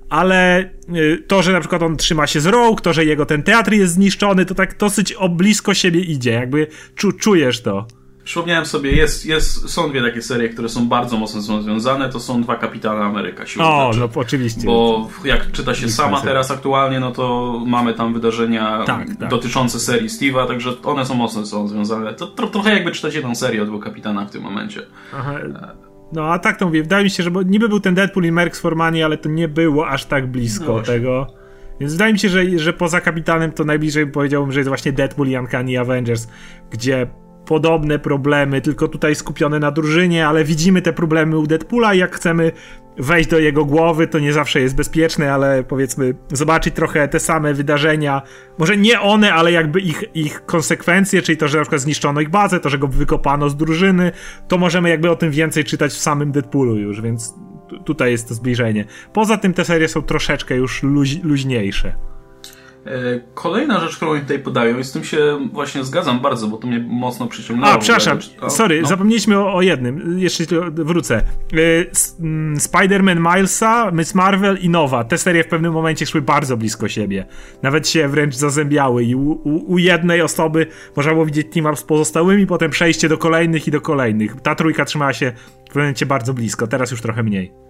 ale 0.08 0.70
y, 0.96 1.24
to, 1.26 1.42
że 1.42 1.52
na 1.52 1.60
przykład 1.60 1.82
on 1.82 1.96
trzyma 1.96 2.26
się 2.26 2.40
z 2.40 2.46
Rogue, 2.46 2.80
to, 2.82 2.92
że 2.92 3.04
jego 3.04 3.26
ten 3.26 3.42
teatr 3.42 3.72
jest 3.72 3.94
zniszczony, 3.94 4.44
to 4.44 4.54
tak 4.54 4.78
dosyć 4.78 5.12
o 5.12 5.28
blisko 5.28 5.74
siebie 5.74 6.00
idzie. 6.00 6.30
Jakby 6.30 6.66
czu, 6.94 7.12
czujesz 7.12 7.62
to. 7.62 7.86
Przypomniałem 8.24 8.66
sobie, 8.66 8.92
jest, 8.92 9.26
jest, 9.26 9.68
są 9.68 9.90
dwie 9.90 10.02
takie 10.02 10.22
serie, 10.22 10.48
które 10.48 10.68
są 10.68 10.88
bardzo 10.88 11.16
mocno 11.16 11.62
związane, 11.62 12.08
to 12.08 12.20
są 12.20 12.42
dwa 12.42 12.56
Kapitana 12.56 13.04
Ameryka. 13.04 13.44
O, 13.58 13.90
no 13.98 14.08
oczywiście. 14.14 14.66
Bo 14.66 15.08
jak 15.24 15.52
czyta 15.52 15.74
się 15.74 15.88
sama 15.88 16.20
teraz 16.20 16.50
aktualnie, 16.50 17.00
no 17.00 17.10
to 17.10 17.60
mamy 17.66 17.94
tam 17.94 18.14
wydarzenia 18.14 18.84
tak, 18.86 19.08
tak. 19.18 19.28
dotyczące 19.28 19.80
serii 19.80 20.08
Steve'a, 20.08 20.48
także 20.48 20.70
one 20.82 21.06
są 21.06 21.14
mocno 21.14 21.46
są 21.46 21.68
związane. 21.68 22.14
To 22.14 22.26
tro, 22.26 22.46
trochę 22.46 22.74
jakby 22.74 22.92
czytać 22.92 23.14
jedną 23.14 23.34
serię 23.34 23.62
o 23.62 23.66
dwóch 23.66 23.84
kapitanach 23.84 24.28
w 24.28 24.30
tym 24.30 24.42
momencie. 24.42 24.82
Aha. 25.14 25.34
No 26.12 26.24
a 26.32 26.38
tak 26.38 26.58
to 26.58 26.66
mówię, 26.66 26.82
wydaje 26.82 27.04
mi 27.04 27.10
się, 27.10 27.22
że 27.22 27.30
bo 27.30 27.42
niby 27.42 27.68
był 27.68 27.80
ten 27.80 27.94
Deadpool 27.94 28.26
i 28.26 28.32
Mercs 28.32 28.60
Formani, 28.60 29.02
ale 29.02 29.18
to 29.18 29.28
nie 29.28 29.48
było 29.48 29.88
aż 29.88 30.04
tak 30.04 30.30
blisko 30.30 30.72
no 30.72 30.82
tego. 30.82 31.26
Więc 31.80 31.92
wydaje 31.92 32.12
mi 32.12 32.18
się, 32.18 32.28
że, 32.28 32.58
że 32.58 32.72
poza 32.72 33.00
kapitanem 33.00 33.52
to 33.52 33.64
najbliżej 33.64 34.06
powiedziałbym, 34.06 34.52
że 34.52 34.60
jest 34.60 34.68
właśnie 34.68 34.92
Deadpool 34.92 35.28
i 35.28 35.36
Uncanny 35.38 35.80
Avengers, 35.80 36.28
gdzie 36.70 37.06
podobne 37.46 37.98
problemy, 37.98 38.60
tylko 38.60 38.88
tutaj 38.88 39.14
skupione 39.14 39.58
na 39.58 39.70
drużynie, 39.70 40.26
ale 40.26 40.44
widzimy 40.44 40.82
te 40.82 40.92
problemy 40.92 41.38
u 41.38 41.46
Deadpoola 41.46 41.94
i 41.94 41.98
jak 41.98 42.16
chcemy 42.16 42.52
wejść 42.98 43.30
do 43.30 43.38
jego 43.38 43.64
głowy, 43.64 44.06
to 44.06 44.18
nie 44.18 44.32
zawsze 44.32 44.60
jest 44.60 44.76
bezpieczne, 44.76 45.32
ale 45.32 45.64
powiedzmy 45.64 46.14
zobaczyć 46.32 46.74
trochę 46.74 47.08
te 47.08 47.20
same 47.20 47.54
wydarzenia, 47.54 48.22
może 48.58 48.76
nie 48.76 49.00
one, 49.00 49.34
ale 49.34 49.52
jakby 49.52 49.80
ich, 49.80 50.04
ich 50.14 50.46
konsekwencje, 50.46 51.22
czyli 51.22 51.38
to, 51.38 51.48
że 51.48 51.58
na 51.58 51.64
przykład 51.64 51.80
zniszczono 51.80 52.20
ich 52.20 52.30
bazę, 52.30 52.60
to, 52.60 52.68
że 52.68 52.78
go 52.78 52.88
wykopano 52.88 53.48
z 53.48 53.56
drużyny, 53.56 54.12
to 54.48 54.58
możemy 54.58 54.88
jakby 54.88 55.10
o 55.10 55.16
tym 55.16 55.30
więcej 55.30 55.64
czytać 55.64 55.92
w 55.92 55.98
samym 55.98 56.32
Deadpoolu 56.32 56.76
już, 56.76 57.00
więc 57.00 57.34
tutaj 57.84 58.10
jest 58.10 58.28
to 58.28 58.34
zbliżenie. 58.34 58.84
Poza 59.12 59.36
tym 59.36 59.54
te 59.54 59.64
serie 59.64 59.88
są 59.88 60.02
troszeczkę 60.02 60.56
już 60.56 60.82
luź, 60.82 61.22
luźniejsze. 61.22 62.13
E, 62.86 63.20
kolejna 63.34 63.80
rzecz, 63.80 63.96
którą 63.96 64.20
tutaj 64.20 64.38
podają, 64.38 64.78
i 64.78 64.84
z 64.84 64.92
tym 64.92 65.04
się 65.04 65.48
właśnie 65.52 65.84
zgadzam 65.84 66.20
bardzo, 66.20 66.46
bo 66.46 66.56
to 66.56 66.66
mnie 66.66 66.84
mocno 66.88 67.26
przyciągnęło. 67.26 67.72
A, 67.72 67.78
przepraszam, 67.78 68.18
sorry, 68.48 68.82
no. 68.82 68.88
zapomnieliśmy 68.88 69.38
o, 69.38 69.54
o, 69.54 69.62
jednym, 69.62 70.18
jeszcze 70.18 70.44
wrócę. 70.70 71.16
E, 71.16 71.24
mm, 72.20 72.56
Spider-Man 72.56 73.34
Milesa, 73.34 73.90
Miss 73.90 74.14
Marvel 74.14 74.58
i 74.60 74.68
Nowa. 74.68 75.04
Te 75.04 75.18
serie 75.18 75.44
w 75.44 75.48
pewnym 75.48 75.72
momencie 75.72 76.06
szły 76.06 76.22
bardzo 76.22 76.56
blisko 76.56 76.88
siebie. 76.88 77.26
Nawet 77.62 77.88
się 77.88 78.08
wręcz 78.08 78.34
zazębiały 78.34 79.04
i 79.04 79.14
u, 79.14 79.30
u, 79.30 79.72
u 79.72 79.78
jednej 79.78 80.22
osoby 80.22 80.66
można 80.96 81.12
było 81.12 81.26
widzieć 81.26 81.52
team 81.52 81.66
up 81.66 81.76
z 81.76 81.82
pozostałymi, 81.82 82.46
potem 82.46 82.70
przejście 82.70 83.08
do 83.08 83.18
kolejnych 83.18 83.68
i 83.68 83.70
do 83.70 83.80
kolejnych. 83.80 84.40
Ta 84.40 84.54
trójka 84.54 84.84
trzymała 84.84 85.12
się 85.12 85.32
w 85.32 85.66
pewnym 85.66 85.84
momencie 85.84 86.06
bardzo 86.06 86.34
blisko, 86.34 86.66
teraz 86.66 86.90
już 86.90 87.02
trochę 87.02 87.22
mniej. 87.22 87.63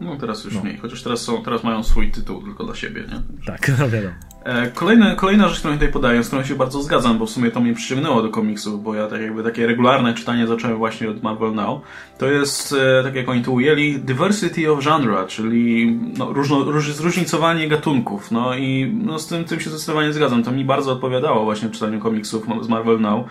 No 0.00 0.16
teraz 0.16 0.44
już 0.44 0.54
no. 0.54 0.62
mniej, 0.62 0.78
chociaż 0.78 1.02
teraz, 1.02 1.20
są, 1.20 1.42
teraz 1.42 1.64
mają 1.64 1.82
swój 1.82 2.10
tytuł 2.10 2.42
tylko 2.42 2.64
dla 2.64 2.74
siebie, 2.74 3.04
nie? 3.08 3.44
Tak, 3.46 3.68
no 3.78 3.88
wiadomo. 3.88 4.14
E, 4.44 4.70
kolejne, 4.70 5.16
kolejna 5.16 5.48
rzecz, 5.48 5.58
którą 5.58 5.74
tutaj 5.74 5.92
podaję, 5.92 6.24
z 6.24 6.26
którą 6.26 6.44
się 6.44 6.54
bardzo 6.54 6.82
zgadzam, 6.82 7.18
bo 7.18 7.26
w 7.26 7.30
sumie 7.30 7.50
to 7.50 7.60
mnie 7.60 7.74
przyciągnęło 7.74 8.22
do 8.22 8.28
komiksów, 8.28 8.82
bo 8.82 8.94
ja 8.94 9.06
tak 9.06 9.20
jakby 9.20 9.42
takie 9.42 9.66
regularne 9.66 10.14
czytanie 10.14 10.46
zacząłem 10.46 10.76
właśnie 10.76 11.10
od 11.10 11.22
Marvel 11.22 11.54
Now, 11.54 11.80
to 12.18 12.26
jest, 12.26 12.72
e, 12.72 13.02
tak 13.02 13.14
jak 13.14 13.28
oni 13.28 13.42
to 13.42 13.52
ujęli, 13.52 13.98
diversity 13.98 14.72
of 14.72 14.84
genre, 14.84 15.26
czyli 15.26 15.98
no, 16.18 16.32
różno, 16.32 16.64
róż, 16.64 16.92
zróżnicowanie 16.92 17.68
gatunków. 17.68 18.30
No 18.30 18.54
i 18.54 18.92
no, 19.04 19.18
z 19.18 19.26
tym, 19.26 19.44
tym 19.44 19.60
się 19.60 19.70
zdecydowanie 19.70 20.12
zgadzam. 20.12 20.42
To 20.42 20.50
mi 20.50 20.64
bardzo 20.64 20.92
odpowiadało 20.92 21.44
właśnie 21.44 21.68
w 21.68 21.72
czytaniu 21.72 22.00
komiksów 22.00 22.46
z 22.62 22.68
Marvel 22.68 23.00
Now 23.00 23.24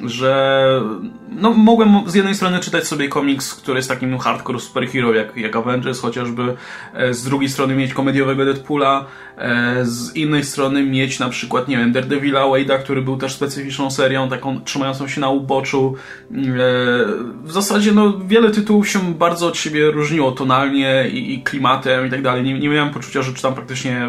że 0.00 0.82
no, 1.28 1.52
mogłem 1.52 1.88
z 2.06 2.14
jednej 2.14 2.34
strony 2.34 2.60
czytać 2.60 2.86
sobie 2.86 3.08
komiks, 3.08 3.54
który 3.54 3.76
jest 3.76 3.88
takim 3.88 4.18
hardcore 4.18 4.60
superhero 4.60 5.14
jak, 5.14 5.36
jak 5.36 5.56
Avengers 5.56 6.00
chociażby, 6.00 6.56
e, 6.94 7.14
z 7.14 7.24
drugiej 7.24 7.50
strony 7.50 7.74
mieć 7.74 7.94
komediowego 7.94 8.44
Deadpoola, 8.44 9.06
e, 9.38 9.84
z 9.84 10.16
innej 10.16 10.44
strony 10.44 10.84
mieć 10.84 11.18
na 11.18 11.28
przykład, 11.28 11.68
nie 11.68 11.76
wiem, 11.76 11.92
Daredevila 11.92 12.40
Wade'a, 12.40 12.78
który 12.78 13.02
był 13.02 13.16
też 13.16 13.32
specyficzną 13.32 13.90
serią, 13.90 14.28
taką 14.28 14.60
trzymającą 14.60 15.08
się 15.08 15.20
na 15.20 15.28
uboczu. 15.28 15.94
E, 16.30 16.34
w 17.42 17.52
zasadzie 17.52 17.92
no, 17.92 18.18
wiele 18.26 18.50
tytułów 18.50 18.88
się 18.88 19.14
bardzo 19.14 19.46
od 19.46 19.56
siebie 19.56 19.90
różniło 19.90 20.32
tonalnie 20.32 21.08
i, 21.12 21.34
i 21.34 21.42
klimatem 21.42 22.06
i 22.06 22.10
tak 22.10 22.22
dalej. 22.22 22.42
Nie, 22.42 22.58
nie 22.58 22.68
miałem 22.68 22.90
poczucia, 22.90 23.22
że 23.22 23.32
czytam 23.32 23.54
praktycznie 23.54 24.08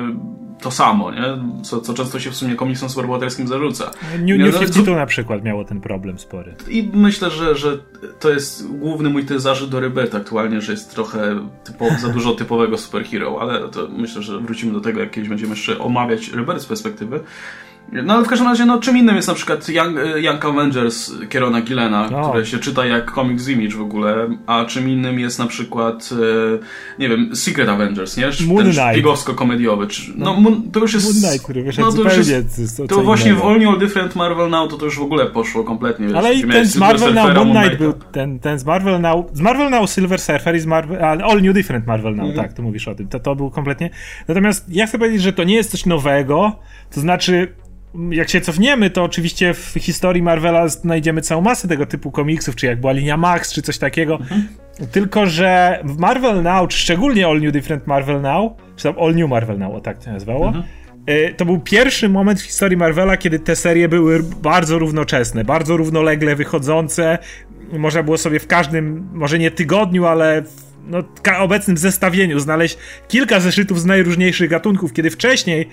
to 0.63 0.71
samo, 0.71 1.11
nie? 1.11 1.23
Co, 1.63 1.81
co 1.81 1.93
często 1.93 2.19
się 2.19 2.31
w 2.31 2.35
sumie 2.35 2.55
komiksom 2.55 2.89
superbohaterskim 2.89 3.47
zarzuca. 3.47 3.91
New, 4.19 4.39
New 4.39 4.59
52 4.59 4.95
na 4.95 5.05
przykład 5.05 5.43
miało 5.43 5.65
ten 5.65 5.81
problem 5.81 6.19
spory. 6.19 6.55
I 6.69 6.89
myślę, 6.93 7.29
że, 7.29 7.55
że 7.55 7.77
to 8.19 8.29
jest 8.29 8.67
główny 8.67 9.09
mój 9.09 9.25
też 9.25 9.41
zarzut 9.41 9.69
do 9.69 9.79
Rebirth 9.79 10.15
aktualnie, 10.15 10.61
że 10.61 10.71
jest 10.71 10.93
trochę 10.93 11.47
typo, 11.63 11.85
za 12.01 12.09
dużo 12.09 12.35
typowego 12.35 12.77
superhero, 12.77 13.41
ale 13.41 13.69
to 13.69 13.87
myślę, 13.97 14.21
że 14.21 14.39
wrócimy 14.39 14.73
do 14.73 14.81
tego, 14.81 14.99
jak 14.99 15.11
kiedyś 15.11 15.29
będziemy 15.29 15.49
jeszcze 15.49 15.79
omawiać 15.79 16.31
Rebirth 16.31 16.61
z 16.61 16.65
perspektywy. 16.65 17.19
No 17.91 18.13
ale 18.13 18.25
w 18.25 18.27
każdym 18.27 18.47
razie, 18.47 18.65
no 18.65 18.79
czym 18.79 18.97
innym 18.97 19.15
jest 19.15 19.27
na 19.27 19.33
przykład 19.33 19.69
Young, 19.69 19.97
Young 20.15 20.45
Avengers 20.45 21.11
Kierona 21.29 21.61
Gillena, 21.61 22.09
no. 22.11 22.29
które 22.29 22.45
się 22.45 22.59
czyta 22.59 22.85
jak 22.85 23.11
comics 23.15 23.47
image 23.47 23.75
w 23.75 23.81
ogóle, 23.81 24.27
a 24.47 24.65
czym 24.65 24.89
innym 24.89 25.19
jest 25.19 25.39
na 25.39 25.47
przykład, 25.47 26.09
e, 26.11 26.99
nie 26.99 27.09
wiem, 27.09 27.35
Secret 27.35 27.69
Avengers, 27.69 28.17
nie? 28.17 28.29
Moon 28.47 28.63
Ten 28.63 28.73
szpiegowsko-komediowy. 28.73 29.87
No, 30.15 30.37
no 30.41 30.51
to 30.71 30.79
już 30.79 30.93
jest... 30.93 31.05
Moon 31.05 31.31
Knight, 31.31 31.43
który 31.43 31.63
wyszedł 31.63 31.87
no, 31.87 32.03
to 32.03 32.17
już 32.17 32.27
jest, 32.27 32.77
to, 32.77 32.87
to 32.87 33.01
właśnie 33.01 33.33
w 33.33 33.41
All 33.41 33.59
New 33.59 33.69
All 33.69 33.79
Different 33.79 34.15
Marvel 34.15 34.49
Now 34.49 34.69
to 34.69 34.77
to 34.77 34.85
już 34.85 34.99
w 34.99 35.01
ogóle 35.01 35.25
poszło 35.25 35.63
kompletnie. 35.63 36.07
Wiesz, 36.07 36.15
ale 36.15 36.33
i 36.33 36.43
ten 36.47 36.65
z 36.65 36.77
Marvel 36.77 37.13
Now 37.13 37.35
Moon 37.35 37.51
Knight 37.51 37.77
był, 37.77 37.93
ten, 38.11 38.39
ten 38.39 38.59
z 38.59 38.65
Marvel 38.65 39.01
Now, 39.01 39.25
z 39.33 39.41
Marvel 39.41 39.69
Now 39.69 39.89
Silver 39.89 40.19
Surfer 40.19 40.55
i 40.55 40.59
z 40.59 40.65
Marvel, 40.65 41.01
All 41.01 41.41
New 41.41 41.53
Different 41.53 41.87
Marvel 41.87 42.15
Now, 42.15 42.25
mm. 42.25 42.37
tak, 42.37 42.53
tu 42.53 42.63
mówisz 42.63 42.87
o 42.87 42.95
tym, 42.95 43.07
to, 43.07 43.19
to 43.19 43.35
był 43.35 43.51
kompletnie... 43.51 43.89
Natomiast 44.27 44.65
ja 44.69 44.87
chcę 44.87 44.97
powiedzieć, 44.97 45.21
że 45.21 45.33
to 45.33 45.43
nie 45.43 45.55
jest 45.55 45.71
coś 45.71 45.85
nowego, 45.85 46.55
to 46.91 47.01
znaczy 47.01 47.55
jak 48.09 48.29
się 48.29 48.41
cofniemy, 48.41 48.89
to 48.89 49.03
oczywiście 49.03 49.53
w 49.53 49.73
historii 49.79 50.21
Marvela 50.21 50.67
znajdziemy 50.67 51.21
całą 51.21 51.41
masę 51.41 51.67
tego 51.67 51.85
typu 51.85 52.11
komiksów, 52.11 52.55
czy 52.55 52.65
jak 52.65 52.79
była 52.79 52.93
linia 52.93 53.17
Max, 53.17 53.53
czy 53.53 53.61
coś 53.61 53.77
takiego. 53.77 54.15
Mhm. 54.15 54.47
Tylko, 54.91 55.25
że 55.25 55.79
w 55.83 55.97
Marvel 55.97 56.43
Now, 56.43 56.67
czy 56.67 56.77
szczególnie 56.77 57.27
All 57.27 57.41
New 57.41 57.51
Different 57.51 57.87
Marvel 57.87 58.21
Now, 58.21 58.51
czy 58.75 58.83
tam 58.83 58.95
All 58.99 59.15
New 59.15 59.29
Marvel 59.29 59.59
Now, 59.59 59.75
o 59.75 59.81
tak 59.81 60.03
się 60.03 60.11
nazywało, 60.11 60.47
mhm. 60.47 60.63
Y, 61.09 61.33
to 61.37 61.45
był 61.45 61.59
pierwszy 61.59 62.09
moment 62.09 62.41
w 62.41 62.45
historii 62.45 62.77
Marvela, 62.77 63.17
kiedy 63.17 63.39
te 63.39 63.55
serie 63.55 63.89
były 63.89 64.23
bardzo 64.23 64.79
równoczesne, 64.79 65.43
bardzo 65.43 65.77
równolegle 65.77 66.35
wychodzące. 66.35 67.17
Można 67.77 68.03
było 68.03 68.17
sobie 68.17 68.39
w 68.39 68.47
każdym, 68.47 69.09
może 69.13 69.39
nie 69.39 69.51
tygodniu, 69.51 70.05
ale 70.05 70.41
w 70.41 70.63
no, 70.87 71.03
obecnym 71.39 71.77
zestawieniu 71.77 72.39
znaleźć 72.39 72.77
kilka 73.07 73.39
zeszytów 73.39 73.81
z 73.81 73.85
najróżniejszych 73.85 74.49
gatunków, 74.49 74.93
kiedy 74.93 75.09
wcześniej 75.09 75.69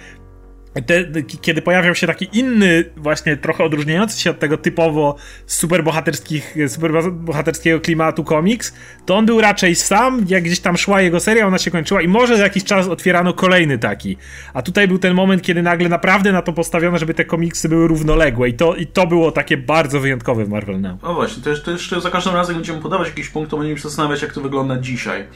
te, 0.86 1.04
kiedy 1.40 1.62
pojawiał 1.62 1.94
się 1.94 2.06
taki 2.06 2.28
inny, 2.32 2.84
właśnie 2.96 3.36
trochę 3.36 3.64
odróżniający 3.64 4.20
się 4.20 4.30
od 4.30 4.38
tego 4.38 4.56
typowo 4.56 5.16
superbohaterskich, 5.46 6.56
superbohaterskiego 6.68 7.80
klimatu 7.80 8.24
komiks, 8.24 8.74
to 9.06 9.16
on 9.16 9.26
był 9.26 9.40
raczej 9.40 9.74
sam, 9.74 10.24
jak 10.28 10.42
gdzieś 10.42 10.60
tam 10.60 10.76
szła 10.76 11.00
jego 11.00 11.20
seria, 11.20 11.46
ona 11.46 11.58
się 11.58 11.70
kończyła 11.70 12.02
i 12.02 12.08
może 12.08 12.36
za 12.36 12.42
jakiś 12.42 12.64
czas 12.64 12.88
otwierano 12.88 13.32
kolejny 13.32 13.78
taki. 13.78 14.16
A 14.54 14.62
tutaj 14.62 14.88
był 14.88 14.98
ten 14.98 15.14
moment, 15.14 15.42
kiedy 15.42 15.62
nagle 15.62 15.88
naprawdę 15.88 16.32
na 16.32 16.42
to 16.42 16.52
postawiono, 16.52 16.98
żeby 16.98 17.14
te 17.14 17.24
komiksy 17.24 17.68
były 17.68 17.88
równoległe 17.88 18.48
i 18.48 18.54
to, 18.54 18.74
i 18.74 18.86
to 18.86 19.06
było 19.06 19.32
takie 19.32 19.56
bardzo 19.56 20.00
wyjątkowe 20.00 20.44
w 20.44 20.48
Marvel 20.48 20.80
Now. 20.80 21.02
No 21.02 21.14
właśnie, 21.14 21.42
to 21.42 21.50
jeszcze, 21.50 21.72
jeszcze 21.72 22.00
za 22.00 22.10
każdym 22.10 22.34
razem, 22.34 22.54
będziemy 22.54 22.80
podawać 22.80 23.08
jakiś 23.08 23.28
punkt, 23.28 23.50
to 23.50 23.56
będziemy 23.56 23.78
się 23.78 23.88
zastanawiać, 23.88 24.22
jak 24.22 24.32
to 24.32 24.40
wygląda 24.40 24.78
dzisiaj. 24.78 25.26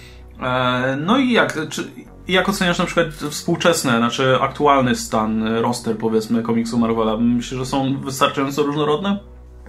Eee, 0.42 0.96
no 1.00 1.18
i 1.18 1.32
jak? 1.32 1.68
Czy, 1.68 1.84
jak 2.28 2.48
oceniasz 2.48 2.78
na 2.78 2.86
przykład 2.86 3.06
współczesny, 3.30 3.90
znaczy 3.90 4.36
aktualny 4.40 4.94
stan, 4.94 5.46
roster 5.56 5.96
powiedzmy 5.96 6.42
komiksu 6.42 6.78
Marvela? 6.78 7.16
Myślę, 7.16 7.58
że 7.58 7.66
są 7.66 8.00
wystarczająco 8.00 8.62
różnorodne? 8.62 9.18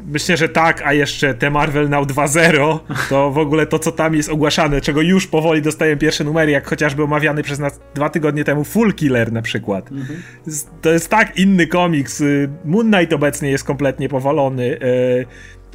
Myślę, 0.05 0.37
że 0.37 0.49
tak, 0.49 0.81
a 0.85 0.93
jeszcze 0.93 1.33
te 1.33 1.49
Marvel 1.49 1.89
Now 1.89 2.07
2.0, 2.07 2.79
to 3.09 3.31
w 3.31 3.37
ogóle 3.37 3.65
to, 3.65 3.79
co 3.79 3.91
tam 3.91 4.15
jest 4.15 4.29
ogłaszane, 4.29 4.81
czego 4.81 5.01
już 5.01 5.27
powoli 5.27 5.61
dostaję 5.61 5.97
pierwsze 5.97 6.23
numery, 6.23 6.51
jak 6.51 6.67
chociażby 6.67 7.03
omawiany 7.03 7.43
przez 7.43 7.59
nas 7.59 7.79
dwa 7.93 8.09
tygodnie 8.09 8.43
temu 8.43 8.63
Full 8.63 8.93
Killer 8.93 9.31
na 9.31 9.41
przykład. 9.41 9.91
Mhm. 9.91 10.23
To 10.81 10.89
jest 10.89 11.09
tak 11.09 11.37
inny 11.37 11.67
komiks. 11.67 12.23
Moon 12.65 12.91
Knight 12.91 13.13
obecnie 13.13 13.49
jest 13.49 13.63
kompletnie 13.63 14.09
powalony. 14.09 14.77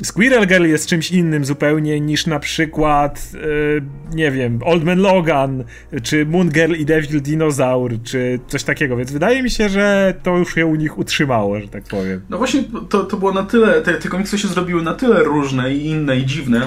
Squirrel 0.02 0.46
Girl 0.46 0.64
jest 0.64 0.86
czymś 0.86 1.10
innym 1.10 1.44
zupełnie 1.44 2.00
niż 2.00 2.26
na 2.26 2.38
przykład, 2.38 3.32
e, 3.34 4.16
nie 4.16 4.30
wiem, 4.30 4.60
Old 4.64 4.84
Man 4.84 4.98
Logan, 4.98 5.64
czy 6.02 6.26
Moon 6.26 6.48
Girl 6.50 6.74
i 6.74 6.84
Devil 6.84 7.22
Dinosaur, 7.22 8.02
czy 8.02 8.40
coś 8.48 8.62
takiego, 8.62 8.96
więc 8.96 9.12
wydaje 9.12 9.42
mi 9.42 9.50
się, 9.50 9.68
że 9.68 10.14
to 10.22 10.36
już 10.36 10.54
się 10.54 10.66
u 10.66 10.74
nich 10.74 10.98
utrzymało, 10.98 11.60
że 11.60 11.68
tak 11.68 11.84
powiem. 11.84 12.20
No 12.30 12.38
właśnie, 12.38 12.64
to, 12.88 13.04
to 13.04 13.16
było 13.16 13.32
na 13.32 13.42
tyle, 13.42 13.80
te, 13.80 13.94
te 13.94 14.08
komiksy 14.08 14.38
się 14.38 14.48
zrobiły 14.48 14.82
na 14.82 14.94
tyle 14.94 15.24
różne 15.24 15.74
i 15.74 15.86
inne 15.86 16.16
i 16.16 16.26
dziwne, 16.26 16.60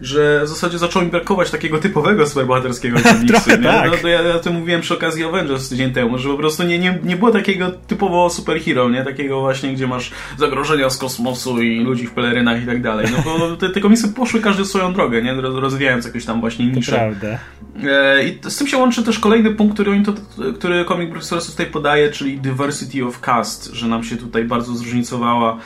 że 0.00 0.40
w 0.44 0.48
zasadzie 0.48 0.78
zaczęło 0.78 1.04
mi 1.04 1.10
brakować 1.10 1.50
takiego 1.50 1.78
typowego 1.78 2.26
superbohaterskiego 2.26 2.98
komiksu. 3.00 3.50
Tak. 3.62 3.90
No, 3.90 3.96
to 4.02 4.08
ja, 4.08 4.22
ja 4.22 4.34
o 4.34 4.38
tym 4.38 4.54
mówiłem 4.54 4.80
przy 4.80 4.94
okazji 4.94 5.24
Avengers 5.24 5.68
tydzień 5.68 5.92
temu, 5.92 6.18
że 6.18 6.28
po 6.28 6.36
prostu 6.36 6.62
nie, 6.62 6.78
nie, 6.78 6.98
nie 7.04 7.16
było 7.16 7.30
takiego 7.30 7.70
typowo 7.70 8.30
superhero, 8.30 8.88
nie? 8.90 9.04
Takiego 9.04 9.40
właśnie, 9.40 9.74
gdzie 9.74 9.86
masz 9.86 10.10
zagrożenia 10.38 10.90
z 10.90 10.98
kosmosu 10.98 11.62
i 11.62 11.80
ludzi 11.80 12.06
w 12.06 12.10
pelerynach 12.10 12.62
i 12.62 12.66
tak 12.66 12.82
dalej. 12.82 13.06
No 13.16 13.22
bo 13.38 13.56
te, 13.56 13.70
te 13.70 13.80
komiksy 13.80 14.08
poszły 14.08 14.40
każdy 14.40 14.64
swoją 14.64 14.92
drogę, 14.92 15.22
nie? 15.22 15.34
Rozwijając 15.34 16.04
jakieś 16.04 16.24
tam 16.24 16.40
właśnie 16.40 16.66
nisze. 16.66 16.92
prawda. 16.92 17.38
E, 17.84 18.24
I 18.24 18.38
z 18.42 18.56
tym 18.56 18.66
się 18.66 18.76
łączy 18.76 19.02
też 19.02 19.18
kolejny 19.18 19.50
punkt, 19.50 19.74
który, 19.74 19.90
oni 19.90 20.02
to, 20.04 20.12
który 20.58 20.84
Comic 20.84 21.10
Professor 21.10 21.42
tutaj 21.42 21.66
podaje, 21.66 22.10
czyli 22.10 22.38
diversity 22.38 23.04
of 23.04 23.20
cast, 23.20 23.70
że 23.72 23.88
nam 23.88 24.04
się 24.04 24.16
tutaj 24.16 24.44
bardzo 24.44 24.74
zróżnicowała 24.74 25.58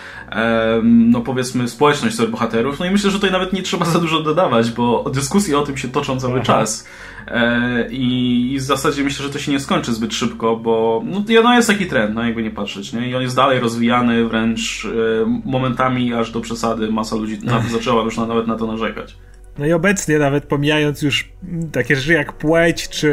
no 0.82 1.20
powiedzmy 1.20 1.68
społeczność 1.68 2.16
superbohaterów. 2.16 2.78
No 2.80 2.86
i 2.86 2.90
myślę, 2.90 3.10
że 3.10 3.16
tutaj 3.16 3.32
nawet 3.32 3.52
nie 3.52 3.62
trzeba 3.62 3.84
za 3.84 3.98
dużo 3.98 4.21
dodawać, 4.22 4.70
bo 4.70 5.10
dyskusje 5.14 5.58
o 5.58 5.62
tym 5.62 5.76
się 5.76 5.88
toczą 5.88 6.20
cały 6.20 6.34
Aha. 6.34 6.44
czas. 6.44 6.88
E, 7.26 7.88
I, 7.90 8.52
I, 8.52 8.58
w 8.58 8.62
zasadzie 8.62 9.04
myślę, 9.04 9.26
że 9.26 9.32
to 9.32 9.38
się 9.38 9.52
nie 9.52 9.60
skończy 9.60 9.92
zbyt 9.92 10.14
szybko, 10.14 10.56
bo 10.56 11.02
no, 11.04 11.24
no 11.42 11.54
jest 11.54 11.68
taki 11.68 11.86
trend, 11.86 12.14
no 12.14 12.24
jakby 12.24 12.42
nie 12.42 12.50
patrzeć, 12.50 12.92
nie? 12.92 13.08
I 13.08 13.14
on 13.14 13.22
jest 13.22 13.36
dalej 13.36 13.60
rozwijany, 13.60 14.28
wręcz 14.28 14.84
e, 14.84 15.40
momentami 15.44 16.14
aż 16.14 16.30
do 16.30 16.40
przesady 16.40 16.90
masa 16.90 17.16
ludzi 17.16 17.38
na, 17.42 17.62
zaczęła 17.72 18.02
już 18.02 18.16
na, 18.16 18.26
nawet 18.26 18.46
na 18.46 18.56
to 18.56 18.66
narzekać. 18.66 19.16
No 19.58 19.66
i 19.66 19.72
obecnie 19.72 20.18
nawet 20.18 20.44
pomijając 20.44 21.02
już 21.02 21.28
takie 21.72 21.96
rzeczy 21.96 22.12
jak 22.12 22.32
płeć, 22.32 22.88
czy 22.88 23.12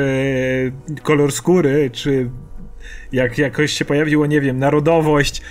kolor 1.03 1.31
skóry, 1.31 1.89
czy 1.93 2.29
jak 3.11 3.37
jakoś 3.37 3.71
się 3.71 3.85
pojawiło, 3.85 4.25
nie 4.25 4.41
wiem, 4.41 4.59
narodowość, 4.59 5.41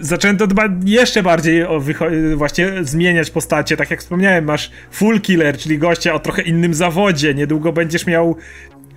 zaczęto 0.00 0.46
dba 0.46 0.68
jeszcze 0.84 1.22
bardziej 1.22 1.64
o 1.64 1.82
właśnie 2.36 2.72
zmieniać 2.82 3.30
postacie. 3.30 3.76
Tak 3.76 3.90
jak 3.90 4.00
wspomniałem, 4.00 4.44
masz 4.44 4.70
full 4.90 5.20
killer, 5.20 5.58
czyli 5.58 5.78
gościa 5.78 6.14
o 6.14 6.18
trochę 6.18 6.42
innym 6.42 6.74
zawodzie. 6.74 7.34
Niedługo 7.34 7.72
będziesz 7.72 8.06
miał 8.06 8.36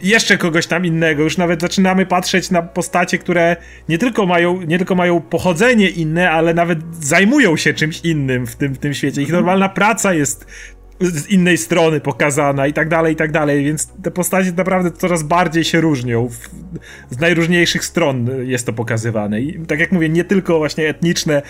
jeszcze 0.03 0.37
kogoś 0.37 0.67
tam 0.67 0.85
innego. 0.85 1.23
Już 1.23 1.37
nawet 1.37 1.61
zaczynamy 1.61 2.05
patrzeć 2.05 2.51
na 2.51 2.61
postacie, 2.61 3.17
które 3.17 3.55
nie 3.89 3.97
tylko 3.97 4.25
mają, 4.25 4.61
nie 4.61 4.77
tylko 4.77 4.95
mają 4.95 5.21
pochodzenie 5.21 5.89
inne, 5.89 6.31
ale 6.31 6.53
nawet 6.53 6.79
zajmują 7.05 7.57
się 7.57 7.73
czymś 7.73 8.01
innym 8.01 8.47
w 8.47 8.55
tym, 8.55 8.73
w 8.73 8.77
tym 8.77 8.93
świecie. 8.93 9.21
Ich 9.21 9.27
mhm. 9.27 9.43
normalna 9.43 9.69
praca 9.69 10.13
jest 10.13 10.45
z 11.01 11.27
innej 11.27 11.57
strony 11.57 11.99
pokazana 11.99 12.67
i 12.67 12.73
tak 12.73 12.89
dalej, 12.89 13.13
i 13.13 13.15
tak 13.15 13.31
dalej, 13.31 13.65
więc 13.65 13.87
te 14.03 14.11
postacie 14.11 14.51
naprawdę 14.51 14.91
coraz 14.91 15.23
bardziej 15.23 15.63
się 15.63 15.81
różnią. 15.81 16.29
Z 17.09 17.19
najróżniejszych 17.19 17.85
stron 17.85 18.29
jest 18.47 18.65
to 18.65 18.73
pokazywane. 18.73 19.41
I 19.41 19.65
tak 19.65 19.79
jak 19.79 19.91
mówię, 19.91 20.09
nie 20.09 20.23
tylko 20.23 20.57
właśnie 20.57 20.89
etniczne, 20.89 21.41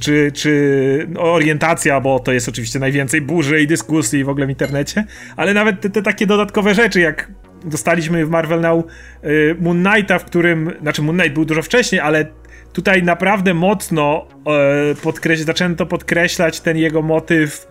czy, 0.00 0.32
czy 0.34 1.08
orientacja, 1.18 2.00
bo 2.00 2.18
to 2.18 2.32
jest 2.32 2.48
oczywiście 2.48 2.78
najwięcej 2.78 3.20
burzy 3.20 3.62
i 3.62 3.66
dyskusji 3.66 4.24
w 4.24 4.28
ogóle 4.28 4.46
w 4.46 4.50
internecie, 4.50 5.04
ale 5.36 5.54
nawet 5.54 5.80
te, 5.80 5.90
te 5.90 6.02
takie 6.02 6.26
dodatkowe 6.26 6.74
rzeczy, 6.74 7.00
jak 7.00 7.30
dostaliśmy 7.64 8.26
w 8.26 8.30
Marvel 8.30 8.60
Now 8.60 8.84
y, 9.24 9.56
Moon 9.60 9.84
Knighta, 9.84 10.18
w 10.18 10.24
którym, 10.24 10.72
znaczy 10.82 11.02
Moon 11.02 11.18
Knight 11.18 11.34
był 11.34 11.44
dużo 11.44 11.62
wcześniej, 11.62 12.00
ale 12.00 12.26
tutaj 12.72 13.02
naprawdę 13.02 13.54
mocno 13.54 14.26
e, 14.46 14.94
podkreś- 14.94 15.36
zaczęto 15.36 15.86
podkreślać 15.86 16.60
ten 16.60 16.76
jego 16.76 17.02
motyw 17.02 17.66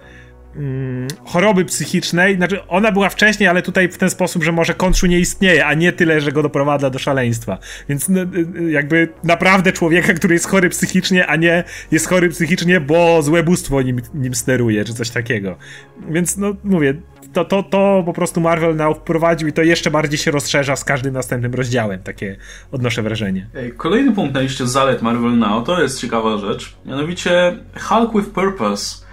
Mm, 0.56 1.08
choroby 1.26 1.66
psychicznej, 1.66 2.36
znaczy 2.36 2.68
ona 2.68 2.92
była 2.92 3.10
wcześniej, 3.10 3.50
ale 3.50 3.62
tutaj 3.62 3.90
w 3.90 3.98
ten 3.98 4.10
sposób, 4.10 4.44
że 4.44 4.52
może 4.52 4.74
Konszu 4.74 5.08
nie 5.08 5.20
istnieje, 5.20 5.66
a 5.66 5.74
nie 5.74 5.92
tyle, 5.92 6.22
że 6.22 6.32
go 6.32 6.44
doprowadza 6.44 6.90
do 6.90 7.00
szaleństwa. 7.00 7.58
Więc 7.90 8.12
jakby 8.70 9.10
naprawdę 9.24 9.72
człowieka, 9.72 10.14
który 10.14 10.34
jest 10.34 10.48
chory 10.48 10.70
psychicznie, 10.70 11.28
a 11.28 11.36
nie 11.36 11.64
jest 11.92 12.08
chory 12.08 12.30
psychicznie, 12.30 12.80
bo 12.80 13.22
złe 13.22 13.44
bóstwo 13.44 13.82
nim, 13.82 14.02
nim 14.14 14.36
steruje, 14.36 14.86
czy 14.86 14.94
coś 14.94 15.10
takiego. 15.10 15.58
Więc 16.10 16.38
no 16.38 16.56
mówię, 16.64 16.94
to, 17.34 17.46
to, 17.46 17.64
to 17.64 18.04
po 18.06 18.14
prostu 18.14 18.42
Marvel 18.42 18.76
Now 18.76 18.98
wprowadził 18.98 19.48
i 19.48 19.54
to 19.54 19.64
jeszcze 19.64 19.92
bardziej 19.92 20.18
się 20.18 20.32
rozszerza 20.32 20.76
z 20.76 20.84
każdym 20.84 21.14
następnym 21.14 21.54
rozdziałem. 21.54 22.04
Takie 22.04 22.38
odnoszę 22.72 23.02
wrażenie. 23.02 23.50
Kolejny 23.78 24.12
punkt 24.12 24.34
na 24.34 24.42
liście 24.42 24.68
zalet 24.68 25.02
Marvel 25.02 25.38
Now 25.38 25.66
to 25.66 25.82
jest 25.82 26.02
ciekawa 26.02 26.38
rzecz. 26.38 26.76
Mianowicie 26.86 27.58
Hulk 27.80 28.14
with 28.16 28.30
Purpose 28.30 29.09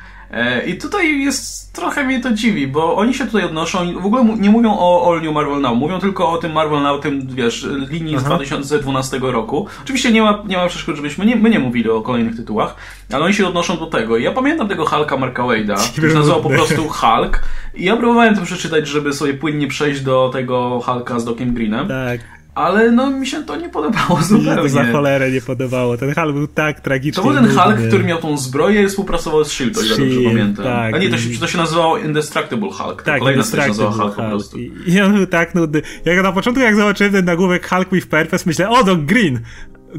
I 0.66 0.74
tutaj 0.74 1.20
jest 1.20 1.72
trochę 1.72 2.04
mnie 2.04 2.20
to 2.20 2.32
dziwi, 2.32 2.66
bo 2.66 2.96
oni 2.96 3.14
się 3.14 3.26
tutaj 3.26 3.44
odnoszą, 3.44 4.00
w 4.00 4.06
ogóle 4.06 4.24
nie 4.38 4.50
mówią 4.50 4.76
o 4.78 5.10
All 5.10 5.22
New 5.22 5.34
Marvel 5.34 5.60
Now, 5.60 5.78
mówią 5.78 6.00
tylko 6.00 6.30
o 6.30 6.38
tym 6.38 6.52
Marvel 6.52 6.82
Now, 6.82 7.00
tym 7.00 7.26
wiesz, 7.26 7.68
linii 7.90 8.16
Aha. 8.16 8.24
z 8.24 8.26
2012 8.26 9.18
roku. 9.18 9.66
Oczywiście 9.82 10.12
nie 10.12 10.22
ma, 10.22 10.42
nie 10.46 10.56
ma 10.56 10.68
przeszkód, 10.68 10.96
żebyśmy 10.96 11.26
nie, 11.26 11.36
my 11.36 11.50
nie 11.50 11.58
mówili 11.58 11.90
o 11.90 12.00
kolejnych 12.00 12.36
tytułach, 12.36 12.76
ale 13.12 13.24
oni 13.24 13.34
się 13.34 13.46
odnoszą 13.46 13.76
do 13.76 13.86
tego. 13.86 14.16
I 14.16 14.22
ja 14.22 14.32
pamiętam 14.32 14.68
tego 14.68 14.86
Hulka 14.86 15.16
Marka 15.16 15.42
Wade'a, 15.42 15.88
który 15.92 16.14
nazywał 16.14 16.42
po 16.42 16.48
prostu 16.48 16.88
Hulk 16.88 17.42
i 17.74 17.84
ja 17.84 17.96
próbowałem 17.96 18.36
to 18.36 18.42
przeczytać, 18.42 18.88
żeby 18.88 19.12
sobie 19.12 19.34
płynnie 19.34 19.68
przejść 19.68 20.00
do 20.00 20.30
tego 20.32 20.80
Hulka 20.84 21.20
z 21.20 21.24
Dockiem 21.24 21.54
Greenem. 21.54 21.88
Tak 21.88 22.35
ale 22.56 22.92
no 22.92 23.10
mi 23.10 23.26
się 23.26 23.42
to 23.42 23.56
nie 23.56 23.68
podobało 23.68 24.22
zupełnie. 24.22 24.50
Mi 24.50 24.56
to 24.56 24.68
za 24.68 24.84
cholerę 24.84 25.30
nie 25.30 25.40
podobało. 25.40 25.96
Ten 25.96 26.14
Hulk 26.14 26.34
był 26.34 26.46
tak 26.46 26.80
tragiczny. 26.80 27.22
To 27.22 27.28
był 27.28 27.40
ten 27.40 27.58
Hulk, 27.58 27.76
który 27.88 28.04
miał 28.04 28.18
tą 28.18 28.38
zbroję 28.38 28.82
i 28.82 28.88
współpracował 28.88 29.44
z 29.44 29.48
S.H.I.E.L.D., 29.48 29.80
o 29.80 29.84
ile 29.84 29.96
dobrze 29.96 30.28
pamiętam. 30.28 30.64
Tak. 30.64 30.94
A 30.94 30.98
nie, 30.98 31.10
to 31.10 31.18
się, 31.18 31.40
to 31.40 31.46
się 31.46 31.58
nazywało 31.58 31.98
Indestructible 31.98 32.70
Hulk. 32.70 33.02
Tak, 33.02 33.18
kolejna 33.18 33.42
Indestructible 33.42 33.84
Hulk, 33.84 33.98
Hulk 33.98 34.16
po 34.16 34.22
prostu. 34.22 34.58
I, 34.58 34.72
I 34.86 35.00
on 35.00 35.14
był 35.14 35.26
tak 35.26 35.54
nudny. 35.54 35.82
Jak 36.04 36.22
na 36.22 36.32
początku, 36.32 36.62
jak 36.62 36.76
zobaczyłem 36.76 37.12
ten 37.12 37.24
nagłówek 37.24 37.68
Hulk 37.68 37.92
with 37.92 38.06
Purpose, 38.06 38.44
myślę, 38.46 38.70
o, 38.70 38.84
Doc 38.84 38.98
Green! 38.98 39.40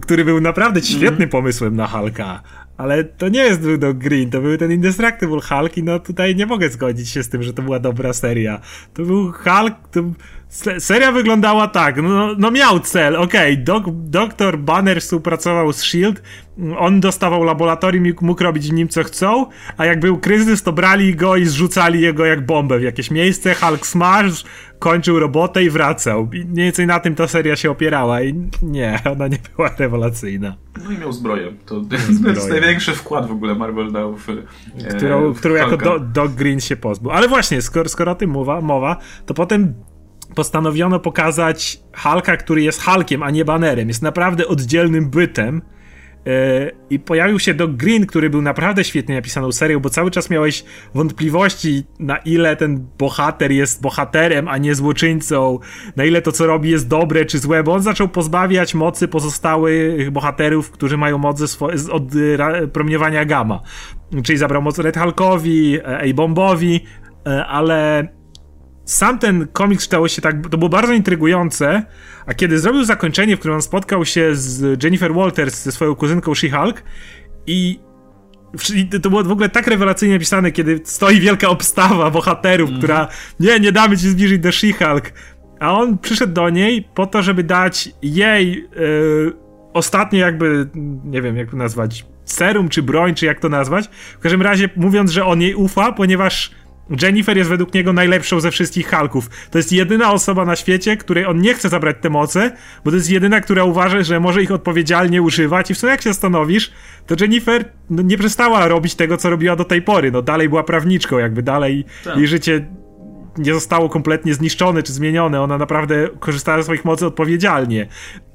który 0.01 0.25
był 0.25 0.41
naprawdę 0.41 0.81
świetnym 0.81 1.13
mm. 1.13 1.29
pomysłem 1.29 1.75
na 1.75 1.87
Hulka. 1.87 2.41
Ale 2.77 3.03
to 3.03 3.29
nie 3.29 3.39
jest 3.39 3.61
Doc 3.77 3.97
Green, 3.97 4.29
to 4.29 4.41
był 4.41 4.57
ten 4.57 4.71
Indestructible 4.71 5.41
Hulk 5.41 5.77
i 5.77 5.83
no 5.83 5.99
tutaj 5.99 6.35
nie 6.35 6.45
mogę 6.45 6.69
zgodzić 6.69 7.09
się 7.09 7.23
z 7.23 7.29
tym, 7.29 7.43
że 7.43 7.53
to 7.53 7.61
była 7.61 7.79
dobra 7.79 8.13
seria. 8.13 8.61
To 8.93 9.03
był 9.03 9.31
Hulk, 9.31 9.73
to 9.91 10.03
Seria 10.79 11.11
wyglądała 11.11 11.67
tak, 11.67 12.01
no, 12.01 12.35
no 12.37 12.51
miał 12.51 12.79
cel, 12.79 13.15
okej, 13.15 13.53
okay, 13.53 13.63
dok 13.63 13.83
doktor 13.89 14.59
Banner 14.59 15.01
współpracował 15.01 15.73
z 15.73 15.77
S.H.I.E.L.D., 15.77 16.21
on 16.77 16.99
dostawał 16.99 17.43
laboratorium 17.43 18.07
i 18.07 18.13
mógł 18.21 18.43
robić 18.43 18.69
w 18.69 18.73
nim 18.73 18.87
co 18.87 19.03
chcą, 19.03 19.45
a 19.77 19.85
jak 19.85 19.99
był 19.99 20.17
kryzys, 20.17 20.63
to 20.63 20.73
brali 20.73 21.15
go 21.15 21.35
i 21.35 21.45
zrzucali 21.45 22.01
jego 22.01 22.25
jak 22.25 22.45
bombę 22.45 22.79
w 22.79 22.81
jakieś 22.81 23.11
miejsce, 23.11 23.55
Hulk 23.55 23.87
smash, 23.87 24.43
kończył 24.79 25.19
robotę 25.19 25.63
i 25.63 25.69
wracał. 25.69 26.29
I 26.33 26.45
mniej 26.45 26.65
więcej 26.65 26.87
na 26.87 26.99
tym 26.99 27.15
ta 27.15 27.27
seria 27.27 27.55
się 27.55 27.71
opierała 27.71 28.21
i 28.21 28.49
nie, 28.61 28.99
ona 29.11 29.27
nie 29.27 29.37
była 29.55 29.69
rewelacyjna. 29.77 30.55
No 30.85 30.91
i 30.91 30.97
miał 30.97 31.11
zbroję. 31.11 31.53
To, 31.65 31.81
to 32.23 32.29
jest 32.29 32.49
największy 32.49 32.93
wkład 32.93 33.27
w 33.27 33.31
ogóle 33.31 33.55
Marvel 33.55 33.91
dał 33.91 34.17
w, 34.17 34.29
e, 34.29 34.35
którą, 34.95 35.33
w 35.33 35.39
którą 35.39 35.55
jako 35.55 35.77
do, 35.77 35.99
Doc 35.99 36.31
Green 36.31 36.59
się 36.59 36.75
pozbył. 36.75 37.11
Ale 37.11 37.27
właśnie, 37.27 37.61
skoro, 37.61 37.89
skoro 37.89 38.11
o 38.11 38.15
tym 38.15 38.29
mowa, 38.29 38.61
mowa, 38.61 38.97
to 39.25 39.33
potem 39.33 39.73
postanowiono 40.37 40.99
pokazać 40.99 41.79
Hulka, 42.03 42.37
który 42.37 42.61
jest 42.61 42.83
Hulkiem, 42.83 43.23
a 43.23 43.31
nie 43.31 43.45
banerem. 43.45 43.87
Jest 43.87 44.01
naprawdę 44.01 44.47
oddzielnym 44.47 45.09
bytem. 45.09 45.61
i 46.89 46.99
pojawił 46.99 47.39
się 47.39 47.53
Doc 47.53 47.71
Green, 47.71 48.05
który 48.05 48.29
był 48.29 48.41
naprawdę 48.41 48.83
świetnie 48.83 49.15
napisaną 49.15 49.51
serią, 49.51 49.79
bo 49.79 49.89
cały 49.89 50.11
czas 50.11 50.29
miałeś 50.29 50.65
wątpliwości, 50.93 51.83
na 51.99 52.17
ile 52.17 52.55
ten 52.55 52.87
bohater 52.97 53.51
jest 53.51 53.81
bohaterem, 53.81 54.47
a 54.47 54.57
nie 54.57 54.75
złoczyńcą, 54.75 55.59
na 55.95 56.05
ile 56.05 56.21
to, 56.21 56.31
co 56.31 56.47
robi, 56.47 56.69
jest 56.69 56.87
dobre 56.87 57.25
czy 57.25 57.39
złe, 57.39 57.63
bo 57.63 57.73
on 57.73 57.81
zaczął 57.81 58.07
pozbawiać 58.07 58.75
mocy 58.75 59.07
pozostałych 59.07 60.11
bohaterów, 60.11 60.71
którzy 60.71 60.97
mają 60.97 61.17
moc 61.17 61.57
od 61.91 62.03
promieniowania 62.73 63.25
gamma. 63.25 63.61
Czyli 64.23 64.37
zabrał 64.37 64.61
moc 64.61 64.79
Red 64.79 64.97
Hulkowi, 64.97 65.79
e, 65.79 65.97
A-Bombowi, 65.99 66.83
e, 67.27 67.45
ale 67.45 68.07
sam 68.87 69.19
ten 69.19 69.47
komiks 69.53 69.83
czytało 69.83 70.07
się 70.07 70.21
tak, 70.21 70.49
to 70.49 70.57
było 70.57 70.69
bardzo 70.69 70.93
intrygujące, 70.93 71.83
a 72.25 72.33
kiedy 72.33 72.59
zrobił 72.59 72.83
zakończenie, 72.83 73.35
w 73.35 73.39
którym 73.39 73.55
on 73.55 73.61
spotkał 73.61 74.05
się 74.05 74.35
z 74.35 74.83
Jennifer 74.83 75.13
Walters, 75.13 75.63
ze 75.63 75.71
swoją 75.71 75.95
kuzynką 75.95 76.31
She-Hulk 76.31 76.73
i 77.47 77.79
to 79.03 79.09
było 79.09 79.23
w 79.23 79.31
ogóle 79.31 79.49
tak 79.49 79.67
rewelacyjnie 79.67 80.15
napisane, 80.15 80.51
kiedy 80.51 80.81
stoi 80.83 81.19
wielka 81.19 81.49
obstawa 81.49 82.11
bohaterów, 82.11 82.69
mm. 82.69 82.81
która 82.81 83.07
nie, 83.39 83.59
nie 83.59 83.71
damy 83.71 83.97
ci 83.97 84.09
zbliżyć 84.09 84.39
do 84.41 84.49
She-Hulk, 84.49 85.11
a 85.59 85.73
on 85.73 85.97
przyszedł 85.97 86.33
do 86.33 86.49
niej 86.49 86.87
po 86.95 87.07
to, 87.07 87.23
żeby 87.23 87.43
dać 87.43 87.89
jej 88.01 88.67
yy, 88.75 89.33
ostatnie 89.73 90.19
jakby, 90.19 90.69
nie 91.05 91.21
wiem 91.21 91.37
jak 91.37 91.51
to 91.51 91.57
nazwać, 91.57 92.05
serum 92.25 92.69
czy 92.69 92.83
broń, 92.83 93.15
czy 93.15 93.25
jak 93.25 93.39
to 93.39 93.49
nazwać. 93.49 93.89
W 94.19 94.19
każdym 94.19 94.41
razie 94.41 94.69
mówiąc, 94.75 95.11
że 95.11 95.25
on 95.25 95.41
jej 95.41 95.55
ufa, 95.55 95.91
ponieważ 95.91 96.51
Jennifer 97.01 97.37
jest 97.37 97.49
według 97.49 97.73
niego 97.73 97.93
najlepszą 97.93 98.39
ze 98.39 98.51
wszystkich 98.51 98.89
Hulków. 98.89 99.29
To 99.51 99.57
jest 99.57 99.71
jedyna 99.71 100.11
osoba 100.11 100.45
na 100.45 100.55
świecie, 100.55 100.97
której 100.97 101.25
on 101.25 101.41
nie 101.41 101.53
chce 101.53 101.69
zabrać 101.69 101.97
te 102.01 102.09
moce, 102.09 102.51
bo 102.85 102.91
to 102.91 102.97
jest 102.97 103.09
jedyna, 103.09 103.41
która 103.41 103.63
uważa, 103.63 104.03
że 104.03 104.19
może 104.19 104.43
ich 104.43 104.51
odpowiedzialnie 104.51 105.21
używać 105.21 105.71
i 105.71 105.73
w 105.73 105.77
sumie 105.77 105.91
jak 105.91 106.01
się 106.01 106.13
stanowisz, 106.13 106.71
to 107.07 107.15
Jennifer 107.21 107.65
no, 107.89 108.01
nie 108.01 108.17
przestała 108.17 108.67
robić 108.67 108.95
tego, 108.95 109.17
co 109.17 109.29
robiła 109.29 109.55
do 109.55 109.65
tej 109.65 109.81
pory. 109.81 110.11
No 110.11 110.21
dalej 110.21 110.49
była 110.49 110.63
prawniczką, 110.63 111.17
jakby 111.17 111.43
dalej 111.43 111.85
tak. 112.03 112.17
jej 112.17 112.27
życie 112.27 112.65
nie 113.37 113.53
zostało 113.53 113.89
kompletnie 113.89 114.33
zniszczone 114.33 114.83
czy 114.83 114.93
zmienione. 114.93 115.41
Ona 115.41 115.57
naprawdę 115.57 116.09
korzystała 116.19 116.57
ze 116.57 116.63
swoich 116.63 116.85
mocy 116.85 117.05
odpowiedzialnie. 117.05 117.87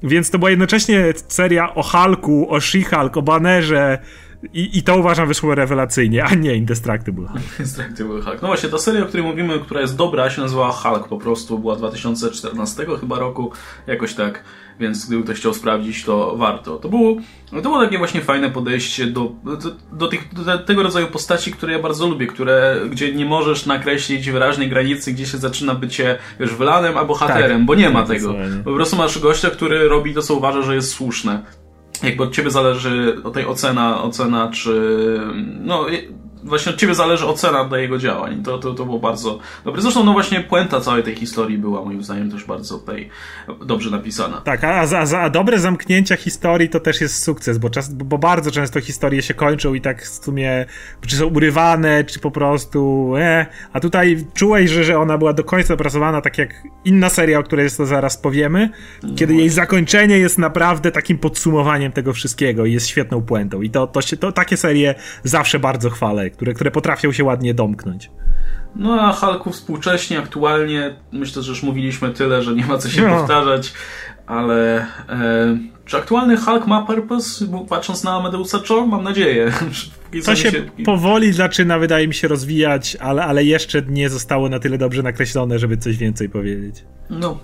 Więc 0.03 0.29
to 0.29 0.39
była 0.39 0.49
jednocześnie 0.49 1.13
seria 1.27 1.75
o 1.75 1.83
Hulku, 1.83 2.47
o 2.49 2.57
She-Hulk, 2.57 3.17
o 3.17 3.21
Bannerze, 3.21 3.99
i, 4.53 4.77
I 4.77 4.83
to 4.83 4.97
uważam 4.97 5.27
wyszło 5.27 5.55
rewelacyjnie, 5.55 6.23
a 6.23 6.35
nie 6.35 6.55
Indestructible 6.55 7.27
Hulk. 7.27 7.43
Indestructible 7.59 8.21
Hulk. 8.21 8.41
No 8.41 8.47
właśnie, 8.47 8.69
ta 8.69 8.77
seria, 8.77 9.03
o 9.03 9.05
której 9.05 9.25
mówimy, 9.25 9.59
która 9.59 9.81
jest 9.81 9.95
dobra, 9.95 10.29
się 10.29 10.41
nazywała 10.41 10.71
Hulk 10.71 11.07
po 11.07 11.17
prostu. 11.17 11.59
Była 11.59 11.75
2014 11.75 12.85
chyba 12.99 13.19
roku, 13.19 13.51
jakoś 13.87 14.13
tak. 14.13 14.43
Więc 14.79 15.07
gdyby 15.07 15.23
ktoś 15.23 15.37
chciał 15.37 15.53
sprawdzić, 15.53 16.03
to 16.03 16.35
warto. 16.37 16.77
To 16.77 16.89
było, 16.89 17.15
to 17.51 17.61
było 17.61 17.83
takie 17.83 17.97
właśnie 17.97 18.21
fajne 18.21 18.49
podejście 18.49 19.07
do, 19.07 19.31
do, 19.43 19.71
do, 19.91 20.07
tych, 20.07 20.33
do 20.33 20.57
tego 20.57 20.83
rodzaju 20.83 21.07
postaci, 21.07 21.51
które 21.51 21.73
ja 21.73 21.79
bardzo 21.79 22.07
lubię, 22.07 22.27
które, 22.27 22.81
gdzie 22.89 23.15
nie 23.15 23.25
możesz 23.25 23.65
nakreślić 23.65 24.29
wyraźnej 24.29 24.69
granicy, 24.69 25.13
gdzie 25.13 25.25
się 25.25 25.37
zaczyna 25.37 25.75
bycie, 25.75 26.17
wiesz, 26.39 26.55
wylanem 26.55 26.97
albo 26.97 27.07
bohaterem, 27.07 27.57
tak, 27.57 27.65
bo 27.65 27.75
nie 27.75 27.89
ma 27.89 28.03
tego. 28.03 28.35
Po 28.65 28.73
prostu 28.73 28.95
masz 28.95 29.19
gościa, 29.19 29.49
który 29.49 29.87
robi 29.87 30.13
to, 30.13 30.21
co 30.21 30.35
uważa, 30.35 30.61
że 30.61 30.75
jest 30.75 30.91
słuszne 30.91 31.62
jakby 32.03 32.23
od 32.23 32.35
ciebie 32.35 32.51
zależy 32.51 33.17
o 33.23 33.31
tej 33.31 33.45
ocena, 33.45 34.03
ocena 34.03 34.51
czy 34.53 35.19
no 35.59 35.85
właśnie 36.43 36.71
od 36.71 36.77
ciebie 36.77 36.95
zależy 36.95 37.25
ocena 37.25 37.65
dla 37.65 37.77
jego 37.77 37.97
działań. 37.97 38.43
To, 38.43 38.57
to, 38.57 38.73
to 38.73 38.85
było 38.85 38.99
bardzo 38.99 39.39
dobre. 39.65 39.81
Zresztą 39.81 40.03
no 40.03 40.13
właśnie 40.13 40.39
puenta 40.39 40.81
całej 40.81 41.03
tej 41.03 41.15
historii 41.15 41.57
była 41.57 41.85
moim 41.85 42.03
zdaniem 42.03 42.31
też 42.31 42.43
bardzo 42.43 42.79
tutaj 42.79 43.09
dobrze 43.65 43.89
napisana. 43.89 44.41
Tak, 44.41 44.63
a, 44.63 45.29
dobre 45.29 45.59
zamknięcia 45.59 46.15
historii 46.15 46.69
to 46.69 46.79
też 46.79 47.01
jest 47.01 47.23
sukces, 47.23 47.57
bo, 47.57 47.69
czas, 47.69 47.93
bo 47.93 48.17
bardzo 48.17 48.51
często 48.51 48.81
historie 48.81 49.21
się 49.21 49.33
kończą 49.33 49.73
i 49.73 49.81
tak 49.81 50.03
w 50.03 50.23
sumie 50.25 50.65
czy 51.07 51.15
są 51.15 51.25
urywane, 51.25 52.03
czy 52.03 52.19
po 52.19 52.31
prostu 52.31 53.11
e, 53.17 53.45
a 53.73 53.79
tutaj 53.79 54.25
czułeś, 54.33 54.69
że, 54.69 54.83
że 54.83 54.99
ona 54.99 55.17
była 55.17 55.33
do 55.33 55.43
końca 55.43 55.73
opracowana 55.73 56.21
tak 56.21 56.37
jak 56.37 56.63
inna 56.85 57.09
seria, 57.09 57.39
o 57.39 57.43
której 57.43 57.69
to 57.77 57.85
zaraz 57.85 58.17
powiemy, 58.17 58.69
no 59.03 59.15
kiedy 59.15 59.35
jej 59.35 59.49
zakończenie 59.49 60.17
jest 60.17 60.37
naprawdę 60.37 60.91
takim 60.91 61.17
podsumowaniem 61.17 61.91
tego 61.91 62.13
wszystkiego 62.13 62.65
i 62.65 62.73
jest 62.73 62.87
świetną 62.87 63.21
puentą 63.21 63.61
i 63.61 63.69
to, 63.69 63.87
to, 63.87 64.01
się, 64.01 64.17
to 64.17 64.31
takie 64.31 64.57
serie 64.57 64.95
zawsze 65.23 65.59
bardzo 65.59 65.89
chwalę 65.89 66.32
które, 66.33 66.53
które 66.53 66.71
potrafią 66.71 67.11
się 67.11 67.23
ładnie 67.23 67.53
domknąć. 67.53 68.11
No 68.75 69.01
a 69.01 69.13
Hulku 69.13 69.51
współcześnie, 69.51 70.19
aktualnie, 70.19 70.95
myślę, 71.11 71.41
że 71.41 71.49
już 71.49 71.63
mówiliśmy 71.63 72.09
tyle, 72.09 72.43
że 72.43 72.53
nie 72.53 72.65
ma 72.65 72.77
co 72.77 72.89
się 72.89 73.01
no. 73.01 73.17
powtarzać, 73.17 73.73
ale 74.27 74.77
e, 75.09 75.57
czy 75.85 75.97
aktualny 75.97 76.37
Hulk 76.37 76.67
ma 76.67 76.81
purpose, 76.81 77.45
patrząc 77.69 78.03
na 78.03 78.11
Amadeusa 78.11 78.59
Cho? 78.67 78.87
Mam 78.87 79.03
nadzieję. 79.03 79.51
To 80.25 80.35
się, 80.35 80.51
się 80.51 80.63
powoli 80.85 81.33
zaczyna, 81.33 81.79
wydaje 81.79 82.07
mi 82.07 82.13
się, 82.13 82.27
rozwijać, 82.27 82.97
ale, 82.99 83.25
ale 83.25 83.43
jeszcze 83.43 83.81
nie 83.81 84.09
zostało 84.09 84.49
na 84.49 84.59
tyle 84.59 84.77
dobrze 84.77 85.03
nakreślone, 85.03 85.59
żeby 85.59 85.77
coś 85.77 85.97
więcej 85.97 86.29
powiedzieć. 86.29 86.85
No, 87.09 87.39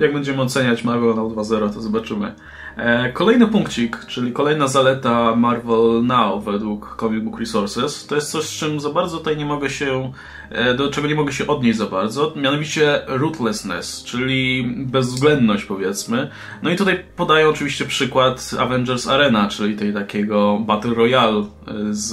jak 0.00 0.12
będziemy 0.12 0.42
oceniać 0.42 0.84
Marvel 0.84 1.14
na 1.14 1.22
2.0, 1.22 1.74
to 1.74 1.80
zobaczymy. 1.80 2.34
E, 2.76 3.12
kolejny 3.12 3.46
punkcik, 3.46 4.04
czyli 4.06 4.32
kolejna 4.32 4.68
zaleta 4.68 5.36
Marvel 5.36 6.04
Now 6.06 6.44
według 6.44 6.96
Comic 7.00 7.24
Book 7.24 7.40
Resources, 7.40 8.06
to 8.06 8.14
jest 8.14 8.30
coś, 8.30 8.44
z 8.44 8.58
czym 8.58 8.80
za 8.80 8.90
bardzo 8.90 9.18
tutaj 9.18 9.36
nie 9.36 9.46
mogę 9.46 9.70
się, 9.70 10.12
e, 10.50 10.74
do 10.74 10.90
czego 10.90 11.08
nie 11.08 11.14
mogę 11.14 11.32
się 11.32 11.46
odnieść 11.46 11.78
za 11.78 11.86
bardzo, 11.86 12.32
mianowicie 12.36 13.00
ruthlessness, 13.06 14.04
czyli 14.04 14.72
bezwzględność 14.86 15.64
powiedzmy. 15.64 16.30
No 16.62 16.70
i 16.70 16.76
tutaj 16.76 17.04
podaję 17.16 17.48
oczywiście 17.48 17.67
przykład 17.88 18.50
Avengers 18.58 19.08
Arena, 19.08 19.48
czyli 19.48 19.76
tej 19.76 19.94
takiego 19.94 20.58
Battle 20.58 20.94
Royale 20.94 21.38
e, 21.38 21.44
z, 21.90 22.08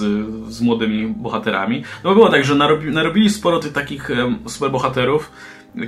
z 0.53 0.62
młodymi 0.62 1.08
bohaterami. 1.08 1.84
No 2.03 2.10
bo 2.10 2.16
było 2.16 2.30
tak, 2.30 2.45
że 2.45 2.56
narobi, 2.56 2.91
narobili 2.91 3.30
sporo 3.30 3.60
tych 3.60 3.74
takich 3.74 4.10
superbohaterów, 4.47 5.32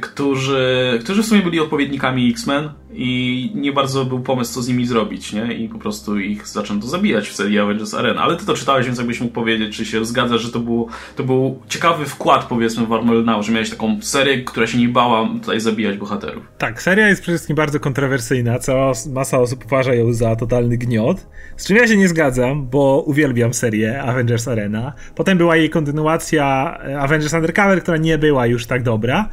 którzy, 0.02 1.00
którzy 1.04 1.24
w 1.24 1.26
sumie 1.26 1.42
byli 1.42 1.60
odpowiednikami 1.60 2.30
X-Men 2.30 2.70
i 2.94 3.52
nie 3.56 3.72
bardzo 3.72 4.06
był 4.06 4.20
pomysł, 4.20 4.54
co 4.54 4.62
z 4.62 4.68
nimi 4.68 4.86
zrobić, 4.86 5.34
nie? 5.34 5.54
I 5.54 5.70
po 5.70 5.80
prostu 5.80 6.20
ich 6.20 6.48
zaczęto 6.48 6.88
zabijać 6.88 7.30
w 7.30 7.36
serii 7.36 7.60
Avengers 7.60 7.94
Arena. 7.94 8.22
Ale 8.22 8.36
ty 8.36 8.46
to 8.46 8.54
czytałeś, 8.54 8.86
więc 8.86 8.98
jakbyś 8.98 9.22
mógł 9.22 9.34
powiedzieć, 9.34 9.78
czy 9.78 9.86
się 9.86 10.06
zgadza, 10.06 10.38
że 10.38 10.52
to 10.52 10.60
był, 10.60 10.88
to 11.16 11.24
był 11.24 11.60
ciekawy 11.70 12.06
wkład, 12.06 12.46
powiedzmy, 12.46 12.86
w 12.86 12.90
Marvel 12.90 13.26
Now, 13.26 13.46
że 13.46 13.52
miałeś 13.52 13.70
taką 13.70 14.02
serię, 14.02 14.44
która 14.44 14.68
się 14.68 14.78
nie 14.78 14.90
bała 14.90 15.30
tutaj 15.42 15.60
zabijać 15.60 15.98
bohaterów. 15.98 16.44
Tak, 16.58 16.82
seria 16.82 17.08
jest 17.08 17.22
przede 17.22 17.38
wszystkim 17.38 17.56
bardzo 17.56 17.80
kontrowersyjna, 17.80 18.60
cała 18.60 18.92
masa 19.14 19.40
osób 19.40 19.66
uważa 19.66 19.94
ją 19.94 20.14
za 20.14 20.36
totalny 20.36 20.78
gniot, 20.78 21.28
z 21.58 21.68
czym 21.68 21.78
ja 21.78 21.88
się 21.88 21.98
nie 21.98 22.08
zgadzam, 22.08 22.68
bo 22.68 23.04
uwielbiam 23.06 23.54
serię 23.54 24.02
Avengers 24.02 24.48
Arena. 24.48 24.94
Potem 25.16 25.38
była 25.38 25.56
jej 25.56 25.70
kontynuacja 25.70 26.78
e, 26.88 27.00
Avengers 27.00 27.34
Undercover, 27.34 27.82
która 27.82 27.98
nie 27.98 28.18
była 28.18 28.46
już 28.46 28.66
tak 28.66 28.84
dobra, 28.84 29.30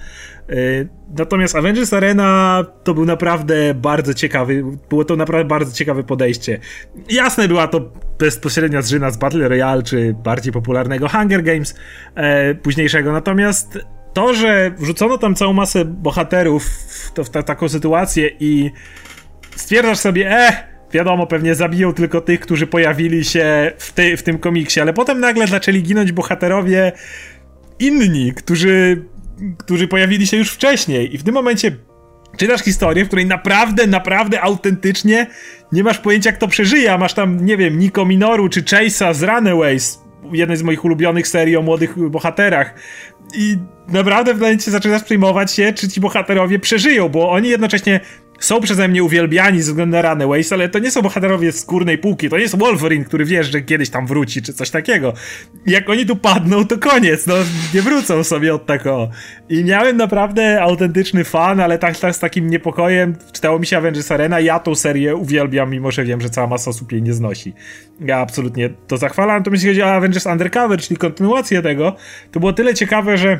natomiast 1.18 1.56
Avengers 1.56 1.92
Arena 1.92 2.64
to 2.84 2.94
był 2.94 3.04
naprawdę 3.04 3.74
bardzo 3.74 4.14
ciekawy, 4.14 4.64
było 4.90 5.04
to 5.04 5.16
naprawdę 5.16 5.44
bardzo 5.44 5.72
ciekawe 5.72 6.02
podejście. 6.02 6.58
Jasne 7.10 7.48
była 7.48 7.68
to 7.68 7.92
bezpośrednia 8.18 8.82
zżyna 8.82 9.10
z 9.10 9.16
Battle 9.16 9.48
Royale, 9.48 9.82
czy 9.82 10.14
bardziej 10.24 10.52
popularnego 10.52 11.08
Hunger 11.08 11.42
Games 11.42 11.74
e, 12.14 12.54
późniejszego, 12.54 13.12
natomiast 13.12 13.78
to, 14.12 14.34
że 14.34 14.70
wrzucono 14.78 15.18
tam 15.18 15.34
całą 15.34 15.52
masę 15.52 15.84
bohaterów 15.84 16.64
w, 16.66 17.12
to, 17.12 17.24
w 17.24 17.30
ta, 17.30 17.42
taką 17.42 17.68
sytuację 17.68 18.30
i 18.40 18.70
stwierdzasz 19.56 19.98
sobie, 19.98 20.30
eh, 20.30 20.64
wiadomo, 20.92 21.26
pewnie 21.26 21.54
zabiją 21.54 21.92
tylko 21.92 22.20
tych, 22.20 22.40
którzy 22.40 22.66
pojawili 22.66 23.24
się 23.24 23.72
w, 23.78 23.92
ty, 23.92 24.16
w 24.16 24.22
tym 24.22 24.38
komiksie, 24.38 24.80
ale 24.80 24.92
potem 24.92 25.20
nagle 25.20 25.46
zaczęli 25.46 25.82
ginąć 25.82 26.12
bohaterowie 26.12 26.92
inni, 27.78 28.32
którzy 28.32 29.04
którzy 29.58 29.88
pojawili 29.88 30.26
się 30.26 30.36
już 30.36 30.50
wcześniej 30.50 31.14
i 31.14 31.18
w 31.18 31.22
tym 31.22 31.34
momencie 31.34 31.76
czytasz 32.36 32.60
historię, 32.60 33.04
w 33.04 33.06
której 33.06 33.26
naprawdę, 33.26 33.86
naprawdę 33.86 34.40
autentycznie 34.40 35.26
nie 35.72 35.84
masz 35.84 35.98
pojęcia, 35.98 36.30
jak 36.30 36.38
to 36.38 36.48
przeżyje, 36.48 36.92
a 36.92 36.98
masz 36.98 37.14
tam, 37.14 37.46
nie 37.46 37.56
wiem, 37.56 37.78
Nico 37.78 38.04
Minoru 38.04 38.48
czy 38.48 38.62
Chase'a 38.62 39.14
z 39.14 39.22
Runaways, 39.22 40.02
jednej 40.32 40.56
z 40.56 40.62
moich 40.62 40.84
ulubionych 40.84 41.28
serii 41.28 41.56
o 41.56 41.62
młodych 41.62 42.08
bohaterach. 42.10 42.74
I 43.34 43.56
naprawdę 43.88 44.34
w 44.34 44.40
momencie 44.40 44.70
zaczynasz 44.70 45.02
przejmować 45.02 45.52
się, 45.52 45.72
czy 45.72 45.88
ci 45.88 46.00
bohaterowie 46.00 46.58
przeżyją, 46.58 47.08
bo 47.08 47.30
oni 47.30 47.48
jednocześnie 47.48 48.00
są 48.38 48.60
przeze 48.60 48.88
mnie 48.88 49.04
uwielbiani 49.04 49.62
ze 49.62 49.70
względu 49.70 49.96
na 49.96 50.02
Runaways, 50.02 50.52
ale 50.52 50.68
to 50.68 50.78
nie 50.78 50.90
są 50.90 51.02
bohaterowie 51.02 51.52
z 51.52 51.60
skórnej 51.60 51.98
półki, 51.98 52.28
to 52.28 52.36
nie 52.36 52.42
jest 52.42 52.58
Wolverine, 52.58 53.04
który 53.04 53.24
wiesz, 53.24 53.52
że 53.52 53.60
kiedyś 53.60 53.90
tam 53.90 54.06
wróci, 54.06 54.42
czy 54.42 54.52
coś 54.52 54.70
takiego. 54.70 55.12
Jak 55.66 55.90
oni 55.90 56.06
tu 56.06 56.16
padną, 56.16 56.64
to 56.64 56.78
koniec, 56.78 57.26
no 57.26 57.34
nie 57.74 57.82
wrócą 57.82 58.24
sobie 58.24 58.54
od 58.54 58.66
tego. 58.66 59.10
I 59.48 59.64
miałem 59.64 59.96
naprawdę 59.96 60.62
autentyczny 60.62 61.24
fan, 61.24 61.60
ale 61.60 61.78
tak, 61.78 61.98
tak 61.98 62.16
z 62.16 62.18
takim 62.18 62.50
niepokojem 62.50 63.16
czytało 63.32 63.58
mi 63.58 63.66
się 63.66 63.76
Avengers 63.78 64.10
Arena, 64.10 64.40
ja 64.40 64.58
tą 64.58 64.74
serię 64.74 65.16
uwielbiam, 65.16 65.70
mimo 65.70 65.90
że 65.90 66.04
wiem, 66.04 66.20
że 66.20 66.30
cała 66.30 66.46
masa 66.46 66.70
osób 66.70 66.92
jej 66.92 67.02
nie 67.02 67.12
znosi. 67.12 67.54
Ja 68.00 68.18
absolutnie 68.18 68.70
to 68.86 68.96
zachwalam, 68.96 69.38
natomiast 69.38 69.64
jeśli 69.64 69.80
chodzi 69.80 69.90
o 69.90 69.94
Avengers 69.94 70.26
Undercover, 70.26 70.80
czyli 70.80 70.96
kontynuację 70.96 71.62
tego, 71.62 71.96
to 72.32 72.40
było 72.40 72.52
tyle 72.52 72.74
ciekawe, 72.74 73.18
że 73.18 73.38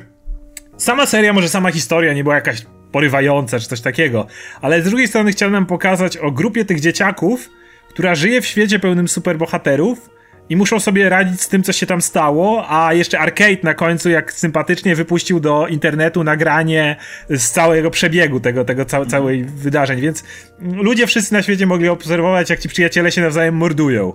sama 0.76 1.06
seria, 1.06 1.32
może 1.32 1.48
sama 1.48 1.70
historia 1.70 2.14
nie 2.14 2.22
była 2.22 2.34
jakaś 2.34 2.62
porywająca 2.94 3.60
czy 3.60 3.68
coś 3.68 3.80
takiego. 3.80 4.26
Ale 4.60 4.82
z 4.82 4.84
drugiej 4.84 5.08
strony 5.08 5.32
chciałem 5.32 5.52
nam 5.52 5.66
pokazać 5.66 6.16
o 6.16 6.30
grupie 6.30 6.64
tych 6.64 6.80
dzieciaków, 6.80 7.50
która 7.88 8.14
żyje 8.14 8.40
w 8.40 8.46
świecie 8.46 8.78
pełnym 8.78 9.08
superbohaterów 9.08 10.10
i 10.48 10.56
muszą 10.56 10.80
sobie 10.80 11.08
radzić 11.08 11.40
z 11.40 11.48
tym, 11.48 11.62
co 11.62 11.72
się 11.72 11.86
tam 11.86 12.02
stało, 12.02 12.64
a 12.68 12.94
jeszcze 12.94 13.18
Arcade 13.18 13.62
na 13.62 13.74
końcu, 13.74 14.10
jak 14.10 14.32
sympatycznie 14.32 14.96
wypuścił 14.96 15.40
do 15.40 15.66
internetu 15.68 16.24
nagranie 16.24 16.96
z 17.30 17.50
całego 17.50 17.90
przebiegu 17.90 18.40
tego, 18.40 18.64
tego 18.64 18.84
całe, 18.84 19.06
całej 19.06 19.44
wydarzeń, 19.44 20.00
więc 20.00 20.24
ludzie 20.60 21.06
wszyscy 21.06 21.32
na 21.32 21.42
świecie 21.42 21.66
mogli 21.66 21.88
obserwować, 21.88 22.50
jak 22.50 22.60
ci 22.60 22.68
przyjaciele 22.68 23.12
się 23.12 23.20
nawzajem 23.20 23.54
mordują. 23.54 24.12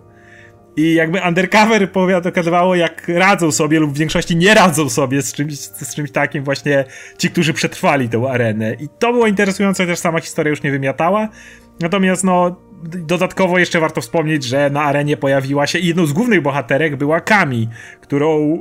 I 0.80 0.94
jakby 0.94 1.22
Undercover 1.28 1.92
pokazywało, 1.92 2.76
jak 2.76 3.08
radzą 3.08 3.52
sobie 3.52 3.80
lub 3.80 3.94
w 3.94 3.98
większości 3.98 4.36
nie 4.36 4.54
radzą 4.54 4.90
sobie 4.90 5.22
z 5.22 5.34
czymś, 5.34 5.58
z 5.58 5.96
czymś 5.96 6.12
takim 6.12 6.44
właśnie 6.44 6.86
ci, 7.18 7.30
którzy 7.30 7.54
przetrwali 7.54 8.10
tę 8.10 8.30
arenę. 8.32 8.74
I 8.74 8.90
to 9.00 9.12
było 9.14 9.28
interesujące, 9.28 9.88
też 9.88 10.00
sama 10.00 10.20
historia 10.20 10.50
już 10.50 10.64
nie 10.64 10.72
wymiatała. 10.72 11.30
Natomiast 11.80 12.24
no, 12.24 12.56
dodatkowo 12.84 13.60
jeszcze 13.60 13.80
warto 13.80 14.02
wspomnieć, 14.02 14.44
że 14.44 14.70
na 14.70 14.82
arenie 14.82 15.18
pojawiła 15.18 15.68
się 15.68 15.80
i 15.80 15.88
jedną 15.88 16.06
z 16.06 16.14
głównych 16.14 16.42
bohaterek 16.42 16.96
była 16.96 17.22
Kami, 17.22 17.70
którą 18.02 18.56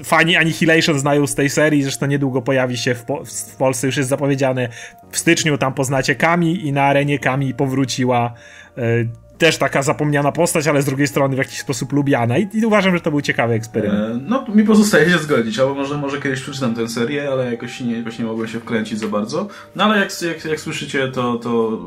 y, 0.00 0.04
fani 0.04 0.36
Annihilation 0.36 0.98
znają 0.98 1.26
z 1.26 1.34
tej 1.34 1.50
serii, 1.50 1.82
zresztą 1.82 2.06
niedługo 2.06 2.42
pojawi 2.42 2.76
się 2.76 2.94
w, 2.94 3.04
po 3.04 3.24
w, 3.24 3.56
Polsce, 3.56 3.86
już 3.86 3.96
jest 3.96 4.08
zapowiedziane 4.08 4.68
w 5.10 5.18
styczniu, 5.18 5.58
tam 5.58 5.74
poznacie 5.74 6.14
Kami 6.14 6.66
i 6.66 6.72
na 6.72 6.82
arenie 6.82 7.18
Kami 7.18 7.54
powróciła 7.54 8.34
y, 8.78 9.08
też 9.44 9.58
taka 9.58 9.82
zapomniana 9.82 10.32
postać, 10.32 10.66
ale 10.66 10.82
z 10.82 10.84
drugiej 10.84 11.06
strony 11.06 11.34
w 11.34 11.38
jakiś 11.38 11.58
sposób 11.58 11.92
lubiana 11.92 12.38
i, 12.38 12.48
i 12.52 12.66
uważam, 12.66 12.94
że 12.94 13.00
to 13.00 13.10
był 13.10 13.20
ciekawy 13.20 13.54
eksperyment. 13.54 14.22
E, 14.22 14.26
no, 14.28 14.44
mi 14.54 14.64
pozostaje 14.64 15.10
się 15.10 15.18
zgodzić, 15.18 15.58
albo 15.58 15.74
może, 15.74 15.98
może 15.98 16.20
kiedyś 16.20 16.40
przeczytam 16.40 16.74
tę 16.74 16.88
serię, 16.88 17.28
ale 17.32 17.50
jakoś 17.50 17.80
nie, 17.80 17.98
jakoś 17.98 18.18
nie 18.18 18.24
mogłem 18.24 18.48
się 18.48 18.60
wkręcić 18.60 18.98
za 18.98 19.08
bardzo. 19.08 19.48
No 19.76 19.84
ale 19.84 19.98
jak, 19.98 20.22
jak, 20.22 20.44
jak 20.44 20.60
słyszycie, 20.60 21.08
to, 21.08 21.36
to 21.36 21.80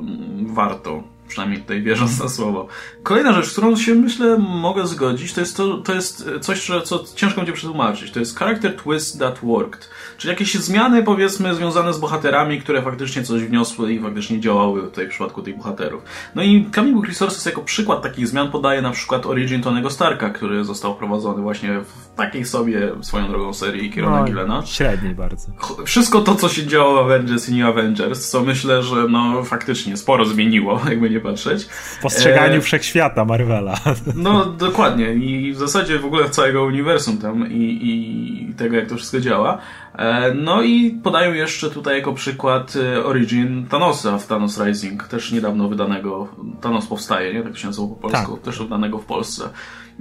warto 0.45 1.03
przynajmniej 1.27 1.61
tutaj 1.61 1.81
wierząc 1.81 2.19
na 2.19 2.29
słowo. 2.29 2.67
Kolejna 3.03 3.33
rzecz, 3.33 3.45
z 3.45 3.51
którą 3.51 3.75
się 3.75 3.95
myślę 3.95 4.37
mogę 4.37 4.87
zgodzić, 4.87 5.33
to 5.33 5.41
jest, 5.41 5.57
to, 5.57 5.77
to 5.77 5.93
jest 5.93 6.29
coś, 6.41 6.71
co 6.83 7.03
ciężko 7.15 7.35
będzie 7.35 7.53
przetłumaczyć. 7.53 8.11
To 8.11 8.19
jest 8.19 8.39
character 8.39 8.75
twist 8.75 9.19
that 9.19 9.39
worked. 9.43 9.89
Czyli 10.17 10.29
jakieś 10.29 10.55
zmiany, 10.55 11.03
powiedzmy, 11.03 11.55
związane 11.55 11.93
z 11.93 11.99
bohaterami, 11.99 12.61
które 12.61 12.81
faktycznie 12.81 13.23
coś 13.23 13.43
wniosły 13.43 13.93
i 13.93 13.99
faktycznie 13.99 14.39
działały 14.39 14.81
tutaj 14.81 15.05
w 15.05 15.09
przypadku 15.09 15.41
tych 15.41 15.57
bohaterów. 15.57 16.03
No 16.35 16.43
i 16.43 16.69
Book 16.93 17.07
Resources 17.07 17.45
jako 17.45 17.61
przykład 17.61 18.01
takich 18.01 18.27
zmian 18.27 18.51
podaje 18.51 18.81
na 18.81 18.91
przykład 18.91 19.25
Origin 19.25 19.61
Tonego 19.61 19.89
Starka, 19.89 20.29
który 20.29 20.63
został 20.63 20.95
wprowadzony 20.95 21.41
właśnie 21.41 21.79
w 21.79 22.15
takiej 22.15 22.45
sobie 22.45 22.91
swoją 23.01 23.27
drogą 23.27 23.53
serii 23.53 23.91
Kirona 23.91 24.19
no, 24.19 24.25
Gillena. 24.25 24.65
Średniej 24.65 25.15
bardzo. 25.15 25.47
Wszystko 25.85 26.21
to, 26.21 26.35
co 26.35 26.49
się 26.49 26.67
działo 26.67 26.95
w 26.95 26.97
Avengers 26.97 27.49
i 27.49 27.55
New 27.55 27.69
Avengers, 27.69 28.29
co 28.29 28.43
myślę, 28.43 28.83
że 28.83 28.95
no 29.09 29.43
faktycznie 29.43 29.97
sporo 29.97 30.25
zmieniło, 30.25 30.81
jakby 30.89 31.09
nie 31.09 31.19
patrzeć. 31.19 31.63
W 31.63 32.01
postrzeganiu 32.01 32.57
e... 32.57 32.61
wszechświata 32.61 33.25
Marvela. 33.25 33.79
No 34.15 34.45
dokładnie 34.45 35.13
i 35.13 35.53
w 35.53 35.57
zasadzie 35.57 35.99
w 35.99 36.05
ogóle 36.05 36.29
całego 36.29 36.63
uniwersum 36.63 37.17
tam 37.17 37.51
i, 37.51 37.79
i 37.81 38.53
tego, 38.53 38.75
jak 38.75 38.89
to 38.89 38.95
wszystko 38.95 39.19
działa. 39.19 39.57
E, 39.97 40.33
no 40.33 40.61
i 40.61 40.91
podają 40.91 41.33
jeszcze 41.33 41.69
tutaj 41.69 41.97
jako 41.97 42.13
przykład 42.13 42.73
e, 42.75 43.05
Origin 43.05 43.67
Thanosa 43.69 44.17
w 44.17 44.27
Thanos 44.27 44.61
Rising, 44.65 45.03
też 45.03 45.31
niedawno 45.31 45.69
wydanego. 45.69 46.27
Thanos 46.61 46.87
powstaje, 46.87 47.33
nie? 47.33 47.43
Tak 47.43 47.57
się 47.57 47.67
nazywa 47.67 47.87
po 47.87 47.95
polsku, 47.95 48.33
tak. 48.33 48.41
też 48.41 48.59
wydanego 48.59 48.97
w 48.97 49.05
Polsce. 49.05 49.49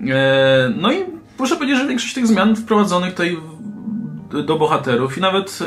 E, 0.09 0.73
no 0.77 0.93
i 0.93 1.05
muszę 1.39 1.57
powiedzieć, 1.57 1.79
że 1.79 1.87
większość 1.87 2.15
tych 2.15 2.27
zmian 2.27 2.57
wprowadzonych 2.57 3.11
tutaj 3.11 3.37
do 4.47 4.59
bohaterów 4.59 5.19
i 5.19 5.21
nawet 5.21 5.59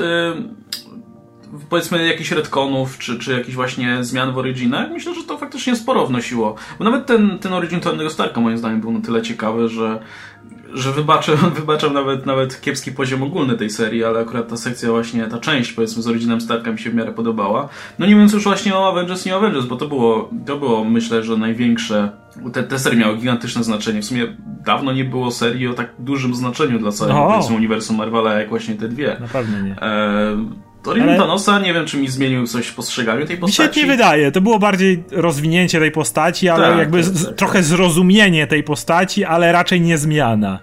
powiedzmy 1.70 2.08
jakichś 2.08 2.32
retconów, 2.32 2.98
czy, 2.98 3.20
czy 3.20 3.32
jakichś 3.32 3.56
właśnie 3.56 4.04
zmian 4.04 4.34
w 4.34 4.38
Originach, 4.38 4.90
myślę, 4.92 5.16
że 5.16 5.24
to 5.24 5.38
faktycznie 5.38 5.76
sporo 5.76 6.08
wnosiło. 6.08 6.56
Bo 6.80 6.86
nawet 6.86 7.06
ten, 7.06 7.40
ten 7.40 7.54
Origin 7.54 7.80
Tonego 7.80 8.10
Starka 8.10 8.42
moim 8.42 8.58
zdaniem 8.58 8.82
był 8.82 8.92
na 8.92 9.02
tyle 9.02 9.22
ciekawy, 9.22 9.70
że 9.70 10.00
że 10.74 10.92
wybaczam, 10.92 11.38
wybaczam 11.60 11.94
nawet, 11.94 12.26
nawet 12.26 12.62
kiepski 12.62 12.92
poziom 12.92 13.24
ogólny 13.24 13.58
tej 13.58 13.70
serii, 13.70 14.04
ale 14.04 14.20
akurat 14.20 14.50
ta 14.50 14.58
sekcja 14.58 14.90
właśnie, 14.90 15.28
ta 15.28 15.40
część 15.40 15.74
powiedzmy 15.74 16.04
z 16.04 16.08
Originem 16.08 16.42
Starka 16.42 16.72
mi 16.72 16.80
się 16.80 16.90
w 16.90 16.94
miarę 16.94 17.12
podobała. 17.12 17.70
No 18.00 18.06
nie 18.06 18.14
mówiąc 18.14 18.34
już 18.34 18.44
właśnie 18.44 18.76
o 18.76 18.92
Avengers, 18.92 19.26
nie 19.26 19.36
Avengers, 19.36 19.66
bo 19.66 19.76
to 19.76 19.88
było, 19.88 20.30
to 20.46 20.58
było 20.58 20.84
myślę, 20.84 21.24
że 21.24 21.38
największe, 21.38 22.10
te, 22.54 22.64
te 22.64 22.80
serie 22.80 23.00
miały 23.00 23.18
gigantyczne 23.18 23.64
znaczenie. 23.64 24.02
W 24.02 24.06
sumie 24.06 24.36
dawno 24.66 24.92
nie 24.92 25.06
było 25.06 25.32
serii 25.32 25.68
o 25.68 25.74
tak 25.74 25.90
dużym 26.00 26.36
znaczeniu 26.36 26.80
dla 26.80 26.92
całego 26.92 27.40
no. 27.50 27.56
uniwersum 27.56 27.98
Marvela, 27.98 28.34
jak 28.34 28.50
właśnie 28.50 28.76
te 28.76 28.88
dwie. 28.88 29.18
Na 29.20 29.28
pewno 29.28 29.62
nie. 29.62 29.82
E 29.82 30.69
Torin 30.84 31.04
ale... 31.04 31.18
Thanosa, 31.18 31.60
nie 31.60 31.74
wiem, 31.74 31.86
czy 31.86 31.98
mi 31.98 32.08
zmienił 32.08 32.48
coś 32.48 32.68
w 32.68 32.76
postrzeganiu 32.76 33.26
tej 33.26 33.38
postaci. 33.38 33.70
Mi 33.70 33.76
się 33.76 33.82
nie 33.82 33.88
wydaje. 33.88 34.32
To 34.32 34.42
było 34.42 34.60
bardziej 34.60 35.04
rozwinięcie 35.12 35.80
tej 35.80 35.92
postaci, 35.92 36.50
ale 36.50 36.68
tak, 36.70 36.78
jakby 36.78 37.04
tak, 37.04 37.14
tak, 37.14 37.36
trochę 37.36 37.54
tak. 37.54 37.64
zrozumienie 37.64 38.48
tej 38.48 38.64
postaci, 38.64 39.26
ale 39.26 39.52
raczej 39.52 39.82
nie 39.82 39.98
zmiana. 39.98 40.60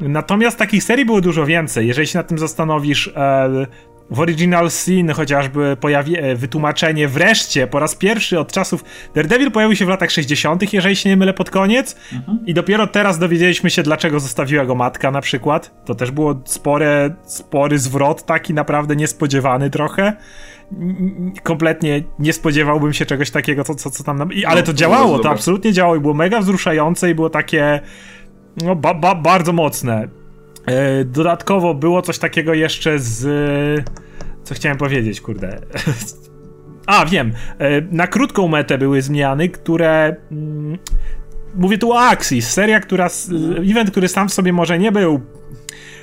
Natomiast 0.00 0.58
takich 0.58 0.84
serii 0.84 1.04
było 1.04 1.20
dużo 1.20 1.46
więcej. 1.46 1.88
Jeżeli 1.88 2.06
się 2.06 2.18
nad 2.18 2.28
tym 2.28 2.38
zastanowisz, 2.38 3.08
e, 3.16 3.66
w 4.10 4.20
Original 4.20 4.70
Sin 4.70 5.10
chociażby 5.10 5.76
pojawi, 5.80 6.18
e, 6.18 6.34
wytłumaczenie 6.36 7.08
wreszcie 7.08 7.66
po 7.66 7.78
raz 7.78 7.94
pierwszy 7.94 8.38
od 8.38 8.52
czasów 8.52 8.84
Daredevil 9.14 9.50
pojawił 9.50 9.76
się 9.76 9.86
w 9.86 9.88
latach 9.88 10.10
60., 10.10 10.72
jeżeli 10.72 10.96
się 10.96 11.08
nie 11.08 11.16
mylę 11.16 11.34
pod 11.34 11.50
koniec 11.50 11.96
mhm. 12.12 12.38
i 12.46 12.54
dopiero 12.54 12.86
teraz 12.86 13.18
dowiedzieliśmy 13.18 13.70
się 13.70 13.82
dlaczego 13.82 14.20
zostawiła 14.20 14.64
go 14.64 14.74
matka 14.74 15.10
na 15.10 15.20
przykład. 15.20 15.84
To 15.84 15.94
też 15.94 16.10
było 16.10 16.40
spore, 16.44 17.14
spory 17.24 17.78
zwrot 17.78 18.26
taki 18.26 18.54
naprawdę 18.54 18.96
niespodziewany 18.96 19.70
trochę. 19.70 20.12
Kompletnie 21.42 22.02
nie 22.18 22.32
spodziewałbym 22.32 22.92
się 22.92 23.06
czegoś 23.06 23.30
takiego, 23.30 23.64
co, 23.64 23.74
co, 23.74 23.90
co 23.90 24.04
tam... 24.04 24.28
Ale 24.46 24.62
to 24.62 24.72
no, 24.72 24.78
działało, 24.78 25.18
to 25.18 25.30
absolutnie 25.30 25.72
działało 25.72 25.96
i 25.96 26.00
było 26.00 26.14
mega 26.14 26.40
wzruszające 26.40 27.10
i 27.10 27.14
było 27.14 27.30
takie 27.30 27.80
no, 28.64 28.76
ba, 28.76 28.94
ba, 28.94 29.14
bardzo 29.14 29.52
mocne. 29.52 30.08
E, 30.66 31.04
dodatkowo 31.04 31.74
było 31.74 32.02
coś 32.02 32.18
takiego 32.18 32.54
jeszcze 32.54 32.98
z. 32.98 33.26
Co 34.44 34.54
chciałem 34.54 34.78
powiedzieć, 34.78 35.20
kurde. 35.20 35.60
A, 36.86 37.06
wiem. 37.06 37.32
E, 37.58 37.80
na 37.80 38.06
krótką 38.06 38.48
metę 38.48 38.78
były 38.78 39.02
zmiany, 39.02 39.48
które. 39.48 40.16
Mm, 40.32 40.78
mówię 41.54 41.78
tu 41.78 41.92
o 41.92 42.00
Axis, 42.00 42.50
seria, 42.50 42.80
która. 42.80 43.08
Event, 43.70 43.90
który 43.90 44.08
sam 44.08 44.28
w 44.28 44.34
sobie 44.34 44.52
może 44.52 44.78
nie 44.78 44.92
był 44.92 45.20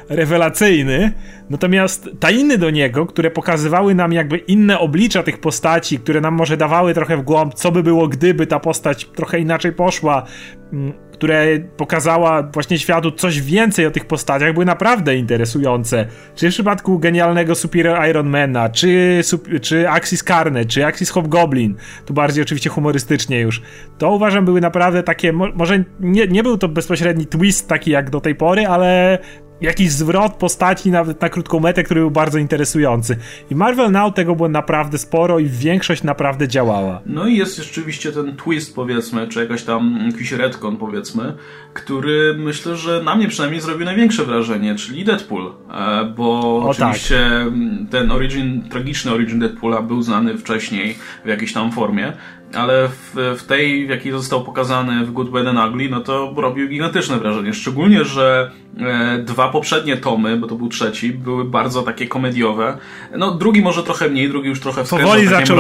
rewelacyjny, 0.09 1.12
natomiast 1.49 2.09
tajny 2.20 2.57
do 2.57 2.70
niego, 2.70 3.05
które 3.05 3.32
pokazywały 3.32 3.95
nam 3.95 4.14
jakby 4.14 4.38
inne 4.38 4.80
oblicza 4.80 5.24
tych 5.24 5.39
postaci, 5.39 5.99
które 5.99 6.22
nam 6.22 6.34
może 6.34 6.57
dawały 6.57 6.93
trochę 6.93 7.18
w 7.18 7.22
głąb, 7.22 7.53
co 7.53 7.72
by 7.72 7.84
było, 7.84 8.07
gdyby 8.07 8.47
ta 8.47 8.59
postać 8.59 9.05
trochę 9.05 9.39
inaczej 9.39 9.74
poszła, 9.74 10.26
mm, 10.74 10.93
które 11.22 11.59
pokazała 11.78 12.43
właśnie 12.43 12.80
światu 12.80 13.11
coś 13.11 13.41
więcej 13.41 13.86
o 13.86 13.91
tych 13.91 14.05
postaciach, 14.05 14.53
były 14.53 14.65
naprawdę 14.65 15.15
interesujące. 15.15 16.05
Czy 16.36 16.49
w 16.49 16.53
przypadku 16.53 16.99
genialnego 16.99 17.55
Superior 17.55 18.09
Ironmana, 18.09 18.69
czy, 18.69 19.22
czy 19.61 19.89
Axis 19.89 20.24
Carne, 20.24 20.65
czy 20.65 20.86
Axis 20.86 21.09
Hobgoblin, 21.09 21.76
tu 22.05 22.13
bardziej 22.13 22.43
oczywiście 22.43 22.69
humorystycznie 22.69 23.39
już, 23.39 23.61
to 23.97 24.11
uważam 24.11 24.45
były 24.45 24.61
naprawdę 24.61 25.03
takie, 25.03 25.34
może 25.34 25.84
nie, 25.99 26.28
nie 26.28 26.43
był 26.43 26.57
to 26.57 26.67
bezpośredni 26.67 27.26
twist 27.26 27.67
taki 27.67 27.91
jak 27.91 28.09
do 28.09 28.22
tej 28.22 28.36
pory, 28.36 28.67
ale 28.67 29.19
jakiś 29.62 29.91
zwrot 29.91 30.34
postaci 30.34 30.91
nawet 30.91 31.22
na 31.22 31.30
krótką 31.30 31.59
metę, 31.59 31.84
który 31.84 32.01
był 32.01 32.12
bardzo 32.12 32.38
interesujący. 32.38 33.18
I 33.51 33.55
Marvel 33.55 33.91
Now 33.91 34.14
tego 34.14 34.36
było 34.36 34.49
naprawdę 34.49 34.97
sporo 34.97 35.39
i 35.39 35.45
większość 35.45 36.03
naprawdę 36.03 36.47
działała. 36.47 37.01
No 37.05 37.28
i 37.28 37.38
jest 37.38 37.57
rzeczywiście 37.57 38.12
ten 38.12 38.36
twist 38.36 38.76
powiedzmy, 38.76 39.28
czy 39.28 39.39
jakaś 39.39 39.64
tam 39.64 39.99
jakiś 40.12 40.32
retcon 40.32 40.78
powiedzmy, 40.78 41.34
który 41.74 42.36
myślę, 42.38 42.76
że 42.76 43.03
na 43.03 43.16
mnie 43.16 43.28
przynajmniej 43.28 43.62
zrobił 43.62 43.86
największe 43.86 44.26
wrażenie, 44.26 44.76
czyli 44.76 45.05
Deadpool. 45.05 45.53
E, 45.72 46.05
bo 46.05 46.39
o, 46.39 46.70
oczywiście 46.70 47.30
tak. 47.30 47.91
ten 47.91 48.12
origin, 48.12 48.70
tragiczny 48.70 49.12
origin 49.12 49.39
Deadpoola 49.39 49.82
był 49.82 50.01
znany 50.01 50.38
wcześniej 50.38 50.95
w 51.26 51.28
jakiejś 51.28 51.53
tam 51.53 51.72
formie, 51.72 52.14
ale 52.56 52.88
w, 52.88 53.16
w, 53.39 53.43
tej, 53.43 53.88
w 53.88 53.89
jakiej 53.89 54.12
został 54.12 54.43
pokazany 54.43 55.06
w 55.06 55.12
Good, 55.12 55.30
Bad 55.30 55.47
and 55.47 55.60
Ugly, 55.70 55.89
no 55.89 55.99
to 55.99 56.34
robił 56.38 56.68
gigantyczne 56.70 57.18
wrażenie. 57.18 57.54
Szczególnie, 57.54 58.06
że 58.06 58.52
e, 58.80 59.18
dwa 59.18 59.49
poprzednie 59.49 59.97
tomy, 59.97 60.38
bo 60.38 60.47
to 60.47 60.56
był 60.56 60.70
trzeci, 60.70 61.12
były 61.12 61.45
bardzo 61.45 61.82
takie 61.82 62.08
komediowe. 62.08 62.78
No 63.18 63.32
drugi 63.32 63.62
może 63.62 63.84
trochę 63.84 64.10
mniej, 64.10 64.30
drugi 64.30 64.49
już 64.49 64.60
trochę 64.60 64.86
wkręcał 64.86 65.14
takie 65.14 65.28
zaczął 65.28 65.58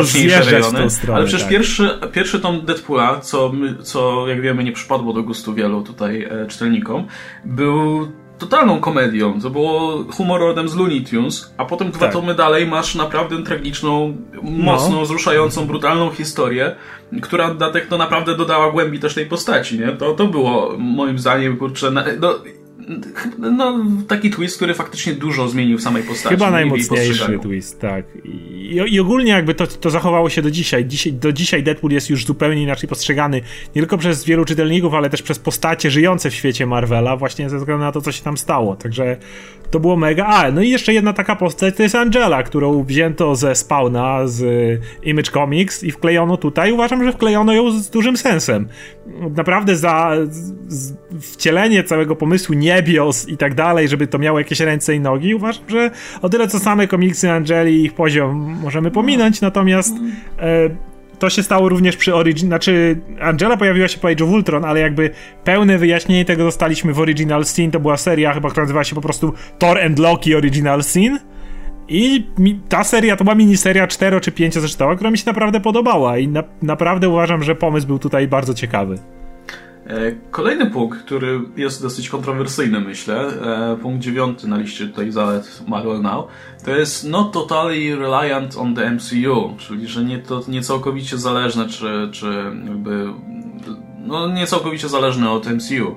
rejony. 0.51 0.89
Stronę, 0.89 1.17
ale 1.17 1.25
przecież 1.25 1.41
tak. 1.41 1.51
pierwszy, 1.51 1.89
pierwszy 2.11 2.39
tom 2.39 2.61
Deadpoola, 2.65 3.19
co, 3.19 3.51
co 3.83 4.27
jak 4.27 4.41
wiemy 4.41 4.63
nie 4.63 4.71
przypadło 4.71 5.13
do 5.13 5.23
gustu 5.23 5.53
wielu 5.53 5.83
tutaj 5.83 6.23
e, 6.23 6.47
czytelnikom, 6.47 7.07
był 7.45 8.07
totalną 8.41 8.79
komedią. 8.79 9.41
To 9.41 9.49
było 9.49 10.03
humor 10.03 10.41
rodem 10.41 10.69
z 10.69 10.75
Looney 10.75 11.01
Tunes, 11.01 11.53
a 11.57 11.65
potem 11.65 11.91
dwa 11.91 11.99
tak. 11.99 12.13
tomy 12.13 12.35
dalej 12.35 12.67
masz 12.67 12.95
naprawdę 12.95 13.43
tragiczną, 13.43 14.17
mocno 14.43 14.95
no. 14.95 15.01
wzruszającą, 15.01 15.67
brutalną 15.67 16.09
historię, 16.09 16.75
która 17.21 17.55
tak 17.55 17.85
to 17.85 17.97
naprawdę 17.97 18.37
dodała 18.37 18.71
głębi 18.71 18.99
też 18.99 19.13
tej 19.13 19.25
postaci, 19.25 19.79
nie? 19.79 19.87
To, 19.87 20.13
to 20.13 20.27
było 20.27 20.75
moim 20.77 21.19
zdaniem, 21.19 21.57
kurczę, 21.57 21.91
no, 21.91 22.33
no, 23.37 23.85
taki 24.07 24.29
twist, 24.31 24.55
który 24.55 24.73
faktycznie 24.73 25.13
dużo 25.13 25.47
zmienił 25.47 25.77
w 25.77 25.81
samej 25.81 26.03
postaci. 26.03 26.35
Chyba 26.35 26.51
najmocniejszy 26.51 27.39
twist, 27.39 27.81
tak. 27.81 28.05
I 28.23 28.30
I, 28.71 28.93
I, 28.93 28.99
ogólnie 28.99 29.31
jakby 29.31 29.53
to, 29.53 29.67
to 29.67 29.89
zachowało 29.89 30.29
się 30.29 30.41
do 30.41 30.51
dzisiaj. 30.51 30.85
dzisiaj. 30.85 31.13
Do 31.13 31.33
dzisiaj 31.33 31.63
Deadpool 31.63 31.91
jest 31.91 32.09
już 32.09 32.25
zupełnie 32.25 32.63
inaczej 32.63 32.89
postrzegany, 32.89 33.41
nie 33.75 33.81
tylko 33.81 33.97
przez 33.97 34.25
wielu 34.25 34.45
czytelników, 34.45 34.93
ale 34.93 35.09
też 35.09 35.21
przez 35.21 35.39
postacie 35.39 35.91
żyjące 35.91 36.29
w 36.29 36.35
świecie 36.35 36.65
Marvela, 36.65 37.17
właśnie 37.17 37.49
ze 37.49 37.57
względu 37.57 37.83
na 37.83 37.91
to, 37.91 38.01
co 38.01 38.11
się 38.11 38.23
tam 38.23 38.37
stało. 38.37 38.75
Także 38.75 39.17
to 39.71 39.79
było 39.79 39.95
mega. 39.95 40.25
A, 40.25 40.51
no 40.51 40.61
i 40.61 40.69
jeszcze 40.69 40.93
jedna 40.93 41.13
taka 41.13 41.35
postać 41.35 41.75
to 41.75 41.83
jest 41.83 41.95
Angela, 41.95 42.43
którą 42.43 42.83
wzięto 42.83 43.35
ze 43.35 43.55
Spawna, 43.55 44.27
z 44.27 44.43
Image 45.03 45.31
Comics 45.31 45.83
i 45.83 45.91
wklejono 45.91 46.37
tutaj. 46.37 46.71
Uważam, 46.71 47.03
że 47.03 47.11
wklejono 47.11 47.53
ją 47.53 47.71
z 47.71 47.89
dużym 47.89 48.17
sensem. 48.17 48.67
Naprawdę 49.35 49.75
za 49.75 50.11
wcielenie 51.21 51.83
całego 51.83 52.15
pomysłu 52.15 52.55
niebios 52.55 53.27
i 53.27 53.37
tak 53.37 53.55
dalej, 53.55 53.87
żeby 53.87 54.07
to 54.07 54.19
miało 54.19 54.39
jakieś 54.39 54.59
ręce 54.59 54.95
i 54.95 54.99
nogi, 54.99 55.35
uważam, 55.35 55.63
że 55.67 55.91
o 56.21 56.29
tyle 56.29 56.47
co 56.47 56.59
same 56.59 56.87
komiksy 56.87 57.31
Angeli 57.31 57.73
i 57.73 57.83
ich 57.85 57.93
poziom 57.93 58.57
możemy 58.63 58.91
pominąć, 58.91 59.41
natomiast 59.41 59.95
e, 60.39 60.90
to 61.21 61.29
się 61.29 61.43
stało 61.43 61.69
również 61.69 61.97
przy 61.97 62.15
Origin, 62.15 62.47
znaczy 62.47 62.99
Angela 63.19 63.57
pojawiła 63.57 63.87
się 63.87 63.97
po 63.97 64.07
Age 64.07 64.23
of 64.23 64.31
Ultron, 64.31 64.65
ale 64.65 64.79
jakby 64.79 65.09
pełne 65.43 65.77
wyjaśnienie 65.77 66.25
tego 66.25 66.43
dostaliśmy 66.43 66.93
w 66.93 66.99
Original 66.99 67.45
Sin, 67.45 67.71
to 67.71 67.79
była 67.79 67.97
seria 67.97 68.33
chyba, 68.33 68.49
która 68.49 68.63
nazywała 68.63 68.83
się 68.83 68.95
po 68.95 69.01
prostu 69.01 69.33
Thor 69.59 69.79
and 69.79 69.99
Loki 69.99 70.35
Original 70.35 70.83
Sin 70.83 71.19
i 71.87 72.27
ta 72.69 72.83
seria 72.83 73.15
to 73.15 73.23
była 73.23 73.35
miniseria 73.35 73.87
4 73.87 74.21
czy 74.21 74.31
5 74.31 74.53
zresztą, 74.53 74.95
która 74.95 75.11
mi 75.11 75.17
się 75.17 75.23
naprawdę 75.25 75.59
podobała 75.59 76.17
i 76.17 76.27
na, 76.27 76.43
naprawdę 76.61 77.09
uważam, 77.09 77.43
że 77.43 77.55
pomysł 77.55 77.87
był 77.87 77.99
tutaj 77.99 78.27
bardzo 78.27 78.53
ciekawy. 78.53 78.97
E, 79.87 80.11
kolejny 80.31 80.71
punkt, 80.71 80.99
który 80.99 81.41
jest 81.57 81.81
dosyć 81.81 82.09
kontrowersyjny, 82.09 82.79
myślę, 82.79 83.27
e, 83.73 83.77
punkt 83.81 84.01
dziewiąty 84.01 84.47
na 84.47 84.57
liście 84.57 84.87
tutaj 84.87 85.11
zalet 85.11 85.61
Marvel 85.67 86.01
Now, 86.01 86.27
to 86.65 86.71
jest 86.71 87.09
not 87.09 87.31
totally 87.31 87.95
reliant 87.95 88.57
on 88.57 88.75
the 88.75 88.91
MCU, 88.91 89.55
czyli 89.57 89.87
że 89.87 90.03
nie, 90.03 90.19
to 90.19 90.41
nie 90.47 90.61
całkowicie 90.61 91.17
zależne, 91.17 91.69
czy, 91.69 92.09
czy 92.11 92.25
jakby, 92.67 93.13
no 94.05 94.27
nie 94.27 94.47
całkowicie 94.47 94.89
zależne 94.89 95.31
od 95.31 95.45
MCU. 95.45 95.95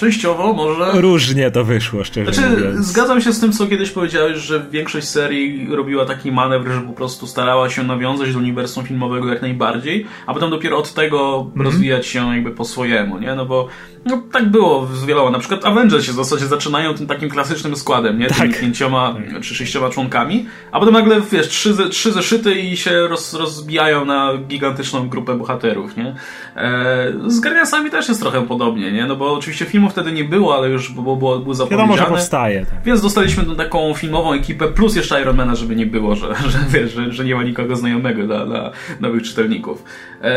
Częściowo 0.00 0.52
może. 0.52 1.00
Różnie 1.00 1.50
to 1.50 1.64
wyszło, 1.64 2.04
szczerze 2.04 2.32
znaczy, 2.32 2.50
mówiąc. 2.50 2.86
Zgadzam 2.86 3.20
się 3.20 3.32
z 3.32 3.40
tym, 3.40 3.52
co 3.52 3.66
kiedyś 3.66 3.90
powiedziałeś, 3.90 4.38
że 4.38 4.66
większość 4.70 5.08
serii 5.08 5.68
robiła 5.76 6.04
taki 6.04 6.32
manewr, 6.32 6.70
że 6.70 6.80
po 6.80 6.92
prostu 6.92 7.26
starała 7.26 7.70
się 7.70 7.82
nawiązać 7.82 8.32
do 8.32 8.38
uniwersum 8.38 8.84
filmowego 8.84 9.28
jak 9.28 9.42
najbardziej, 9.42 10.06
a 10.26 10.34
potem 10.34 10.50
dopiero 10.50 10.78
od 10.78 10.94
tego 10.94 11.40
mm 11.40 11.52
-hmm. 11.52 11.64
rozwijać 11.64 12.06
się 12.06 12.34
jakby 12.34 12.50
po 12.50 12.64
swojemu, 12.64 13.18
nie? 13.18 13.34
No 13.34 13.46
bo 13.46 13.68
no, 14.04 14.22
tak 14.32 14.50
było 14.50 14.86
z 14.86 15.04
wieloma. 15.04 15.30
Na 15.30 15.38
przykład 15.38 15.64
Avengers 15.64 16.04
się 16.04 16.12
w 16.12 16.14
zasadzie 16.14 16.46
zaczynają 16.46 16.94
tym 16.94 17.06
takim 17.06 17.30
klasycznym 17.30 17.76
składem, 17.76 18.18
nie? 18.18 18.26
Tymi 18.26 18.50
tak. 18.52 18.60
pięcioma 18.60 19.16
czy 19.42 19.54
sześcioma 19.54 19.90
członkami, 19.90 20.46
a 20.72 20.78
potem 20.78 20.94
nagle, 20.94 21.20
wiesz, 21.32 21.48
trzy, 21.48 21.74
trzy 21.90 22.12
zeszyty 22.12 22.54
i 22.54 22.76
się 22.76 23.08
roz, 23.08 23.34
rozbijają 23.34 24.04
na 24.04 24.32
gigantyczną 24.48 25.08
grupę 25.08 25.34
bohaterów, 25.34 25.96
nie? 25.96 26.14
E, 26.56 27.12
z 27.26 27.40
Guardiansami 27.40 27.90
też 27.90 28.08
jest 28.08 28.20
trochę 28.20 28.46
podobnie, 28.46 28.92
nie? 28.92 29.06
No 29.06 29.16
bo 29.16 29.34
oczywiście 29.34 29.64
filmów 29.64 29.89
wtedy 29.90 30.12
nie 30.12 30.24
było, 30.24 30.54
ale 30.56 30.68
już 30.68 30.92
było, 30.92 31.16
było, 31.16 31.38
było 31.38 31.54
zapowiedziane. 31.54 31.88
Wiadomo, 31.88 32.08
że 32.08 32.14
powstaje. 32.14 32.66
Tak. 32.66 32.82
Więc 32.84 33.02
dostaliśmy 33.02 33.44
tą 33.44 33.56
taką 33.56 33.94
filmową 33.94 34.32
ekipę, 34.32 34.68
plus 34.68 34.96
jeszcze 34.96 35.22
Ironmana, 35.22 35.54
żeby 35.54 35.76
nie 35.76 35.86
było, 35.86 36.16
że, 36.16 36.34
że 36.52 36.58
wiesz, 36.68 36.92
że, 36.92 37.12
że 37.12 37.24
nie 37.24 37.34
ma 37.34 37.42
nikogo 37.42 37.76
znajomego 37.76 38.26
dla, 38.26 38.46
dla 38.46 38.70
nowych 39.00 39.22
czytelników. 39.22 39.84
E, 40.22 40.30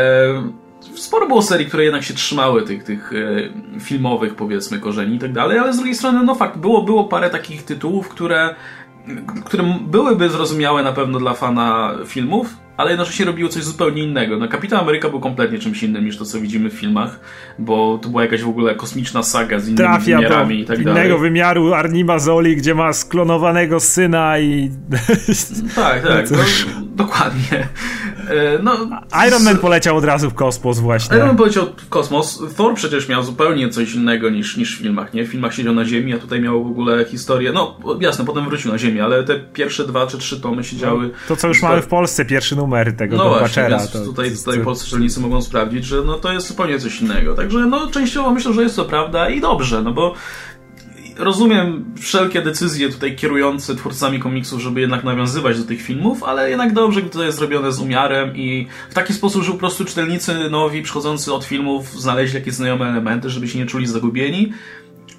sporo 0.94 1.26
było 1.26 1.42
serii, 1.42 1.66
które 1.66 1.84
jednak 1.84 2.02
się 2.02 2.14
trzymały 2.14 2.62
tych, 2.62 2.84
tych 2.84 3.12
e, 3.12 3.80
filmowych, 3.80 4.34
powiedzmy, 4.34 4.78
korzeni 4.78 5.16
i 5.16 5.18
tak 5.18 5.32
dalej, 5.32 5.58
ale 5.58 5.72
z 5.72 5.76
drugiej 5.76 5.94
strony, 5.94 6.22
no 6.22 6.34
fakt, 6.34 6.58
było, 6.58 6.82
było 6.82 7.04
parę 7.04 7.30
takich 7.30 7.62
tytułów, 7.62 8.08
które, 8.08 8.54
które 9.44 9.78
byłyby 9.86 10.28
zrozumiałe 10.28 10.82
na 10.82 10.92
pewno 10.92 11.18
dla 11.18 11.34
fana 11.34 11.94
filmów, 12.06 12.63
ale 12.76 12.90
jednocześnie 12.90 13.24
robiło 13.24 13.48
coś 13.48 13.64
zupełnie 13.64 14.02
innego. 14.02 14.36
No, 14.36 14.48
Kapitan 14.48 14.80
Ameryka 14.80 15.08
był 15.08 15.20
kompletnie 15.20 15.58
czymś 15.58 15.82
innym 15.82 16.04
niż 16.04 16.18
to, 16.18 16.24
co 16.24 16.40
widzimy 16.40 16.70
w 16.70 16.72
filmach, 16.72 17.20
bo 17.58 17.98
to 18.02 18.08
była 18.08 18.22
jakaś 18.22 18.42
w 18.42 18.48
ogóle 18.48 18.74
kosmiczna 18.74 19.22
saga 19.22 19.58
z 19.58 19.68
innymi 19.68 19.76
Trafia 19.76 20.16
wymiarami 20.16 20.60
i 20.60 20.64
tak 20.64 20.76
innego 20.76 20.94
dalej. 20.94 21.08
innego 21.08 21.22
wymiaru 21.22 21.74
Arnima 21.74 22.18
Zoli, 22.18 22.56
gdzie 22.56 22.74
ma 22.74 22.92
sklonowanego 22.92 23.80
syna 23.80 24.38
i... 24.38 24.70
Tak, 25.74 26.02
tak, 26.08 26.30
no, 26.30 26.38
dokładnie. 26.84 27.68
E, 28.28 28.58
no, 28.62 28.76
Iron 29.28 29.42
Man 29.42 29.58
poleciał 29.58 29.96
od 29.96 30.04
razu 30.04 30.30
w 30.30 30.34
kosmos 30.34 30.78
właśnie. 30.78 31.16
Iron 31.16 31.28
Man 31.28 31.36
poleciał 31.36 31.66
w 31.76 31.88
kosmos. 31.88 32.42
Thor 32.56 32.74
przecież 32.74 33.08
miał 33.08 33.22
zupełnie 33.22 33.68
coś 33.68 33.94
innego 33.94 34.30
niż, 34.30 34.56
niż 34.56 34.76
w 34.76 34.82
filmach, 34.82 35.14
nie? 35.14 35.24
W 35.24 35.28
filmach 35.28 35.54
siedział 35.54 35.74
na 35.74 35.84
Ziemi, 35.84 36.14
a 36.14 36.18
tutaj 36.18 36.40
miał 36.40 36.64
w 36.64 36.66
ogóle 36.66 37.04
historię, 37.04 37.52
no 37.52 37.78
jasne, 38.00 38.24
potem 38.24 38.44
wrócił 38.44 38.72
na 38.72 38.78
Ziemię, 38.78 39.04
ale 39.04 39.24
te 39.24 39.40
pierwsze 39.40 39.86
dwa 39.86 40.06
czy 40.06 40.18
trzy 40.18 40.40
tomy 40.40 40.64
siedziały... 40.64 41.02
No, 41.04 41.14
to 41.28 41.36
co 41.36 41.48
już 41.48 41.62
mamy 41.62 41.82
w 41.82 41.86
Polsce, 41.86 42.24
pierwszy 42.24 42.56
numer 42.56 42.63
tego 42.92 43.16
no 43.16 43.28
właśnie, 43.28 43.66
więc 43.68 43.90
to, 43.90 44.04
tutaj, 44.04 44.30
tutaj 44.44 44.60
polscy 44.60 44.84
czytelnicy 44.84 45.20
mogą 45.20 45.42
sprawdzić, 45.42 45.84
że 45.84 46.02
no 46.02 46.14
to 46.14 46.32
jest 46.32 46.48
zupełnie 46.48 46.78
coś 46.78 47.00
innego. 47.00 47.34
Także 47.34 47.58
no 47.66 47.86
częściowo 47.90 48.30
myślę, 48.30 48.52
że 48.52 48.62
jest 48.62 48.76
to 48.76 48.84
prawda 48.84 49.28
i 49.28 49.40
dobrze, 49.40 49.82
no 49.82 49.92
bo 49.92 50.14
rozumiem 51.18 51.84
wszelkie 52.00 52.42
decyzje 52.42 52.88
tutaj 52.88 53.16
kierujące 53.16 53.74
twórcami 53.74 54.18
komiksów, 54.18 54.60
żeby 54.60 54.80
jednak 54.80 55.04
nawiązywać 55.04 55.58
do 55.58 55.64
tych 55.64 55.82
filmów, 55.82 56.22
ale 56.22 56.50
jednak 56.50 56.72
dobrze, 56.72 57.02
gdy 57.02 57.10
to 57.10 57.24
jest 57.24 57.38
zrobione 57.38 57.72
z 57.72 57.80
umiarem 57.80 58.36
i 58.36 58.66
w 58.90 58.94
taki 58.94 59.12
sposób, 59.12 59.42
że 59.42 59.52
po 59.52 59.58
prostu 59.58 59.84
czytelnicy 59.84 60.50
nowi 60.50 60.82
przychodzący 60.82 61.32
od 61.32 61.44
filmów 61.44 62.00
znaleźli 62.00 62.38
jakieś 62.38 62.54
znajome 62.54 62.86
elementy, 62.86 63.30
żeby 63.30 63.48
się 63.48 63.58
nie 63.58 63.66
czuli 63.66 63.86
zagubieni 63.86 64.52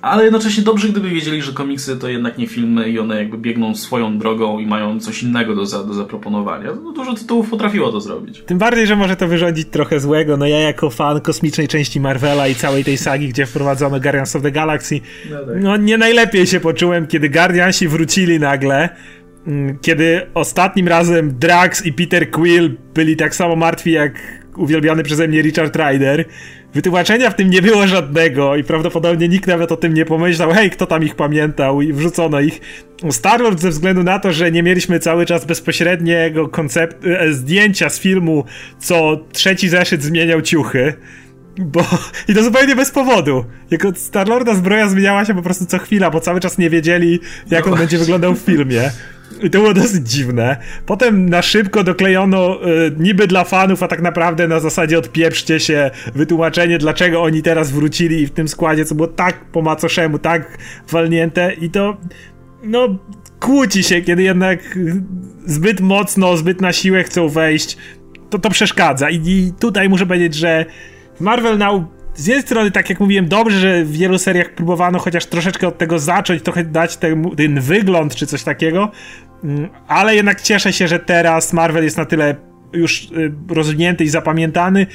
ale 0.06 0.24
jednocześnie 0.24 0.64
dobrze, 0.64 0.90
gdyby 0.90 1.10
wiedzieli, 1.10 1.42
że 1.42 1.54
komiksy 1.54 1.98
to 1.98 2.10
jednak 2.10 2.38
nie 2.38 2.48
filmy 2.48 2.90
i 2.90 3.00
one 3.00 3.18
jakby 3.18 3.38
biegną 3.38 3.76
swoją 3.76 4.18
drogą 4.18 4.60
i 4.60 4.68
mają 4.68 5.00
coś 5.00 5.24
innego 5.24 5.56
do, 5.56 5.66
za, 5.66 5.84
do 5.84 5.94
zaproponowania. 5.94 6.70
No, 6.84 6.92
dużo 6.92 7.14
tytułów 7.14 7.50
potrafiło 7.50 7.92
to 7.92 8.02
zrobić. 8.02 8.44
Tym 8.46 8.58
bardziej, 8.58 8.88
że 8.88 8.96
może 8.96 9.16
to 9.16 9.28
wyrządzić 9.28 9.68
trochę 9.72 10.00
złego. 10.00 10.38
No 10.38 10.48
ja 10.48 10.60
jako 10.60 10.90
fan 10.90 11.22
kosmicznej 11.22 11.68
części 11.68 12.00
Marvela 12.00 12.48
i 12.48 12.56
całej 12.56 12.84
tej 12.84 12.98
sagi, 12.98 13.28
gdzie 13.28 13.46
wprowadzono 13.46 14.00
Guardians 14.00 14.36
of 14.36 14.42
the 14.42 14.52
Galaxy, 14.52 15.02
no, 15.30 15.38
tak. 15.38 15.64
no 15.64 15.78
nie 15.78 15.98
najlepiej 15.98 16.48
się 16.48 16.60
poczułem, 16.60 17.08
kiedy 17.08 17.30
Guardiansi 17.30 17.88
wrócili 17.88 18.40
nagle 18.40 18.90
mm, 19.48 19.78
kiedy 19.82 20.22
ostatnim 20.34 20.88
razem 20.88 21.40
Drax 21.40 21.86
i 21.86 21.94
Peter 21.94 22.32
Quill 22.32 22.78
byli 22.94 23.16
tak 23.16 23.36
samo 23.36 23.56
martwi 23.56 23.92
jak 23.92 24.14
uwielbiany 24.58 25.04
przeze 25.04 25.28
mnie 25.28 25.42
Richard 25.42 25.76
Rider 25.76 26.26
Wytłumaczenia 26.76 27.30
w 27.30 27.36
tym 27.36 27.50
nie 27.50 27.62
było 27.62 27.88
żadnego 27.88 28.56
i 28.56 28.64
prawdopodobnie 28.64 29.28
nikt 29.28 29.48
nawet 29.48 29.72
o 29.72 29.78
tym 29.78 29.94
nie 29.94 30.06
pomyślał, 30.06 30.52
hej, 30.52 30.70
kto 30.70 30.86
tam 30.86 31.04
ich 31.04 31.16
pamiętał 31.16 31.82
i 31.82 31.94
wrzucono 31.94 32.40
ich. 32.40 32.62
Star-Lord 33.12 33.60
ze 33.60 33.70
względu 33.70 34.04
na 34.04 34.20
to, 34.20 34.34
że 34.34 34.52
nie 34.52 34.64
mieliśmy 34.64 35.00
cały 35.00 35.26
czas 35.26 35.46
bezpośredniego 35.46 36.48
koncept, 36.48 37.06
e, 37.06 37.34
zdjęcia 37.34 37.90
z 37.90 38.00
filmu, 38.00 38.46
co 38.80 39.20
trzeci 39.32 39.70
zeszyt 39.70 40.04
zmieniał 40.04 40.42
ciuchy, 40.42 40.94
bo... 41.58 41.86
I 42.28 42.34
to 42.34 42.44
zupełnie 42.44 42.76
bez 42.76 42.92
powodu. 42.92 43.46
Jako 43.72 43.88
Star-Lorda 43.96 44.56
zbroja 44.56 44.90
zmieniała 44.90 45.26
się 45.26 45.34
po 45.34 45.42
prostu 45.42 45.66
co 45.66 45.78
chwila, 45.78 46.12
bo 46.12 46.20
cały 46.20 46.40
czas 46.40 46.58
nie 46.58 46.70
wiedzieli, 46.70 47.20
jak 47.52 47.66
no 47.66 47.72
on 47.72 47.78
będzie 47.78 47.98
wyglądał 47.98 48.36
w 48.36 48.40
filmie. 48.40 48.92
I 49.44 49.50
to 49.50 49.60
było 49.60 49.74
dosyć 49.74 50.10
dziwne. 50.10 50.58
Potem 50.86 51.30
na 51.30 51.42
szybko 51.42 51.84
doklejono 51.84 52.60
y, 52.68 52.92
niby 52.98 53.28
dla 53.28 53.44
fanów, 53.44 53.84
a 53.84 53.88
tak 53.88 54.02
naprawdę 54.02 54.48
na 54.48 54.60
zasadzie 54.60 54.98
odpieprzcie 54.98 55.60
się 55.60 55.92
wytłumaczenie, 56.16 56.78
dlaczego 56.78 57.24
oni 57.24 57.42
teraz 57.42 57.72
wrócili 57.72 58.28
w 58.28 58.32
tym 58.32 58.48
składzie, 58.48 58.86
co 58.86 58.96
było 58.96 59.08
tak 59.08 59.46
po 59.46 59.62
macoszemu, 59.62 60.20
tak 60.20 60.58
walnięte 60.92 61.54
i 61.54 61.70
to 61.70 61.98
no 62.64 63.00
kłóci 63.40 63.84
się, 63.84 64.02
kiedy 64.02 64.24
jednak 64.24 64.80
zbyt 65.46 65.82
mocno, 65.82 66.38
zbyt 66.38 66.62
na 66.62 66.74
siłę 66.74 67.04
chcą 67.04 67.30
wejść, 67.30 67.78
to 68.30 68.40
to 68.40 68.50
przeszkadza. 68.50 69.10
I, 69.10 69.22
i 69.26 69.54
tutaj 69.60 69.90
muszę 69.90 70.06
powiedzieć, 70.06 70.36
że 70.36 70.66
Marvel 71.20 71.58
Now 71.58 71.84
z 72.16 72.28
jednej 72.28 72.44
strony, 72.44 72.72
tak 72.72 72.90
jak 72.90 73.00
mówiłem, 73.00 73.28
dobrze, 73.28 73.60
że 73.60 73.84
w 73.84 73.92
wielu 73.92 74.18
seriach 74.18 74.50
próbowano 74.50 75.00
chociaż 75.00 75.26
troszeczkę 75.26 75.68
od 75.68 75.78
tego 75.78 76.00
zacząć, 76.00 76.42
trochę 76.42 76.64
dać 76.64 76.98
ten, 76.98 77.30
ten 77.36 77.60
wygląd 77.60 78.16
czy 78.16 78.28
coś 78.28 78.44
takiego, 78.44 78.92
ale 79.88 80.16
jednak 80.16 80.42
cieszę 80.42 80.74
się, 80.74 80.88
że 80.88 81.00
teraz 81.00 81.54
Marvel 81.54 81.84
jest 81.84 81.98
na 81.98 82.06
tyle 82.06 82.36
już 82.74 83.12
y, 83.12 83.34
rozwinięty 83.50 84.04
i 84.04 84.10
zapamiętany, 84.10 84.88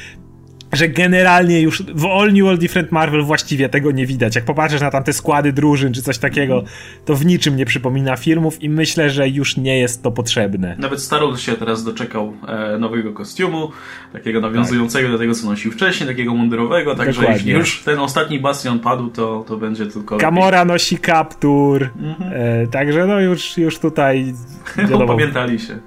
że 0.72 0.88
generalnie 0.88 1.60
już 1.60 1.82
w 1.82 2.06
All 2.06 2.32
New 2.32 2.48
All 2.48 2.58
Different 2.58 2.92
Marvel 2.92 3.22
właściwie 3.22 3.68
tego 3.68 3.90
nie 3.90 4.06
widać. 4.06 4.34
Jak 4.34 4.44
popatrzysz 4.44 4.80
na 4.80 4.90
tamte 4.90 5.12
składy 5.12 5.52
drużyn 5.52 5.92
czy 5.92 6.02
coś 6.02 6.18
takiego, 6.18 6.64
to 7.04 7.14
w 7.14 7.26
niczym 7.26 7.56
nie 7.56 7.66
przypomina 7.66 8.16
filmów 8.16 8.62
i 8.62 8.68
myślę, 8.68 9.10
że 9.10 9.28
już 9.28 9.56
nie 9.56 9.78
jest 9.78 10.02
to 10.02 10.10
potrzebne. 10.12 10.76
Nawet 10.78 11.02
Starol 11.02 11.36
się 11.36 11.52
teraz 11.52 11.84
doczekał 11.84 12.32
e, 12.48 12.78
nowego 12.78 13.12
kostiumu, 13.12 13.70
takiego 14.12 14.40
nawiązującego 14.40 15.08
tak. 15.08 15.12
do 15.12 15.18
tego, 15.18 15.34
co 15.34 15.46
nosił 15.46 15.72
wcześniej, 15.72 16.08
takiego 16.08 16.34
mundurowego, 16.34 16.94
także 16.94 17.32
jeśli 17.32 17.52
już 17.52 17.82
ten 17.82 17.98
ostatni 17.98 18.40
bastion 18.40 18.78
padł, 18.78 19.10
to, 19.10 19.44
to 19.48 19.56
będzie 19.56 19.86
tylko 19.86 20.16
Gamora 20.16 20.58
lepiej. 20.58 20.72
nosi 20.72 20.98
kaptur, 20.98 21.88
mhm. 22.02 22.32
e, 22.34 22.66
także 22.66 23.06
no 23.06 23.20
już, 23.20 23.58
już 23.58 23.78
tutaj... 23.78 24.34
Wiadomo, 24.76 25.06
pamiętali 25.06 25.58
się. 25.58 25.78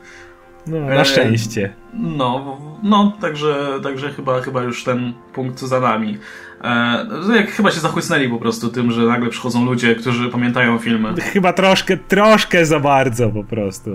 No, 0.67 0.79
na 0.79 1.01
e, 1.01 1.05
szczęście. 1.05 1.73
No, 1.93 2.57
no 2.83 3.17
także, 3.21 3.79
także 3.83 4.13
chyba, 4.13 4.41
chyba 4.41 4.63
już 4.63 4.83
ten 4.83 5.13
punkt 5.33 5.59
za 5.59 5.79
nami. 5.79 6.17
E, 6.63 7.05
no, 7.27 7.35
jak 7.35 7.51
chyba 7.51 7.71
się 7.71 7.79
zachłysnęli 7.79 8.29
po 8.29 8.37
prostu 8.37 8.69
tym, 8.69 8.91
że 8.91 9.01
nagle 9.01 9.29
przychodzą 9.29 9.65
ludzie, 9.65 9.95
którzy 9.95 10.29
pamiętają 10.29 10.77
filmy. 10.77 11.13
Chyba 11.21 11.53
troszkę, 11.53 11.97
troszkę 11.97 12.65
za 12.65 12.79
bardzo 12.79 13.29
po 13.29 13.43
prostu. 13.43 13.91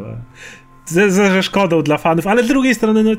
Ze, 0.88 1.10
ze 1.10 1.42
szkodą 1.42 1.82
dla 1.82 1.98
fanów, 1.98 2.26
ale 2.26 2.44
z 2.44 2.48
drugiej 2.48 2.74
strony, 2.74 3.04
no 3.04 3.10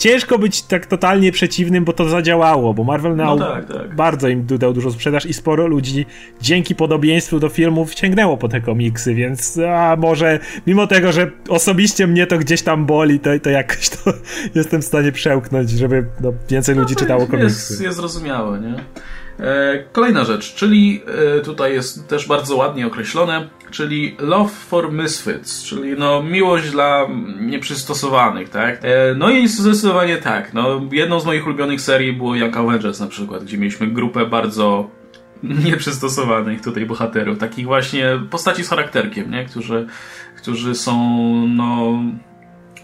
ciężko 0.00 0.38
być 0.38 0.62
tak 0.62 0.86
totalnie 0.86 1.32
przeciwnym, 1.32 1.84
bo 1.84 1.92
to 1.92 2.08
zadziałało, 2.08 2.74
bo 2.74 2.84
Marvel 2.84 3.16
Now 3.16 3.38
no 3.38 3.52
tak, 3.52 3.72
tak. 3.72 3.94
bardzo 3.94 4.28
im 4.28 4.46
dodał 4.46 4.72
dużo 4.72 4.90
sprzedaż 4.90 5.26
i 5.26 5.32
sporo 5.32 5.66
ludzi 5.66 6.06
dzięki 6.40 6.74
podobieństwu 6.74 7.40
do 7.40 7.48
filmów 7.48 7.94
sięgnęło 7.94 8.36
po 8.36 8.48
te 8.48 8.60
komiksy, 8.60 9.14
więc 9.14 9.58
a 9.58 9.96
może 9.96 10.38
mimo 10.66 10.86
tego, 10.86 11.12
że 11.12 11.30
osobiście 11.48 12.06
mnie 12.06 12.26
to 12.26 12.38
gdzieś 12.38 12.62
tam 12.62 12.86
boli, 12.86 13.20
to, 13.20 13.30
to 13.42 13.50
jakoś 13.50 13.88
to 13.88 14.12
jestem 14.54 14.82
w 14.82 14.84
stanie 14.84 15.12
przełknąć, 15.12 15.70
żeby 15.70 16.06
no, 16.20 16.32
więcej 16.48 16.74
ludzi 16.74 16.94
no, 16.94 17.00
czytało 17.00 17.26
komiksy. 17.26 17.72
Jest, 17.72 17.82
jest 17.82 17.96
zrozumiałe, 17.96 18.60
nie? 18.60 18.74
E, 19.40 19.84
kolejna 19.92 20.24
rzecz, 20.24 20.54
czyli 20.54 21.02
e, 21.38 21.40
tutaj 21.40 21.72
jest 21.72 22.08
też 22.08 22.26
bardzo 22.26 22.56
ładnie 22.56 22.86
określone, 22.86 23.48
czyli 23.70 24.16
love 24.18 24.50
for 24.50 24.92
misfits, 24.92 25.64
czyli 25.64 25.94
no 25.98 26.22
miłość 26.22 26.70
dla 26.70 27.08
nieprzystosowanych, 27.40 28.48
tak? 28.48 28.78
E, 28.82 29.14
no 29.14 29.30
i 29.30 29.48
zdecydowanie 29.48 30.16
tak, 30.16 30.54
no 30.54 30.80
jedną 30.92 31.20
z 31.20 31.26
moich 31.26 31.46
ulubionych 31.46 31.80
serii 31.80 32.12
było 32.12 32.34
Young 32.34 32.56
Avengers 32.56 33.00
na 33.00 33.06
przykład, 33.06 33.44
gdzie 33.44 33.58
mieliśmy 33.58 33.86
grupę 33.86 34.26
bardzo 34.26 34.90
nieprzystosowanych 35.42 36.60
tutaj 36.60 36.86
bohaterów, 36.86 37.38
takich 37.38 37.66
właśnie 37.66 38.20
postaci 38.30 38.64
z 38.64 38.68
charakterkiem, 38.68 39.30
nie? 39.30 39.44
Którzy, 39.44 39.86
którzy 40.36 40.74
są 40.74 40.96
no 41.46 41.98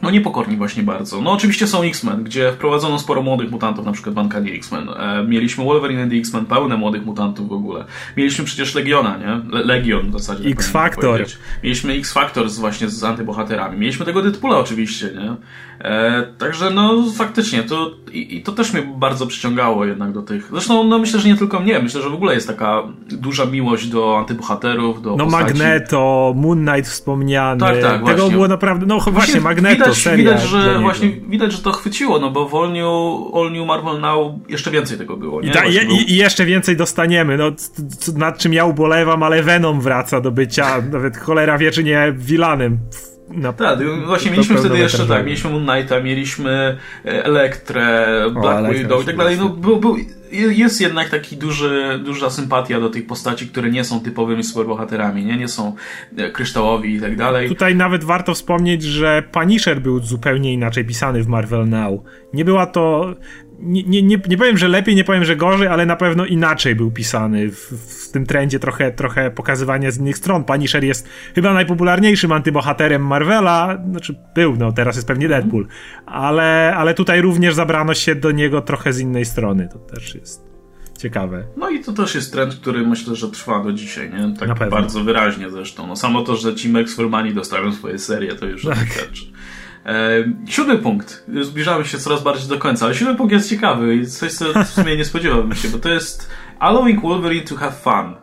no 0.03 0.11
niepokorni 0.11 0.57
właśnie 0.57 0.83
bardzo. 0.83 1.21
No 1.23 1.33
oczywiście 1.33 1.67
są 1.67 1.83
X-Men, 1.83 2.25
gdzie 2.25 2.53
wprowadzono 2.53 2.99
sporo 2.99 3.23
młodych 3.23 3.51
mutantów, 3.51 3.87
na 3.87 3.93
przykład 3.93 4.17
Uncanny 4.17 4.51
X-Men. 4.51 4.89
E, 4.89 5.25
mieliśmy 5.29 5.65
Wolverine 5.65 6.03
and 6.03 6.13
X-Men, 6.13 6.47
pełne 6.47 6.77
młodych 6.77 7.07
mutantów 7.07 7.49
w 7.49 7.53
ogóle. 7.53 7.85
Mieliśmy 8.17 8.45
przecież 8.45 8.75
Legiona, 8.75 9.17
nie? 9.17 9.59
Legion 9.65 10.11
w 10.11 10.13
zasadzie. 10.13 10.43
Tak 10.43 10.53
X-Factor. 10.53 11.25
mieliśmy 11.65 11.93
X-Factor 11.93 12.51
właśnie 12.51 12.89
z 12.89 13.05
antybohaterami. 13.05 13.79
Mieliśmy 13.79 14.07
tego 14.07 14.23
Deadpoola 14.23 14.59
oczywiście, 14.59 15.11
nie? 15.15 15.37
E, 15.81 16.23
także 16.39 16.71
no 16.71 17.05
faktycznie 17.17 17.63
to 17.63 17.91
i, 18.13 18.37
i, 18.37 18.43
to 18.43 18.53
też 18.53 18.73
mnie 18.73 18.83
bardzo 18.83 19.27
przyciągało 19.27 19.85
jednak 19.85 20.13
do 20.13 20.23
tych. 20.23 20.49
Zresztą 20.51 20.85
no 20.85 20.99
myślę, 20.99 21.21
że 21.21 21.29
nie 21.29 21.37
tylko 21.37 21.61
mnie, 21.61 21.79
myślę, 21.79 22.03
że 22.03 22.11
w 22.11 22.15
ogóle 22.15 22.35
jest 22.35 22.47
taka 22.47 22.83
duża 23.09 23.45
miłość 23.45 23.87
do 23.87 24.19
antybohaterów, 24.19 25.03
do 25.03 25.17
No 25.17 25.25
postaci. 25.25 25.45
Magneto, 25.45 26.33
Moon 26.37 26.67
Knight 26.67 26.91
wspomniany. 26.91 27.61
Tak, 27.61 27.83
tak, 27.83 27.93
Tego 27.93 28.05
właśnie. 28.05 28.31
było 28.31 28.49
naprawdę, 28.49 28.87
no 28.87 28.99
właśnie, 28.99 29.41
Magneto, 29.41 29.86
widać, 29.89 30.03
seria 30.03 30.17
widać, 30.17 30.43
że 30.43 30.79
właśnie 30.81 31.09
widać, 31.09 31.53
że 31.53 31.63
to 31.63 31.73
chwyciło, 31.73 32.19
no 32.19 32.31
bo 32.31 32.49
w 32.49 32.55
All 32.55 32.73
New, 32.73 33.35
All 33.35 33.53
New 33.53 33.67
Marvel 33.67 34.01
Now 34.01 34.35
jeszcze 34.49 34.71
więcej 34.71 34.99
tego 34.99 35.17
było, 35.17 35.43
nie? 35.43 35.49
I, 35.49 35.53
da, 35.53 35.65
i, 35.65 36.13
I, 36.13 36.17
jeszcze 36.17 36.45
więcej 36.45 36.77
dostaniemy, 36.77 37.37
no 37.37 37.53
nad 38.17 38.39
czym 38.39 38.53
ja 38.53 38.65
ubolewam, 38.65 39.23
ale 39.23 39.43
Venom 39.43 39.81
wraca 39.81 40.21
do 40.21 40.31
bycia 40.31 40.83
nawet 40.93 41.17
cholera 41.17 41.59
wie, 41.59 41.71
czy 41.71 41.85
nie 41.85 42.15
vilanem 42.17 42.79
tak, 43.57 43.79
właśnie 44.07 44.31
mieliśmy 44.31 44.57
wtedy 44.57 44.79
jeszcze 44.79 45.07
tak, 45.07 45.25
mieliśmy 45.25 45.51
Moon 45.51 45.67
Knighta, 45.67 46.01
mieliśmy 46.01 46.79
e, 47.05 47.25
Elektrę, 47.25 48.07
Black 48.41 48.79
Widow 48.79 49.03
i 49.03 49.07
tak 49.07 49.17
dalej. 49.17 49.37
No, 49.39 49.49
był, 49.49 49.81
był, 49.81 49.97
jest 50.33 50.81
jednak 50.81 51.09
taki 51.09 51.37
duży, 51.37 52.01
duża 52.05 52.31
sympatia 52.31 52.81
do 52.81 52.91
tych 52.91 53.07
postaci, 53.07 53.49
które 53.49 53.71
nie 53.71 53.85
są 53.85 54.01
typowymi 54.01 54.45
superbohaterami, 54.45 55.25
nie, 55.25 55.37
nie 55.37 55.49
są 55.49 55.75
e, 56.17 56.31
kryształowi 56.31 56.95
i 56.95 57.01
tak 57.01 57.17
dalej. 57.17 57.49
Tutaj 57.49 57.77
nawet 57.77 58.05
warto 58.05 58.35
wspomnieć, 58.35 58.83
że 58.83 59.23
Punisher 59.33 59.81
był 59.81 60.01
zupełnie 60.01 60.53
inaczej 60.53 60.85
pisany 60.85 61.23
w 61.23 61.29
Marvel 61.29 61.69
Now. 61.69 62.01
Nie 62.33 62.45
była 62.45 62.67
to 62.67 63.15
nie, 63.61 63.83
nie, 63.83 64.03
nie, 64.03 64.21
nie 64.29 64.37
powiem, 64.37 64.59
że 64.59 64.69
lepiej, 64.69 64.95
nie 64.95 65.05
powiem, 65.05 65.25
że 65.25 65.37
gorzej, 65.37 65.69
ale 65.69 65.87
na 65.87 65.97
pewno 65.97 66.27
inaczej 66.27 66.75
był 66.75 66.91
pisany 66.91 67.51
w, 67.51 67.57
w, 67.57 68.13
tym 68.13 68.27
trendzie 68.27 68.59
trochę, 68.59 68.93
trochę 68.93 69.31
pokazywania 69.31 69.91
z 69.91 69.99
innych 69.99 70.17
stron. 70.17 70.45
Punisher 70.45 70.85
jest 70.85 71.09
chyba 71.35 71.55
najpopularniejszym 71.55 72.33
antybohaterem 72.33 73.07
Marvela, 73.07 73.79
znaczy 73.91 74.15
był, 74.35 74.57
no 74.57 74.73
teraz 74.73 74.97
jest 74.97 75.09
pewnie 75.09 75.29
Deadpool, 75.29 75.67
ale, 76.07 76.75
ale 76.77 76.95
tutaj 76.95 77.21
również 77.21 77.55
zabrano 77.55 77.95
się 77.95 78.15
do 78.15 78.31
niego 78.31 78.63
trochę 78.63 78.93
z 78.93 79.01
innej 79.01 79.25
strony, 79.25 79.69
to 79.73 79.79
też 79.79 80.15
jest 80.15 80.47
ciekawe. 80.99 81.45
No 81.57 81.71
i 81.71 81.85
to 81.85 81.93
też 81.93 82.15
jest 82.15 82.33
trend, 82.33 82.55
który 82.55 82.87
myślę, 82.87 83.17
że 83.17 83.31
trwa 83.31 83.63
do 83.63 83.73
dzisiaj, 83.73 84.11
nie? 84.11 84.35
Tak 84.39 84.71
bardzo 84.71 85.05
wyraźnie 85.05 85.51
zresztą. 85.51 85.87
No 85.87 85.97
samo 85.97 86.23
to, 86.23 86.37
że 86.37 86.55
ci 86.55 86.69
Max 86.69 86.95
Formani 86.95 87.35
dostają 87.35 87.73
swoje 87.73 87.99
serie, 87.99 88.35
to 88.35 88.47
już 88.47 88.65
tak. 88.65 88.79
wystarczy. 88.79 89.25
E, 89.87 90.25
siódmy 90.49 90.79
punkt. 90.79 91.25
Zbliżamy 91.41 91.85
się 91.85 91.99
coraz 91.99 92.23
bardziej 92.23 92.49
do 92.49 92.59
końca, 92.59 92.87
ale 92.87 92.95
siódmy 92.95 93.15
punkt 93.15 93.33
jest 93.33 93.51
ciekawy 93.51 93.97
i 93.97 94.07
coś, 94.07 94.33
co 94.33 94.65
w 94.65 94.69
sumie 94.69 94.97
nie 94.97 95.05
spodziewałbym 95.05 95.55
się, 95.55 95.69
bo 95.69 95.79
to 95.79 95.89
jest 95.89 96.31
Allowing 96.59 97.03
Wolverine 97.03 97.47
to 97.47 97.57
have 97.57 97.73
fun. 97.73 98.15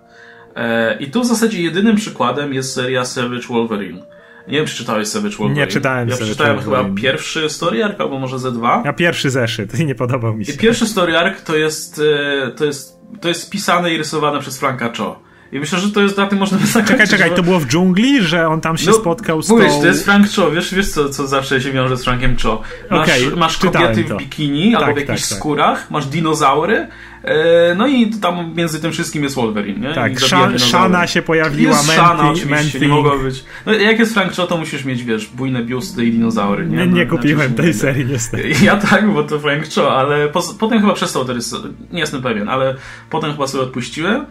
E, 0.56 0.98
I 1.00 1.12
tu 1.12 1.22
w 1.22 1.26
zasadzie 1.26 1.62
jedynym 1.62 1.96
przykładem 1.96 2.54
jest 2.54 2.74
seria 2.74 3.06
Savage 3.06 3.48
Wolverine. 3.48 4.06
Nie 4.48 4.58
wiem, 4.58 4.66
czy 4.66 4.76
czytałeś 4.76 5.08
Savage 5.08 5.36
Wolverine. 5.36 5.66
Nie 5.66 5.72
czytałem 5.72 6.10
Ja 6.10 6.16
przeczytałem 6.16 6.60
chyba 6.60 6.86
pierwszy 6.96 7.50
story 7.50 7.84
arc, 7.84 8.00
albo 8.00 8.20
może 8.20 8.40
ze 8.40 8.52
dwa. 8.52 8.82
Ja 8.86 8.94
pierwszy 8.94 9.30
zeszyt 9.30 9.80
i 9.80 9.86
nie 9.86 9.96
podobał 9.96 10.34
mi 10.34 10.46
się. 10.46 10.54
I 10.54 10.58
pierwszy 10.58 10.88
story 10.88 11.18
arc 11.18 11.44
to 11.44 11.56
jest, 11.56 12.02
e, 12.46 12.52
to 12.52 12.66
jest, 12.66 13.00
to 13.22 13.28
jest 13.28 13.50
pisane 13.50 13.94
i 13.94 13.98
rysowane 13.98 14.40
przez 14.40 14.60
Franka 14.60 14.92
Cho. 14.98 15.20
I 15.54 15.60
myślę, 15.60 15.80
że 15.80 15.92
to 15.92 16.02
jest 16.02 16.18
na 16.18 16.28
tym 16.28 16.40
można 16.40 16.58
by 16.58 16.66
zakończyć. 16.66 16.92
Czekaj, 16.92 17.08
czekaj, 17.08 17.36
to 17.36 17.44
było 17.44 17.60
w 17.60 17.68
dżungli, 17.68 18.22
że 18.22 18.48
on 18.48 18.62
tam 18.62 18.78
się 18.78 18.88
no, 18.88 18.94
spotkał 18.94 19.42
z 19.42 19.50
mówisz, 19.50 19.72
tą... 19.72 19.82
to 19.82 19.88
jest 19.88 20.06
Frank 20.06 20.28
Cho, 20.36 20.52
wiesz, 20.52 20.76
wiesz 20.76 20.90
co, 20.90 21.10
co 21.10 21.28
zawsze 21.28 21.62
się 21.62 21.72
wiąże 21.72 21.98
z 21.98 22.04
Frankiem 22.04 22.36
Cho. 22.44 22.62
Masz, 22.92 23.10
okay, 23.10 23.36
masz 23.36 23.58
kobiety 23.58 24.04
w 24.04 24.18
bikini 24.18 24.72
tak, 24.72 24.82
albo 24.82 24.94
w 24.94 24.98
jakichś 24.98 25.22
tak, 25.22 25.30
tak. 25.30 25.38
skórach, 25.38 25.92
masz 25.92 26.06
dinozaury, 26.06 26.88
e, 27.24 27.76
no 27.76 27.88
i 27.88 28.10
tam 28.10 28.54
między 28.56 28.82
tym 28.82 28.92
wszystkim 28.92 29.24
jest 29.24 29.36
Wolverine, 29.36 29.90
nie? 29.90 29.96
Tak, 29.96 30.14
Shana 30.58 31.08
się 31.08 31.22
pojawiła, 31.22 31.72
jest 31.72 31.88
Manti, 31.88 32.02
Shana 32.02 32.30
oczywiście, 32.30 32.80
nie 32.80 32.88
mogło 32.88 33.18
być. 33.18 33.44
No 33.66 33.74
jak 33.74 34.00
jest 34.00 34.14
Frank 34.14 34.36
Cho, 34.36 34.48
to 34.48 34.58
musisz 34.58 34.86
mieć, 34.86 35.04
wiesz, 35.04 35.28
bujne 35.28 35.64
biusty 35.64 36.06
i 36.06 36.12
dinozaury, 36.12 36.66
nie? 36.66 36.78
Nie, 36.78 36.88
nie 36.88 37.06
no, 37.06 37.12
kupiłem 37.12 37.54
tej 37.54 37.74
serii 37.74 38.06
niestety. 38.06 38.54
Ja 38.64 38.78
tak, 38.78 39.14
bo 39.14 39.24
to 39.24 39.40
Frank 39.40 39.64
Cho, 39.76 39.96
ale 39.98 40.30
po, 40.30 40.44
potem 40.60 40.82
chyba 40.82 40.94
przestał 40.94 41.26
teraz, 41.26 41.56
nie 41.92 42.00
jestem 42.00 42.22
pewien, 42.22 42.50
ale 42.50 42.76
potem 43.10 43.32
chyba 43.32 43.48
sobie 43.48 43.64
odpuściłem 43.64 44.26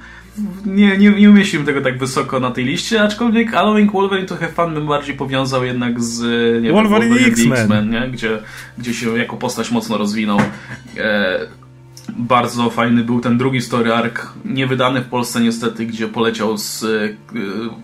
nie, 0.66 0.98
nie, 0.98 1.10
nie 1.10 1.30
umieściłem 1.30 1.66
tego 1.66 1.80
tak 1.80 1.98
wysoko 1.98 2.40
na 2.40 2.50
tej 2.50 2.64
liście, 2.64 3.02
aczkolwiek 3.02 3.50
Halloween 3.50 3.90
Wolverine 3.90 4.28
trochę 4.28 4.48
fan 4.48 4.74
bym 4.74 4.86
bardziej 4.86 5.16
powiązał 5.16 5.64
jednak 5.64 6.02
z 6.02 6.20
nie 6.62 6.72
Wolverine, 6.72 7.14
wiem, 7.14 7.24
Wolverine 7.24 7.54
X-Men, 7.54 7.90
nie? 7.90 8.08
Gdzie, 8.08 8.38
gdzie 8.78 8.94
się 8.94 9.18
jako 9.18 9.36
postać 9.36 9.70
mocno 9.70 9.98
rozwinął. 9.98 10.38
E, 10.98 11.40
bardzo 12.08 12.70
fajny 12.70 13.04
był 13.04 13.20
ten 13.20 13.38
drugi 13.38 13.60
story 13.60 13.94
arc, 13.94 14.14
niewydany 14.44 15.00
w 15.00 15.08
Polsce 15.08 15.40
niestety, 15.40 15.86
gdzie 15.86 16.08
poleciał 16.08 16.58
z 16.58 16.84
e, 16.84 16.88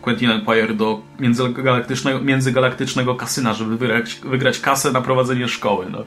Quentin 0.02 0.30
Empire 0.30 0.74
do 0.74 1.00
międzygalaktycznego, 1.20 2.20
międzygalaktycznego 2.20 3.14
kasyna, 3.14 3.54
żeby 3.54 3.76
wygrać, 3.76 4.20
wygrać 4.24 4.60
kasę 4.60 4.92
na 4.92 5.00
prowadzenie 5.00 5.48
szkoły. 5.48 5.86
No. 5.90 6.04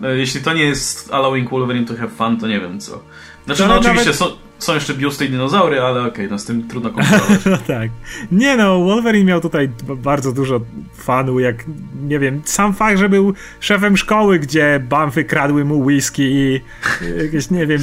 no 0.00 0.08
jeśli 0.08 0.40
to 0.40 0.52
nie 0.52 0.64
jest 0.64 1.10
Halloween 1.10 1.48
Wolverine 1.48 1.86
to 1.86 1.96
have 1.96 2.08
fun, 2.08 2.36
to 2.36 2.48
nie 2.48 2.60
wiem 2.60 2.80
co. 2.80 3.02
Znaczy, 3.48 3.68
no, 3.68 3.78
oczywiście 3.78 4.04
nawet... 4.04 4.18
są 4.18 4.48
są 4.58 4.74
jeszcze 4.74 4.94
biusty 4.94 5.24
i 5.24 5.28
dinozaury, 5.28 5.80
ale 5.80 6.00
okej, 6.00 6.10
okay, 6.10 6.28
no 6.28 6.38
z 6.38 6.44
tym 6.44 6.68
trudno 6.68 6.90
konkurować. 6.90 7.44
no 7.46 7.56
tak. 7.66 7.90
Nie 8.32 8.56
no, 8.56 8.80
Wolverine 8.80 9.24
miał 9.24 9.40
tutaj 9.40 9.70
bardzo 9.96 10.32
dużo 10.32 10.60
fanu, 10.94 11.40
jak, 11.40 11.64
nie 12.02 12.18
wiem, 12.18 12.42
sam 12.44 12.74
fakt, 12.74 12.98
że 12.98 13.08
był 13.08 13.34
szefem 13.60 13.96
szkoły, 13.96 14.38
gdzie 14.38 14.80
bamfy 14.88 15.24
kradły 15.24 15.64
mu 15.64 15.80
whisky 15.80 16.22
i 16.22 16.60
jakieś, 17.24 17.50
nie 17.50 17.66
wiem, 17.66 17.80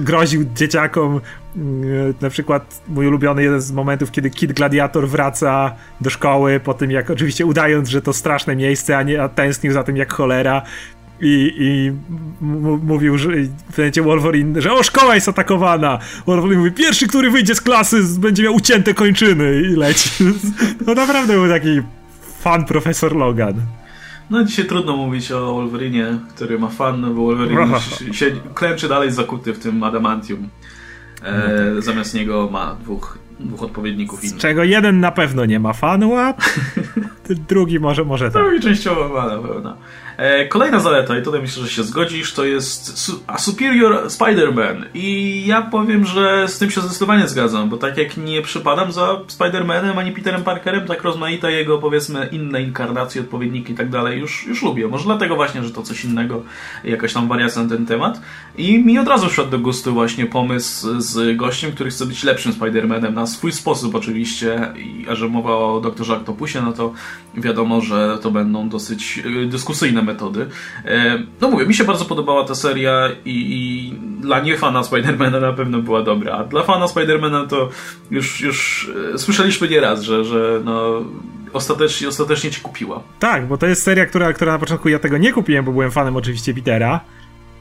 groził 0.00 0.44
dzieciakom. 0.54 1.20
Mm, 1.56 2.14
na 2.20 2.30
przykład 2.30 2.82
mój 2.88 3.06
ulubiony 3.06 3.42
jeden 3.42 3.60
z 3.60 3.72
momentów, 3.72 4.10
kiedy 4.10 4.30
Kid 4.30 4.52
Gladiator 4.52 5.08
wraca 5.08 5.74
do 6.00 6.10
szkoły, 6.10 6.60
po 6.60 6.74
tym 6.74 6.90
jak 6.90 7.10
oczywiście 7.10 7.46
udając, 7.46 7.88
że 7.88 8.02
to 8.02 8.12
straszne 8.12 8.56
miejsce, 8.56 8.98
a 8.98 9.02
nie 9.02 9.22
a 9.22 9.28
tęsknił 9.28 9.72
za 9.72 9.82
tym 9.82 9.96
jak 9.96 10.12
cholera, 10.12 10.62
i, 11.20 11.54
i 11.58 11.92
mówił, 12.82 13.18
że 13.18 13.28
w 13.70 14.04
Wolverine, 14.04 14.62
że 14.62 14.72
o, 14.72 14.82
szkoła 14.82 15.14
jest 15.14 15.28
atakowana. 15.28 15.98
Wolverine 16.26 16.58
mówi, 16.58 16.72
pierwszy, 16.72 17.06
który 17.08 17.30
wyjdzie 17.30 17.54
z 17.54 17.60
klasy, 17.60 18.02
będzie 18.18 18.42
miał 18.42 18.54
ucięte 18.54 18.94
kończyny 18.94 19.62
i 19.62 19.76
leci. 19.76 20.10
No 20.86 20.94
naprawdę 20.94 21.32
był 21.32 21.48
taki 21.48 21.82
fan 22.40 22.64
profesor 22.64 23.16
Logan. 23.16 23.54
No 24.30 24.44
dzisiaj 24.44 24.64
trudno 24.64 24.96
mówić 24.96 25.32
o 25.32 25.54
Wolverinie, 25.54 26.18
który 26.34 26.58
ma 26.58 26.68
fan, 26.68 27.14
bo 27.14 27.22
Wolverine 27.22 27.80
się, 28.12 28.30
klęczy 28.54 28.88
dalej 28.88 29.10
zakuty 29.10 29.52
w 29.52 29.58
tym 29.58 29.82
adamantium. 29.82 30.48
E, 31.22 31.72
no. 31.74 31.82
Zamiast 31.82 32.14
niego 32.14 32.48
ma 32.52 32.76
dwóch, 32.82 33.18
dwóch 33.40 33.62
odpowiedników 33.62 34.24
innych. 34.24 34.38
Z 34.38 34.40
czego 34.40 34.64
jeden 34.64 35.00
na 35.00 35.12
pewno 35.12 35.44
nie 35.44 35.60
ma 35.60 35.72
fanu, 35.72 36.16
a 36.20 36.34
drugi 37.48 37.80
może, 37.80 38.04
może 38.04 38.30
tak. 38.30 38.42
Drugi 38.42 38.60
częściowo 38.60 39.08
ma 39.08 39.26
na 39.26 39.38
pewno. 39.42 39.76
E, 40.16 40.48
kolejna 40.48 40.80
zaleta, 40.80 41.18
i 41.18 41.22
tutaj 41.22 41.40
myślę, 41.40 41.62
że 41.62 41.68
się 41.68 41.82
zgodzisz, 41.82 42.32
to 42.32 42.44
jest 42.44 42.98
su 42.98 43.22
a 43.26 43.38
Superior 43.38 44.06
Spider-Man. 44.06 44.84
I 44.94 45.42
ja 45.46 45.62
powiem, 45.62 46.04
że 46.04 46.48
z 46.48 46.58
tym 46.58 46.70
się 46.70 46.80
zdecydowanie 46.80 47.28
zgadzam, 47.28 47.68
bo 47.68 47.76
tak 47.76 47.96
jak 47.98 48.16
nie 48.16 48.42
przypadam 48.42 48.92
za 48.92 49.20
Spider-Manem 49.28 49.98
ani 49.98 50.12
Peterem 50.12 50.42
Parkerem, 50.42 50.86
tak 50.86 51.02
rozmaite 51.02 51.52
jego, 51.52 51.78
powiedzmy, 51.78 52.28
inne 52.32 52.62
inkarnacje, 52.62 53.20
odpowiedniki 53.20 53.72
i 53.72 53.76
tak 53.76 53.90
dalej 53.90 54.20
już, 54.20 54.46
już 54.46 54.62
lubię. 54.62 54.88
Może 54.88 55.04
dlatego 55.04 55.36
właśnie, 55.36 55.64
że 55.64 55.70
to 55.70 55.82
coś 55.82 56.04
innego, 56.04 56.42
jakaś 56.84 57.12
tam 57.12 57.28
wariacja 57.28 57.62
na 57.62 57.68
ten 57.68 57.86
temat. 57.86 58.20
I 58.58 58.78
mi 58.78 58.98
od 58.98 59.08
razu 59.08 59.28
wszedł 59.28 59.50
do 59.50 59.58
gustu 59.58 59.92
właśnie 59.92 60.26
pomysł 60.26 61.00
z 61.00 61.36
gościem, 61.36 61.72
który 61.72 61.90
chce 61.90 62.06
być 62.06 62.24
lepszym 62.24 62.52
Spider-Manem 62.52 63.12
na 63.12 63.26
swój 63.26 63.52
sposób 63.52 63.94
oczywiście, 63.94 64.72
a 65.10 65.14
że 65.14 65.28
mowa 65.28 65.56
o 65.56 65.80
doktorze 65.80 66.16
Octopusie, 66.16 66.62
no 66.62 66.72
to 66.72 66.92
wiadomo, 67.34 67.80
że 67.80 68.18
to 68.22 68.30
będą 68.30 68.68
dosyć 68.68 69.22
y, 69.26 69.46
dyskusyjne 69.46 70.05
metody. 70.06 70.46
E, 70.84 71.18
no 71.40 71.50
mówię, 71.50 71.66
mi 71.66 71.74
się 71.74 71.84
bardzo 71.84 72.04
podobała 72.04 72.44
ta 72.44 72.54
seria 72.54 73.08
i, 73.24 73.30
i 73.30 73.94
dla 74.20 74.40
niefana 74.40 74.82
Spidermana 74.82 75.40
na 75.40 75.52
pewno 75.52 75.78
była 75.78 76.02
dobra, 76.02 76.32
a 76.32 76.44
dla 76.44 76.62
fana 76.62 76.88
Spidermana 76.88 77.46
to 77.46 77.68
już, 78.10 78.40
już 78.40 78.90
e, 79.14 79.18
słyszeliśmy 79.18 79.68
nieraz, 79.68 80.02
że, 80.02 80.24
że 80.24 80.60
no 80.64 81.04
ostatecznie, 81.52 82.08
ostatecznie 82.08 82.50
ci 82.50 82.60
kupiła. 82.60 83.02
Tak, 83.18 83.46
bo 83.46 83.58
to 83.58 83.66
jest 83.66 83.82
seria, 83.82 84.06
która, 84.06 84.32
która 84.32 84.52
na 84.52 84.58
początku 84.58 84.88
ja 84.88 84.98
tego 84.98 85.18
nie 85.18 85.32
kupiłem, 85.32 85.64
bo 85.64 85.72
byłem 85.72 85.90
fanem 85.90 86.16
oczywiście 86.16 86.54
Petera, 86.54 87.00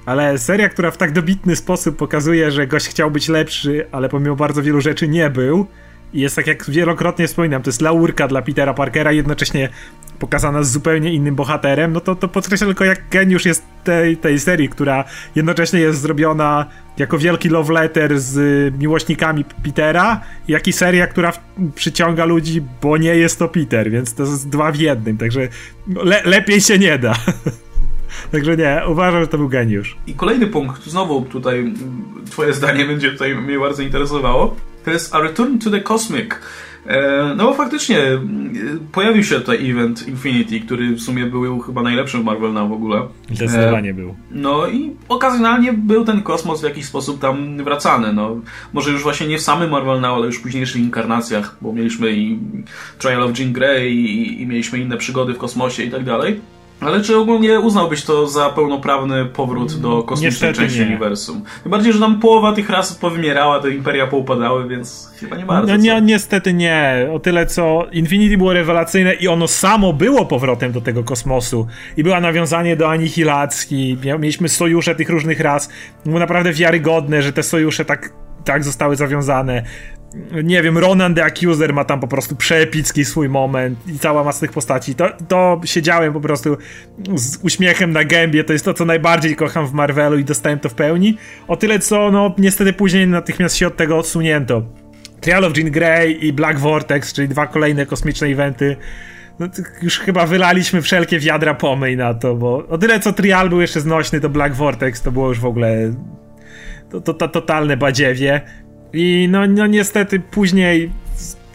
ale 0.05 0.37
seria, 0.37 0.69
która 0.69 0.91
w 0.91 0.97
tak 0.97 1.11
dobitny 1.11 1.55
sposób 1.55 1.95
pokazuje, 1.95 2.51
że 2.51 2.67
gość 2.67 2.87
chciał 2.87 3.11
być 3.11 3.29
lepszy, 3.29 3.87
ale 3.91 4.09
pomimo 4.09 4.35
bardzo 4.35 4.63
wielu 4.63 4.81
rzeczy 4.81 5.07
nie 5.07 5.29
był. 5.29 5.67
I 6.15 6.19
jest 6.19 6.35
tak 6.35 6.47
jak 6.47 6.69
wielokrotnie 6.69 7.27
wspominam, 7.27 7.61
to 7.61 7.69
jest 7.69 7.81
laurka 7.81 8.27
dla 8.27 8.41
Petera 8.41 8.73
Parkera, 8.73 9.11
jednocześnie 9.11 9.69
pokazana 10.19 10.63
z 10.63 10.71
zupełnie 10.71 11.13
innym 11.13 11.35
bohaterem, 11.35 11.93
no 11.93 11.99
to, 11.99 12.15
to 12.15 12.27
podkreśla 12.27 12.67
tylko 12.67 12.85
jak 12.85 13.09
geniusz 13.09 13.45
jest 13.45 13.63
tej, 13.83 14.17
tej 14.17 14.39
serii, 14.39 14.69
która 14.69 15.03
jednocześnie 15.35 15.79
jest 15.79 16.01
zrobiona 16.01 16.65
jako 16.97 17.17
wielki 17.17 17.49
love 17.49 17.73
letter 17.73 18.19
z 18.19 18.73
miłośnikami 18.79 19.45
Petera, 19.63 20.21
jak 20.47 20.67
i 20.67 20.73
seria, 20.73 21.07
która 21.07 21.33
przyciąga 21.75 22.25
ludzi, 22.25 22.61
bo 22.81 22.97
nie 22.97 23.15
jest 23.15 23.39
to 23.39 23.47
Peter, 23.47 23.91
więc 23.91 24.13
to 24.13 24.23
jest 24.23 24.49
dwa 24.49 24.71
w 24.71 24.75
jednym, 24.75 25.17
także 25.17 25.47
le 25.87 26.21
lepiej 26.25 26.61
się 26.61 26.79
nie 26.79 26.99
da. 26.99 27.15
Także 28.31 28.57
nie, 28.57 28.81
uważam, 28.87 29.21
że 29.21 29.27
to 29.27 29.37
był 29.37 29.49
geniusz. 29.49 29.97
I 30.07 30.13
kolejny 30.13 30.47
punkt, 30.47 30.83
znowu 30.85 31.21
tutaj 31.21 31.73
twoje 32.31 32.53
zdanie 32.53 32.85
będzie 32.85 33.11
tutaj 33.11 33.35
mnie 33.35 33.59
bardzo 33.59 33.81
interesowało, 33.81 34.55
to 34.85 34.91
jest 34.91 35.15
A 35.15 35.19
Return 35.19 35.57
to 35.59 35.69
the 35.69 35.81
Cosmic. 35.81 36.35
E, 36.87 37.33
no 37.37 37.43
bo 37.45 37.53
faktycznie 37.53 37.99
e, 37.99 38.19
pojawił 38.91 39.23
się 39.23 39.35
tutaj 39.35 39.71
event 39.71 40.07
Infinity, 40.07 40.59
który 40.59 40.95
w 40.95 41.01
sumie 41.01 41.25
był 41.25 41.59
chyba 41.59 41.81
najlepszym 41.81 42.23
Marvel 42.23 42.53
na 42.53 42.65
w 42.65 42.71
ogóle. 42.71 43.01
Zdecydowanie 43.31 43.89
e, 43.89 43.93
był. 43.93 44.15
No 44.31 44.67
i 44.67 44.95
okazjonalnie 45.09 45.73
był 45.73 46.05
ten 46.05 46.21
kosmos 46.21 46.61
w 46.61 46.63
jakiś 46.63 46.85
sposób 46.85 47.19
tam 47.19 47.63
wracany. 47.63 48.13
No, 48.13 48.37
może 48.73 48.91
już 48.91 49.03
właśnie 49.03 49.27
nie 49.27 49.37
w 49.37 49.41
samym 49.41 49.69
Marvel 49.69 50.01
Now, 50.01 50.15
ale 50.15 50.25
już 50.25 50.37
w 50.37 50.41
późniejszych 50.41 50.81
inkarnacjach, 50.81 51.57
bo 51.61 51.73
mieliśmy 51.73 52.11
i 52.11 52.39
Trial 52.99 53.23
of 53.23 53.39
Jean 53.39 53.53
Grey 53.53 53.93
i, 53.93 54.41
i 54.41 54.47
mieliśmy 54.47 54.79
inne 54.79 54.97
przygody 54.97 55.33
w 55.33 55.37
kosmosie 55.37 55.83
i 55.83 55.91
tak 55.91 56.03
dalej. 56.03 56.39
Ale 56.81 57.01
czy 57.01 57.17
ogólnie 57.17 57.59
uznałbyś 57.59 58.03
to 58.03 58.27
za 58.27 58.49
pełnoprawny 58.49 59.25
powrót 59.25 59.79
do 59.81 60.03
kosmicznej 60.03 60.31
Niestety 60.31 60.53
części 60.53 60.79
nie. 60.79 60.85
uniwersum? 60.85 61.43
Tym 61.63 61.71
bardziej, 61.71 61.93
że 61.93 61.99
nam 61.99 62.19
połowa 62.19 62.53
tych 62.53 62.69
ras 62.69 62.95
powymierała, 62.95 63.59
te 63.59 63.71
imperia 63.71 64.07
poupadały, 64.07 64.67
więc 64.67 65.11
chyba 65.19 65.35
nie 65.37 65.45
bardzo. 65.45 65.71
No, 65.71 65.77
nie, 65.77 66.01
niestety 66.01 66.53
nie. 66.53 67.09
O 67.13 67.19
tyle 67.19 67.45
co 67.45 67.85
Infinity 67.91 68.37
było 68.37 68.53
rewelacyjne 68.53 69.13
i 69.13 69.27
ono 69.27 69.47
samo 69.47 69.93
było 69.93 70.25
powrotem 70.25 70.71
do 70.71 70.81
tego 70.81 71.03
kosmosu. 71.03 71.67
I 71.97 72.03
było 72.03 72.19
nawiązanie 72.19 72.75
do 72.75 72.89
anihilacji. 72.89 73.97
Mieliśmy 74.03 74.49
sojusze 74.49 74.95
tych 74.95 75.09
różnych 75.09 75.39
ras. 75.39 75.69
Było 76.05 76.19
naprawdę 76.19 76.53
wiarygodne, 76.53 77.21
że 77.21 77.33
te 77.33 77.43
sojusze 77.43 77.85
tak 77.85 78.13
tak 78.45 78.63
zostały 78.63 78.95
zawiązane 78.95 79.63
nie 80.43 80.61
wiem, 80.61 80.77
Ronan 80.77 81.15
the 81.15 81.25
Accuser 81.25 81.73
ma 81.73 81.85
tam 81.85 81.99
po 81.99 82.07
prostu 82.07 82.35
przeepicki 82.35 83.05
swój 83.05 83.29
moment 83.29 83.79
i 83.87 83.99
cała 83.99 84.23
masa 84.23 84.39
tych 84.39 84.51
postaci. 84.51 84.95
To, 84.95 85.09
to 85.27 85.61
siedziałem 85.65 86.13
po 86.13 86.21
prostu 86.21 86.57
z 87.15 87.37
uśmiechem 87.43 87.91
na 87.91 88.03
gębie, 88.03 88.43
to 88.43 88.53
jest 88.53 88.65
to, 88.65 88.73
co 88.73 88.85
najbardziej 88.85 89.35
kocham 89.35 89.67
w 89.67 89.73
Marvelu 89.73 90.17
i 90.17 90.23
dostałem 90.23 90.59
to 90.59 90.69
w 90.69 90.73
pełni. 90.73 91.17
O 91.47 91.57
tyle, 91.57 91.79
co 91.79 92.11
no 92.11 92.35
niestety 92.37 92.73
później 92.73 93.07
natychmiast 93.07 93.55
się 93.55 93.67
od 93.67 93.77
tego 93.77 93.97
odsunięto. 93.97 94.63
Trial 95.21 95.45
of 95.45 95.57
Jean 95.57 95.71
Grey 95.71 96.25
i 96.25 96.33
Black 96.33 96.59
Vortex, 96.59 97.13
czyli 97.13 97.27
dwa 97.27 97.47
kolejne 97.47 97.85
kosmiczne 97.85 98.27
eventy. 98.27 98.75
No, 99.39 99.47
już 99.81 99.99
chyba 99.99 100.25
wylaliśmy 100.25 100.81
wszelkie 100.81 101.19
wiadra 101.19 101.53
pomyj 101.53 101.97
na 101.97 102.13
to, 102.13 102.35
bo 102.35 102.67
o 102.67 102.77
tyle 102.77 102.99
co 102.99 103.13
Trial 103.13 103.49
był 103.49 103.61
jeszcze 103.61 103.81
znośny, 103.81 104.21
to 104.21 104.29
Black 104.29 104.55
Vortex 104.55 105.01
to 105.01 105.11
było 105.11 105.29
już 105.29 105.39
w 105.39 105.45
ogóle 105.45 105.93
to, 106.89 107.01
to, 107.01 107.13
to 107.13 107.27
totalne 107.27 107.77
badziewie. 107.77 108.41
I 108.95 109.27
no, 109.31 109.47
no 109.47 109.67
niestety 109.67 110.19
później 110.19 110.91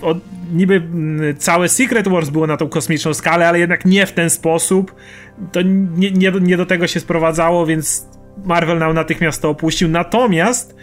o, 0.02 0.14
niby 0.52 0.74
mm, 0.74 1.36
całe 1.36 1.68
Secret 1.68 2.08
Wars 2.08 2.30
było 2.30 2.46
na 2.46 2.56
tą 2.56 2.68
kosmiczną 2.68 3.14
skalę, 3.14 3.48
ale 3.48 3.58
jednak 3.58 3.84
nie 3.84 4.06
w 4.06 4.12
ten 4.12 4.30
sposób. 4.30 4.94
To 5.52 5.62
nie, 5.62 6.10
nie, 6.10 6.32
nie 6.40 6.56
do 6.56 6.66
tego 6.66 6.86
się 6.86 7.00
sprowadzało, 7.00 7.66
więc 7.66 8.08
Marvel 8.44 8.78
nam 8.78 8.94
natychmiast 8.94 9.42
to 9.42 9.50
opuścił. 9.50 9.88
Natomiast 9.88 10.76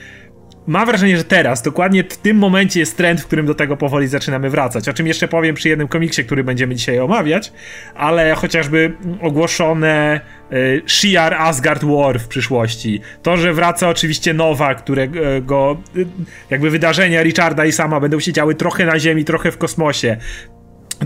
mam 0.67 0.85
wrażenie, 0.85 1.17
że 1.17 1.23
teraz, 1.23 1.61
dokładnie 1.61 2.03
w 2.03 2.17
tym 2.17 2.37
momencie 2.37 2.79
jest 2.79 2.97
trend, 2.97 3.21
w 3.21 3.27
którym 3.27 3.45
do 3.45 3.55
tego 3.55 3.77
powoli 3.77 4.07
zaczynamy 4.07 4.49
wracać. 4.49 4.89
O 4.89 4.93
czym 4.93 5.07
jeszcze 5.07 5.27
powiem 5.27 5.55
przy 5.55 5.69
jednym 5.69 5.87
komiksie, 5.87 6.25
który 6.25 6.43
będziemy 6.43 6.75
dzisiaj 6.75 6.99
omawiać, 6.99 7.53
ale 7.95 8.35
chociażby 8.35 8.93
ogłoszone 9.21 10.21
y, 10.51 10.81
Shi'ar 10.85 11.33
Asgard 11.33 11.83
War 11.83 12.19
w 12.19 12.27
przyszłości. 12.27 13.01
To, 13.23 13.37
że 13.37 13.53
wraca 13.53 13.89
oczywiście 13.89 14.33
Nowa, 14.33 14.75
którego 14.75 15.77
y, 15.97 16.05
jakby 16.49 16.69
wydarzenia 16.69 17.23
Richarda 17.23 17.65
i 17.65 17.71
sama 17.71 17.99
będą 17.99 18.19
się 18.19 18.33
działy 18.33 18.55
trochę 18.55 18.85
na 18.85 18.99
Ziemi, 18.99 19.25
trochę 19.25 19.51
w 19.51 19.57
kosmosie 19.57 20.17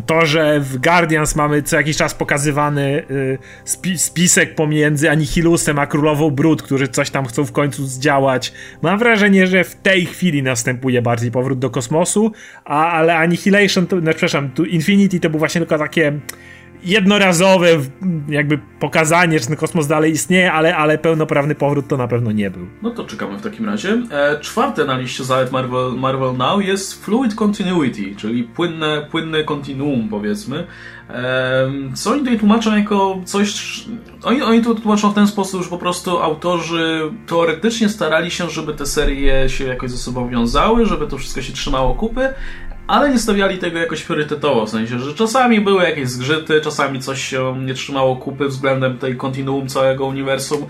to, 0.05 0.25
że 0.25 0.59
w 0.59 0.77
Guardians 0.77 1.35
mamy 1.35 1.63
co 1.63 1.75
jakiś 1.75 1.97
czas 1.97 2.13
pokazywany 2.13 3.03
y, 3.11 3.37
spi 3.65 3.97
spisek 3.97 4.55
pomiędzy 4.55 5.09
Anihilusem 5.09 5.79
a 5.79 5.87
Królową 5.87 6.31
Brud, 6.31 6.61
którzy 6.61 6.87
coś 6.87 7.09
tam 7.09 7.25
chcą 7.25 7.45
w 7.45 7.51
końcu 7.51 7.85
zdziałać. 7.87 8.53
Mam 8.81 8.99
wrażenie, 8.99 9.47
że 9.47 9.63
w 9.63 9.75
tej 9.75 10.05
chwili 10.05 10.43
następuje 10.43 11.01
bardziej 11.01 11.31
powrót 11.31 11.59
do 11.59 11.69
kosmosu, 11.69 12.31
a, 12.65 12.91
ale 12.91 13.15
Annihilation, 13.17 13.87
to, 13.87 13.95
no, 13.95 14.11
przepraszam, 14.11 14.49
tu 14.49 14.65
Infinity 14.65 15.19
to 15.19 15.29
był 15.29 15.39
właśnie 15.39 15.61
tylko 15.61 15.77
takie 15.77 16.19
jednorazowe 16.83 17.67
jakby 18.29 18.59
pokazanie, 18.79 19.39
że 19.39 19.45
ten 19.45 19.55
kosmos 19.55 19.87
dalej 19.87 20.11
istnieje, 20.11 20.53
ale, 20.53 20.75
ale 20.75 20.97
pełnoprawny 20.97 21.55
powrót 21.55 21.87
to 21.87 21.97
na 21.97 22.07
pewno 22.07 22.31
nie 22.31 22.51
był. 22.51 22.67
No 22.81 22.89
to 22.89 23.05
czekamy 23.05 23.37
w 23.37 23.41
takim 23.41 23.65
razie. 23.65 24.01
E, 24.11 24.39
czwarte 24.39 24.85
na 24.85 24.97
liście 24.97 25.23
zalet 25.23 25.51
Marvel, 25.51 25.93
Marvel 25.97 26.37
Now 26.37 26.65
jest 26.65 27.05
Fluid 27.05 27.35
Continuity, 27.35 28.15
czyli 28.17 28.43
płynne, 28.43 29.07
płynne 29.11 29.43
kontinuum 29.43 30.09
powiedzmy. 30.09 30.67
E, 31.09 31.71
co 31.93 32.11
oni 32.11 32.19
tutaj 32.19 32.39
tłumaczą 32.39 32.77
jako 32.77 33.21
coś... 33.25 33.83
Oni, 34.23 34.41
oni 34.41 34.61
to 34.61 34.75
tłumaczą 34.75 35.11
w 35.11 35.15
ten 35.15 35.27
sposób, 35.27 35.63
że 35.63 35.69
po 35.69 35.77
prostu 35.77 36.17
autorzy 36.17 37.01
teoretycznie 37.27 37.89
starali 37.89 38.31
się, 38.31 38.49
żeby 38.49 38.73
te 38.73 38.85
serie 38.85 39.49
się 39.49 39.65
jakoś 39.65 39.91
ze 39.91 39.97
sobą 39.97 40.29
wiązały, 40.29 40.85
żeby 40.85 41.07
to 41.07 41.17
wszystko 41.17 41.41
się 41.41 41.53
trzymało 41.53 41.95
kupy, 41.95 42.33
ale 42.87 43.09
nie 43.09 43.19
stawiali 43.19 43.57
tego 43.57 43.79
jakoś 43.79 44.03
priorytetowo, 44.03 44.65
w 44.65 44.69
sensie, 44.69 44.99
że 44.99 45.13
czasami 45.13 45.61
były 45.61 45.83
jakieś 45.83 46.09
zgrzyty, 46.09 46.61
czasami 46.61 46.99
coś 46.99 47.23
się 47.23 47.55
nie 47.65 47.73
trzymało 47.73 48.15
kupy 48.15 48.47
względem 48.47 48.97
tej 48.97 49.17
kontinuum 49.17 49.67
całego 49.67 50.05
uniwersum, 50.05 50.65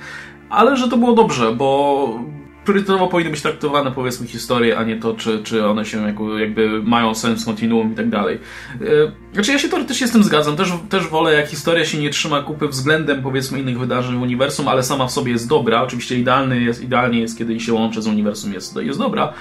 ale 0.50 0.78
że 0.78 0.90
to 0.90 0.98
było 0.98 1.14
dobrze, 1.14 1.52
bo 1.52 2.20
priorytetowo 2.66 3.08
powinny 3.08 3.32
być 3.32 3.42
traktowane 3.42 3.92
powiedzmy 3.92 4.28
historie, 4.28 4.78
a 4.78 4.84
nie 4.84 4.96
to, 4.96 5.14
czy, 5.14 5.44
czy 5.44 5.66
one 5.66 5.86
się 5.86 6.16
jakby 6.40 6.84
mają 6.84 7.16
sens 7.16 7.46
kontinuum 7.46 7.94
i 7.94 7.96
tak 7.96 8.10
dalej. 8.10 8.40
E, 8.82 8.88
znaczy 9.34 9.52
ja 9.52 9.60
się 9.60 9.70
teoretycznie 9.70 10.08
z 10.08 10.12
tym 10.12 10.24
zgadzam, 10.24 10.56
też, 10.56 10.74
też 10.90 11.08
wolę 11.08 11.34
jak 11.34 11.48
historia 11.48 11.86
się 11.86 11.98
nie 11.98 12.10
trzyma 12.10 12.42
kupy 12.42 12.68
względem 12.68 13.22
powiedzmy 13.22 13.60
innych 13.60 13.80
wydarzeń 13.80 14.16
w 14.18 14.22
uniwersum, 14.22 14.68
ale 14.68 14.84
sama 14.84 15.08
w 15.08 15.12
sobie 15.12 15.32
jest 15.32 15.48
dobra, 15.48 15.82
oczywiście 15.82 16.20
idealny 16.20 16.62
jest, 16.62 16.84
idealnie 16.84 17.20
jest, 17.20 17.38
kiedy 17.38 17.60
się 17.60 17.74
łączy 17.74 18.02
z 18.02 18.08
uniwersum, 18.08 18.54
jest, 18.54 18.76
jest 18.76 19.00
dobra, 19.00 19.34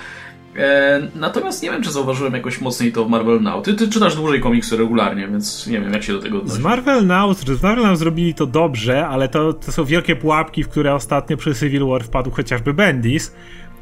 natomiast 1.15 1.63
nie 1.63 1.71
wiem, 1.71 1.83
czy 1.83 1.91
zauważyłem 1.91 2.35
jakoś 2.35 2.61
mocniej 2.61 2.93
to 2.93 3.05
w 3.05 3.09
Marvel 3.09 3.43
Now. 3.43 3.65
Ty, 3.65 3.75
ty 3.75 3.89
czytasz 3.89 4.17
dłużej 4.17 4.41
komiksy 4.41 4.77
regularnie, 4.77 5.29
więc 5.29 5.67
nie 5.67 5.81
wiem, 5.81 5.93
jak 5.93 6.03
się 6.03 6.13
do 6.13 6.19
tego 6.19 6.39
odnosisz. 6.39 6.59
Z 6.59 6.65
Marvel 6.65 7.07
Now, 7.07 7.39
z 7.39 7.63
Marvel 7.63 7.87
Now 7.87 7.99
zrobili 7.99 8.35
to 8.35 8.47
dobrze, 8.47 9.09
ale 9.09 9.29
to, 9.29 9.53
to 9.53 9.73
są 9.73 9.85
wielkie 9.85 10.17
pułapki, 10.17 10.65
w 10.65 10.69
które 10.69 10.95
ostatnio 10.95 11.37
przy 11.37 11.55
Civil 11.55 11.87
War 11.87 12.05
wpadł 12.05 12.31
chociażby 12.31 12.75
Bendis. 12.75 13.35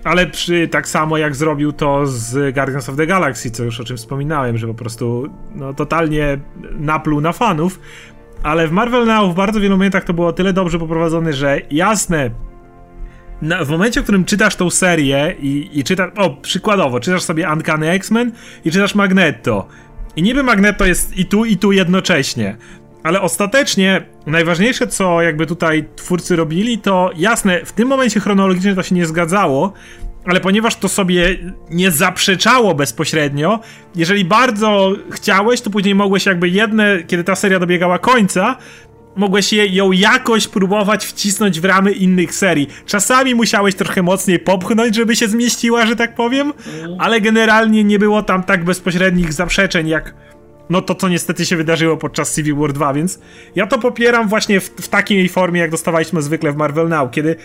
Ale 0.05 0.27
przy, 0.27 0.69
tak 0.69 0.89
samo 0.89 1.19
jak 1.19 1.37
zrobił 1.37 1.73
to 1.73 2.07
z 2.07 2.55
Guardians 2.55 2.89
of 2.89 2.97
the 2.97 3.07
Galaxy, 3.07 3.51
co 3.51 3.65
już 3.65 3.81
o 3.81 3.85
czym 3.85 3.97
wspominałem, 3.97 4.59
że 4.59 4.67
po 4.67 4.75
prostu 4.75 5.29
no, 5.55 5.75
totalnie 5.75 6.39
napluł 6.79 7.21
na 7.21 7.33
fanów. 7.33 7.81
Ale 8.43 8.69
w 8.69 8.73
Marvel 8.73 9.07
Now 9.07 9.33
w 9.33 9.35
bardzo 9.35 9.61
wielu 9.61 9.75
momentach 9.75 10.05
to 10.05 10.15
było 10.15 10.33
tyle 10.33 10.53
dobrze 10.53 10.79
poprowadzone, 10.79 11.33
że 11.33 11.61
jasne, 11.71 12.31
na, 13.43 13.65
w 13.65 13.69
momencie, 13.69 14.01
w 14.01 14.03
którym 14.03 14.25
czytasz 14.25 14.57
tą 14.57 14.71
serię 14.71 15.37
i, 15.41 15.71
i 15.73 15.85
czytasz, 15.85 16.11
o 16.17 16.31
przykładowo, 16.31 17.01
czytasz 17.01 17.23
sobie 17.23 17.53
Uncanny 17.53 17.91
X-Men 17.91 18.33
i 18.65 18.71
czytasz 18.71 18.95
Magneto. 18.95 19.69
I 20.17 20.23
niby 20.23 20.43
Magneto 20.43 20.87
jest 20.87 21.17
i 21.17 21.27
tu, 21.27 21.45
i 21.45 21.57
tu 21.57 21.73
jednocześnie. 21.73 22.57
ale 23.03 23.21
ostatecznie 23.21 24.03
najważniejsze, 24.27 24.87
co 24.87 25.23
jakby 25.23 25.47
tutaj 25.47 25.89
twórcy 25.97 26.37
robili, 26.37 26.79
to 26.79 27.11
jasne, 27.17 27.65
w 27.65 27.73
tym 27.73 27.89
momencie 27.89 28.21
chronologicznie 28.21 28.75
to 28.75 28.83
się 28.83 28.95
nie 28.95 29.07
zgadzało, 29.07 29.73
ale 30.25 30.41
ponieważ 30.41 30.77
to 30.77 30.89
sobie 30.89 31.37
nie 31.71 31.91
zaprzeczało 31.91 32.75
bezpośrednio, 32.75 33.61
jeżeli 33.95 34.25
bardzo 34.25 34.93
chciałeś, 35.11 35.61
to 35.61 35.71
później 35.71 35.95
mogłeś 35.95 36.27
jakby 36.27 36.49
jedne, 36.49 37.03
kiedy 37.07 37.25
ta 37.25 37.35
seria 37.35 37.59
dobiegała 37.59 37.99
końca, 37.99 38.57
mogłeś 39.19 39.53
je, 39.53 39.67
ją 39.67 39.93
jakoś 39.93 40.49
próbować 40.49 41.07
wcisnąć 41.07 41.61
w 41.61 41.65
ramy 41.65 41.93
innych 41.93 42.35
serii. 42.35 42.69
Czasami 42.87 43.35
musiałeś 43.35 43.75
trochę 43.75 44.03
mocniej 44.03 44.39
popchnąć, 44.39 44.97
żeby 44.97 45.17
się 45.17 45.29
zmieściła, 45.29 45.87
że 45.87 45.97
tak 45.97 46.15
powiem, 46.15 46.53
ale 46.99 47.21
generalnie 47.21 47.85
nie 47.85 47.99
było 47.99 48.23
tam 48.23 48.43
tak 48.43 48.65
bezpośrednich 48.65 49.33
zaprzeczeń, 49.33 49.89
jak 49.89 50.15
no 50.71 50.83
to, 50.83 50.95
co 50.95 51.09
niestety 51.09 51.47
się 51.47 51.57
wydarzyło 51.57 51.97
podczas 51.97 52.35
Civil 52.35 52.57
War 52.57 52.73
2, 52.73 52.95
więc 52.95 53.19
ja 53.55 53.67
to 53.67 53.79
popieram 53.79 54.29
właśnie 54.29 54.61
w, 54.61 54.69
w 54.69 54.89
takiej 54.89 55.29
formie, 55.29 55.61
jak 55.61 55.71
dostawaliśmy 55.71 56.23
zwykle 56.23 56.53
w 56.53 56.57
Marvel 56.57 56.89
Now, 56.89 57.11
kiedy 57.11 57.37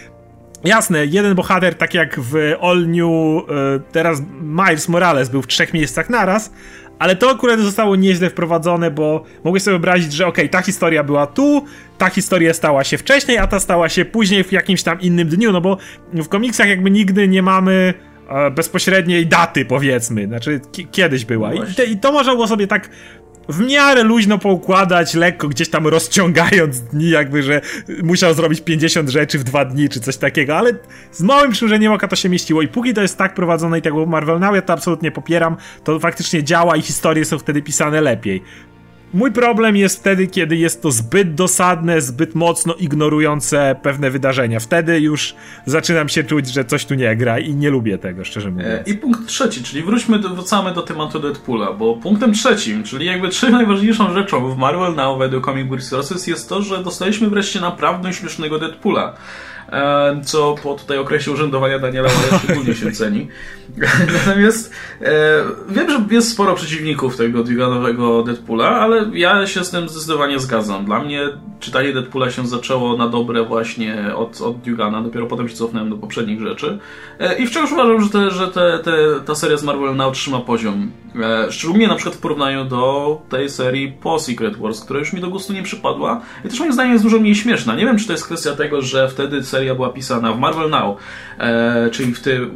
Jasne, 0.64 1.06
jeden 1.06 1.36
bohater, 1.36 1.76
tak 1.76 1.94
jak 1.94 2.20
w 2.20 2.36
All 2.62 2.88
New, 2.88 3.10
e, 3.50 3.80
teraz 3.92 4.22
Miles 4.42 4.90
Morales 4.90 5.30
był 5.30 5.42
w 5.42 5.48
trzech 5.48 5.74
miejscach 5.74 6.10
naraz, 6.10 6.52
ale 7.00 7.16
to 7.16 7.30
akurat 7.30 7.60
zostało 7.60 7.96
nieźle 7.96 8.30
wprowadzone, 8.30 8.92
bo 8.92 9.24
mogę 9.44 9.60
sobie 9.60 9.74
wyobrazić, 9.74 10.14
że 10.14 10.28
okej, 10.28 10.46
okay, 10.46 10.50
ta 10.50 10.62
historia 10.66 11.04
była 11.04 11.28
tu, 11.28 11.66
ta 11.98 12.10
historia 12.10 12.54
stała 12.54 12.84
się 12.84 12.98
wcześniej, 12.98 13.38
a 13.38 13.48
ta 13.48 13.60
stała 13.60 13.90
się 13.90 14.06
później 14.06 14.44
w 14.44 14.52
jakimś 14.52 14.84
tam 14.84 15.02
innym 15.02 15.28
dniu, 15.28 15.52
no 15.52 15.62
bo 15.62 15.78
w 16.14 16.28
komiksach 16.28 16.68
jakby 16.68 16.92
nigdy 16.92 17.28
nie 17.28 17.42
mamy 17.42 17.94
e, 18.30 18.52
bezpośredniej 18.52 19.28
daty, 19.28 19.66
powiedzmy, 19.66 20.28
znaczy 20.28 20.62
kiedyś 20.92 21.26
była. 21.26 21.54
I, 21.54 21.74
te, 21.74 21.86
I 21.86 21.98
to 21.98 22.12
można 22.12 22.34
było 22.34 22.48
sobie 22.48 22.68
tak 22.68 22.90
w 23.50 23.60
miarę 23.60 24.04
luźno 24.04 24.38
poukładać, 24.38 25.14
lekko 25.14 25.48
gdzieś 25.48 25.70
tam 25.70 25.88
rozciągając 25.88 26.80
dni, 26.82 27.10
jakby, 27.10 27.44
że 27.44 27.62
musiał 28.04 28.34
zrobić 28.34 28.62
50 28.62 29.10
rzeczy 29.10 29.40
w 29.40 29.44
dwa 29.44 29.66
dni, 29.66 29.90
czy 29.90 30.00
coś 30.00 30.18
takiego, 30.18 30.58
ale 30.58 30.74
z 31.12 31.22
małym 31.22 31.52
przymrużeniem 31.52 31.94
oka 31.94 32.08
to 32.08 32.16
się 32.16 32.30
mieściło 32.30 32.62
i 32.62 32.68
póki 32.68 32.94
to 32.94 33.02
jest 33.02 33.18
tak 33.18 33.34
prowadzone 33.34 33.80
i 33.80 33.82
tego 33.82 34.06
Marvel 34.06 34.40
Now, 34.40 34.56
ja 34.56 34.62
to 34.62 34.74
absolutnie 34.74 35.12
popieram, 35.12 35.58
to 35.84 36.00
faktycznie 36.00 36.44
działa 36.44 36.76
i 36.76 36.82
historie 36.82 37.26
są 37.26 37.40
wtedy 37.40 37.62
pisane 37.62 38.02
lepiej. 38.02 38.44
Mój 39.14 39.32
problem 39.32 39.76
jest 39.76 40.00
wtedy, 40.00 40.28
kiedy 40.28 40.58
jest 40.58 40.82
to 40.82 40.92
zbyt 40.92 41.36
dosadne, 41.36 42.02
zbyt 42.02 42.36
mocno 42.36 42.74
ignorujące 42.74 43.76
pewne 43.82 44.12
wydarzenia. 44.12 44.60
Wtedy 44.60 45.00
już 45.00 45.36
zaczynam 45.66 46.10
się 46.10 46.24
czuć, 46.24 46.48
że 46.48 46.66
coś 46.66 46.86
tu 46.86 46.94
nie 46.94 47.16
gra 47.16 47.40
i 47.40 47.56
nie 47.56 47.70
lubię 47.70 47.98
tego, 47.98 48.26
szczerze 48.26 48.52
mówiąc. 48.52 48.88
E, 48.88 48.92
I 48.92 48.94
punkt 48.94 49.28
trzeci, 49.28 49.64
czyli 49.64 49.84
wróćmy, 49.84 50.20
do, 50.20 50.30
wracamy 50.30 50.74
do 50.74 50.82
tematu 50.82 51.20
Deadpoola, 51.20 51.74
bo 51.74 51.96
punktem 51.96 52.34
trzecim, 52.34 52.84
czyli 52.84 53.06
jakby 53.06 53.30
trzecią 53.30 53.54
najważniejszą 53.54 54.14
rzeczą 54.14 54.50
w 54.50 54.58
Marvel 54.58 54.96
Now 54.96 55.20
według 55.20 55.46
Comic 55.46 55.68
Book 55.68 55.80
Resources 55.80 56.28
jest 56.28 56.50
to, 56.50 56.62
że 56.62 56.84
dostaliśmy 56.84 57.30
wreszcie 57.30 57.62
naprawdę 57.62 58.14
śmiesznego 58.14 58.60
Deadpoola. 58.60 59.14
E, 59.74 60.22
co 60.26 60.56
po 60.64 60.74
tutaj 60.74 60.98
okresie 60.98 61.32
urzędowania 61.32 61.80
Daniela 61.80 62.10
Maja 62.10 62.40
szczególnie 62.40 62.76
się 62.76 62.92
ceni. 62.92 63.28
Natomiast 64.26 64.74
e, 65.02 65.44
wiem, 65.70 65.90
że 65.90 66.06
jest 66.12 66.32
sporo 66.32 66.56
przeciwników 66.56 67.18
tego 67.18 67.44
Duganowego 67.44 68.24
Deadpoola, 68.24 68.70
ale 68.70 69.06
ja 69.14 69.48
się 69.48 69.64
z 69.64 69.70
tym 69.70 69.90
zdecydowanie 69.90 70.40
zgadzam. 70.40 70.86
Dla 70.86 71.00
mnie 71.00 71.30
czytanie 71.60 71.94
Deadpoola 71.94 72.32
się 72.32 72.48
zaczęło 72.48 72.98
na 72.98 73.10
dobre 73.10 73.44
właśnie 73.44 74.16
od, 74.16 74.42
od 74.42 74.58
Dugana, 74.58 75.02
dopiero 75.02 75.28
potem 75.28 75.50
się 75.50 75.56
cofnąłem 75.56 75.90
do 75.90 75.96
poprzednich 75.96 76.42
rzeczy. 76.42 76.78
E, 77.20 77.38
I 77.38 77.48
wciąż 77.48 77.72
uważam, 77.72 78.02
że, 78.02 78.10
te, 78.10 78.32
że 78.32 78.48
te, 78.48 78.80
te, 78.84 78.92
ta 79.26 79.36
seria 79.36 79.58
z 79.58 79.64
Marvel 79.64 79.96
Now 79.96 80.14
trzyma 80.14 80.40
poziom. 80.40 80.92
Szczególnie 81.50 81.88
na 81.88 81.96
przykład 81.96 82.16
w 82.16 82.20
porównaniu 82.20 82.66
do 82.66 83.22
tej 83.30 83.50
serii 83.50 83.92
po 84.02 84.20
Secret 84.20 84.58
Wars, 84.58 84.82
która 84.82 85.00
już 85.00 85.14
mi 85.14 85.22
do 85.22 85.30
gustu 85.30 85.54
nie 85.54 85.64
przypadła 85.64 86.22
i 86.46 86.50
też 86.50 86.60
moim 86.60 86.74
zdaniem 86.74 86.92
jest 86.92 87.06
dużo 87.06 87.20
mniej 87.20 87.36
śmieszna. 87.36 87.76
Nie 87.76 87.86
wiem, 87.86 88.00
czy 88.00 88.06
to 88.08 88.12
jest 88.12 88.26
kwestia 88.26 88.56
tego, 88.56 88.82
że 88.82 89.10
wtedy 89.10 89.44
seria 89.44 89.63
była 89.76 89.90
pisana 89.90 90.34
w 90.34 90.40
Marvel 90.40 90.70
Now, 90.70 90.98
e, 91.40 91.90
czyli, 91.92 92.14
w 92.14 92.22
ty, 92.22 92.48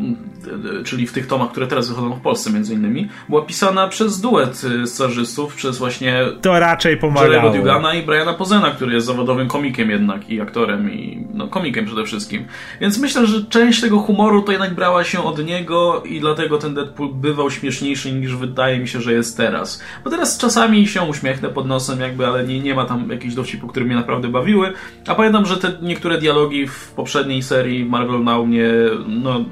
czyli 0.86 1.08
w 1.08 1.14
tych 1.14 1.28
tomach, 1.28 1.51
które 1.51 1.68
teraz 1.68 1.89
wychodzą 1.89 2.14
w 2.14 2.22
Polsce 2.22 2.51
między 2.51 2.74
innymi, 2.74 3.10
była 3.30 3.41
pisana 3.41 3.88
przez 3.88 4.22
duet 4.22 4.62
e, 4.84 4.88
scenarzystów, 4.88 5.55
przez 5.55 5.78
właśnie 5.78 6.26
to 6.41 6.60
raczej 6.60 6.97
pomagało. 6.97 7.53
Dugana 7.53 7.93
i 7.93 8.03
Briana 8.03 8.34
Pozena, 8.34 8.72
który 8.72 8.93
jest 8.93 9.08
zawodowym 9.08 9.47
komikiem 9.47 9.89
jednak 9.89 10.30
i 10.30 10.41
aktorem 10.41 10.93
i 10.93 11.28
no, 11.34 11.47
komikiem 11.47 11.86
przede 11.86 12.05
wszystkim. 12.05 12.45
Więc 12.82 12.99
myślę, 12.99 13.28
że 13.28 13.45
część 13.45 13.82
tego 13.82 13.99
humoru 13.99 14.41
to 14.41 14.51
jednak 14.51 14.74
brała 14.74 15.03
się 15.03 15.24
od 15.24 15.45
niego 15.45 16.03
i 16.05 16.20
dlatego 16.20 16.58
ten 16.58 16.74
Deadpool 16.74 17.14
bywał 17.14 17.51
śmieszniejszy 17.51 18.12
niż 18.12 18.36
wydaje 18.36 18.80
mi 18.80 18.88
się, 18.88 19.01
że 19.01 19.14
jest 19.14 19.38
teraz. 19.38 19.82
Bo 20.03 20.10
teraz 20.10 20.38
czasami 20.38 20.88
się 20.88 21.01
uśmiechnę 21.01 21.49
pod 21.49 21.68
nosem 21.68 21.99
jakby, 21.99 22.28
ale 22.28 22.43
nie, 22.43 22.60
nie 22.60 22.76
ma 22.76 22.86
tam 22.86 23.10
jakichś 23.12 23.34
dowcipów, 23.34 23.72
które 23.72 23.86
mnie 23.86 23.95
naprawdę 23.95 24.28
bawiły. 24.28 24.74
A 25.08 25.16
pamiętam, 25.16 25.45
że 25.45 25.58
te 25.58 25.72
niektóre 25.82 26.18
dialogi 26.18 26.68
w 26.68 26.91
poprzedniej 26.98 27.43
serii 27.43 27.86
Marvel 27.86 28.24
Now 28.24 28.48
mnie, 28.48 28.70
no, 29.08 29.45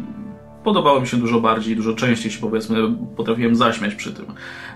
podobały 0.63 1.01
mi 1.01 1.07
się 1.07 1.17
dużo 1.17 1.41
bardziej, 1.41 1.75
dużo 1.75 1.93
częściej 1.93 2.31
się 2.31 2.39
powiedzmy 2.39 2.77
potrafiłem 3.15 3.55
zaśmiać 3.55 3.95
przy 3.95 4.13
tym. 4.13 4.25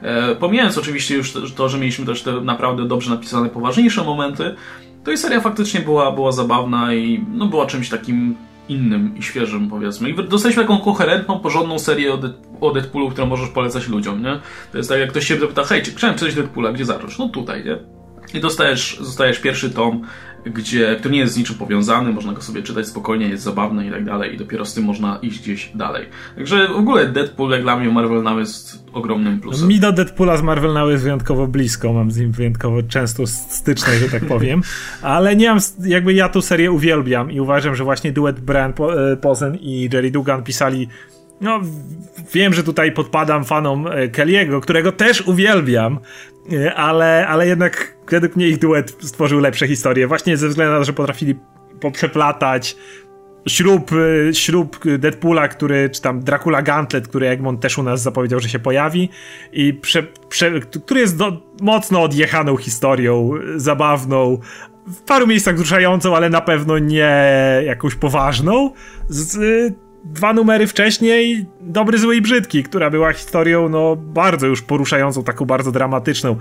E, 0.01 0.35
pomijając 0.35 0.77
oczywiście 0.77 1.15
już 1.15 1.33
to, 1.55 1.69
że 1.69 1.77
mieliśmy 1.77 2.05
też 2.05 2.23
te 2.23 2.41
naprawdę 2.41 2.87
dobrze 2.87 3.09
napisane, 3.09 3.49
poważniejsze 3.49 4.03
momenty, 4.03 4.55
to 5.03 5.11
i 5.11 5.17
seria 5.17 5.41
faktycznie 5.41 5.79
była, 5.79 6.11
była 6.11 6.31
zabawna 6.31 6.93
i 6.93 7.25
no, 7.33 7.45
była 7.45 7.65
czymś 7.65 7.89
takim 7.89 8.35
innym 8.69 9.17
i 9.17 9.23
świeżym, 9.23 9.69
powiedzmy. 9.69 10.09
I 10.09 10.15
dostaliśmy 10.15 10.63
taką 10.63 10.77
koherentną, 10.77 11.39
porządną 11.39 11.79
serię 11.79 12.13
o, 12.13 12.19
o 12.61 12.71
Deadpoolu, 12.71 13.09
którą 13.09 13.27
możesz 13.27 13.49
polecać 13.49 13.87
ludziom, 13.87 14.23
nie? 14.23 14.39
To 14.71 14.77
jest 14.77 14.89
tak, 14.89 14.99
jak 14.99 15.09
ktoś 15.09 15.27
się 15.27 15.39
zapyta, 15.39 15.63
hej, 15.63 15.81
czy 15.81 15.91
chciałem 15.91 16.17
czytać 16.17 16.35
Deadpoola, 16.35 16.71
gdzie 16.71 16.85
zacząć? 16.85 17.17
No 17.17 17.29
tutaj, 17.29 17.65
nie? 17.65 17.77
I 18.33 18.39
dostajesz, 18.39 18.97
dostajesz 18.99 19.39
pierwszy 19.39 19.69
tom, 19.69 20.01
gdzie, 20.45 20.95
który 20.99 21.13
nie 21.13 21.19
jest 21.19 21.33
z 21.33 21.37
niczym 21.37 21.55
powiązany, 21.55 22.11
można 22.11 22.33
go 22.33 22.41
sobie 22.41 22.63
czytać 22.63 22.87
spokojnie, 22.87 23.29
jest 23.29 23.43
zabawny 23.43 23.87
i 23.87 23.91
tak 23.91 24.05
dalej 24.05 24.33
i 24.33 24.37
dopiero 24.37 24.65
z 24.65 24.73
tym 24.73 24.83
można 24.83 25.19
iść 25.21 25.39
gdzieś 25.39 25.71
dalej. 25.75 26.05
Także 26.35 26.67
w 26.67 26.75
ogóle 26.75 27.07
Deadpool 27.07 27.51
jak 27.51 27.61
dla 27.61 27.77
mnie 27.77 27.89
Marvel 27.89 28.23
Now 28.23 28.39
jest 28.39 28.83
ogromnym 28.93 29.39
plusem. 29.39 29.67
Mi 29.67 29.79
do 29.79 29.91
Deadpoola 29.91 30.37
z 30.37 30.41
Marvel 30.41 30.73
Now 30.73 30.89
jest 30.89 31.03
wyjątkowo 31.03 31.47
blisko, 31.47 31.93
mam 31.93 32.11
z 32.11 32.17
nim 32.17 32.31
wyjątkowo 32.31 32.83
często 32.83 33.27
styczność, 33.27 33.99
że 33.99 34.09
tak 34.09 34.25
powiem, 34.25 34.61
ale 35.01 35.35
nie 35.35 35.49
mam, 35.49 35.59
jakby 35.85 36.13
ja 36.13 36.29
tu 36.29 36.41
serię 36.41 36.71
uwielbiam 36.71 37.31
i 37.31 37.39
uważam, 37.39 37.75
że 37.75 37.83
właśnie 37.83 38.11
duet 38.11 38.39
Brian 38.39 38.73
e, 39.13 39.17
Pozen 39.17 39.55
i 39.55 39.89
Jerry 39.93 40.11
Dugan 40.11 40.43
pisali 40.43 40.87
no, 41.41 41.59
wiem, 42.33 42.53
że 42.53 42.63
tutaj 42.63 42.91
podpadam 42.91 43.45
fanom 43.45 43.87
e, 43.87 44.07
Kelly'ego, 44.07 44.61
którego 44.61 44.91
też 44.91 45.21
uwielbiam, 45.21 45.99
e, 46.51 46.75
ale, 46.75 47.27
ale 47.27 47.47
jednak 47.47 47.95
według 48.09 48.35
mnie 48.35 48.47
ich 48.47 48.59
duet 48.59 48.97
stworzył 49.01 49.39
lepsze 49.39 49.67
historie, 49.67 50.07
właśnie 50.07 50.37
ze 50.37 50.47
względu 50.47 50.73
na 50.73 50.79
to, 50.79 50.85
że 50.85 50.93
potrafili 50.93 51.35
poprzeplatać 51.81 52.75
ślub, 53.47 53.91
e, 54.29 54.33
ślub 54.33 54.79
Deadpoola, 54.97 55.47
który, 55.47 55.89
czy 55.89 56.01
tam 56.01 56.19
Dracula 56.19 56.61
Gauntlet, 56.61 57.07
który 57.07 57.27
Egmont 57.27 57.61
też 57.61 57.77
u 57.77 57.83
nas 57.83 58.01
zapowiedział, 58.01 58.39
że 58.39 58.49
się 58.49 58.59
pojawi 58.59 59.09
i 59.53 59.73
prze, 59.73 60.03
prze, 60.29 60.59
który 60.59 60.99
jest 60.99 61.17
do, 61.17 61.41
mocno 61.61 62.01
odjechaną 62.01 62.57
historią, 62.57 63.31
zabawną, 63.55 64.39
w 64.87 65.01
paru 65.01 65.27
miejscach 65.27 65.55
wzruszającą, 65.55 66.15
ale 66.15 66.29
na 66.29 66.41
pewno 66.41 66.79
nie 66.79 67.11
jakąś 67.65 67.95
poważną, 67.95 68.71
z, 69.09 69.37
dwa 70.03 70.33
numery 70.33 70.67
wcześniej 70.67 71.45
Dobry, 71.61 71.97
Zły 71.97 72.15
i 72.15 72.21
Brzydki, 72.21 72.63
która 72.63 72.89
była 72.89 73.13
historią 73.13 73.69
no 73.69 73.95
bardzo 73.95 74.47
już 74.47 74.61
poruszającą, 74.61 75.23
taką 75.23 75.45
bardzo 75.45 75.71
dramatyczną. 75.71 76.35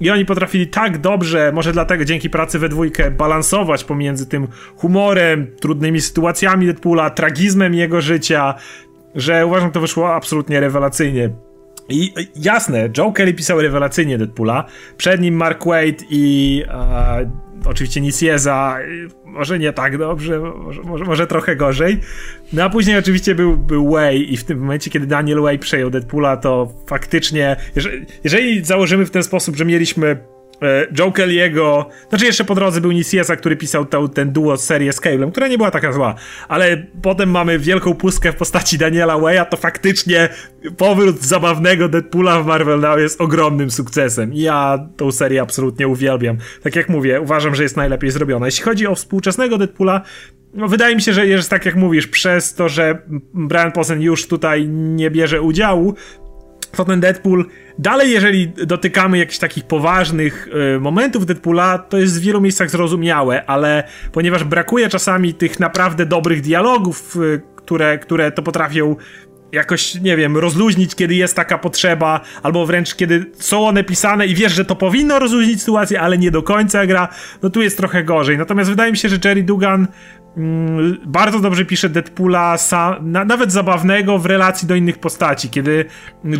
I 0.00 0.10
oni 0.10 0.24
potrafili 0.24 0.66
tak 0.66 0.98
dobrze, 0.98 1.52
może 1.54 1.72
dlatego 1.72 2.04
dzięki 2.04 2.30
pracy 2.30 2.58
we 2.58 2.68
dwójkę, 2.68 3.10
balansować 3.10 3.84
pomiędzy 3.84 4.26
tym 4.26 4.48
humorem, 4.76 5.46
trudnymi 5.60 6.00
sytuacjami 6.00 6.66
Deadpoola, 6.66 7.10
tragizmem 7.10 7.74
jego 7.74 8.00
życia, 8.00 8.54
że 9.14 9.46
uważam, 9.46 9.70
to 9.70 9.80
wyszło 9.80 10.14
absolutnie 10.14 10.60
rewelacyjnie. 10.60 11.30
I 11.88 12.14
jasne, 12.36 12.88
Joe 12.98 13.12
Kelly 13.12 13.34
pisał 13.34 13.60
rewelacyjnie 13.60 14.18
Deadpoola, 14.18 14.64
przed 14.96 15.20
nim 15.20 15.34
Mark 15.34 15.66
Waid 15.66 16.04
i 16.10 16.62
oczywiście 17.66 18.00
Nicieza, 18.00 18.78
może 19.24 19.58
nie 19.58 19.72
tak 19.72 19.98
dobrze, 19.98 20.38
może, 20.38 20.82
może, 20.82 21.04
może, 21.04 21.26
trochę 21.26 21.56
gorzej. 21.56 22.00
No 22.52 22.64
a 22.64 22.70
później 22.70 22.98
oczywiście 22.98 23.34
był, 23.34 23.56
był 23.56 23.90
Way 23.90 24.32
i 24.32 24.36
w 24.36 24.44
tym 24.44 24.58
momencie, 24.58 24.90
kiedy 24.90 25.06
Daniel 25.06 25.40
Way 25.40 25.58
przejął 25.58 25.90
Deadpoola, 25.90 26.36
to 26.36 26.72
faktycznie, 26.86 27.56
jeżeli, 27.76 28.06
jeżeli 28.24 28.64
założymy 28.64 29.06
w 29.06 29.10
ten 29.10 29.22
sposób, 29.22 29.56
że 29.56 29.64
mieliśmy 29.64 30.16
Joe 30.98 31.10
Kelly'ego, 31.10 31.84
znaczy 32.08 32.24
jeszcze 32.24 32.44
po 32.44 32.54
drodze 32.54 32.80
był 32.80 32.92
Niciesa, 32.92 33.36
który 33.36 33.56
pisał 33.56 33.86
tą, 33.86 34.08
ten 34.08 34.32
duo 34.32 34.56
serię 34.56 34.92
z 34.92 35.00
Cablem, 35.00 35.30
która 35.30 35.48
nie 35.48 35.56
była 35.56 35.70
taka 35.70 35.92
zła, 35.92 36.14
ale 36.48 36.86
potem 37.02 37.30
mamy 37.30 37.58
wielką 37.58 37.94
pustkę 37.94 38.32
w 38.32 38.36
postaci 38.36 38.78
Daniela 38.78 39.18
Waya, 39.18 39.46
to 39.50 39.56
faktycznie 39.56 40.28
powrót 40.76 41.20
zabawnego 41.22 41.88
Deadpoola 41.88 42.42
w 42.42 42.46
Marvel 42.46 42.80
Now 42.80 42.98
jest 42.98 43.20
ogromnym 43.20 43.70
sukcesem 43.70 44.34
ja 44.34 44.88
tą 44.96 45.12
serię 45.12 45.42
absolutnie 45.42 45.88
uwielbiam. 45.88 46.36
Tak 46.62 46.76
jak 46.76 46.88
mówię, 46.88 47.20
uważam, 47.20 47.54
że 47.54 47.62
jest 47.62 47.76
najlepiej 47.76 48.10
zrobiona. 48.10 48.46
Jeśli 48.46 48.64
chodzi 48.64 48.86
o 48.86 48.94
współczesnego 48.94 49.58
Deadpoola, 49.58 50.02
no, 50.54 50.68
wydaje 50.68 50.96
mi 50.96 51.02
się, 51.02 51.12
że 51.12 51.26
jest 51.26 51.50
tak 51.50 51.66
jak 51.66 51.76
mówisz, 51.76 52.06
przez 52.06 52.54
to, 52.54 52.68
że 52.68 52.98
Brian 53.34 53.72
Posen 53.72 54.02
już 54.02 54.28
tutaj 54.28 54.68
nie 54.68 55.10
bierze 55.10 55.42
udziału, 55.42 55.94
to 56.74 56.84
ten 56.84 57.00
Deadpool 57.00 57.46
dalej, 57.78 58.10
jeżeli 58.10 58.48
dotykamy 58.48 59.18
jakichś 59.18 59.38
takich 59.38 59.64
poważnych 59.64 60.48
y, 60.76 60.80
momentów 60.80 61.26
Deadpoola, 61.26 61.78
to 61.78 61.98
jest 61.98 62.20
w 62.20 62.22
wielu 62.22 62.40
miejscach 62.40 62.70
zrozumiałe, 62.70 63.46
ale 63.46 63.84
ponieważ 64.12 64.44
brakuje 64.44 64.88
czasami 64.88 65.34
tych 65.34 65.60
naprawdę 65.60 66.06
dobrych 66.06 66.40
dialogów, 66.40 67.16
y, 67.16 67.40
które, 67.56 67.98
które 67.98 68.32
to 68.32 68.42
potrafią 68.42 68.96
jakoś, 69.52 69.94
nie 69.94 70.16
wiem, 70.16 70.36
rozluźnić, 70.36 70.94
kiedy 70.94 71.14
jest 71.14 71.36
taka 71.36 71.58
potrzeba, 71.58 72.20
albo 72.42 72.66
wręcz 72.66 72.94
kiedy 72.94 73.30
są 73.34 73.66
one 73.66 73.84
pisane 73.84 74.26
i 74.26 74.34
wiesz, 74.34 74.52
że 74.52 74.64
to 74.64 74.76
powinno 74.76 75.18
rozluźnić 75.18 75.60
sytuację, 75.60 76.00
ale 76.00 76.18
nie 76.18 76.30
do 76.30 76.42
końca 76.42 76.86
gra, 76.86 77.08
no 77.42 77.50
tu 77.50 77.62
jest 77.62 77.76
trochę 77.76 78.04
gorzej. 78.04 78.38
Natomiast 78.38 78.70
wydaje 78.70 78.92
mi 78.92 78.98
się, 78.98 79.08
że 79.08 79.18
Jerry 79.24 79.42
Dugan 79.42 79.88
bardzo 81.06 81.40
dobrze 81.40 81.64
pisze 81.64 81.88
Deadpoola, 81.88 82.58
sam, 82.58 83.12
na, 83.12 83.24
nawet 83.24 83.52
zabawnego 83.52 84.18
w 84.18 84.26
relacji 84.26 84.68
do 84.68 84.74
innych 84.74 84.98
postaci. 84.98 85.50
Kiedy 85.50 85.84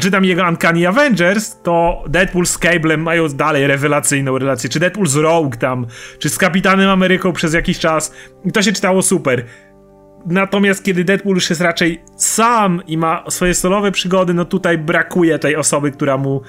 czytam 0.01 0.25
jego 0.25 0.49
Uncanny 0.49 0.89
Avengers, 0.89 1.57
to 1.63 2.05
Deadpool 2.09 2.47
z 2.47 2.59
Cablem 2.59 3.03
mają 3.03 3.29
dalej 3.29 3.67
rewelacyjną 3.67 4.39
relację. 4.39 4.71
Czy 4.71 4.81
Deadpool 4.81 5.07
z 5.07 5.17
Rogue 5.17 5.57
tam, 5.59 5.87
czy 6.19 6.29
z 6.29 6.39
Kapitanem 6.39 6.91
Ameryką 6.91 7.33
przez 7.33 7.55
jakiś 7.55 7.79
czas. 7.79 8.13
I 8.45 8.53
to 8.53 8.63
się 8.63 8.73
czytało 8.73 9.03
super. 9.03 9.45
Natomiast 10.27 10.85
kiedy 10.85 11.05
Deadpool 11.05 11.35
już 11.35 11.51
jest 11.51 11.63
raczej 11.63 12.03
sam 12.17 12.83
i 12.87 12.99
ma 12.99 13.25
swoje 13.29 13.55
solowe 13.55 13.93
przygody, 13.93 14.35
no 14.35 14.45
tutaj 14.45 14.79
brakuje 14.79 15.39
tej 15.39 15.57
osoby, 15.57 15.93
która 15.93 16.17
mu 16.17 16.43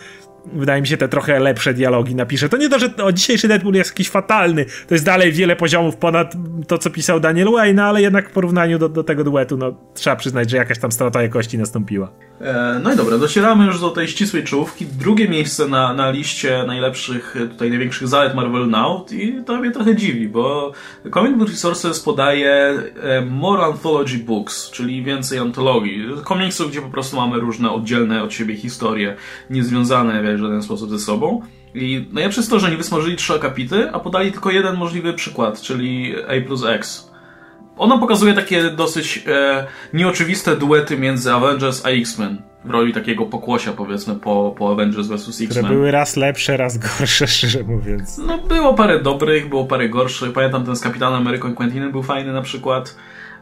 wydaje 0.54 0.82
mi 0.82 0.88
się, 0.88 0.98
te 0.98 1.08
trochę 1.08 1.40
lepsze 1.40 1.74
dialogi 1.74 2.16
napisze. 2.16 2.50
To 2.50 2.58
nie 2.58 2.70
to, 2.70 2.80
że 2.80 2.90
o, 3.04 3.12
dzisiejszy 3.12 3.48
Deadpool 3.48 3.74
jest 3.76 3.92
jakiś 3.92 4.10
fatalny. 4.10 4.66
To 4.88 4.96
jest 4.96 5.06
dalej 5.06 5.32
wiele 5.32 5.56
poziomów 5.56 5.96
ponad 5.96 6.36
to, 6.68 6.78
co 6.78 6.90
pisał 6.90 7.20
Daniel 7.20 7.52
Wayne, 7.52 7.84
ale 7.84 8.02
jednak 8.02 8.30
w 8.30 8.32
porównaniu 8.32 8.80
do, 8.80 8.90
do 8.90 9.04
tego 9.04 9.24
duetu, 9.24 9.58
no 9.58 9.76
trzeba 9.94 10.16
przyznać, 10.16 10.50
że 10.50 10.58
jakaś 10.58 10.80
tam 10.80 10.92
strata 10.92 11.22
jakości 11.22 11.58
nastąpiła. 11.58 12.12
E, 12.42 12.80
no 12.84 12.94
i 12.94 12.96
dobra, 12.96 13.18
docieramy 13.18 13.66
już 13.66 13.80
do 13.80 13.90
tej 13.90 14.08
ścisłej 14.08 14.44
czołówki. 14.44 14.86
Drugie 14.86 15.30
miejsce 15.30 15.68
na, 15.68 15.94
na 15.94 16.12
liście 16.12 16.64
najlepszych, 16.68 17.36
tutaj 17.52 17.70
największych 17.70 18.08
zalet 18.08 18.36
Marvel 18.36 18.70
Now 18.70 19.12
i 19.12 19.44
to 19.46 19.58
mnie 19.58 19.72
trochę 19.72 19.96
dziwi, 19.96 20.28
bo 20.28 20.72
Comic 21.14 21.38
Book 21.38 21.50
Resources 21.50 22.00
podaje 22.00 22.52
e, 23.04 23.22
more 23.22 23.64
anthology 23.64 24.18
books, 24.18 24.72
czyli 24.72 25.04
więcej 25.04 25.40
antologii. 25.40 26.06
Komiksów, 26.24 26.72
gdzie 26.72 26.82
po 26.82 26.90
prostu 26.90 27.16
mamy 27.16 27.40
różne 27.40 27.72
oddzielne 27.72 28.24
od 28.24 28.34
siebie 28.34 28.56
historie, 28.56 29.16
niezwiązane 29.50 30.36
w 30.36 30.40
żaden 30.40 30.62
sposób 30.62 30.90
ze 30.90 31.00
sobą. 31.00 31.42
I 31.76 32.08
najlepsze 32.12 32.40
jest 32.42 32.52
to, 32.52 32.60
że 32.60 32.72
nie 32.72 32.78
wysmażyli 32.78 33.16
trzy 33.16 33.34
akapity, 33.34 33.92
a 33.92 34.00
podali 34.00 34.32
tylko 34.32 34.52
jeden 34.52 34.76
możliwy 34.76 35.14
przykład, 35.14 35.62
czyli 35.62 36.16
A 36.28 36.48
plus 36.48 36.66
X. 36.66 37.05
Ona 37.78 37.98
pokazuje 37.98 38.34
takie 38.34 38.64
dosyć 38.64 39.24
e, 39.28 39.68
nieoczywiste 39.94 40.56
duety 40.56 40.98
między 40.98 41.34
Avengers 41.34 41.86
a 41.86 41.90
X-Men. 41.90 42.42
W 42.66 42.70
roli 42.70 42.94
takiego 42.94 43.26
pokłosia, 43.26 43.74
powiedzmy, 43.74 44.16
po, 44.16 44.56
po 44.58 44.72
Avengers 44.72 45.08
vs. 45.08 45.28
X-Men. 45.28 45.50
Które 45.50 45.64
były 45.64 45.92
raz 45.92 46.16
lepsze, 46.16 46.58
raz 46.58 46.78
gorsze, 46.78 47.28
szczerze 47.38 47.64
mówiąc. 47.64 48.18
No, 48.18 48.38
było 48.38 48.74
parę 48.74 49.00
dobrych, 49.00 49.50
było 49.50 49.66
parę 49.66 49.90
gorszych. 49.90 50.34
Pamiętam 50.34 50.66
ten 50.66 50.76
z 50.76 50.82
Kapitanem 50.82 51.22
Ameryką 51.22 51.52
i 51.52 51.54
Quentinem 51.54 51.92
był 51.92 52.04
fajny 52.04 52.34
na 52.34 52.42
przykład. 52.42 52.96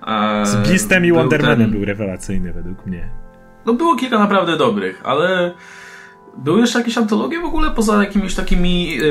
E, 0.08 0.46
z 0.46 0.56
Beastem 0.56 1.06
i 1.06 1.12
Wondermanem 1.12 1.60
ten... 1.60 1.72
był 1.72 1.86
rewelacyjny 1.86 2.54
według 2.54 2.86
mnie. 2.86 3.10
No, 3.66 3.74
było 3.74 3.96
kilka 3.96 4.20
naprawdę 4.20 4.58
dobrych, 4.58 5.02
ale 5.04 5.54
były 6.38 6.60
jeszcze 6.62 6.80
jakieś 6.80 6.98
antologie 6.98 7.40
w 7.40 7.46
ogóle, 7.46 7.72
poza 7.72 8.04
jakimiś 8.04 8.36
takimi 8.36 8.98
e, 8.98 9.04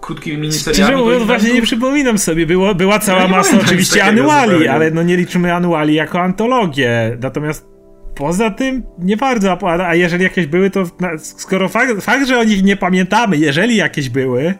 krótkimi 0.00 0.38
miniseriami? 0.38 0.84
Szczerze 0.84 0.96
mówiąc, 0.96 1.24
właśnie 1.24 1.52
nie 1.52 1.62
przypominam 1.62 2.18
sobie. 2.18 2.46
Było, 2.46 2.74
była 2.74 2.98
cała 2.98 3.20
ja 3.20 3.28
masa 3.28 3.56
oczywiście 3.60 4.04
anuali, 4.04 4.68
ale 4.68 4.90
no 4.90 5.02
nie 5.02 5.16
liczymy 5.16 5.54
anuali 5.54 5.94
jako 5.94 6.20
antologię. 6.20 7.18
Natomiast 7.22 7.66
poza 8.14 8.50
tym 8.50 8.82
nie 8.98 9.16
bardzo. 9.16 9.58
A 9.86 9.94
jeżeli 9.94 10.24
jakieś 10.24 10.46
były, 10.46 10.70
to 10.70 10.84
skoro 11.18 11.68
fakt, 11.68 12.02
fakt, 12.02 12.26
że 12.26 12.38
o 12.38 12.44
nich 12.44 12.64
nie 12.64 12.76
pamiętamy, 12.76 13.36
jeżeli 13.36 13.76
jakieś 13.76 14.08
były, 14.08 14.54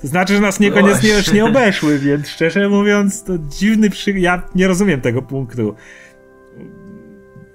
to 0.00 0.06
znaczy, 0.06 0.34
że 0.34 0.40
nas 0.40 0.60
niekoniecznie 0.60 1.08
już 1.08 1.32
nie 1.32 1.44
obeszły, 1.44 1.98
więc 1.98 2.28
szczerze 2.28 2.68
mówiąc, 2.68 3.24
to 3.24 3.32
dziwny 3.38 3.90
przy... 3.90 4.10
Ja 4.10 4.42
nie 4.54 4.68
rozumiem 4.68 5.00
tego 5.00 5.22
punktu 5.22 5.74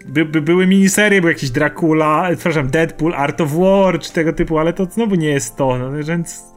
by, 0.07 0.25
by 0.25 0.41
były 0.41 0.67
miniserie, 0.67 1.21
był 1.21 1.29
jakiś 1.29 1.49
Dracula, 1.49 2.29
przepraszam, 2.35 2.69
Deadpool, 2.69 3.13
Art 3.13 3.41
of 3.41 3.51
War, 3.53 3.99
czy 3.99 4.13
tego 4.13 4.33
typu, 4.33 4.57
ale 4.57 4.73
to 4.73 4.85
znowu 4.85 5.15
nie 5.15 5.29
jest 5.29 5.55
to, 5.55 5.77
no, 5.77 5.91
więc 6.03 6.54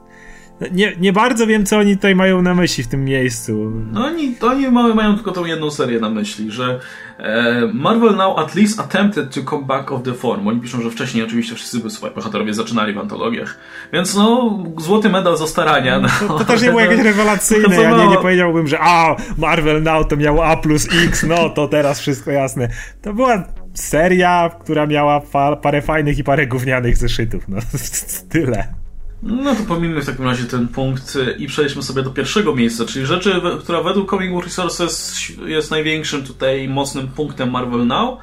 nie, 0.72 0.92
nie 1.00 1.12
bardzo 1.12 1.46
wiem, 1.46 1.66
co 1.66 1.78
oni 1.78 1.96
tutaj 1.96 2.14
mają 2.14 2.42
na 2.42 2.54
myśli 2.54 2.84
w 2.84 2.88
tym 2.88 3.04
miejscu. 3.04 3.72
No 3.92 4.04
oni, 4.04 4.36
oni 4.42 4.68
mają, 4.68 5.14
tylko 5.14 5.32
tą 5.32 5.44
jedną 5.44 5.70
serię 5.70 6.00
na 6.00 6.10
myśli, 6.10 6.50
że 6.50 6.80
e, 7.18 7.70
Marvel 7.74 8.16
now 8.16 8.38
at 8.38 8.54
least 8.54 8.80
attempted 8.80 9.34
to 9.34 9.50
come 9.50 9.66
back 9.66 9.92
of 9.92 10.02
the 10.02 10.14
form. 10.14 10.48
Oni 10.48 10.60
piszą, 10.60 10.82
że 10.82 10.90
wcześniej 10.90 11.24
oczywiście 11.24 11.54
wszyscy 11.54 11.78
by 11.78 11.90
swoje 11.90 12.14
bohaterowie 12.14 12.54
zaczynali 12.54 12.92
w 12.92 12.98
antologiach. 12.98 13.58
Więc 13.92 14.14
no, 14.14 14.58
złoty 14.78 15.08
medal 15.08 15.36
za 15.36 15.46
starania. 15.46 16.00
No, 16.00 16.08
to, 16.28 16.38
to 16.38 16.44
też 16.44 16.62
nie 16.62 16.68
było 16.68 16.80
jakieś 16.80 17.00
rewelacyjne. 17.00 17.76
Ja 17.82 17.96
nie, 17.96 18.08
nie 18.08 18.16
powiedziałbym, 18.16 18.66
że 18.66 18.78
a, 18.80 19.16
Marvel 19.38 19.82
now 19.82 20.08
to 20.08 20.16
miało 20.16 20.46
A 20.46 20.56
plus 20.56 20.88
X, 21.06 21.22
no 21.28 21.50
to 21.50 21.68
teraz 21.68 22.00
wszystko 22.00 22.30
jasne. 22.30 22.68
To 23.02 23.14
była 23.14 23.44
seria, 23.74 24.50
która 24.60 24.86
miała 24.86 25.22
parę 25.62 25.82
fajnych 25.82 26.18
i 26.18 26.24
parę 26.24 26.46
gównianych 26.46 26.96
zeszytów. 26.96 27.48
No, 27.48 27.58
tyle. 28.32 28.77
No 29.22 29.54
to 29.54 29.62
pomijmy 29.68 30.02
w 30.02 30.06
takim 30.06 30.24
razie 30.24 30.44
ten 30.44 30.68
punkt 30.68 31.18
i 31.38 31.46
przejdźmy 31.46 31.82
sobie 31.82 32.02
do 32.02 32.10
pierwszego 32.10 32.54
miejsca, 32.54 32.84
czyli 32.84 33.06
rzeczy, 33.06 33.40
która 33.60 33.82
według 33.82 34.10
Comic 34.10 34.30
Book 34.30 34.44
Resources 34.44 35.22
jest 35.46 35.70
największym 35.70 36.24
tutaj 36.24 36.68
mocnym 36.68 37.08
punktem 37.08 37.50
Marvel 37.50 37.86
Now. 37.86 38.18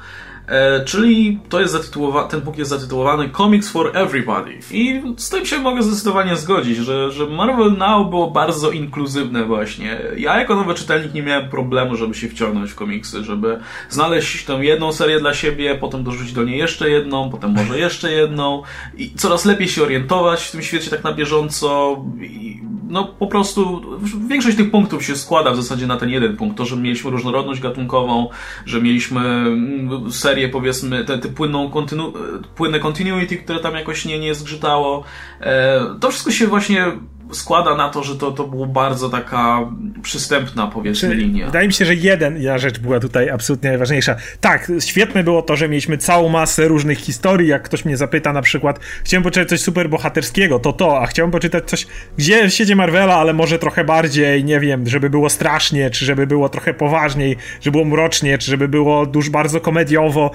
E, 0.48 0.84
czyli 0.84 1.38
to 1.48 1.60
jest 1.60 1.74
zatytułowa- 1.74 2.28
ten 2.28 2.40
punkt 2.40 2.58
jest 2.58 2.70
zatytułowany 2.70 3.30
Comics 3.30 3.68
for 3.68 3.90
Everybody. 3.96 4.58
I 4.70 5.02
z 5.16 5.28
tym 5.28 5.46
się 5.46 5.58
mogę 5.58 5.82
zdecydowanie 5.82 6.36
zgodzić, 6.36 6.76
że, 6.76 7.10
że 7.12 7.26
Marvel 7.26 7.72
Now 7.78 8.10
było 8.10 8.30
bardzo 8.30 8.70
inkluzywne 8.70 9.44
właśnie. 9.44 9.98
Ja 10.16 10.38
jako 10.38 10.54
nowy 10.54 10.74
czytelnik 10.74 11.14
nie 11.14 11.22
miałem 11.22 11.48
problemu, 11.48 11.96
żeby 11.96 12.14
się 12.14 12.28
wciągnąć 12.28 12.70
w 12.70 12.74
komiksy, 12.74 13.24
żeby 13.24 13.58
znaleźć 13.90 14.44
tą 14.44 14.60
jedną 14.60 14.92
serię 14.92 15.20
dla 15.20 15.34
siebie, 15.34 15.74
potem 15.74 16.04
dorzucić 16.04 16.32
do 16.32 16.44
niej 16.44 16.58
jeszcze 16.58 16.90
jedną, 16.90 17.30
potem 17.30 17.50
może 17.50 17.78
jeszcze 17.78 18.12
jedną 18.12 18.62
i 18.96 19.10
coraz 19.10 19.44
lepiej 19.44 19.68
się 19.68 19.82
orientować 19.82 20.42
w 20.42 20.50
tym 20.52 20.62
świecie 20.62 20.90
tak 20.90 21.04
na 21.04 21.12
bieżąco. 21.12 21.96
I, 22.20 22.60
no 22.88 23.04
po 23.04 23.26
prostu 23.26 23.82
większość 24.28 24.56
tych 24.56 24.70
punktów 24.70 25.04
się 25.04 25.16
składa 25.16 25.50
w 25.50 25.56
zasadzie 25.56 25.86
na 25.86 25.96
ten 25.96 26.10
jeden 26.10 26.36
punkt. 26.36 26.56
To, 26.56 26.66
że 26.66 26.76
mieliśmy 26.76 27.10
różnorodność 27.10 27.60
gatunkową, 27.60 28.28
że 28.66 28.82
mieliśmy 28.82 29.20
mm, 29.20 30.12
serię 30.12 30.48
powiedzmy, 30.48 31.04
te, 31.04 31.18
te 31.18 31.28
płynną 31.28 31.70
kontynu, 31.70 32.12
płynne 32.56 32.80
continuity, 32.80 33.36
które 33.36 33.60
tam 33.60 33.74
jakoś 33.74 34.04
nie, 34.04 34.18
nie 34.18 34.34
zgrzytało. 34.34 35.04
E, 35.40 35.80
to 36.00 36.10
wszystko 36.10 36.30
się 36.30 36.46
właśnie 36.46 36.92
składa 37.32 37.74
na 37.74 37.88
to, 37.88 38.02
że 38.02 38.16
to, 38.16 38.32
to 38.32 38.44
była 38.44 38.66
bardzo 38.66 39.08
taka 39.08 39.70
przystępna, 40.02 40.66
powiedzmy, 40.66 41.08
Czy, 41.08 41.14
linia. 41.14 41.46
Wydaje 41.46 41.66
mi 41.66 41.72
się, 41.72 41.84
że 41.84 41.94
jedna 41.94 42.58
rzecz 42.58 42.78
była 42.78 43.00
tutaj 43.00 43.30
absolutnie 43.30 43.68
najważniejsza. 43.68 44.16
Tak, 44.40 44.72
świetne 44.80 45.24
było 45.24 45.42
to, 45.42 45.56
że 45.56 45.68
mieliśmy 45.68 45.98
całą 45.98 46.28
masę 46.28 46.68
różnych 46.68 46.98
historii. 46.98 47.48
Jak 47.48 47.62
ktoś 47.62 47.84
mnie 47.84 47.96
zapyta 47.96 48.32
na 48.32 48.42
przykład, 48.42 48.80
chciałem 49.04 49.24
poczytać 49.24 49.48
coś 49.48 49.60
super 49.60 49.90
bohaterskiego, 49.90 50.58
to 50.58 50.72
to, 50.72 51.00
a 51.00 51.06
chciałem 51.06 51.30
poczytać 51.30 51.64
coś, 51.70 51.86
gdzie 52.18 52.50
siedzi 52.50 52.76
Marvela, 52.76 53.14
ale 53.14 53.32
może 53.32 53.58
trochę 53.58 53.84
bardziej, 53.84 54.44
nie 54.44 54.60
wiem, 54.60 54.86
żeby 54.86 55.10
było 55.10 55.30
strasznie, 55.30 55.90
czy 55.90 56.04
żeby 56.04 56.26
było 56.26 56.48
trochę 56.48 56.74
poważniej, 56.74 57.36
żeby 57.60 57.72
było 57.72 57.84
mrocznie, 57.84 58.38
czy 58.38 58.50
żeby 58.50 58.68
było 58.68 59.06
już 59.14 59.30
bardzo 59.30 59.60
komediowo. 59.60 60.30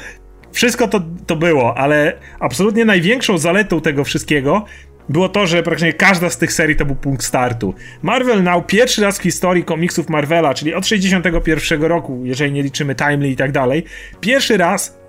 Wszystko 0.52 0.88
to, 0.88 1.02
to 1.28 1.36
było, 1.36 1.78
ale 1.78 2.18
absolutnie 2.40 2.86
największą 2.86 3.38
zaletą 3.38 3.82
tego 3.82 4.04
wszystkiego 4.04 4.66
było 5.10 5.30
to, 5.30 5.48
że 5.48 5.64
praktycznie 5.64 5.94
każda 5.94 6.30
z 6.30 6.38
tych 6.38 6.54
serii 6.54 6.76
to 6.76 6.86
był 6.86 6.96
punkt 6.96 7.26
startu. 7.26 7.74
Marvel 8.02 8.44
Now 8.44 8.66
pierwszy 8.68 9.02
raz 9.02 9.20
w 9.20 9.22
historii 9.22 9.64
komiksów 9.64 10.10
Marvela, 10.10 10.54
czyli 10.54 10.74
od 10.74 10.88
61 10.88 11.84
roku, 11.84 12.22
jeżeli 12.24 12.52
nie 12.52 12.64
liczymy 12.64 12.96
Timely 12.96 13.30
i 13.30 13.36
tak 13.36 13.52
dalej, 13.52 13.84
pierwszy 14.22 14.58
raz 14.58 15.02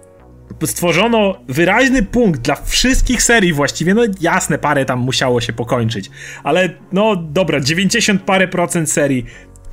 stworzono 0.66 1.40
wyraźny 1.48 2.02
punkt 2.02 2.40
dla 2.40 2.54
wszystkich 2.54 3.22
serii 3.22 3.52
właściwie, 3.52 3.94
no 3.94 4.02
jasne, 4.20 4.58
parę 4.58 4.84
tam 4.84 4.98
musiało 4.98 5.40
się 5.40 5.52
pokończyć, 5.52 6.10
ale 6.42 6.68
no 6.92 7.16
dobra, 7.16 7.60
90 7.60 8.22
parę 8.22 8.48
procent 8.48 8.90
serii 8.90 9.26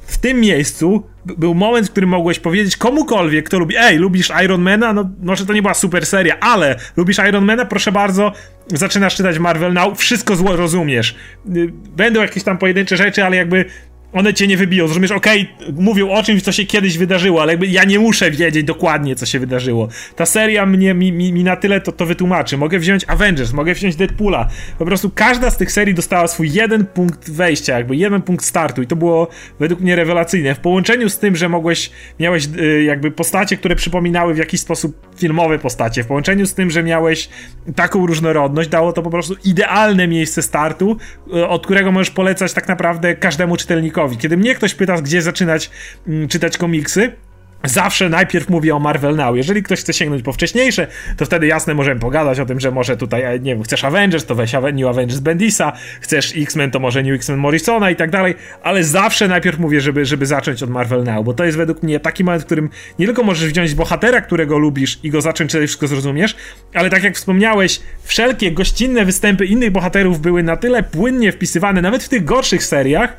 w 0.09 0.17
tym 0.17 0.39
miejscu 0.39 1.03
był 1.25 1.53
moment, 1.53 1.87
w 1.87 1.91
którym 1.91 2.09
mogłeś 2.09 2.39
powiedzieć 2.39 2.77
komukolwiek, 2.77 3.45
kto 3.45 3.59
lubi, 3.59 3.75
ej, 3.77 3.97
lubisz 3.97 4.31
Ironmana? 4.43 4.93
No 4.93 5.09
może 5.23 5.45
to 5.45 5.53
nie 5.53 5.61
była 5.61 5.73
super 5.73 6.05
seria, 6.05 6.39
ale 6.39 6.75
lubisz 6.97 7.17
Ironmana? 7.29 7.65
Proszę 7.65 7.91
bardzo, 7.91 8.31
zaczynasz 8.73 9.15
czytać 9.15 9.39
Marvel 9.39 9.73
Now, 9.73 9.99
wszystko 9.99 10.35
rozumiesz. 10.55 11.15
Y, 11.55 11.71
będą 11.95 12.21
jakieś 12.21 12.43
tam 12.43 12.57
pojedyncze 12.57 12.97
rzeczy, 12.97 13.25
ale 13.25 13.37
jakby 13.37 13.65
one 14.14 14.34
cię 14.34 14.48
nie 14.48 14.57
wybiją, 14.57 14.88
zrozumiesz, 14.88 15.11
okej, 15.11 15.49
okay, 15.61 15.73
mówią 15.77 16.11
o 16.11 16.23
czymś, 16.23 16.41
co 16.41 16.52
się 16.52 16.65
kiedyś 16.65 16.98
wydarzyło, 16.98 17.41
ale 17.41 17.53
jakby 17.53 17.68
ja 17.68 17.84
nie 17.84 17.99
muszę 17.99 18.31
wiedzieć 18.31 18.64
dokładnie, 18.64 19.15
co 19.15 19.26
się 19.26 19.40
wydarzyło. 19.40 19.88
Ta 20.15 20.26
seria 20.26 20.65
mnie, 20.65 20.94
mi, 20.94 21.11
mi, 21.11 21.34
mi 21.34 21.44
na 21.44 21.56
tyle 21.56 21.81
to, 21.81 21.91
to 21.91 22.06
wytłumaczy. 22.06 22.57
Mogę 22.57 22.80
wziąć 22.80 23.06
Avengers, 23.07 23.53
mogę 23.53 23.73
wziąć 23.73 23.95
Deadpoola. 23.95 24.48
Po 24.77 24.86
prostu 24.86 25.11
każda 25.15 25.49
z 25.49 25.57
tych 25.57 25.72
serii 25.72 25.95
dostała 25.95 26.27
swój 26.27 26.52
jeden 26.52 26.86
punkt 26.86 27.31
wejścia, 27.31 27.77
jakby 27.77 27.95
jeden 27.95 28.22
punkt 28.22 28.45
startu 28.45 28.81
i 28.81 28.88
to 28.88 28.95
było 28.95 29.27
według 29.60 29.81
mnie 29.81 29.95
rewelacyjne. 29.95 30.56
W 30.56 30.60
połączeniu 30.60 31.10
z 31.10 31.19
tym, 31.19 31.36
że 31.36 31.49
mogłeś, 31.49 31.91
miałeś 32.19 32.48
y, 32.60 32.84
jakby 32.84 33.11
postacie, 33.11 33.57
które 33.57 33.76
przypominały 33.76 34.34
w 34.34 34.38
jakiś 34.38 34.61
sposób 34.61 35.10
filmowe 35.18 35.60
postacie, 35.60 36.03
w 36.03 36.07
połączeniu 36.07 36.45
z 36.45 36.53
tym, 36.53 36.72
że 36.72 36.84
miałeś 36.84 37.30
taką 37.76 38.06
różnorodność, 38.06 38.69
dało 38.69 38.94
to 38.94 39.02
po 39.02 39.10
prostu 39.10 39.36
idealne 39.45 40.07
miejsce 40.07 40.41
startu, 40.41 40.98
y, 41.34 41.48
od 41.48 41.65
którego 41.65 41.91
możesz 41.91 42.11
polecać 42.11 42.53
tak 42.53 42.68
naprawdę 42.68 43.15
każdemu 43.15 43.57
czytelnikowi 43.57 43.98
kiedy 44.19 44.38
mnie 44.38 44.55
ktoś 44.55 44.76
pyta, 44.76 45.01
gdzie 45.01 45.21
zaczynać 45.21 45.69
mm, 46.07 46.27
czytać 46.27 46.57
komiksy, 46.57 47.11
Zawsze 47.63 48.09
najpierw 48.09 48.49
mówię 48.49 48.76
o 48.76 48.80
Marvel 48.80 49.15
Now. 49.15 49.38
Jeżeli 49.38 49.63
ktoś 49.63 49.80
chce 49.80 49.93
sięgnąć 49.93 50.23
po 50.23 50.34
wcześniejsze, 50.34 50.88
to 51.17 51.26
wtedy 51.26 51.47
jasne 51.47 51.73
możemy 51.73 51.99
pogadać 51.99 52.39
o 52.39 52.45
tym, 52.45 52.59
że 52.59 52.71
może 52.71 52.97
tutaj, 52.97 53.23
e, 53.23 53.39
nie 53.39 53.55
wiem, 53.55 53.63
chcesz 53.63 53.84
Avengers, 53.84 54.26
to 54.26 54.35
weź 54.35 54.53
New 54.53 54.88
Avengers 54.88 55.19
Bendisa, 55.19 55.73
chcesz 56.01 56.34
X-Men, 56.38 56.71
to 56.71 56.80
może 56.80 57.03
New 57.03 57.15
X-Men 57.15 57.39
Morrisona 57.39 57.91
i 57.91 57.95
tak 57.95 58.09
dalej, 58.09 58.35
ale 58.63 58.84
zawsze 58.84 59.27
najpierw 59.27 59.59
mówię, 59.59 59.81
żeby, 59.81 60.05
żeby 60.05 60.26
zacząć 60.26 60.63
od 60.63 60.69
Marvel 60.69 61.03
Now, 61.03 61.26
bo 61.26 61.34
to 61.34 61.45
jest 61.45 61.57
według 61.57 61.84
mnie 61.84 61.99
taki 61.99 62.23
moment, 62.23 62.43
w 62.43 62.45
którym 62.45 62.69
nie 62.99 63.05
tylko 63.05 63.23
możesz 63.23 63.49
wziąć 63.49 63.76
bohatera, 63.76 64.21
którego 64.21 64.57
lubisz 64.57 64.99
i 65.03 65.09
go 65.09 65.21
zacząć 65.21 65.51
czytać, 65.51 65.67
wszystko 65.67 65.88
zrozumiesz, 65.88 66.35
ale 66.73 66.89
tak 66.89 67.03
jak 67.03 67.15
wspomniałeś, 67.15 67.80
wszelkie 68.03 68.51
gościnne 68.51 69.05
występy 69.05 69.45
innych 69.45 69.71
bohaterów 69.71 70.21
były 70.21 70.43
na 70.43 70.57
tyle 70.57 70.84
płynnie 70.84 71.31
wpisywane, 71.31 71.81
nawet 71.81 72.03
w 72.03 72.09
tych 72.09 72.26
gorszych 72.26 72.63
seriach, 72.63 73.17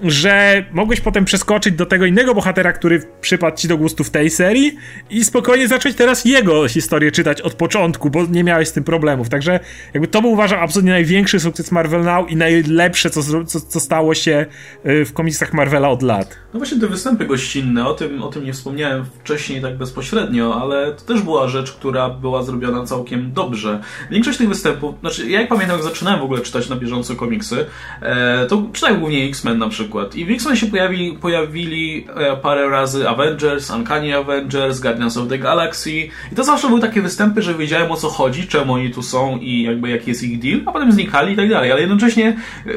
że 0.00 0.64
mogłeś 0.72 1.00
potem 1.00 1.24
przeskoczyć 1.24 1.74
do 1.74 1.86
tego 1.86 2.06
innego 2.06 2.34
bohatera, 2.34 2.72
który 2.72 3.02
przypadł 3.20 3.56
ci 3.56 3.68
do 3.68 3.78
gustu 3.78 4.04
w 4.04 4.10
tej 4.10 4.30
serii 4.30 4.76
i 5.10 5.24
spokojnie 5.24 5.68
zacząć 5.68 5.96
teraz 5.96 6.24
jego 6.24 6.68
historię 6.68 7.12
czytać 7.12 7.40
od 7.40 7.54
początku, 7.54 8.10
bo 8.10 8.26
nie 8.26 8.44
miałeś 8.44 8.68
z 8.68 8.72
tym 8.72 8.84
problemów. 8.84 9.28
Także 9.28 9.60
jakby 9.94 10.08
to 10.08 10.22
był 10.22 10.30
uważam 10.30 10.60
absolutnie 10.60 10.92
największy 10.92 11.40
sukces 11.40 11.72
Marvel 11.72 12.04
Now 12.04 12.30
i 12.30 12.36
najlepsze, 12.36 13.10
co, 13.10 13.44
co, 13.44 13.60
co 13.60 13.80
stało 13.80 14.14
się 14.14 14.46
y, 14.86 15.04
w 15.04 15.12
komiksach 15.12 15.52
Marvela 15.52 15.88
od 15.88 16.02
lat. 16.02 16.38
No 16.54 16.60
właśnie 16.60 16.80
te 16.80 16.86
występy 16.86 17.26
gościnne, 17.26 17.86
o 17.86 17.94
tym, 17.94 18.22
o 18.22 18.28
tym 18.28 18.44
nie 18.44 18.52
wspomniałem 18.52 19.04
wcześniej 19.20 19.62
tak 19.62 19.78
bezpośrednio, 19.78 20.60
ale 20.62 20.92
to 20.92 21.04
też 21.04 21.22
była 21.22 21.48
rzecz, 21.48 21.72
która 21.72 22.10
była 22.10 22.42
zrobiona 22.42 22.84
całkiem 22.84 23.32
dobrze. 23.32 23.80
Większość 24.10 24.38
tych 24.38 24.48
występów, 24.48 24.94
znaczy 25.00 25.30
ja 25.30 25.40
jak 25.40 25.48
pamiętam, 25.48 25.76
jak 25.76 25.84
zaczynałem 25.84 26.20
w 26.20 26.24
ogóle 26.24 26.40
czytać 26.40 26.68
na 26.68 26.76
bieżąco 26.76 27.16
komiksy, 27.16 27.66
e, 28.02 28.46
to 28.46 28.62
czytałem 28.72 29.00
głównie 29.00 29.24
X-Men 29.24 29.58
na 29.58 29.68
przykład, 29.68 29.85
przykład. 29.86 30.14
I 30.14 30.24
w 30.24 30.30
X-Men 30.30 30.56
się 30.56 30.66
pojawili, 30.66 31.12
pojawili 31.12 32.06
e, 32.16 32.36
parę 32.36 32.68
razy 32.68 33.08
Avengers, 33.08 33.70
Uncanny 33.70 34.16
Avengers, 34.16 34.80
Guardians 34.80 35.16
of 35.16 35.28
the 35.28 35.38
Galaxy. 35.38 35.90
I 36.32 36.34
to 36.36 36.44
zawsze 36.44 36.68
były 36.68 36.80
takie 36.80 37.02
występy, 37.02 37.42
że 37.42 37.54
wiedziałem 37.54 37.92
o 37.92 37.96
co 37.96 38.08
chodzi, 38.08 38.46
czemu 38.46 38.72
oni 38.72 38.90
tu 38.90 39.02
są 39.02 39.38
i 39.38 39.62
jakby 39.62 39.88
jaki 39.88 40.10
jest 40.10 40.22
ich 40.22 40.38
deal, 40.38 40.60
a 40.66 40.72
potem 40.72 40.92
znikali 40.92 41.32
i 41.32 41.36
tak 41.36 41.48
dalej. 41.48 41.72
Ale 41.72 41.80
jednocześnie 41.80 42.36
e, 42.66 42.72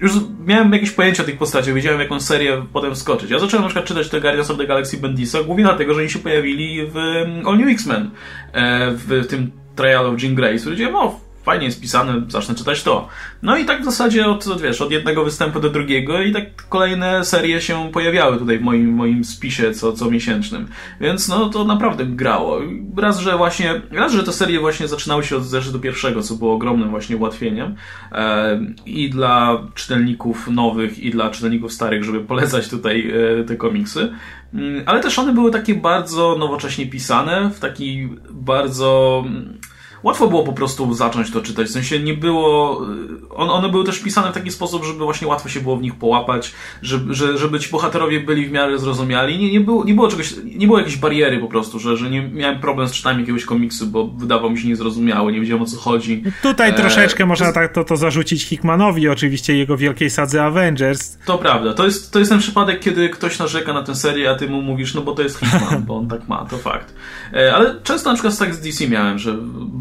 już 0.00 0.12
miałem 0.46 0.72
jakieś 0.72 0.90
pojęcie 0.90 1.22
o 1.22 1.26
tych 1.26 1.38
postaciach, 1.38 1.74
wiedziałem 1.74 2.00
jaką 2.00 2.20
serię 2.20 2.62
potem 2.72 2.96
skoczyć. 2.96 3.30
Ja 3.30 3.38
zacząłem 3.38 3.62
na 3.62 3.68
przykład 3.68 3.86
czytać 3.86 4.08
te 4.08 4.20
Guardians 4.20 4.50
of 4.50 4.58
the 4.58 4.66
Galaxy 4.66 4.96
Bendisa 4.96 5.42
głównie 5.42 5.64
dlatego, 5.64 5.94
że 5.94 6.00
oni 6.00 6.10
się 6.10 6.18
pojawili 6.18 6.86
w 6.86 6.96
mm, 6.96 7.48
All 7.48 7.58
New 7.58 7.68
X-Men, 7.68 8.10
e, 8.52 8.90
w 8.90 9.26
tym 9.26 9.50
Trial 9.76 10.06
of 10.06 10.22
Jean 10.22 10.34
Grey. 10.34 10.58
Stwierdziłem, 10.58 10.96
o 10.96 11.27
fajnie 11.48 11.66
jest 11.66 11.80
pisane, 11.80 12.22
zacznę 12.28 12.54
czytać 12.54 12.82
to. 12.82 13.08
No 13.42 13.56
i 13.56 13.64
tak 13.64 13.82
w 13.82 13.84
zasadzie 13.84 14.26
od, 14.26 14.60
wiesz, 14.62 14.80
od 14.80 14.90
jednego 14.90 15.24
występu 15.24 15.60
do 15.60 15.70
drugiego 15.70 16.22
i 16.22 16.32
tak 16.32 16.68
kolejne 16.68 17.24
serie 17.24 17.60
się 17.60 17.90
pojawiały 17.92 18.38
tutaj 18.38 18.58
w 18.58 18.62
moim, 18.62 18.94
moim 18.94 19.24
spisie 19.24 19.74
co, 19.74 19.92
co 19.92 20.10
miesięcznym. 20.10 20.68
Więc 21.00 21.28
no 21.28 21.48
to 21.48 21.64
naprawdę 21.64 22.06
grało. 22.06 22.60
Raz, 22.96 23.18
że 23.18 23.36
właśnie, 23.36 23.82
raz, 23.90 24.12
że 24.12 24.24
te 24.24 24.32
serie 24.32 24.60
właśnie 24.60 24.88
zaczynały 24.88 25.24
się 25.24 25.36
od 25.36 25.44
zeszytu 25.44 25.80
pierwszego, 25.80 26.22
co 26.22 26.34
było 26.34 26.54
ogromnym 26.54 26.90
właśnie 26.90 27.16
ułatwieniem 27.16 27.74
e, 28.12 28.60
i 28.86 29.10
dla 29.10 29.62
czytelników 29.74 30.48
nowych, 30.48 30.98
i 30.98 31.10
dla 31.10 31.30
czytelników 31.30 31.72
starych, 31.72 32.04
żeby 32.04 32.20
polecać 32.20 32.68
tutaj 32.68 33.12
e, 33.40 33.44
te 33.44 33.56
komiksy. 33.56 34.12
Mm, 34.54 34.82
ale 34.86 35.00
też 35.00 35.18
one 35.18 35.32
były 35.32 35.50
takie 35.50 35.74
bardzo 35.74 36.36
nowocześnie 36.38 36.86
pisane, 36.86 37.50
w 37.50 37.60
taki 37.60 38.08
bardzo 38.30 39.24
łatwo 40.02 40.28
było 40.28 40.44
po 40.44 40.52
prostu 40.52 40.94
zacząć 40.94 41.30
to 41.30 41.40
czytać. 41.40 41.68
W 41.68 41.70
sensie 41.70 41.98
nie 41.98 42.14
było. 42.14 42.82
Y, 42.82 43.34
on, 43.34 43.50
one 43.50 43.68
były 43.68 43.84
też 43.84 43.98
pisane 43.98 44.30
w 44.30 44.34
taki 44.34 44.50
sposób, 44.50 44.84
żeby 44.84 45.04
właśnie 45.04 45.28
łatwo 45.28 45.48
się 45.48 45.60
było 45.60 45.76
w 45.76 45.82
nich 45.82 45.94
połapać, 45.94 46.52
żeby, 46.82 47.14
żeby 47.14 47.60
ci 47.60 47.70
bohaterowie 47.70 48.20
byli 48.20 48.46
w 48.46 48.52
miarę 48.52 48.78
zrozumiali. 48.78 49.38
Nie, 49.38 49.52
nie, 49.52 49.60
było, 49.60 49.84
nie 49.84 49.94
było 49.94 50.08
czegoś, 50.08 50.34
nie 50.44 50.66
było 50.66 50.78
jakiejś 50.78 50.96
bariery 50.96 51.38
po 51.38 51.46
prostu, 51.46 51.78
że, 51.78 51.96
że 51.96 52.10
nie 52.10 52.28
miałem 52.28 52.60
problem 52.60 52.88
z 52.88 52.92
czytaniem 52.92 53.20
jakiegoś 53.20 53.44
komiksu, 53.44 53.86
bo 53.86 54.06
wydawał 54.06 54.50
mi 54.50 54.58
się 54.60 54.68
niezrozumiały, 54.68 55.32
nie 55.32 55.40
wiedziałem 55.40 55.62
o 55.62 55.66
co 55.66 55.76
chodzi. 55.76 56.22
Tutaj 56.42 56.70
e... 56.70 56.72
troszeczkę 56.72 57.26
można 57.26 57.52
tak 57.52 57.72
to, 57.72 57.84
to 57.84 57.96
zarzucić 57.96 58.44
Hickmanowi, 58.44 59.08
oczywiście 59.08 59.56
jego 59.56 59.76
wielkiej 59.76 60.10
sadze 60.10 60.44
Avengers. 60.44 61.18
To 61.26 61.38
prawda. 61.38 61.74
To 61.74 61.84
jest, 61.84 62.12
to 62.12 62.18
jest 62.18 62.30
ten 62.30 62.40
przypadek, 62.40 62.80
kiedy 62.80 63.08
ktoś 63.08 63.38
narzeka 63.38 63.72
na 63.72 63.82
tę 63.82 63.94
serię, 63.94 64.30
a 64.30 64.34
ty 64.34 64.48
mu 64.48 64.62
mówisz, 64.62 64.94
no 64.94 65.02
bo 65.02 65.12
to 65.12 65.22
jest 65.22 65.38
Hickman, 65.38 65.82
bo 65.82 65.96
on 65.96 66.08
tak 66.08 66.28
ma, 66.28 66.44
to 66.44 66.58
fakt. 66.58 66.94
E, 67.34 67.54
ale 67.54 67.80
często 67.82 68.10
na 68.10 68.14
przykład 68.14 68.38
tak 68.38 68.54
z 68.54 68.60
DC 68.60 68.88
miałem, 68.88 69.18
że 69.18 69.36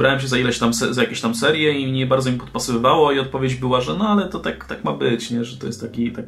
brałem 0.07 0.21
się 0.21 0.27
za 0.27 0.37
ileś 0.37 0.59
tam, 0.59 0.73
za 0.73 1.01
jakieś 1.01 1.21
tam 1.21 1.35
serie 1.35 1.79
i 1.79 1.91
nie 1.91 2.05
bardzo 2.05 2.31
mi 2.31 2.37
podpasowywało 2.37 3.11
i 3.11 3.19
odpowiedź 3.19 3.55
była, 3.55 3.81
że 3.81 3.93
no 3.93 4.09
ale 4.09 4.29
to 4.29 4.39
tak, 4.39 4.65
tak 4.65 4.83
ma 4.83 4.93
być, 4.93 5.31
nie? 5.31 5.45
że 5.45 5.57
to 5.57 5.67
jest 5.67 5.81
taki, 5.81 6.11
tak, 6.11 6.25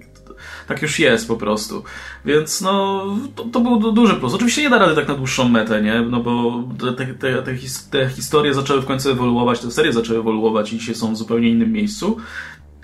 tak 0.68 0.81
już 0.81 0.99
jest 0.99 1.27
po 1.27 1.35
prostu. 1.35 1.84
Więc 2.26 2.61
no, 2.61 3.06
to, 3.35 3.43
to 3.43 3.60
był 3.60 3.91
duży 3.91 4.15
plus. 4.15 4.34
Oczywiście 4.34 4.61
nie 4.61 4.69
da 4.69 4.77
rady 4.77 4.95
tak 4.95 5.07
na 5.07 5.15
dłuższą 5.15 5.49
metę, 5.49 5.81
nie? 5.81 6.01
No 6.01 6.19
bo 6.19 6.64
te, 6.80 7.06
te, 7.06 7.06
te, 7.14 7.43
te 7.91 8.10
historie 8.10 8.53
zaczęły 8.53 8.81
w 8.81 8.85
końcu 8.85 9.11
ewoluować, 9.11 9.60
te 9.60 9.72
serie 9.72 9.93
zaczęły 9.93 10.19
ewoluować 10.19 10.73
i 10.73 10.77
dzisiaj 10.77 10.95
są 10.95 11.14
w 11.14 11.18
zupełnie 11.18 11.49
innym 11.49 11.72
miejscu 11.72 12.18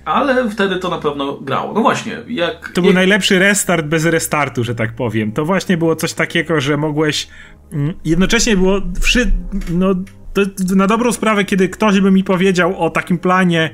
ale 0.05 0.49
wtedy 0.49 0.75
to 0.75 0.89
na 0.89 0.97
pewno 0.97 1.37
grało. 1.37 1.73
No 1.73 1.81
właśnie, 1.81 2.17
jak... 2.27 2.69
To 2.69 2.81
był 2.81 2.93
najlepszy 2.93 3.39
restart 3.39 3.85
bez 3.85 4.05
restartu, 4.05 4.63
że 4.63 4.75
tak 4.75 4.95
powiem. 4.95 5.31
To 5.31 5.45
właśnie 5.45 5.77
było 5.77 5.95
coś 5.95 6.13
takiego, 6.13 6.61
że 6.61 6.77
mogłeś... 6.77 7.27
Mm, 7.73 7.93
jednocześnie 8.05 8.57
było... 8.57 8.81
Wszy... 9.01 9.31
No, 9.69 9.95
to 10.35 10.75
na 10.75 10.87
dobrą 10.87 11.11
sprawę, 11.11 11.45
kiedy 11.45 11.69
ktoś 11.69 11.99
by 11.99 12.11
mi 12.11 12.23
powiedział 12.23 12.83
o 12.83 12.89
takim 12.89 13.17
planie, 13.17 13.69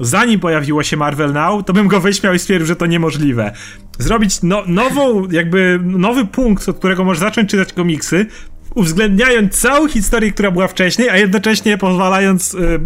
zanim 0.00 0.40
pojawiło 0.40 0.82
się 0.82 0.96
Marvel 0.96 1.32
Now, 1.32 1.64
to 1.64 1.72
bym 1.72 1.88
go 1.88 2.00
wyśmiał 2.00 2.34
i 2.34 2.38
stwierdził, 2.38 2.66
że 2.66 2.76
to 2.76 2.86
niemożliwe. 2.86 3.52
Zrobić 3.98 4.42
no, 4.42 4.62
nową, 4.66 5.28
jakby 5.30 5.80
nowy 5.82 6.26
punkt, 6.26 6.68
od 6.68 6.78
którego 6.78 7.04
możesz 7.04 7.20
zacząć 7.20 7.50
czytać 7.50 7.72
komiksy, 7.72 8.26
uwzględniając 8.74 9.60
całą 9.60 9.88
historię, 9.88 10.32
która 10.32 10.50
była 10.50 10.68
wcześniej, 10.68 11.10
a 11.10 11.16
jednocześnie 11.16 11.78
pozwalając 11.78 12.54
y, 12.54 12.80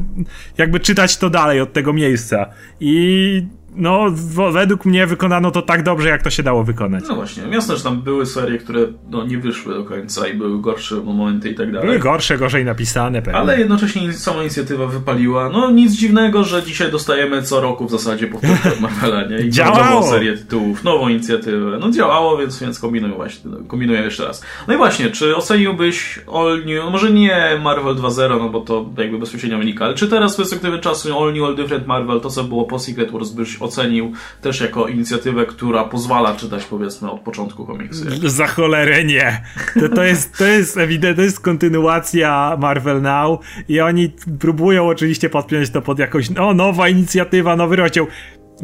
jakby 0.59 0.81
czytać 0.81 1.17
to 1.17 1.31
dalej 1.31 1.61
od 1.61 1.73
tego 1.73 1.93
miejsca. 1.93 2.47
I 2.81 3.47
no, 3.77 4.07
według 4.53 4.85
mnie 4.85 5.07
wykonano 5.07 5.51
to 5.51 5.63
tak 5.63 5.83
dobrze, 5.83 6.09
jak 6.09 6.23
to 6.23 6.31
się 6.31 6.43
dało 6.43 6.65
wykonać. 6.65 7.05
No 7.09 7.15
właśnie, 7.15 7.43
jasne, 7.51 7.77
że 7.77 7.83
tam 7.83 8.03
były 8.03 8.27
serie, 8.27 8.59
które 8.59 8.87
no, 9.11 9.25
nie 9.25 9.39
wyszły 9.39 9.75
do 9.75 9.85
końca 9.85 10.29
i 10.29 10.35
były 10.35 10.61
gorsze 10.61 10.97
momenty 10.97 11.51
i 11.51 11.55
tak 11.55 11.73
dalej. 11.73 11.89
Były 11.89 11.99
gorsze, 11.99 12.39
gorzej 12.39 12.65
napisane 12.65 13.23
pewnie. 13.23 13.41
Ale 13.41 13.59
jednocześnie 13.59 14.13
sama 14.13 14.41
inicjatywa 14.41 14.87
wypaliła. 14.87 15.49
No 15.49 15.71
nic 15.71 15.93
dziwnego, 15.93 16.45
że 16.45 16.63
dzisiaj 16.63 16.91
dostajemy 16.91 17.43
co 17.43 17.61
roku 17.61 17.87
w 17.87 17.91
zasadzie 17.91 18.27
powtórkę 18.27 18.73
od 18.73 18.81
Marvela, 18.91 19.27
nie? 19.27 19.39
I 19.41 19.51
działało! 19.51 19.95
Nową 19.95 20.11
serię 20.11 20.37
tytułów, 20.37 20.85
nową 20.85 21.09
inicjatywę. 21.09 21.79
No 21.81 21.91
działało, 21.91 22.37
więc, 22.37 22.61
więc 22.61 22.81
kombinuję 22.81 23.15
właśnie, 23.15 23.51
kombinuję 23.69 24.01
jeszcze 24.01 24.25
raz. 24.25 24.45
No 24.69 24.75
i 24.75 24.77
właśnie, 24.77 25.11
czy 25.11 25.37
oceniłbyś 25.37 26.21
All 26.35 26.59
New, 26.67 26.85
no 26.85 26.91
może 26.91 27.11
nie 27.11 27.61
Marvel 27.63 27.95
2.0, 27.95 28.29
no 28.29 28.49
bo 28.49 28.61
to 28.61 28.91
jakby 28.99 29.19
bezpośrednio 29.19 29.59
wynika, 29.59 29.85
ale 29.85 29.95
czy 29.95 30.09
teraz 30.09 30.33
z 30.33 30.37
perspektywy 30.37 30.79
czasu 30.79 31.19
All 31.19 31.33
New, 31.35 31.45
All 31.45 31.57
Different 31.57 31.87
Marvel, 31.87 32.21
to 32.21 32.31
co 32.31 32.45
było 32.45 32.65
po 32.65 32.79
Secret 32.79 33.11
Wars, 33.11 33.31
byś 33.31 33.60
ocenił 33.63 34.13
też 34.41 34.61
jako 34.61 34.89
inicjatywę, 34.89 35.47
która 35.47 35.85
pozwala 35.85 36.35
czytać 36.37 36.65
powiedzmy 36.65 37.11
od 37.11 37.21
początku 37.21 37.67
komiksy. 37.67 38.29
Za 38.29 38.47
cholerę 38.47 39.05
nie. 39.05 39.45
To, 39.81 39.89
to 39.89 40.05
jest, 40.05 40.39
to 40.39 40.45
jest 40.45 40.77
ewidentnie, 40.77 41.17
to 41.17 41.23
jest 41.23 41.41
kontynuacja 41.41 42.57
Marvel 42.61 43.03
Now 43.03 43.41
i 43.69 43.81
oni 43.81 44.13
próbują 44.41 44.89
oczywiście 44.89 45.31
podpiąć 45.31 45.71
to 45.71 45.83
pod 45.83 45.99
jakąś, 45.99 46.31
no 46.31 46.55
nowa 46.55 46.89
inicjatywa, 46.89 47.57
nowy 47.57 47.77
rozdział. 47.77 48.07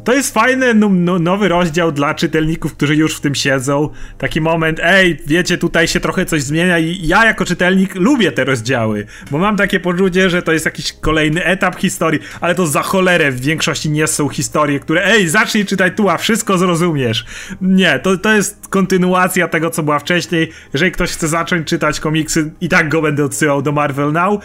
To 0.05 0.15
jest 0.15 0.35
fajny 0.35 0.75
no, 0.75 0.89
no, 0.89 1.19
nowy 1.19 1.49
rozdział 1.49 1.93
dla 1.93 2.15
czytelników, 2.15 2.73
którzy 2.75 2.97
już 2.97 3.17
w 3.17 3.21
tym 3.21 3.35
siedzą. 3.35 3.89
Taki 4.19 4.41
moment, 4.41 4.81
ej, 4.83 5.19
wiecie, 5.27 5.59
tutaj 5.59 5.89
się 5.89 6.01
trochę 6.01 6.27
coś 6.27 6.43
zmienia 6.43 6.79
i 6.79 7.07
ja 7.07 7.25
jako 7.25 7.45
czytelnik 7.45 7.95
lubię 7.95 8.33
te 8.33 8.45
rozdziały, 8.45 9.07
bo 9.31 9.39
mam 9.39 9.57
takie 9.57 9.81
poczucie, 9.81 10.31
że 10.31 10.43
to 10.43 10.53
jest 10.53 10.65
jakiś 10.65 10.93
kolejny 10.93 11.45
etap 11.45 11.77
historii, 11.77 12.21
ale 12.41 12.55
to 12.55 12.67
za 12.67 12.83
cholerę 12.83 13.31
w 13.31 13.41
większości 13.41 13.91
nie 13.91 14.07
są 14.07 14.29
historie, 14.29 14.81
które 14.81 15.05
ej, 15.05 15.29
zacznij 15.29 15.67
czytać 15.67 15.93
tu, 15.97 16.09
a 16.09 16.17
wszystko 16.17 16.59
zrozumiesz. 16.59 17.25
Nie, 17.61 17.99
to, 17.99 18.17
to 18.17 18.33
jest 18.33 18.69
kontynuacja 18.69 19.49
tego, 19.49 19.71
co 19.71 19.83
była 19.83 19.99
wcześniej. 19.99 20.53
Jeżeli 20.73 20.93
ktoś 20.93 21.11
chce 21.11 21.29
zacząć 21.29 21.69
czytać 21.69 22.01
komiksy, 22.01 22.51
i 22.61 22.69
tak 22.69 22.89
go 22.89 23.03
będę 23.03 23.25
odsyłał 23.25 23.63
do 23.63 23.73
Marvel 23.73 24.13
Now, 24.13 24.41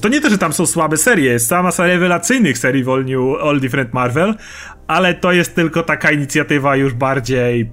to 0.00 0.08
nie 0.08 0.20
to, 0.20 0.30
że 0.30 0.38
tam 0.38 0.52
są 0.52 0.66
słabe 0.66 0.96
serie, 0.96 1.32
jest 1.32 1.48
cała 1.48 1.62
masa 1.62 1.86
rewelacyjnych 1.86 2.58
serii 2.58 2.84
w 2.84 2.88
All, 2.88 3.04
New, 3.04 3.42
All 3.42 3.60
Different 3.60 3.92
Marvel, 3.92 4.34
ale 4.86 5.14
to 5.14 5.32
jest 5.32 5.54
tylko 5.54 5.82
taka 5.82 6.10
inicjatywa 6.10 6.76
już 6.76 6.94
bardziej 6.94 7.70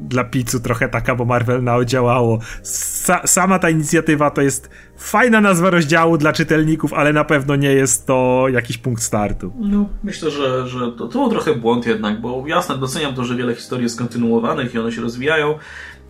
dla 0.00 0.24
pizzu 0.24 0.60
trochę 0.60 0.88
taka, 0.88 1.14
bo 1.14 1.24
Marvel 1.24 1.62
Now 1.62 1.84
działało. 1.84 2.38
Sa 2.62 3.26
sama 3.26 3.58
ta 3.58 3.70
inicjatywa 3.70 4.30
to 4.30 4.42
jest 4.42 4.70
fajna 4.96 5.40
nazwa 5.40 5.70
rozdziału 5.70 6.18
dla 6.18 6.32
czytelników, 6.32 6.92
ale 6.92 7.12
na 7.12 7.24
pewno 7.24 7.56
nie 7.56 7.72
jest 7.72 8.06
to 8.06 8.46
jakiś 8.52 8.78
punkt 8.78 9.02
startu. 9.02 9.52
No, 9.58 9.88
myślę, 10.02 10.30
że, 10.30 10.68
że 10.68 10.92
to, 10.92 11.08
to 11.08 11.18
był 11.18 11.30
trochę 11.30 11.54
błąd 11.54 11.86
jednak, 11.86 12.20
bo 12.20 12.44
jasne, 12.46 12.78
doceniam 12.78 13.14
to, 13.14 13.24
że 13.24 13.36
wiele 13.36 13.54
historii 13.54 13.84
jest 13.84 13.98
kontynuowanych 13.98 14.74
i 14.74 14.78
one 14.78 14.92
się 14.92 15.00
rozwijają, 15.00 15.58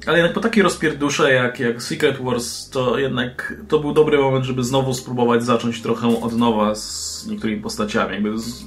ale 0.06 0.18
jednak 0.18 0.34
po 0.34 0.40
takiej 0.40 0.62
rozpierdusze 0.62 1.32
jak, 1.32 1.60
jak 1.60 1.82
Secret 1.82 2.18
Wars, 2.24 2.70
to 2.70 2.98
jednak 2.98 3.54
to 3.68 3.78
był 3.78 3.92
dobry 3.92 4.18
moment, 4.18 4.44
żeby 4.44 4.64
znowu 4.64 4.94
spróbować 4.94 5.44
zacząć 5.44 5.82
trochę 5.82 6.20
od 6.22 6.36
nowa 6.36 6.74
z 6.74 7.26
niektórymi 7.26 7.62
postaciami, 7.62 8.12
jakby 8.12 8.38
z, 8.38 8.64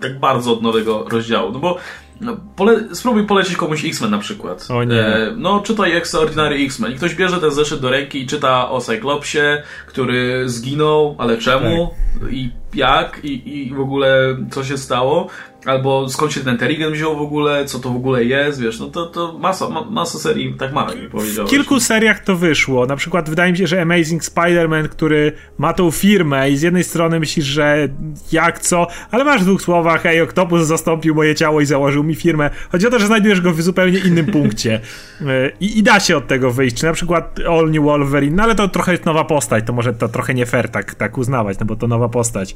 tak 0.00 0.18
bardzo 0.18 0.52
od 0.52 0.62
nowego 0.62 1.04
rozdziału. 1.08 1.52
No 1.52 1.58
bo 1.58 1.78
no, 2.20 2.36
pole 2.56 2.84
spróbuj 2.92 3.26
polecić 3.26 3.56
komuś 3.56 3.84
X-Men 3.84 4.10
na 4.10 4.18
przykład. 4.18 4.68
O 4.70 4.84
nie. 4.84 5.00
E, 5.00 5.34
no, 5.36 5.60
czytaj 5.60 5.96
Extraordinary 5.96 6.56
X-Men 6.56 6.92
i 6.92 6.94
ktoś 6.94 7.14
bierze 7.14 7.40
ten 7.40 7.50
zeszyt 7.50 7.80
do 7.80 7.90
ręki 7.90 8.22
i 8.22 8.26
czyta 8.26 8.70
o 8.70 8.80
Cyclopsie, 8.80 9.62
który 9.86 10.48
zginął, 10.48 11.14
ale 11.18 11.38
czemu? 11.38 11.94
Tak. 12.20 12.32
I 12.32 12.50
jak? 12.74 13.20
I, 13.24 13.58
I 13.58 13.74
w 13.74 13.80
ogóle 13.80 14.36
co 14.50 14.64
się 14.64 14.78
stało? 14.78 15.28
albo 15.66 16.08
skąd 16.08 16.32
się 16.32 16.40
ten 16.40 16.58
Terrigen 16.58 16.92
wziął 16.92 17.16
w 17.16 17.20
ogóle, 17.20 17.64
co 17.64 17.78
to 17.78 17.90
w 17.90 17.96
ogóle 17.96 18.24
jest, 18.24 18.60
wiesz, 18.60 18.80
no 18.80 18.86
to, 18.86 19.06
to 19.06 19.38
masa, 19.38 19.68
ma, 19.68 19.84
masa 19.90 20.18
serii 20.18 20.54
tak 20.58 20.72
ma, 20.72 20.86
jak 21.00 21.10
powiedziałeś. 21.10 21.50
W 21.50 21.54
kilku 21.54 21.80
seriach 21.80 22.24
to 22.24 22.36
wyszło, 22.36 22.86
na 22.86 22.96
przykład 22.96 23.30
wydaje 23.30 23.52
mi 23.52 23.58
się, 23.58 23.66
że 23.66 23.82
Amazing 23.82 24.22
Spider-Man, 24.22 24.88
który 24.88 25.32
ma 25.58 25.72
tą 25.72 25.90
firmę 25.90 26.50
i 26.50 26.56
z 26.56 26.62
jednej 26.62 26.84
strony 26.84 27.20
myślisz, 27.20 27.46
że 27.46 27.88
jak 28.32 28.58
co, 28.58 28.86
ale 29.10 29.24
masz 29.24 29.42
w 29.42 29.44
dwóch 29.44 29.62
słowach, 29.62 30.06
ej, 30.06 30.20
Octopus 30.20 30.62
zastąpił 30.62 31.14
moje 31.14 31.34
ciało 31.34 31.60
i 31.60 31.66
założył 31.66 32.04
mi 32.04 32.14
firmę. 32.14 32.50
Chodzi 32.72 32.86
o 32.86 32.90
to, 32.90 32.98
że 32.98 33.06
znajdujesz 33.06 33.40
go 33.40 33.52
w 33.52 33.62
zupełnie 33.62 33.98
innym 33.98 34.26
punkcie 34.36 34.80
e, 35.20 35.50
I, 35.60 35.78
i 35.78 35.82
da 35.82 36.00
się 36.00 36.16
od 36.16 36.26
tego 36.26 36.50
wyjść, 36.50 36.76
czy 36.76 36.86
na 36.86 36.92
przykład 36.92 37.38
All 37.48 37.70
New 37.70 37.84
Wolverine, 37.84 38.36
no 38.36 38.42
ale 38.42 38.54
to 38.54 38.68
trochę 38.68 38.92
jest 38.92 39.04
nowa 39.04 39.24
postać, 39.24 39.64
to 39.66 39.72
może 39.72 39.94
to 39.94 40.08
trochę 40.08 40.34
nie 40.34 40.46
fair 40.46 40.68
tak, 40.68 40.94
tak 40.94 41.18
uznawać, 41.18 41.58
no 41.58 41.66
bo 41.66 41.76
to 41.76 41.86
nowa 41.86 42.08
postać. 42.08 42.54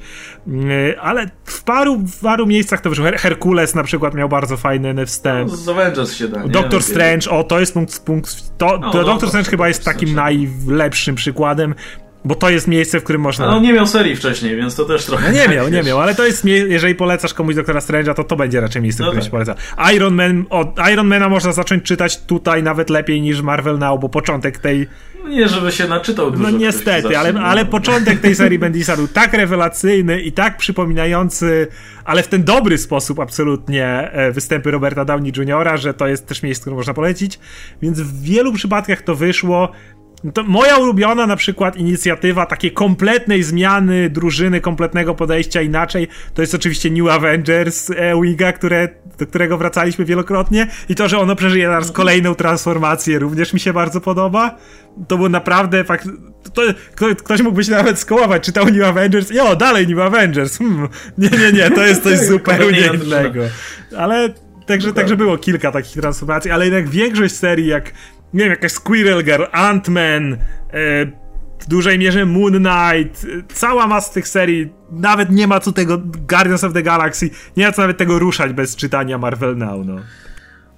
E, 0.48 1.00
ale 1.00 1.30
w 1.44 1.64
paru, 1.64 1.98
w 1.98 2.20
paru 2.20 2.46
miejscach 2.46 2.80
to 2.80 2.90
wyszło 2.90 3.04
Her 3.04 3.18
Herkules 3.18 3.74
na 3.74 3.82
przykład 3.82 4.14
miał 4.14 4.28
bardzo 4.28 4.56
fajny 4.56 5.06
wstęp. 5.06 5.50
No, 5.50 5.56
z 5.56 5.68
Avengers 5.68 6.12
się 6.12 6.28
da. 6.28 6.48
Doctor 6.48 6.82
Strange, 6.82 7.30
o 7.30 7.44
to 7.44 7.60
jest 7.60 7.74
punkt. 7.74 8.00
punkt 8.00 8.58
to, 8.58 8.78
no, 8.78 9.04
Doctor 9.04 9.28
Strange 9.28 9.50
chyba 9.50 9.68
jest 9.68 9.84
takim 9.84 10.14
najlepszym 10.14 11.14
przykładem. 11.14 11.74
Bo 12.24 12.34
to 12.34 12.50
jest 12.50 12.68
miejsce, 12.68 13.00
w 13.00 13.04
którym 13.04 13.22
można. 13.22 13.46
No 13.46 13.60
nie 13.60 13.72
miał 13.72 13.86
serii 13.86 14.16
wcześniej, 14.16 14.56
więc 14.56 14.74
to 14.74 14.84
też 14.84 15.04
trochę. 15.04 15.32
No 15.32 15.38
nie 15.38 15.48
miał, 15.48 15.68
nie 15.68 15.82
miał, 15.82 16.00
ale 16.00 16.14
to 16.14 16.26
jest. 16.26 16.44
Jeżeli 16.44 16.94
polecasz 16.94 17.34
komuś 17.34 17.54
Doktora 17.54 17.80
Strange'a, 17.80 18.14
to 18.14 18.24
to 18.24 18.36
będzie 18.36 18.60
raczej 18.60 18.82
miejsce, 18.82 19.02
w 19.02 19.06
którym 19.06 19.16
no 19.16 19.20
tak. 19.20 19.24
się 19.24 19.30
poleca. 19.30 19.54
Iron 19.94 20.14
Man, 20.14 20.44
od 20.50 20.78
Iron 20.92 21.06
Mana 21.06 21.28
można 21.28 21.52
zacząć 21.52 21.82
czytać 21.84 22.20
tutaj 22.22 22.62
nawet 22.62 22.90
lepiej 22.90 23.20
niż 23.20 23.42
Marvel 23.42 23.78
Now, 23.78 24.00
bo 24.00 24.08
początek 24.08 24.58
tej. 24.58 24.88
No 25.22 25.28
nie, 25.28 25.48
żeby 25.48 25.72
się 25.72 25.88
naczytał 25.88 26.30
dużo. 26.30 26.42
No 26.42 26.58
niestety, 26.58 27.18
ale, 27.18 27.40
ale 27.40 27.64
początek 27.64 28.20
tej 28.20 28.34
serii 28.34 28.58
Bendisa 28.64 28.96
był 28.96 29.08
tak 29.08 29.32
rewelacyjny 29.32 30.20
i 30.20 30.32
tak 30.32 30.56
przypominający, 30.56 31.66
ale 32.04 32.22
w 32.22 32.28
ten 32.28 32.44
dobry 32.44 32.78
sposób 32.78 33.20
absolutnie 33.20 33.86
e, 33.86 34.32
występy 34.32 34.70
Roberta 34.70 35.04
Downey 35.04 35.32
Jr., 35.36 35.80
że 35.80 35.94
to 35.94 36.06
jest 36.06 36.26
też 36.26 36.42
miejsce, 36.42 36.62
które 36.62 36.76
można 36.76 36.94
polecić. 36.94 37.38
Więc 37.82 38.00
w 38.00 38.22
wielu 38.22 38.52
przypadkach 38.52 39.02
to 39.02 39.14
wyszło. 39.14 39.72
No 40.24 40.32
to 40.32 40.42
moja 40.42 40.76
ulubiona 40.76 41.26
na 41.26 41.36
przykład 41.36 41.76
inicjatywa 41.76 42.46
takiej 42.46 42.72
kompletnej 42.72 43.42
zmiany 43.42 44.10
drużyny, 44.10 44.60
kompletnego 44.60 45.14
podejścia 45.14 45.62
inaczej, 45.62 46.08
to 46.34 46.42
jest 46.42 46.54
oczywiście 46.54 46.90
New 46.90 47.10
Avengers 47.10 47.90
e, 47.90 48.20
Winga, 48.22 48.52
które, 48.52 48.88
do 49.18 49.26
którego 49.26 49.58
wracaliśmy 49.58 50.04
wielokrotnie 50.04 50.66
i 50.88 50.94
to, 50.94 51.08
że 51.08 51.18
ono 51.18 51.36
przeżyje 51.36 51.66
teraz 51.66 51.92
kolejną 51.92 52.34
transformację 52.34 53.18
również 53.18 53.52
mi 53.52 53.60
się 53.60 53.72
bardzo 53.72 54.00
podoba. 54.00 54.56
To 55.08 55.16
było 55.16 55.28
naprawdę 55.28 55.84
fakt... 55.84 56.08
To, 56.54 56.62
ktoś 57.16 57.42
mógłby 57.42 57.64
się 57.64 57.72
nawet 57.72 57.98
skołować, 57.98 58.44
czytał 58.44 58.66
New 58.66 58.84
Avengers 58.84 59.30
i 59.30 59.40
o, 59.40 59.56
dalej 59.56 59.88
New 59.88 59.98
Avengers. 59.98 60.58
Hmm, 60.58 60.88
nie, 61.18 61.28
nie, 61.28 61.52
nie, 61.52 61.70
to 61.70 61.86
jest 61.86 62.02
coś 62.02 62.18
zupełnie 62.28 62.90
innego. 63.04 63.40
Ale 63.98 64.34
Także, 64.66 64.92
także 64.92 65.16
było 65.16 65.38
kilka 65.38 65.72
takich 65.72 65.92
transformacji, 65.92 66.50
ale 66.50 66.64
jednak 66.64 66.88
większość 66.88 67.34
serii, 67.34 67.66
jak 67.66 67.92
nie 68.34 68.40
wiem, 68.40 68.50
jakaś 68.50 68.72
Squirrel 68.72 69.24
Girl, 69.24 69.44
Ant-Man, 69.52 70.32
e, 70.32 70.36
w 71.58 71.68
dużej 71.68 71.98
mierze 71.98 72.26
Moon 72.26 72.52
Knight, 72.52 73.24
e, 73.24 73.54
cała 73.54 73.86
masa 73.86 74.12
tych 74.12 74.28
serii, 74.28 74.68
nawet 74.90 75.30
nie 75.30 75.46
ma 75.46 75.60
co 75.60 75.72
tego 75.72 75.98
Guardians 76.28 76.64
of 76.64 76.72
the 76.72 76.82
Galaxy, 76.82 77.30
nie 77.56 77.66
ma 77.66 77.72
co 77.72 77.82
nawet 77.82 77.98
tego 77.98 78.18
ruszać 78.18 78.52
bez 78.52 78.76
czytania 78.76 79.18
Marvel 79.18 79.56
Now, 79.56 79.86
no. 79.86 79.96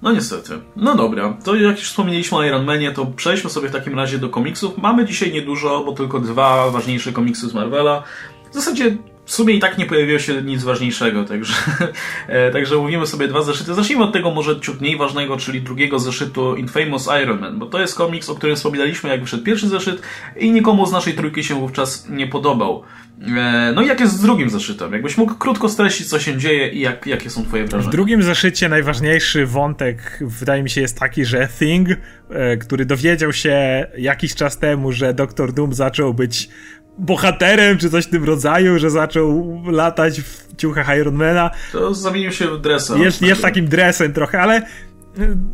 No 0.01 0.11
niestety. 0.11 0.51
No 0.75 0.95
dobra, 0.95 1.37
to 1.43 1.55
jak 1.55 1.79
już 1.79 1.89
wspomnieliśmy 1.89 2.37
o 2.37 2.43
Iron 2.43 2.65
Manie, 2.65 2.91
to 2.91 3.05
przejdźmy 3.05 3.49
sobie 3.49 3.69
w 3.69 3.71
takim 3.71 3.95
razie 3.95 4.17
do 4.17 4.29
komiksów. 4.29 4.77
Mamy 4.77 5.05
dzisiaj 5.05 5.33
niedużo, 5.33 5.83
bo 5.85 5.91
tylko 5.91 6.19
dwa 6.19 6.71
ważniejsze 6.71 7.11
komiksy 7.11 7.49
z 7.49 7.53
Marvela. 7.53 8.03
W 8.51 8.55
zasadzie 8.55 8.97
w 9.25 9.31
sumie 9.31 9.53
i 9.53 9.59
tak 9.59 9.77
nie 9.77 9.85
pojawiło 9.85 10.19
się 10.19 10.41
nic 10.41 10.63
ważniejszego, 10.63 11.23
także, 11.23 11.53
e, 12.27 12.51
także 12.51 12.75
mówimy 12.75 13.07
sobie 13.07 13.27
dwa 13.27 13.41
zeszyty. 13.41 13.73
Zacznijmy 13.73 14.03
od 14.03 14.13
tego 14.13 14.31
może 14.31 14.59
ciut 14.59 14.81
mniej 14.81 14.97
ważnego, 14.97 15.37
czyli 15.37 15.61
drugiego 15.61 15.99
zeszytu 15.99 16.55
Infamous 16.55 17.09
Iron 17.23 17.39
Man, 17.39 17.59
bo 17.59 17.65
to 17.65 17.81
jest 17.81 17.95
komiks, 17.95 18.29
o 18.29 18.35
którym 18.35 18.55
wspominaliśmy 18.55 19.09
jak 19.09 19.21
wyszedł 19.21 19.43
pierwszy 19.43 19.67
zeszyt 19.67 20.01
i 20.37 20.51
nikomu 20.51 20.85
z 20.85 20.91
naszej 20.91 21.13
trójki 21.13 21.43
się 21.43 21.55
wówczas 21.55 22.09
nie 22.09 22.27
podobał. 22.27 22.83
E, 23.21 23.71
no 23.75 23.81
i 23.81 23.87
jak 23.87 23.99
jest 23.99 24.13
z 24.13 24.21
drugim 24.21 24.49
zeszytem? 24.49 24.93
Jakbyś 24.93 25.17
mógł 25.17 25.35
krótko 25.35 25.69
streścić, 25.69 26.09
co 26.09 26.19
się 26.19 26.37
dzieje 26.37 26.69
i 26.69 26.79
jak, 26.79 27.07
jakie 27.07 27.29
są 27.29 27.43
twoje 27.43 27.65
wrażenia? 27.65 27.89
W 27.89 27.91
drugim 27.91 28.23
zeszycie 28.23 28.69
najważniejszy 28.69 29.45
wątek, 29.45 30.19
wydaje 30.21 30.63
mi 30.63 30.69
się, 30.69 30.81
jest 30.81 30.99
taki, 30.99 31.25
że 31.25 31.47
Thing, 31.59 31.89
e, 32.29 32.57
który 32.57 32.85
dowiedział 32.85 33.33
się 33.33 33.87
jakiś 33.97 34.35
czas 34.35 34.57
temu, 34.57 34.91
że 34.91 35.13
Doktor 35.13 35.53
Doom 35.53 35.73
zaczął 35.73 36.13
być 36.13 36.49
bohaterem, 36.97 37.77
czy 37.77 37.89
coś 37.89 38.05
w 38.05 38.09
tym 38.09 38.23
rodzaju, 38.23 38.79
że 38.79 38.89
zaczął 38.89 39.61
latać 39.65 40.21
w 40.21 40.55
ciuchach 40.55 40.97
Ironmana. 40.97 41.51
To 41.71 41.93
zamienił 41.93 42.31
się 42.31 42.47
w 42.47 42.61
dresa. 42.61 42.97
Jest, 42.97 43.21
jest 43.21 43.41
takim 43.41 43.67
dresem 43.67 44.13
trochę, 44.13 44.41
ale 44.41 44.61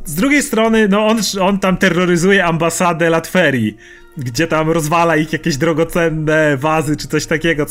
z 0.05 0.15
drugiej 0.15 0.43
strony, 0.43 0.87
no 0.87 1.07
on, 1.07 1.19
on 1.41 1.59
tam 1.59 1.77
terroryzuje 1.77 2.45
ambasadę 2.45 3.09
Latverii, 3.09 3.77
gdzie 4.17 4.47
tam 4.47 4.69
rozwala 4.69 5.17
ich 5.17 5.33
jakieś 5.33 5.57
drogocenne 5.57 6.57
wazy, 6.57 6.97
czy 6.97 7.07
coś 7.07 7.25
takiego. 7.25 7.65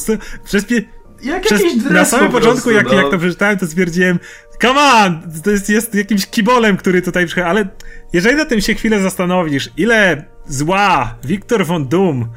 Przez, 0.45 0.67
jak 1.23 1.43
przez, 1.43 1.63
na 1.91 2.05
samym 2.05 2.33
początku, 2.33 2.71
jak, 2.71 2.87
no. 2.87 2.95
jak 2.95 3.11
to 3.11 3.19
przeczytałem, 3.19 3.59
to 3.59 3.67
stwierdziłem, 3.67 4.19
come 4.63 4.81
on, 4.81 5.23
to 5.45 5.51
jest, 5.51 5.71
jest 5.71 5.95
jakimś 5.95 6.27
kibolem, 6.27 6.77
który 6.77 7.03
tutaj 7.03 7.27
przychodzi, 7.27 7.47
ale 7.47 7.69
jeżeli 8.13 8.37
na 8.37 8.45
tym 8.45 8.61
się 8.61 8.75
chwilę 8.75 9.01
zastanowisz, 9.01 9.71
ile 9.77 10.25
zła 10.47 11.15
Wiktor 11.25 11.67
von 11.67 11.89
Doom 11.89 12.29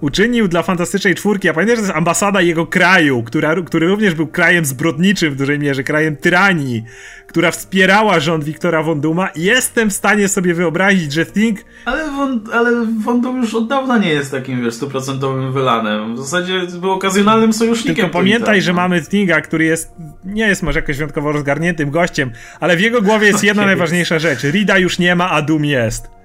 uczynił 0.00 0.48
dla 0.48 0.62
Fantastycznej 0.62 1.14
Czwórki, 1.14 1.48
a 1.48 1.52
pamiętasz, 1.52 1.76
że 1.76 1.82
to 1.82 1.86
jest 1.86 1.96
ambasada 1.96 2.40
jego 2.40 2.66
kraju, 2.66 3.22
która, 3.22 3.62
który 3.62 3.88
również 3.88 4.14
był 4.14 4.26
krajem 4.26 4.64
zbrodniczym 4.64 5.32
w 5.32 5.36
dużej 5.36 5.58
mierze, 5.58 5.82
krajem 5.84 6.16
tyranii, 6.16 6.84
która 7.26 7.50
wspierała 7.50 8.20
rząd 8.20 8.44
Wiktora 8.44 8.82
von 8.82 9.00
Duma, 9.00 9.28
jestem 9.36 9.90
w 9.90 9.92
stanie 9.92 10.28
sobie 10.28 10.54
wyobrazić, 10.54 11.12
że 11.12 11.26
Thing... 11.26 11.58
Ale 11.84 12.10
von, 12.10 12.40
ale 12.52 12.86
von 13.04 13.20
Dum 13.20 13.42
już 13.42 13.54
od 13.54 13.68
dawna 13.68 13.98
nie 13.98 14.10
jest 14.10 14.30
takim, 14.30 14.62
wiesz, 14.62 14.74
stuprocentowym 14.74 15.52
wylanem. 15.52 16.14
W 16.14 16.18
zasadzie 16.18 16.60
był 16.80 16.90
okazjonalnym 16.90 17.52
sojusznikiem. 17.52 17.94
Tylko 17.94 18.18
pamiętaj, 18.18 18.62
że 18.62 18.72
mamy 18.72 19.02
Thinga, 19.02 19.40
który 19.40 19.64
jest, 19.64 19.92
nie 20.24 20.48
jest 20.48 20.62
może 20.62 20.78
jakoś 20.78 20.96
wyjątkowo 20.96 21.32
rozgarniętym 21.32 21.90
gościem, 21.90 22.30
ale 22.60 22.76
w 22.76 22.80
jego 22.80 23.02
głowie 23.02 23.26
jest 23.26 23.44
jedna 23.44 23.66
najważniejsza 23.72 24.18
rzecz. 24.18 24.42
Rida 24.42 24.78
już 24.78 24.98
nie 24.98 25.16
ma, 25.16 25.30
a 25.30 25.42
Doom 25.42 25.64
jest. 25.64 26.19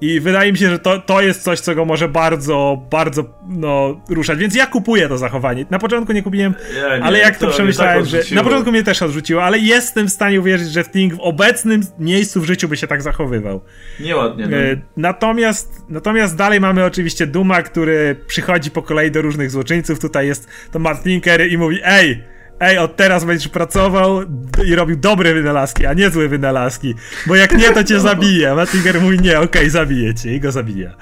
I 0.00 0.20
wydaje 0.20 0.52
mi 0.52 0.58
się, 0.58 0.70
że 0.70 0.78
to, 0.78 0.98
to 0.98 1.20
jest 1.20 1.42
coś, 1.42 1.60
co 1.60 1.74
go 1.74 1.84
może 1.84 2.08
bardzo, 2.08 2.82
bardzo 2.90 3.24
no, 3.48 4.00
ruszać. 4.08 4.38
Więc 4.38 4.54
ja 4.54 4.66
kupuję 4.66 5.08
to 5.08 5.18
zachowanie. 5.18 5.66
Na 5.70 5.78
początku 5.78 6.12
nie 6.12 6.22
kupiłem, 6.22 6.54
ja 6.76 6.98
nie, 6.98 7.04
ale 7.04 7.18
jak 7.18 7.36
to, 7.36 7.46
to 7.46 7.52
przemyślałem, 7.52 8.04
tak 8.04 8.06
że. 8.06 8.34
Na 8.34 8.44
początku 8.44 8.72
mnie 8.72 8.82
też 8.82 9.02
odrzuciło, 9.02 9.44
ale 9.44 9.58
jestem 9.58 10.06
w 10.06 10.10
stanie 10.10 10.40
uwierzyć, 10.40 10.72
że 10.72 10.84
Thing 10.84 11.14
w 11.14 11.20
obecnym 11.20 11.82
miejscu 11.98 12.40
w 12.40 12.44
życiu 12.44 12.68
by 12.68 12.76
się 12.76 12.86
tak 12.86 13.02
zachowywał. 13.02 13.60
Nieładnie. 14.00 14.46
No. 14.46 14.56
E, 14.56 14.76
natomiast, 14.96 15.84
natomiast 15.88 16.36
dalej 16.36 16.60
mamy 16.60 16.84
oczywiście 16.84 17.26
Duma, 17.26 17.62
który 17.62 18.16
przychodzi 18.26 18.70
po 18.70 18.82
kolei 18.82 19.10
do 19.10 19.22
różnych 19.22 19.50
złoczyńców. 19.50 20.00
Tutaj 20.00 20.26
jest 20.26 20.48
to 20.72 20.78
Matt 20.78 21.02
Tinker 21.02 21.50
i 21.50 21.58
mówi: 21.58 21.80
Ej! 21.84 22.30
Ej, 22.60 22.78
od 22.78 22.96
teraz 22.96 23.24
będziesz 23.24 23.48
pracował 23.48 24.20
i 24.64 24.74
robił 24.74 24.96
dobre 24.96 25.34
wynalazki, 25.34 25.86
a 25.86 25.94
nie 25.94 26.10
złe 26.10 26.28
wynalazki, 26.28 26.94
bo 27.26 27.36
jak 27.36 27.58
nie, 27.58 27.70
to 27.70 27.84
cię 27.84 28.00
zabije. 28.00 28.54
Mattinger 28.54 29.00
mówi, 29.00 29.20
nie, 29.20 29.38
okej, 29.38 29.60
okay, 29.60 29.70
zabiję 29.70 30.14
cię 30.14 30.34
i 30.34 30.40
go 30.40 30.52
zabija. 30.52 30.94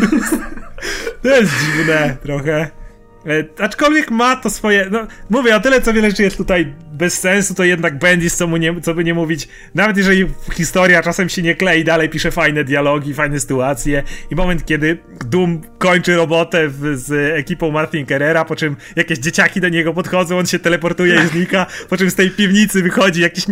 to 1.22 1.28
jest 1.28 1.52
dziwne 1.60 2.16
trochę. 2.22 2.79
E, 3.26 3.62
aczkolwiek 3.64 4.10
ma 4.10 4.36
to 4.36 4.50
swoje. 4.50 4.86
No, 4.90 5.06
mówię, 5.30 5.56
o 5.56 5.60
tyle 5.60 5.80
co 5.80 5.92
wiele 5.92 6.10
rzeczy 6.10 6.22
jest 6.22 6.36
tutaj 6.36 6.74
bez 6.92 7.18
sensu, 7.18 7.54
to 7.54 7.64
jednak 7.64 7.98
Bendis, 7.98 8.36
co, 8.36 8.46
mu 8.46 8.56
nie, 8.56 8.80
co 8.80 8.94
by 8.94 9.04
nie 9.04 9.14
mówić, 9.14 9.48
nawet 9.74 9.96
jeżeli 9.96 10.26
historia 10.54 11.02
czasem 11.02 11.28
się 11.28 11.42
nie 11.42 11.54
klei, 11.54 11.84
dalej 11.84 12.08
pisze 12.08 12.30
fajne 12.30 12.64
dialogi, 12.64 13.14
fajne 13.14 13.40
sytuacje. 13.40 14.02
I 14.30 14.34
moment, 14.34 14.66
kiedy 14.66 14.98
Doom 15.24 15.60
kończy 15.78 16.16
robotę 16.16 16.68
w, 16.68 16.96
z 16.96 17.38
ekipą 17.38 17.70
Martin 17.70 18.06
Carrera, 18.06 18.44
po 18.44 18.56
czym 18.56 18.76
jakieś 18.96 19.18
dzieciaki 19.18 19.60
do 19.60 19.68
niego 19.68 19.94
podchodzą, 19.94 20.38
on 20.38 20.46
się 20.46 20.58
teleportuje 20.58 21.14
i 21.14 21.28
znika, 21.28 21.66
po 21.88 21.96
czym 21.96 22.10
z 22.10 22.14
tej 22.14 22.30
piwnicy 22.30 22.82
wychodzi 22.82 23.20
jakiś 23.20 23.44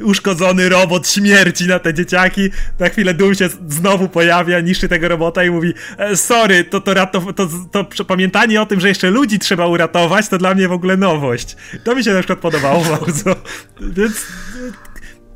uszkodzony 0.00 0.68
robot 0.68 1.08
śmierci 1.08 1.66
na 1.66 1.78
te 1.78 1.94
dzieciaki. 1.94 2.50
Na 2.78 2.88
chwilę 2.88 3.14
Doom 3.14 3.34
się 3.34 3.48
znowu 3.68 4.08
pojawia, 4.08 4.60
niszczy 4.60 4.88
tego 4.88 5.08
robota 5.08 5.44
i 5.44 5.50
mówi: 5.50 5.74
e, 5.98 6.16
Sorry, 6.16 6.64
to, 6.64 6.80
to, 6.80 7.06
to, 7.06 7.46
to, 7.70 7.84
to 7.84 8.04
pamiętanie 8.04 8.62
o 8.62 8.66
tym, 8.66 8.80
że 8.80 8.88
jeszcze 8.88 9.01
ludzi 9.10 9.38
trzeba 9.38 9.66
uratować, 9.66 10.28
to 10.28 10.38
dla 10.38 10.54
mnie 10.54 10.68
w 10.68 10.72
ogóle 10.72 10.96
nowość. 10.96 11.56
To 11.84 11.94
mi 11.94 12.04
się 12.04 12.12
na 12.12 12.18
przykład 12.18 12.38
podobało 12.38 12.84
bardzo. 13.00 13.36
Więc 13.80 14.26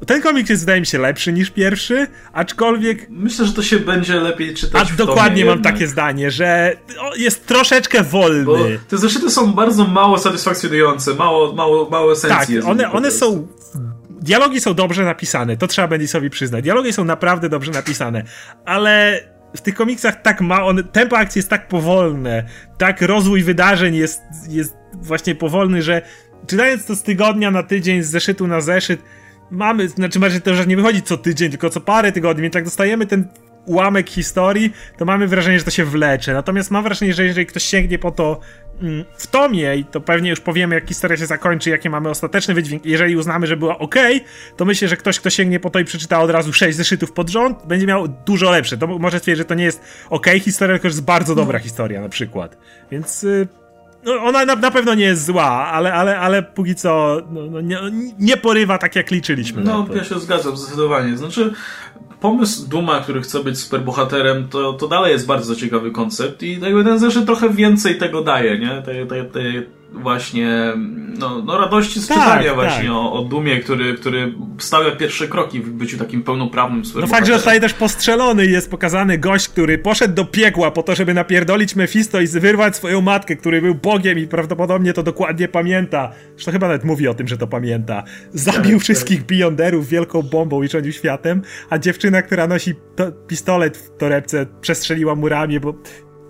ten 0.07 0.23
komiks 0.23 0.51
jest, 0.51 0.63
wydaje 0.63 0.81
mi 0.81 0.87
się, 0.87 0.99
lepszy 0.99 1.33
niż 1.33 1.51
pierwszy, 1.51 2.07
aczkolwiek. 2.33 3.07
Myślę, 3.11 3.47
że 3.47 3.53
to 3.53 3.63
się 3.63 3.79
będzie 3.79 4.21
lepiej 4.21 4.55
czytać. 4.55 4.89
A 4.93 4.97
dokładnie 4.97 5.45
mam 5.45 5.55
jednak. 5.55 5.75
takie 5.75 5.87
zdanie, 5.87 6.31
że 6.31 6.77
jest 7.17 7.47
troszeczkę 7.47 8.03
wolny. 8.03 8.45
Bo 8.45 8.59
te 8.89 8.99
zeszyty 8.99 9.31
są 9.31 9.53
bardzo 9.53 9.85
mało 9.85 10.19
satysfakcjonujące, 10.19 11.15
mało, 11.15 11.53
mało, 11.53 11.91
mało 11.91 12.13
esencji. 12.13 12.57
Tak, 12.57 12.69
one, 12.69 12.93
one 12.93 13.11
są. 13.11 13.47
Dialogi 14.11 14.61
są 14.61 14.75
dobrze 14.75 15.05
napisane, 15.05 15.57
to 15.57 15.67
trzeba 15.67 15.89
Bendisowi 15.89 16.31
przyznać. 16.31 16.65
Dialogi 16.65 16.93
są 16.93 17.05
naprawdę 17.05 17.49
dobrze 17.49 17.73
napisane, 17.73 18.23
ale 18.65 19.21
w 19.57 19.63
tych 19.63 19.75
komiksach 19.75 20.23
tak 20.23 20.41
ma, 20.41 20.65
on, 20.65 20.85
tempo 20.85 21.19
akcji 21.19 21.39
jest 21.39 21.51
tak 21.51 21.69
powolne, 21.69 22.45
tak 22.79 23.03
rozwój 23.03 23.43
wydarzeń 23.43 23.95
jest, 23.95 24.23
jest 24.49 24.77
właśnie 24.95 25.35
powolny, 25.35 25.83
że 25.83 26.03
czytając 26.47 26.87
to 26.87 26.97
z 26.97 27.03
tygodnia 27.03 27.51
na 27.51 27.63
tydzień, 27.63 28.03
z 28.03 28.11
zeszytu 28.11 28.47
na 28.47 28.61
zeszyt, 28.61 29.03
mamy, 29.51 29.89
znaczy 29.89 30.21
bardziej 30.21 30.43
to, 30.43 30.55
że 30.55 30.67
nie 30.67 30.77
wychodzi 30.77 31.03
co 31.03 31.17
tydzień, 31.17 31.51
tylko 31.51 31.71
co 31.71 31.81
parę 31.81 32.13
tygodni, 32.13 32.43
więc 32.43 32.55
jak 32.55 32.65
dostajemy 32.65 33.07
ten 33.07 33.29
ułamek 33.67 34.11
historii, 34.11 34.73
to 34.97 35.05
mamy 35.05 35.27
wrażenie, 35.27 35.59
że 35.59 35.65
to 35.65 35.71
się 35.71 35.85
wlecze. 35.85 36.33
Natomiast 36.33 36.71
mam 36.71 36.85
wrażenie, 36.85 37.15
że 37.15 37.25
jeżeli 37.25 37.47
ktoś 37.47 37.63
sięgnie 37.63 37.99
po 37.99 38.11
to 38.11 38.41
w 39.17 39.27
tomie 39.27 39.77
i 39.77 39.85
to 39.85 40.01
pewnie 40.01 40.31
już 40.31 40.41
powiemy, 40.41 40.75
jak 40.75 40.89
historia 40.89 41.17
się 41.17 41.27
zakończy, 41.27 41.71
jakie 41.71 41.91
mamy 41.91 42.09
ostateczny 42.11 42.55
wydźwięk, 42.55 42.87
jeżeli 42.87 43.17
uznamy, 43.17 43.47
że 43.47 43.57
była 43.57 43.79
ok, 43.79 43.95
to 44.57 44.65
myślę, 44.65 44.89
że 44.89 44.97
ktoś, 44.97 45.21
kto 45.21 45.31
sięgnie 45.31 45.61
po 45.61 45.71
to 45.71 45.79
i 45.79 45.85
przeczyta 45.85 46.21
od 46.21 46.31
razu 46.31 46.53
sześć 46.53 46.77
zeszytów 46.77 47.13
pod 47.13 47.31
rząd, 47.31 47.67
będzie 47.67 47.87
miał 47.87 48.09
dużo 48.09 48.51
lepsze. 48.51 48.77
To 48.77 48.87
może 48.87 49.19
stwierdzić, 49.19 49.39
że 49.39 49.45
to 49.45 49.55
nie 49.55 49.65
jest 49.65 49.83
ok 50.11 50.27
historia, 50.41 50.75
tylko 50.75 50.89
że 50.89 50.93
jest 50.93 51.05
bardzo 51.05 51.35
dobra 51.35 51.59
historia 51.59 52.01
na 52.01 52.09
przykład. 52.09 52.59
Więc... 52.91 53.23
Yy, 53.23 53.49
no, 54.05 54.15
ona 54.15 54.45
na, 54.45 54.57
na, 54.57 54.71
pewno 54.71 54.95
nie 54.95 55.05
jest 55.05 55.25
zła, 55.25 55.51
ale, 55.51 55.95
ale, 55.95 56.19
ale 56.19 56.43
póki 56.43 56.75
co 56.75 57.23
no, 57.31 57.41
no 57.51 57.61
nie, 57.61 57.79
nie, 58.19 58.37
porywa 58.37 58.79
tak 58.79 58.97
jak 58.97 59.11
liczyliśmy. 59.11 59.65
No, 59.65 59.87
ja 59.95 60.05
się 60.05 60.19
zgadzam 60.19 60.57
zdecydowanie. 60.57 61.17
Znaczy, 61.17 61.53
pomysł 62.27 62.69
Duma, 62.69 63.01
który 63.01 63.21
chce 63.21 63.45
być 63.45 63.59
superbohaterem, 63.59 64.49
to, 64.49 64.73
to 64.73 64.89
dalej 64.89 65.13
jest 65.13 65.27
bardzo 65.27 65.57
ciekawy 65.57 65.91
koncept 65.91 66.43
i 66.43 66.61
ten 66.85 66.99
zeszyt 66.99 67.27
trochę 67.27 67.51
więcej 67.51 67.99
tego 67.99 68.23
daje, 68.23 68.59
nie? 68.59 68.83
Właśnie 69.93 70.73
no, 71.19 71.43
no 71.43 71.59
radości 71.59 72.01
z 72.01 72.07
tak, 72.09 72.19
czytania 72.19 72.55
właśnie 72.55 72.83
tak. 72.83 72.93
o, 72.93 73.13
o 73.13 73.25
Dumie, 73.25 73.61
który, 73.61 73.95
który 73.95 74.35
stawia 74.59 74.91
pierwsze 74.91 75.29
kroki 75.29 75.61
w 75.61 75.71
byciu 75.71 75.99
takim 75.99 76.23
pełnoprawnym 76.23 76.83
No 76.95 77.07
fakt, 77.07 77.27
że 77.27 77.33
zostaje 77.33 77.61
też 77.61 77.75
postrzelony 77.75 78.47
i 78.47 78.53
jest 78.53 78.71
pokazany 78.71 79.19
gość, 79.19 79.49
który 79.49 79.79
poszedł 79.79 80.15
do 80.15 80.25
piekła 80.25 80.71
po 80.71 80.83
to, 80.83 80.95
żeby 80.95 81.15
napierdolić 81.15 81.77
Mephisto 81.77 82.21
i 82.21 82.27
wyrwać 82.27 82.77
swoją 82.77 83.01
matkę, 83.01 83.37
który 83.37 83.63
był 83.63 83.75
Bogiem 83.75 84.19
i 84.19 84.27
prawdopodobnie 84.27 84.93
to 84.93 85.03
dokładnie 85.03 85.49
pamięta. 85.49 86.13
Zresztą 86.35 86.53
chyba 86.53 86.67
nawet 86.67 86.85
mówi 86.85 87.09
o 87.09 87.15
tym, 87.15 87.29
że 87.29 87.39
to 87.39 87.47
pamięta. 87.47 88.03
Zabił 88.33 88.79
tak, 88.79 88.83
wszystkich 88.83 89.19
tak. 89.19 89.27
Beyonderów 89.27 89.89
wielką 89.89 90.23
bombą 90.23 90.63
i 90.63 90.69
rządził 90.69 90.93
światem, 90.93 91.43
a 91.71 91.79
dziewczyna, 91.79 92.23
która 92.23 92.47
nosi 92.47 92.75
to, 92.97 93.13
pistolet 93.13 93.77
w 93.77 93.99
torebce 93.99 94.47
przestrzeliła 94.61 95.15
mu 95.15 95.29
ramię, 95.29 95.61
bo 95.61 95.75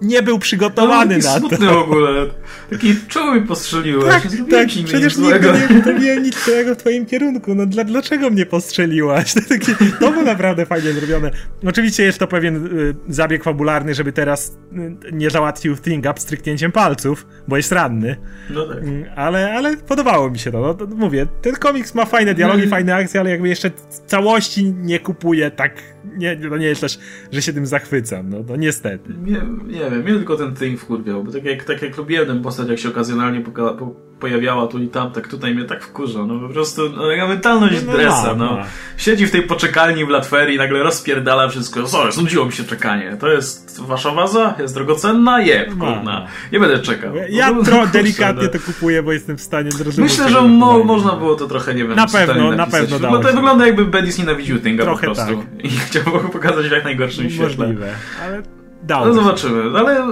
nie 0.02 0.23
był 0.23 0.39
przygotowany 0.39 1.18
no, 1.18 1.40
na 1.40 1.56
to. 1.56 1.56
w 1.56 1.77
ogóle. 1.77 2.27
Taki 2.70 2.94
czoły 3.09 3.43
postrzeliłeś. 3.43 4.05
Tak, 4.05 4.23
tak 4.51 4.68
przecież 4.85 5.16
nigdy 5.16 5.51
nie 5.70 5.82
zrobiłem 5.82 6.23
nic 6.23 6.44
złego 6.44 6.74
w 6.74 6.78
twoim 6.78 7.06
kierunku. 7.06 7.55
No 7.55 7.66
dla, 7.66 7.85
dlaczego 7.85 8.31
mnie 8.31 8.47
postrzeliłaś? 8.47 9.35
To, 9.36 9.40
taki, 9.48 9.73
to 10.01 10.10
było 10.10 10.23
naprawdę 10.23 10.66
fajnie 10.66 10.93
zrobione. 10.93 11.31
Oczywiście 11.66 12.02
jest 12.02 12.18
to 12.18 12.27
pewien 12.27 12.66
y, 12.66 12.94
zabieg 13.09 13.44
fabularny, 13.44 13.94
żeby 13.94 14.12
teraz 14.12 14.59
y, 14.73 15.12
nie 15.12 15.31
załatwił 15.31 15.77
Thing 15.77 16.06
Up 16.10 16.20
stryknięciem 16.20 16.73
palców, 16.73 17.27
bo 17.48 17.56
jest 17.56 17.73
ranny. 17.73 18.16
No 18.51 18.66
tak. 18.66 18.85
Y, 18.85 19.10
ale, 19.16 19.55
ale 19.55 19.77
podobało 19.77 20.31
mi 20.31 20.39
się 20.39 20.52
to. 20.52 20.60
No, 20.60 20.74
to. 20.74 20.86
Mówię, 20.86 21.27
ten 21.43 21.55
komiks 21.55 21.94
ma 21.94 22.05
fajne 22.05 22.35
dialogi, 22.35 22.62
no 22.64 22.70
fajne 22.70 22.94
akcje, 22.94 23.20
ale 23.20 23.31
jakby 23.31 23.48
jeszcze 23.48 23.70
całości 24.06 24.64
nie 24.64 25.01
kupuje 25.01 25.51
tak 25.51 25.73
nie, 26.14 26.36
to 26.36 26.56
nie 26.56 26.66
jest 26.66 26.81
też, 26.81 26.98
że 27.32 27.43
się 27.43 27.52
tym 27.52 27.66
zachwycam, 27.66 28.31
no, 28.31 28.39
no 28.48 28.56
niestety. 28.56 29.14
Nie, 29.24 29.43
nie 29.66 29.85
wiem, 29.90 30.02
mnie 30.02 30.14
tylko 30.14 30.36
ten 30.36 30.54
thing 30.54 30.80
wkurwiał, 30.80 31.24
bo 31.24 31.32
tak 31.32 31.44
jak, 31.44 31.64
tak 31.64 31.82
jak 31.82 31.96
lubiłem 31.96 32.26
tę 32.26 32.42
postać, 32.42 32.68
jak 32.68 32.78
się 32.78 32.88
okazjonalnie 32.88 33.40
po, 33.40 34.06
pojawiała 34.20 34.66
tu 34.66 34.78
i 34.78 34.88
tam, 34.88 35.12
tak 35.12 35.28
tutaj 35.28 35.54
mnie 35.54 35.64
tak 35.64 35.82
wkurza, 35.82 36.26
no 36.26 36.40
po 36.40 36.48
prostu 36.48 36.82
no, 36.90 37.28
mentalność 37.28 37.76
no, 37.86 37.92
dresa, 37.92 38.34
no, 38.36 38.56
no. 38.56 38.58
Siedzi 38.96 39.26
w 39.26 39.30
tej 39.30 39.42
poczekalni 39.42 40.04
w 40.04 40.08
Latverii 40.08 40.54
i 40.54 40.58
nagle 40.58 40.82
rozpierdala 40.82 41.48
wszystko, 41.48 41.88
sorry, 41.88 42.12
znudziło 42.12 42.46
mi 42.46 42.52
się 42.52 42.64
czekanie, 42.64 43.16
to 43.20 43.28
jest 43.28 43.80
wasza 43.80 44.10
waza, 44.10 44.54
jest 44.58 44.74
drogocenna, 44.74 45.40
je, 45.40 45.66
no. 45.76 45.86
kurna, 45.86 46.26
nie 46.52 46.60
będę 46.60 46.78
czekał. 46.78 47.14
Ja 47.28 47.52
no, 47.52 47.62
trochę 47.62 47.92
delikatnie 47.92 48.42
no. 48.42 48.48
to 48.48 48.58
kupuję, 48.58 49.02
bo 49.02 49.12
jestem 49.12 49.36
w 49.36 49.42
stanie 49.42 49.70
zrozumieć. 49.70 50.10
Myślę, 50.10 50.28
że 50.28 50.42
mo 50.42 50.84
można 50.84 51.12
było 51.12 51.34
to 51.34 51.46
trochę, 51.46 51.74
nie 51.74 51.84
wiem, 51.84 51.96
na 51.96 52.06
pewno, 52.06 52.52
na 52.52 52.66
pewno 52.66 52.98
No 52.98 53.18
to 53.18 53.32
wygląda 53.32 53.66
jakby 53.66 53.84
Bendis 53.84 54.18
nienawidził 54.18 54.58
Tinga 54.58 54.86
po 54.86 54.98
prostu 54.98 55.24
tak. 55.24 55.64
i 55.64 55.68
chciał 55.68 56.02
pokazać 56.32 56.68
w 56.68 56.72
jak 56.72 56.84
najgorszym 56.84 57.30
świetle. 57.30 57.66
Możliwe, 57.66 57.94
ale 58.22 58.56
No 58.88 59.14
zobaczymy, 59.14 59.78
ale 59.78 60.06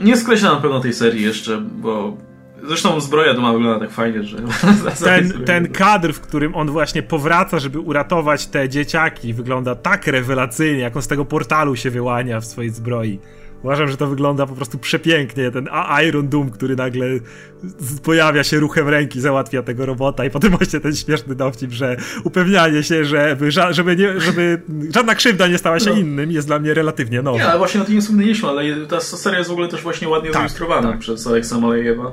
nie 0.00 0.16
skreślę 0.16 0.48
na 0.48 0.56
pewno 0.56 0.80
tej 0.80 0.92
serii 0.92 1.22
jeszcze, 1.22 1.60
bo 1.60 2.16
Zresztą 2.64 3.00
zbroja 3.00 3.34
duma 3.34 3.52
wygląda 3.52 3.80
tak 3.80 3.90
fajnie, 3.90 4.22
że... 4.24 4.38
Ten, 5.04 5.44
ten 5.44 5.72
kadr, 5.72 6.12
w 6.12 6.20
którym 6.20 6.54
on 6.54 6.70
właśnie 6.70 7.02
powraca, 7.02 7.58
żeby 7.58 7.80
uratować 7.80 8.46
te 8.46 8.68
dzieciaki, 8.68 9.34
wygląda 9.34 9.74
tak 9.74 10.06
rewelacyjnie, 10.06 10.80
jak 10.80 10.96
on 10.96 11.02
z 11.02 11.08
tego 11.08 11.24
portalu 11.24 11.76
się 11.76 11.90
wyłania 11.90 12.40
w 12.40 12.44
swojej 12.44 12.70
zbroi. 12.70 13.18
Uważam, 13.62 13.88
że 13.88 13.96
to 13.96 14.06
wygląda 14.06 14.46
po 14.46 14.54
prostu 14.54 14.78
przepięknie. 14.78 15.50
Ten 15.50 15.68
Iron 16.08 16.28
Doom, 16.28 16.50
który 16.50 16.76
nagle 16.76 17.06
pojawia 18.02 18.44
się 18.44 18.60
ruchem 18.60 18.88
ręki, 18.88 19.20
załatwia 19.20 19.62
tego 19.62 19.86
robota 19.86 20.24
i 20.24 20.30
potem 20.30 20.50
właśnie 20.50 20.80
ten 20.80 20.96
śmieszny 20.96 21.34
dowcip, 21.34 21.72
że 21.72 21.96
upewnianie 22.24 22.82
się, 22.82 23.04
żeby, 23.04 23.50
żeby, 23.70 23.96
nie, 23.96 24.20
żeby 24.20 24.62
żadna 24.94 25.14
krzywda 25.14 25.48
nie 25.48 25.58
stała 25.58 25.80
się 25.80 25.90
no. 25.90 25.96
innym 25.96 26.30
jest 26.30 26.46
dla 26.46 26.58
mnie 26.58 26.74
relatywnie 26.74 27.22
nowe. 27.22 27.38
Nie, 27.38 27.48
ale 27.48 27.58
właśnie 27.58 27.80
na 27.80 27.86
tym 27.86 27.94
nie 27.94 28.00
wspomnieliśmy, 28.00 28.48
ale 28.48 28.86
ta 28.86 29.00
seria 29.00 29.38
jest 29.38 29.50
w 29.50 29.52
ogóle 29.52 29.68
też 29.68 29.82
właśnie 29.82 30.08
ładnie 30.08 30.30
tak, 30.30 30.42
zilustrowana 30.42 30.90
tak. 30.90 31.00
przez 31.00 31.26
Aleksa 31.26 31.60
Malejewa. 31.60 32.12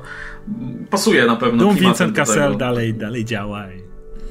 Pasuje 0.90 1.26
na 1.26 1.36
pewno 1.36 1.58
Doom 1.58 1.76
Vincent 1.76 2.16
Cassel 2.16 2.56
dalej, 2.56 2.94
dalej 2.94 3.24
działa. 3.24 3.64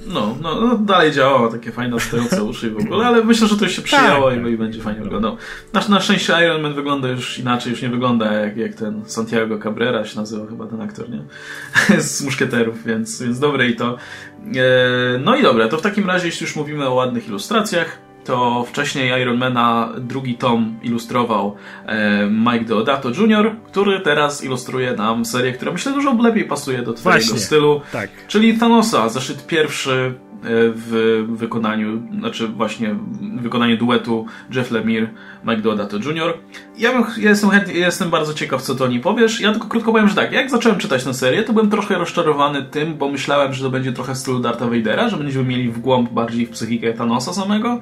No, 0.08 0.38
no, 0.42 0.62
no, 0.62 0.78
dalej 0.78 1.12
działało, 1.12 1.48
takie 1.48 1.72
fajne 1.72 2.00
stojące 2.00 2.44
uszy 2.44 2.72
w 2.72 2.78
ogóle, 2.78 3.06
ale 3.06 3.24
myślę, 3.24 3.48
że 3.48 3.58
to 3.58 3.68
się 3.68 3.82
przyjęło 3.82 4.32
tak, 4.32 4.46
i, 4.46 4.50
i 4.50 4.58
będzie 4.58 4.82
fajnie 4.82 5.02
wyglądał. 5.02 5.38
Na, 5.74 5.88
na 5.90 6.00
szczęście 6.00 6.34
Iron 6.44 6.62
Man 6.62 6.74
wygląda 6.74 7.08
już 7.08 7.40
inaczej, 7.40 7.72
już 7.72 7.82
nie 7.82 7.90
wygląda 7.90 8.34
jak, 8.34 8.58
jak 8.58 8.74
ten 8.74 9.02
Santiago 9.06 9.60
Cabrera 9.60 10.06
się 10.06 10.20
nazywa 10.20 10.48
chyba 10.48 10.68
ten 10.68 10.82
aktor, 10.82 11.10
nie? 11.10 11.22
Z 12.02 12.24
muszkieterów, 12.24 12.84
więc, 12.86 13.22
więc 13.22 13.40
dobre 13.40 13.68
i 13.68 13.76
to. 13.76 13.98
E, 14.56 15.20
no 15.20 15.36
i 15.36 15.44
dobra, 15.44 15.68
to 15.68 15.78
w 15.78 15.82
takim 15.82 16.08
razie, 16.08 16.26
jeśli 16.26 16.46
już 16.46 16.56
mówimy 16.56 16.88
o 16.88 16.94
ładnych 16.94 17.28
ilustracjach, 17.28 18.07
to 18.28 18.64
wcześniej 18.64 19.22
Ironmana 19.22 19.90
drugi 19.98 20.36
tom 20.36 20.80
ilustrował 20.84 21.56
e, 21.86 22.28
Mike 22.30 22.66
Deodato 22.66 23.10
Jr., 23.10 23.56
który 23.68 24.00
teraz 24.00 24.44
ilustruje 24.44 24.94
nam 24.94 25.26
serię, 25.26 25.54
która 25.54 25.72
myślę 25.72 25.92
dużo 25.92 26.14
lepiej 26.14 26.46
pasuje 26.46 26.82
do 26.82 26.94
twojego 26.94 27.22
Właśnie, 27.22 27.40
stylu. 27.40 27.82
Tak. 27.92 28.10
Czyli 28.28 28.58
Thanosa, 28.58 29.10
zeszyt 29.10 29.48
pierwszy 29.48 29.92
e, 29.94 30.48
w 30.76 31.24
wykonaniu, 31.30 32.02
znaczy 32.20 32.48
właśnie 32.48 32.96
w 33.38 33.42
wykonaniu 33.42 33.78
duetu 33.78 34.26
Jeff 34.56 34.72
Lemire, 34.72 35.08
Mike 35.46 35.62
Deodato 35.62 35.98
Jr. 35.98 36.38
Ja, 36.78 36.92
bym, 36.94 37.04
ja 37.18 37.30
jestem, 37.30 37.50
chętnie, 37.50 37.74
jestem 37.74 38.10
bardzo 38.10 38.34
ciekaw, 38.34 38.62
co 38.62 38.76
to 38.76 38.86
o 38.86 38.88
niej 38.88 39.00
powiesz. 39.00 39.42
Ja 39.42 39.52
tylko 39.52 39.68
krótko 39.68 39.92
powiem, 39.92 40.10
że 40.10 40.16
tak, 40.16 40.32
jak 40.32 40.50
zacząłem 40.50 40.80
czytać 40.80 41.04
tę 41.04 41.14
serię, 41.14 41.44
to 41.44 41.54
byłem 41.54 41.70
trochę 41.70 41.98
rozczarowany 41.98 42.64
tym, 42.64 42.96
bo 42.96 43.10
myślałem, 43.10 43.54
że 43.54 43.64
to 43.64 43.70
będzie 43.70 43.94
trochę 43.94 44.14
w 44.14 44.18
stylu 44.18 44.40
Darta 44.40 44.68
Vadera, 44.68 45.10
że 45.10 45.18
będziemy 45.18 45.46
mieli 45.46 45.70
w 45.70 45.80
głąb 45.80 46.12
bardziej 46.12 46.46
w 46.46 46.50
psychikę 46.50 46.94
Thanosa 46.94 47.34
samego 47.34 47.82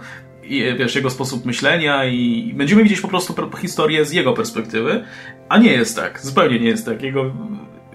wiesz, 0.50 0.96
jego 0.96 1.10
sposób 1.10 1.46
myślenia 1.46 2.06
i 2.06 2.54
będziemy 2.56 2.84
widzieć 2.84 3.02
po 3.02 3.08
prostu 3.08 3.36
historię 3.62 4.06
z 4.06 4.12
jego 4.12 4.34
perspektywy, 4.34 5.04
a 5.50 5.58
nie 5.58 5.72
jest 5.72 5.96
tak, 5.96 6.26
zupełnie 6.26 6.60
nie 6.60 6.68
jest 6.68 6.86
tak. 6.86 7.02
Jego 7.02 7.32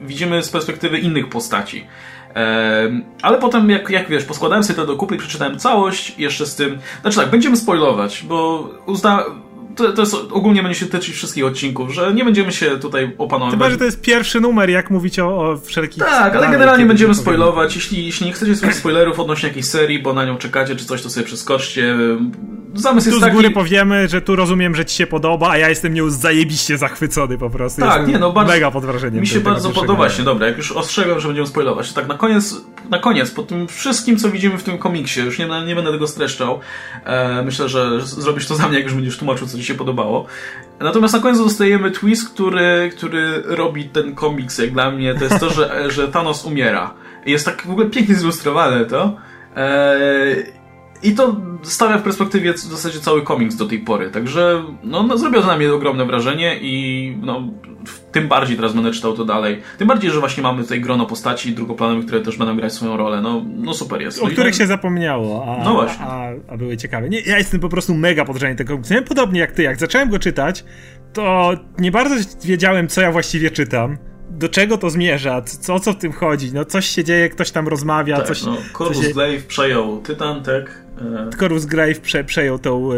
widzimy 0.00 0.42
z 0.42 0.50
perspektywy 0.50 0.98
innych 0.98 1.28
postaci. 1.28 1.86
ale 3.22 3.38
potem, 3.40 3.70
jak, 3.70 3.90
jak 3.90 4.08
wiesz, 4.08 4.24
poskładałem 4.24 4.64
sobie 4.64 4.76
to 4.76 4.86
do 4.86 4.96
kupy 4.96 5.14
i 5.14 5.18
przeczytałem 5.18 5.58
całość, 5.58 6.18
jeszcze 6.18 6.46
z 6.46 6.56
tym. 6.56 6.78
Znaczy 7.00 7.16
tak, 7.16 7.30
będziemy 7.30 7.56
spoilować, 7.56 8.24
bo 8.28 8.68
uzna, 8.86 9.24
to, 9.76 9.92
to 9.92 10.02
jest, 10.02 10.14
ogólnie 10.14 10.62
będzie 10.62 10.78
się 10.78 10.86
tyczyć 10.86 11.14
wszystkich 11.14 11.44
odcinków, 11.44 11.94
że 11.94 12.14
nie 12.14 12.24
będziemy 12.24 12.52
się 12.52 12.70
tutaj 12.70 13.14
opanować. 13.18 13.54
Chyba, 13.54 13.70
że 13.70 13.78
to 13.78 13.84
jest 13.84 14.00
pierwszy 14.00 14.40
numer, 14.40 14.70
jak 14.70 14.90
mówić 14.90 15.18
o, 15.18 15.50
o 15.50 15.56
wszelkich... 15.56 16.02
Tak, 16.02 16.36
ale 16.36 16.50
generalnie 16.50 16.86
będziemy 16.86 17.14
spoilować. 17.14 17.76
Jeśli, 17.76 18.06
jeśli 18.06 18.26
nie 18.26 18.32
chcecie 18.32 18.56
sobie 18.56 18.72
spoilerów 18.72 19.20
odnośnie 19.20 19.48
jakiejś 19.48 19.66
serii, 19.66 20.02
bo 20.02 20.12
na 20.12 20.24
nią 20.24 20.36
czekacie 20.36 20.76
czy 20.76 20.84
coś, 20.84 21.02
to 21.02 21.10
sobie 21.10 21.26
przeskoczcie. 21.26 21.96
Zamysł 22.74 23.06
tu 23.06 23.10
jest 23.10 23.20
taki... 23.20 23.32
z 23.32 23.36
góry 23.36 23.50
powiemy, 23.50 24.08
że 24.08 24.20
tu 24.20 24.36
rozumiem, 24.36 24.74
że 24.74 24.84
ci 24.84 24.96
się 24.96 25.06
podoba, 25.06 25.50
a 25.50 25.58
ja 25.58 25.68
jestem 25.68 25.94
nią 25.94 26.10
zajebiście 26.10 26.78
zachwycony 26.78 27.38
po 27.38 27.50
prostu. 27.50 27.80
Tak, 27.80 27.90
jestem 27.90 28.12
nie, 28.12 28.18
no 28.18 28.32
bardzo, 28.32 28.52
mega 28.52 28.70
pod 28.70 28.84
wrażeniem. 28.84 29.20
Mi 29.20 29.26
się 29.26 29.40
bardzo 29.40 29.70
podoba 29.70 29.94
właśnie, 29.94 30.24
dobra, 30.24 30.46
jak 30.46 30.56
już 30.56 30.72
ostrzegam, 30.72 31.20
że 31.20 31.28
będziemy 31.28 31.46
spoilować. 31.46 31.92
Tak 31.92 32.08
na 32.08 32.14
koniec, 32.14 32.56
na 32.90 32.98
koniec, 32.98 33.30
po 33.30 33.42
tym 33.42 33.68
wszystkim, 33.68 34.16
co 34.16 34.30
widzimy 34.30 34.58
w 34.58 34.62
tym 34.62 34.78
komiksie, 34.78 35.20
już 35.20 35.38
nie, 35.38 35.48
nie 35.66 35.74
będę 35.74 35.92
tego 35.92 36.06
streszczał, 36.06 36.60
e, 37.04 37.42
myślę, 37.42 37.68
że 37.68 38.00
zrobisz 38.00 38.46
to 38.46 38.54
za 38.54 38.68
mnie, 38.68 38.76
jak 38.76 38.84
już 38.84 38.94
będziesz 38.94 39.16
tłumaczył, 39.16 39.46
co 39.46 39.56
ci 39.60 39.66
się 39.66 39.74
podobało. 39.74 40.26
Natomiast 40.80 41.14
na 41.14 41.20
koniec 41.20 41.38
dostajemy 41.38 41.90
twist, 41.90 42.28
który, 42.28 42.90
który 42.96 43.42
robi 43.44 43.84
ten 43.84 44.14
komiks, 44.14 44.58
jak 44.58 44.72
dla 44.72 44.90
mnie, 44.90 45.14
to 45.14 45.24
jest 45.24 45.40
to, 45.40 45.50
że, 45.50 45.70
że 45.94 46.08
Thanos 46.08 46.44
umiera. 46.44 46.94
Jest 47.26 47.44
tak 47.44 47.66
w 47.66 47.70
ogóle 47.70 47.90
pięknie 47.90 48.14
zilustrowane 48.14 48.84
to. 48.84 49.16
E, 49.56 50.59
i 51.02 51.14
to 51.14 51.36
stawia 51.62 51.98
w 51.98 52.02
perspektywie 52.02 52.52
w 52.52 52.58
zasadzie 52.58 53.00
cały 53.00 53.22
komiks 53.22 53.56
do 53.56 53.66
tej 53.66 53.78
pory. 53.78 54.10
Także 54.10 54.64
no, 54.84 55.02
no, 55.02 55.18
zrobiło 55.18 55.42
to 55.42 55.48
na 55.48 55.56
mnie 55.56 55.72
ogromne 55.72 56.04
wrażenie 56.06 56.58
i 56.60 57.16
no, 57.22 57.42
tym 58.12 58.28
bardziej 58.28 58.56
teraz 58.56 58.72
będę 58.72 58.90
czytał 58.90 59.12
to 59.12 59.24
dalej. 59.24 59.62
Tym 59.78 59.88
bardziej, 59.88 60.10
że 60.10 60.20
właśnie 60.20 60.42
mamy 60.42 60.62
tutaj 60.62 60.80
grono 60.80 61.06
postaci 61.06 61.52
drugoplanowych, 61.52 62.06
które 62.06 62.20
też 62.20 62.36
będą 62.36 62.56
grać 62.56 62.72
swoją 62.72 62.96
rolę. 62.96 63.20
No, 63.20 63.44
no 63.56 63.74
super 63.74 64.02
jest. 64.02 64.22
O 64.22 64.24
no 64.24 64.30
których 64.30 64.54
się 64.54 64.66
zapomniało, 64.66 65.56
a, 65.58 65.64
no 65.64 65.72
właśnie. 65.72 66.04
A, 66.04 66.28
a, 66.48 66.56
były 66.56 66.76
ciekawe. 66.76 67.08
Nie, 67.08 67.20
ja 67.20 67.38
jestem 67.38 67.60
po 67.60 67.68
prostu 67.68 67.94
mega 67.94 68.24
podrzenie 68.24 68.54
tego 68.54 68.72
komiksu. 68.72 68.94
Ja 68.94 69.02
podobnie 69.02 69.40
jak 69.40 69.52
ty, 69.52 69.62
jak 69.62 69.80
zacząłem 69.80 70.10
go 70.10 70.18
czytać, 70.18 70.64
to 71.12 71.50
nie 71.78 71.90
bardzo 71.90 72.14
wiedziałem, 72.44 72.88
co 72.88 73.00
ja 73.00 73.12
właściwie 73.12 73.50
czytam 73.50 73.98
do 74.30 74.48
czego 74.48 74.78
to 74.78 74.90
zmierza, 74.90 75.42
co, 75.42 75.80
co 75.80 75.92
w 75.92 75.96
tym 75.96 76.12
chodzi, 76.12 76.52
no 76.54 76.64
coś 76.64 76.86
się 76.86 77.04
dzieje, 77.04 77.28
ktoś 77.28 77.50
tam 77.50 77.68
rozmawia, 77.68 78.16
tak, 78.16 78.26
coś... 78.26 78.42
No, 78.42 78.56
Corvus 78.78 79.06
się... 79.06 79.12
Glaive 79.12 79.46
przejął 79.46 80.00
Tytan, 80.00 80.42
tak? 80.42 80.84
E... 81.00 81.36
Corvus 81.36 81.66
Glaive 81.66 82.00
prze, 82.00 82.24
przejął 82.24 82.58
tą, 82.58 82.92
e, 82.92 82.96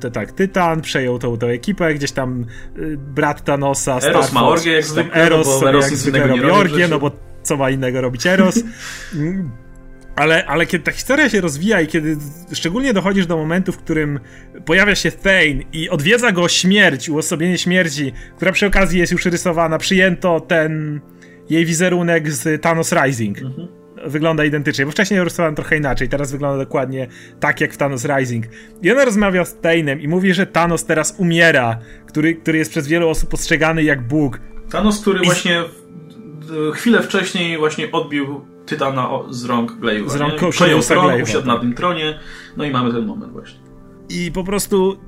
te, 0.00 0.10
tak, 0.10 0.32
Tytan, 0.32 0.80
przejął 0.80 1.18
tą, 1.18 1.38
tą 1.38 1.46
ekipę, 1.46 1.94
gdzieś 1.94 2.12
tam 2.12 2.46
e, 2.76 2.80
brat 2.96 3.44
Thanosa, 3.44 3.98
Eros 4.02 4.32
ma 4.32 4.48
orgię 4.48 4.72
jak 4.72 4.84
zwykle, 4.84 5.22
Eros, 5.22 5.46
no 5.46 5.60
bo 5.60 5.68
Eros 5.68 5.86
zwykle 5.86 6.26
robi 6.26 6.44
orgię, 6.44 6.88
no 6.88 6.98
bo 6.98 7.10
co 7.42 7.56
ma 7.56 7.70
innego 7.70 8.00
robić 8.00 8.26
Eros. 8.26 8.60
Ale, 10.16 10.46
ale 10.46 10.66
kiedy 10.66 10.84
ta 10.84 10.92
historia 10.92 11.30
się 11.30 11.40
rozwija 11.40 11.80
i 11.80 11.86
kiedy 11.86 12.16
szczególnie 12.52 12.94
dochodzisz 12.94 13.26
do 13.26 13.36
momentu, 13.36 13.72
w 13.72 13.78
którym 13.78 14.20
pojawia 14.64 14.94
się 14.94 15.12
Thane 15.12 15.62
i 15.72 15.90
odwiedza 15.90 16.32
go 16.32 16.48
śmierć, 16.48 17.08
uosobienie 17.08 17.58
śmierci, 17.58 18.12
która 18.36 18.52
przy 18.52 18.66
okazji 18.66 19.00
jest 19.00 19.12
już 19.12 19.24
rysowana, 19.26 19.78
przyjęto 19.78 20.40
ten 20.40 21.00
jej 21.50 21.64
wizerunek 21.66 22.32
z 22.32 22.62
Thanos 22.62 22.92
Rising. 22.92 23.42
Mhm. 23.42 23.77
Wygląda 24.06 24.44
identycznie, 24.44 24.86
bo 24.86 24.92
wcześniej 24.92 25.24
rysowałem 25.24 25.54
trochę 25.54 25.76
inaczej, 25.76 26.08
teraz 26.08 26.32
wygląda 26.32 26.64
dokładnie 26.64 27.08
tak 27.40 27.60
jak 27.60 27.72
w 27.72 27.76
Thanos 27.76 28.04
Rising. 28.04 28.44
I 28.82 28.92
ona 28.92 29.04
rozmawia 29.04 29.44
z 29.44 29.56
Thane'em 29.56 30.00
i 30.00 30.08
mówi, 30.08 30.34
że 30.34 30.46
Thanos 30.46 30.84
teraz 30.84 31.14
umiera, 31.18 31.78
który, 32.06 32.34
który 32.34 32.58
jest 32.58 32.70
przez 32.70 32.88
wielu 32.88 33.08
osób 33.08 33.30
postrzegany 33.30 33.82
jak 33.82 34.06
Bóg. 34.06 34.40
Thanos, 34.70 35.00
który 35.00 35.20
I... 35.20 35.24
właśnie 35.24 35.62
chwilę 36.74 37.02
wcześniej 37.02 37.58
właśnie 37.58 37.92
odbił 37.92 38.40
Tytana 38.66 39.08
z 39.30 39.44
rąk 39.44 39.72
Glaive'a. 39.72 40.08
Z 40.08 40.16
rąk 40.16 40.34
Przejął 40.50 40.80
tron, 40.82 41.22
usiadł 41.22 41.46
na 41.46 41.58
tym 41.58 41.74
tronie, 41.74 42.18
no 42.56 42.64
i 42.64 42.70
mamy 42.70 42.92
ten 42.92 43.06
moment 43.06 43.32
właśnie. 43.32 43.58
I 44.08 44.32
po 44.32 44.44
prostu 44.44 44.98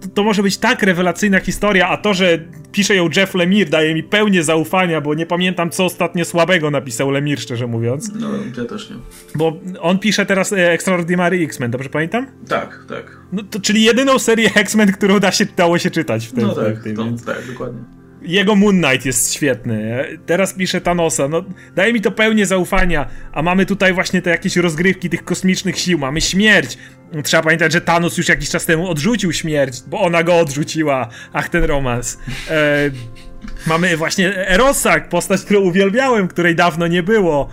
to, 0.00 0.08
to, 0.14 0.22
może 0.22 0.42
być 0.42 0.58
tak 0.58 0.82
rewelacyjna 0.82 1.40
historia, 1.40 1.88
a 1.88 1.96
to, 1.96 2.14
że 2.14 2.38
pisze 2.72 2.94
ją 2.96 3.08
Jeff 3.16 3.34
Lemire 3.34 3.70
daje 3.70 3.94
mi 3.94 4.02
pełnię 4.02 4.44
zaufania, 4.44 5.00
bo 5.00 5.14
nie 5.14 5.26
pamiętam 5.26 5.70
co 5.70 5.84
ostatnio 5.84 6.24
słabego 6.24 6.70
napisał 6.70 7.10
Lemire, 7.10 7.40
szczerze 7.40 7.66
mówiąc. 7.66 8.10
No, 8.14 8.28
ja 8.58 8.64
też 8.64 8.90
nie. 8.90 8.96
Bo 9.34 9.60
on 9.80 9.98
pisze 9.98 10.26
teraz 10.26 10.52
e, 10.52 10.72
Extraordinary 10.72 11.44
X-Men, 11.44 11.70
dobrze 11.70 11.88
pamiętam? 11.88 12.26
Tak, 12.48 12.84
tak. 12.88 13.16
No 13.32 13.42
to, 13.42 13.60
czyli 13.60 13.82
jedyną 13.82 14.18
serię 14.18 14.50
X-Men, 14.54 14.92
którą 14.92 15.18
da 15.18 15.32
się, 15.32 15.46
dało 15.56 15.78
się 15.78 15.90
czytać 15.90 16.26
w 16.26 16.32
tym. 16.32 16.46
No 16.46 16.54
tak, 16.54 16.82
tym, 16.82 16.96
to, 16.96 17.04
więc... 17.04 17.24
tak, 17.24 17.46
dokładnie. 17.46 17.99
Jego 18.22 18.56
Moon 18.56 18.82
Knight 18.82 19.06
jest 19.06 19.34
świetny. 19.34 20.04
Teraz 20.26 20.54
pisze 20.54 20.80
Thanosa. 20.80 21.28
No, 21.28 21.44
daje 21.74 21.92
mi 21.92 22.00
to 22.00 22.10
pełnię 22.10 22.46
zaufania. 22.46 23.08
A 23.32 23.42
mamy 23.42 23.66
tutaj 23.66 23.92
właśnie 23.92 24.22
te 24.22 24.30
jakieś 24.30 24.56
rozgrywki 24.56 25.10
tych 25.10 25.24
kosmicznych 25.24 25.78
sił. 25.78 25.98
Mamy 25.98 26.20
śmierć. 26.20 26.78
Trzeba 27.24 27.42
pamiętać, 27.42 27.72
że 27.72 27.80
Thanos 27.80 28.18
już 28.18 28.28
jakiś 28.28 28.50
czas 28.50 28.66
temu 28.66 28.88
odrzucił 28.88 29.32
śmierć, 29.32 29.82
bo 29.86 30.00
ona 30.00 30.22
go 30.22 30.38
odrzuciła. 30.38 31.08
Ach, 31.32 31.48
ten 31.48 31.64
romans. 31.64 32.18
E, 32.50 32.90
mamy 33.66 33.96
właśnie 33.96 34.48
Erosa, 34.48 35.00
postać, 35.00 35.40
którą 35.40 35.60
uwielbiałem, 35.60 36.28
której 36.28 36.54
dawno 36.54 36.86
nie 36.86 37.02
było. 37.02 37.48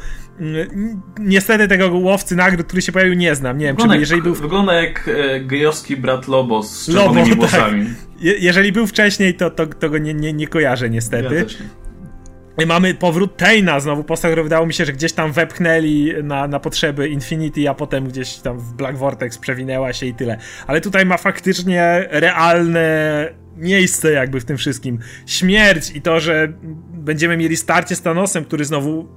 Niestety 1.19 1.67
tego 1.67 1.89
łowcy 1.97 2.35
nagród, 2.35 2.67
który 2.67 2.81
się 2.81 2.91
pojawił, 2.91 3.13
nie 3.13 3.35
znam. 3.35 3.57
Nie 3.57 3.65
wiem, 3.65 3.75
wygląda 3.75 3.93
czy 3.93 3.99
jeżeli 3.99 4.21
był. 4.21 4.35
Wygląda 4.35 4.73
jak 4.73 5.07
e, 5.07 5.39
gejowski 5.39 5.97
brat 5.97 6.27
Lobo 6.27 6.63
z 6.63 6.85
czerwonymi 6.85 7.29
Lobo, 7.29 7.41
włosami. 7.41 7.85
Tak. 7.85 7.95
Je, 8.19 8.33
jeżeli 8.33 8.71
był 8.71 8.87
wcześniej, 8.87 9.33
to, 9.33 9.49
to, 9.49 9.67
to 9.67 9.89
go 9.89 9.97
nie, 9.97 10.13
nie, 10.13 10.33
nie 10.33 10.47
kojarzę, 10.47 10.89
niestety. 10.89 11.35
Ja 11.35 11.41
nie. 11.41 12.65
Mamy 12.65 12.93
powrót 12.93 13.37
Taina, 13.37 13.79
znowu 13.79 14.03
postać, 14.03 14.29
który 14.31 14.43
wydało 14.43 14.65
mi 14.65 14.73
się, 14.73 14.85
że 14.85 14.93
gdzieś 14.93 15.13
tam 15.13 15.31
wepchnęli 15.31 16.13
na, 16.23 16.47
na 16.47 16.59
potrzeby 16.59 17.09
Infinity, 17.09 17.69
a 17.69 17.73
potem 17.73 18.07
gdzieś 18.07 18.35
tam 18.35 18.59
w 18.59 18.73
Black 18.73 18.97
Vortex 18.97 19.37
przewinęła 19.37 19.93
się 19.93 20.05
i 20.05 20.13
tyle. 20.13 20.37
Ale 20.67 20.81
tutaj 20.81 21.05
ma 21.05 21.17
faktycznie 21.17 22.05
realne 22.09 23.29
miejsce 23.57 24.11
jakby 24.11 24.39
w 24.39 24.45
tym 24.45 24.57
wszystkim. 24.57 24.99
Śmierć 25.25 25.91
i 25.95 26.01
to, 26.01 26.19
że 26.19 26.53
będziemy 26.93 27.37
mieli 27.37 27.57
starcie 27.57 27.95
z 27.95 28.01
Thanosem, 28.01 28.45
który 28.45 28.65
znowu 28.65 29.07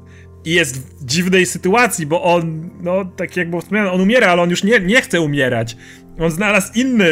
jest 0.45 0.79
w 0.79 1.05
dziwnej 1.05 1.47
sytuacji, 1.47 2.07
bo 2.07 2.23
on, 2.23 2.71
no 2.81 3.05
tak 3.05 3.37
jak 3.37 3.49
wspomniałem, 3.61 3.95
on 3.95 4.01
umiera, 4.01 4.27
ale 4.27 4.43
on 4.43 4.51
już 4.51 4.65
nie, 4.65 4.81
nie 4.81 5.03
chce 5.03 5.21
umierać. 5.21 5.77
On 6.19 6.31
znalazł 6.31 6.73
inny, 6.75 7.07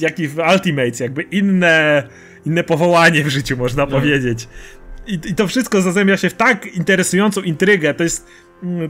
jaki 0.00 0.28
w 0.28 0.38
Ultimates, 0.52 1.00
jakby 1.00 1.22
inne, 1.22 2.08
inne 2.46 2.64
powołanie 2.64 3.24
w 3.24 3.28
życiu, 3.28 3.56
można 3.56 3.86
no. 3.86 3.90
powiedzieć. 3.90 4.48
I, 5.06 5.14
I 5.14 5.34
to 5.34 5.46
wszystko 5.46 5.82
zazębia 5.82 6.16
się 6.16 6.30
w 6.30 6.34
tak 6.34 6.66
interesującą 6.66 7.42
intrygę. 7.42 7.94
To 7.94 8.04
jest 8.04 8.26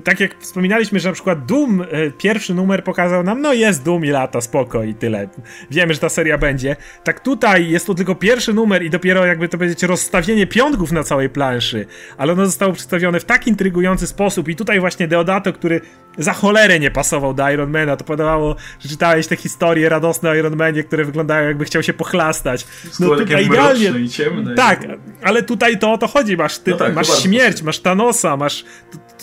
tak 0.05 0.21
jak 0.21 0.39
wspominaliśmy, 0.39 1.01
że 1.01 1.09
na 1.09 1.13
przykład 1.13 1.47
Doom, 1.47 1.81
e, 1.81 2.11
pierwszy 2.11 2.55
numer 2.55 2.85
pokazał 2.85 3.23
nam, 3.23 3.41
no 3.41 3.53
jest 3.53 3.83
Doom 3.83 4.05
i 4.05 4.09
lata, 4.09 4.41
spoko 4.41 4.83
i 4.83 4.95
tyle. 4.95 5.29
Wiemy, 5.71 5.95
że 5.95 6.01
ta 6.01 6.09
seria 6.09 6.39
będzie. 6.39 6.77
Tak 7.05 7.21
tutaj 7.21 7.71
jest 7.71 7.87
to 7.87 7.95
tylko 7.95 8.15
pierwszy 8.15 8.55
numer 8.55 8.83
i 8.83 8.91
dopiero 8.91 9.27
jakby 9.27 9.49
to 9.49 9.59
powiedzieć 9.59 9.83
rozstawienie 9.83 10.47
piątków 10.47 10.93
na 10.93 11.03
całej 11.03 11.29
planszy, 11.29 11.87
ale 12.17 12.33
ono 12.33 12.47
zostało 12.47 12.73
przedstawione 12.73 13.21
w 13.21 13.25
tak 13.25 13.47
intrygujący 13.47 14.07
sposób 14.07 14.49
i 14.49 14.57
tutaj 14.57 14.81
właśnie 14.81 15.09
Deodato, 15.09 15.53
który 15.53 15.81
za 16.19 16.33
cholerę 16.33 16.81
nie 16.81 16.91
pasował 16.91 17.35
do 17.35 17.51
Ironmana, 17.51 17.97
to 17.97 18.05
podawało, 18.05 18.57
że 18.81 18.89
czytałeś 18.89 19.27
te 19.27 19.37
historie 19.37 19.89
radosne 19.89 20.31
o 20.31 20.35
Ironmanie, 20.35 20.85
które 20.85 21.05
wyglądają 21.05 21.49
jakby 21.49 21.65
chciał 21.65 21.83
się 21.83 21.93
pochlastać. 21.93 22.67
No 23.01 23.17
tutaj 23.17 23.47
idealnie. 23.47 23.89
I 23.89 24.09
ciemne. 24.09 24.55
Tak, 24.55 24.85
ale 25.23 25.43
tutaj 25.43 25.79
to 25.79 25.93
o 25.93 25.99
to 25.99 26.07
chodzi, 26.07 26.37
masz, 26.37 26.59
ty, 26.59 26.71
no 26.71 26.77
tak, 26.77 26.95
masz 26.95 27.23
śmierć, 27.23 27.63
masz 27.63 27.81
Thanosa, 27.81 28.37
masz 28.37 28.65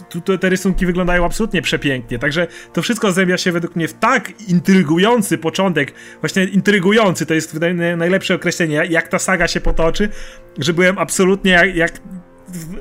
tu, 0.10 0.22
tu, 0.22 0.38
te 0.38 0.49
rysunki 0.49 0.86
wyglądają 0.86 1.26
absolutnie 1.26 1.61
przepięknie. 1.61 2.20
Także 2.20 2.48
to 2.74 2.82
wszystko 2.82 3.11
zębia 3.11 3.38
się 3.38 3.52
według 3.52 3.76
mnie 3.76 3.88
w 3.88 3.94
tak 3.94 4.41
intrygujący 4.41 5.38
początek, 5.38 5.94
właśnie 6.22 6.44
intrygujący, 6.44 7.26
to 7.26 7.34
jest 7.34 7.60
najlepsze 7.98 8.36
określenie, 8.36 8.86
jak 8.90 9.07
ta 9.07 9.20
saga 9.20 9.48
się 9.48 9.61
potoczy, 9.61 10.10
że 10.60 10.74
byłem 10.74 10.98
absolutnie 10.98 11.52
jak, 11.52 11.76
jak 11.76 11.91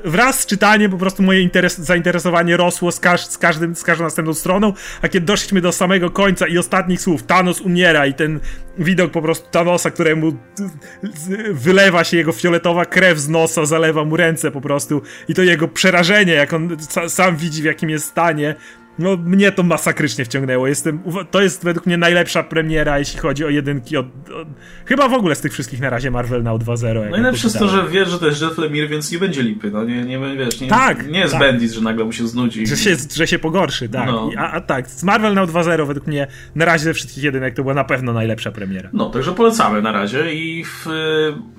wraz 0.05 0.39
z 0.39 0.45
czytaniem 0.45 0.91
po 0.91 0.97
prostu 0.97 1.23
moje 1.23 1.41
interes, 1.41 1.77
zainteresowanie 1.77 2.57
rosło 2.57 2.91
z, 2.91 2.99
każ, 2.99 3.25
z, 3.25 3.37
każdym, 3.37 3.75
z 3.75 3.83
każdą 3.83 4.03
następną 4.03 4.33
stroną, 4.33 4.73
a 5.01 5.09
kiedy 5.09 5.25
doszliśmy 5.25 5.61
do 5.61 5.71
samego 5.71 6.09
końca 6.09 6.47
i 6.47 6.57
ostatnich 6.57 7.01
słów, 7.01 7.23
Thanos 7.23 7.61
umiera 7.61 8.05
i 8.07 8.13
ten 8.13 8.39
widok 8.77 9.11
po 9.11 9.21
prostu 9.21 9.51
Thanosa, 9.51 9.91
któremu 9.91 10.33
wylewa 11.51 12.03
się 12.03 12.17
jego 12.17 12.31
fioletowa 12.31 12.85
krew 12.85 13.19
z 13.19 13.29
nosa, 13.29 13.65
zalewa 13.65 14.03
mu 14.03 14.17
ręce 14.17 14.51
po 14.51 14.61
prostu 14.61 15.01
i 15.27 15.33
to 15.33 15.41
jego 15.41 15.67
przerażenie, 15.67 16.33
jak 16.33 16.53
on 16.53 16.77
sam 17.07 17.37
widzi 17.37 17.61
w 17.61 17.65
jakim 17.65 17.89
jest 17.89 18.05
stanie, 18.05 18.55
no, 18.99 19.17
mnie 19.17 19.51
to 19.51 19.63
masakrycznie 19.63 20.25
wciągnęło. 20.25 20.67
Jestem, 20.67 20.99
to 21.31 21.41
jest 21.41 21.63
według 21.63 21.85
mnie 21.85 21.97
najlepsza 21.97 22.43
premiera, 22.43 22.99
jeśli 22.99 23.19
chodzi 23.19 23.45
o 23.45 23.49
jedynki. 23.49 23.97
Od, 23.97 24.05
od 24.29 24.47
chyba 24.85 25.07
w 25.07 25.13
ogóle 25.13 25.35
z 25.35 25.41
tych 25.41 25.53
wszystkich 25.53 25.79
na 25.79 25.89
razie 25.89 26.11
Marvel 26.11 26.43
na 26.43 26.51
2.0. 26.51 27.09
Najlepsze 27.09 27.47
jest 27.47 27.59
to, 27.59 27.67
że 27.67 27.87
wiesz, 27.87 28.09
że 28.09 28.19
to 28.19 28.27
jest 28.27 28.41
Jeff 28.41 28.57
Lemire, 28.57 28.87
więc 28.87 29.11
nie 29.11 29.19
będzie 29.19 29.43
lipy. 29.43 29.71
No, 29.71 29.83
nie, 29.83 30.03
nie, 30.03 30.19
wiesz, 30.37 30.61
nie, 30.61 30.67
tak, 30.67 31.07
nie 31.07 31.19
jest 31.19 31.33
tak. 31.33 31.41
Bendis, 31.41 31.73
że 31.73 31.81
nagle 31.81 32.05
mu 32.05 32.11
się 32.11 32.27
znudzi. 32.27 32.67
Że 32.67 32.77
się, 32.77 32.95
że 33.15 33.27
się 33.27 33.39
pogorszy, 33.39 33.89
tak. 33.89 34.07
No. 34.07 34.29
a, 34.37 34.51
a, 34.51 34.61
tak, 34.61 34.87
z 34.87 35.03
Marvel 35.03 35.33
na 35.33 35.45
2.0 35.45 35.87
według 35.87 36.07
mnie 36.07 36.27
na 36.55 36.65
razie 36.65 36.83
ze 36.83 36.93
wszystkich 36.93 37.23
jedynek 37.23 37.55
to 37.55 37.61
była 37.61 37.73
na 37.73 37.83
pewno 37.83 38.13
najlepsza 38.13 38.51
premiera. 38.51 38.89
No, 38.93 39.09
także 39.09 39.31
polecamy 39.31 39.81
na 39.81 39.91
razie 39.91 40.33
i 40.33 40.65
w, 40.65 40.87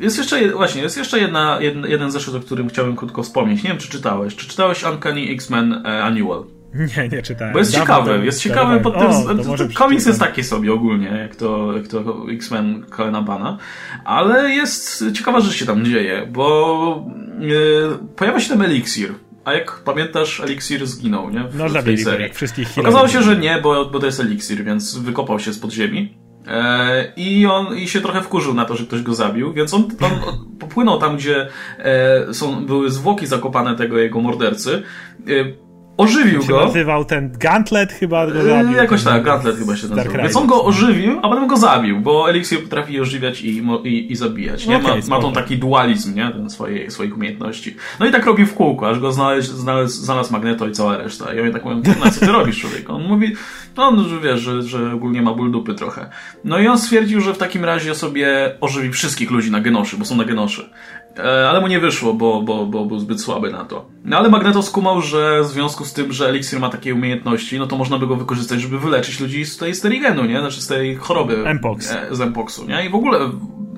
jest 0.01 0.19
jeszcze, 0.19 0.48
właśnie, 0.48 0.82
jest 0.82 0.97
jeszcze 0.97 1.19
jedna, 1.19 1.59
jeden, 1.61 1.85
jeden 1.90 2.11
zeszyt, 2.11 2.35
o 2.35 2.40
którym 2.40 2.69
chciałbym 2.69 2.97
krótko 2.97 3.23
wspomnieć. 3.23 3.62
Nie 3.62 3.70
wiem, 3.70 3.78
czy 3.78 3.89
czytałeś. 3.89 4.36
Czy 4.36 4.48
czytałeś 4.48 4.85
Uncanny 4.85 5.20
X-Men 5.31 5.73
e, 5.73 6.05
Annual? 6.05 6.53
Nie, 6.74 7.09
nie 7.09 7.22
czytałem. 7.22 7.52
Bo 7.52 7.59
jest 7.59 7.72
Dawno 7.72 7.86
ciekawy, 7.86 8.24
jest 8.24 8.42
ciekawy 8.42 8.80
pod 8.80 8.98
tym... 8.98 9.06
O, 9.06 9.34
to 9.34 9.56
to 9.56 9.74
komiks 9.74 10.06
jest 10.06 10.20
taki 10.20 10.44
sobie 10.44 10.72
ogólnie, 10.72 11.06
jak 11.06 11.36
to, 11.36 11.72
jak 11.76 11.88
to 11.88 12.26
X-Men 12.30 12.84
Colina 12.96 13.22
Bana, 13.22 13.59
ale 14.05 14.51
jest 14.51 15.05
ciekawa 15.14 15.40
rzecz 15.40 15.55
się 15.55 15.66
tam 15.66 15.84
dzieje, 15.84 16.28
bo 16.32 17.06
e, 17.40 18.06
pojawia 18.16 18.40
się 18.40 18.48
tam 18.48 18.62
eliksir. 18.62 19.14
A 19.44 19.52
jak 19.52 19.80
pamiętasz, 19.84 20.40
eliksir 20.40 20.86
zginął, 20.86 21.30
nie? 21.30 21.44
W, 21.44 21.56
No 21.56 21.68
w 21.68 21.84
tej 21.84 21.98
serii. 21.98 22.22
jak 22.22 22.34
wszystkich 22.34 22.68
Okazało 22.78 23.09
się, 23.09 23.22
że 23.22 23.36
nie, 23.36 23.59
bo, 23.62 23.86
bo 23.86 24.01
to 24.01 24.06
jest 24.06 24.20
eliksir, 24.20 24.64
więc 24.64 24.98
wykopał 24.98 25.40
się 25.40 25.52
spod 25.52 25.72
ziemi. 25.72 26.14
E, 26.46 27.12
I 27.16 27.46
on 27.46 27.78
i 27.78 27.88
się 27.88 28.01
trochę 28.01 28.22
wkurzył 28.22 28.55
na 28.55 28.64
to, 28.64 28.76
że 28.76 28.84
ktoś 28.84 29.02
go 29.02 29.14
zabił, 29.14 29.52
więc 29.52 29.74
on, 29.74 29.88
on 30.01 30.10
popłynął 30.60 30.98
tam, 30.98 31.16
gdzie 31.16 31.48
e, 31.78 32.34
są, 32.34 32.66
były 32.66 32.90
zwłoki 32.90 33.26
zakopane 33.26 33.76
tego 33.76 33.98
jego 33.98 34.20
mordercy. 34.20 34.82
E, 35.28 35.64
ożywił 35.97 36.45
go. 36.45 36.65
nazywał 36.65 37.05
ten 37.05 37.33
Gauntlet 37.39 37.93
chyba 37.93 38.27
go 38.27 38.43
zabił. 38.43 38.73
Jakoś 38.77 39.05
Ten 39.05 39.12
tak, 39.12 39.23
Gauntlet 39.23 39.57
chyba 39.57 39.77
się 39.77 39.89
nazywał. 39.89 40.23
Więc 40.23 40.37
on 40.37 40.47
go 40.47 40.65
ożywił, 40.65 41.19
a 41.23 41.29
potem 41.29 41.47
go 41.47 41.57
zabił, 41.57 42.01
bo 42.01 42.31
eliksir 42.31 42.62
potrafi 42.62 43.01
ożywiać 43.01 43.41
i, 43.43 43.62
i, 43.85 44.12
i 44.12 44.16
zabijać. 44.16 44.66
Nie? 44.66 44.77
Okej, 44.77 45.03
ma, 45.09 45.16
ma 45.16 45.23
tą 45.23 45.33
taki 45.33 45.59
dualizm, 45.59 46.15
nie? 46.15 46.31
Ten 46.31 46.51
swojej, 46.51 46.91
swoich 46.91 47.16
umiejętności. 47.16 47.77
No 48.01 48.07
i 48.07 48.12
tak 48.12 48.27
robi 48.27 48.47
w 48.47 48.55
kółko, 48.55 48.89
aż 48.89 48.99
go 49.01 49.12
znalazł, 49.12 49.57
znalazł, 49.57 50.03
znalazł 50.03 50.33
Magneto 50.33 50.69
i 50.69 50.73
cała 50.73 50.97
reszta. 50.97 51.35
I 51.35 51.41
oni 51.41 51.53
tak 51.53 51.65
mówią, 51.65 51.83
"Kurna, 51.83 52.11
co 52.11 52.21
ty 52.21 52.33
robisz, 52.33 52.61
człowiek? 52.61 52.91
On 52.91 53.03
mówi, 53.03 53.33
no, 53.77 53.91
no, 53.91 54.05
że 54.05 54.21
wiesz, 54.21 54.41
że, 54.41 54.62
że 54.62 54.93
ogólnie 54.93 55.23
ma 55.23 55.35
ból 55.35 55.51
dupy 55.53 55.75
trochę. 55.75 56.11
No 56.45 56.59
i 56.59 56.66
on 56.66 56.79
stwierdził, 56.79 57.21
że 57.21 57.35
w 57.35 57.39
takim 57.39 57.65
razie 57.65 57.95
sobie 57.95 58.55
ożywi 58.61 58.91
wszystkich 58.93 59.31
ludzi 59.31 59.51
na 59.51 59.61
Genoszy, 59.61 59.97
bo 59.97 60.05
są 60.05 60.16
na 60.16 60.25
Genoszy. 60.25 60.71
E, 61.19 61.49
Ale 61.49 61.61
mu 61.61 61.66
nie 61.66 61.81
wyszło, 61.81 62.15
bo, 62.15 62.43
bo, 62.43 62.66
bo 62.66 62.85
był 62.85 62.99
zbyt 62.99 63.20
słaby 63.20 63.51
na 63.51 63.65
to. 63.65 63.85
No 64.05 64.19
ale 64.19 64.28
Magneto 64.28 64.62
skumał, 64.62 65.01
że 65.01 65.41
w 65.43 65.47
związku 65.47 65.85
z 65.85 65.93
tym, 65.93 66.12
że 66.12 66.28
Elixir 66.28 66.61
ma 66.61 66.69
takie 66.70 66.95
umiejętności, 66.95 67.59
no 67.59 67.66
to 67.66 67.77
można 67.77 67.99
by 67.99 68.07
go 68.07 68.16
wykorzystać, 68.16 68.61
żeby 68.61 68.78
wyleczyć 68.78 69.20
ludzi 69.20 69.45
z 69.47 69.57
tej 69.57 69.74
sterigenu, 69.74 70.24
nie? 70.24 70.41
Znaczy 70.41 70.62
z 70.62 70.66
tej 70.66 70.97
choroby. 70.97 71.55
Mpox. 71.55 71.93
e, 71.93 72.15
Z 72.15 72.20
Mpoxu, 72.20 72.66
nie? 72.66 72.86
I 72.86 72.89
w 72.89 72.95
ogóle 72.95 73.19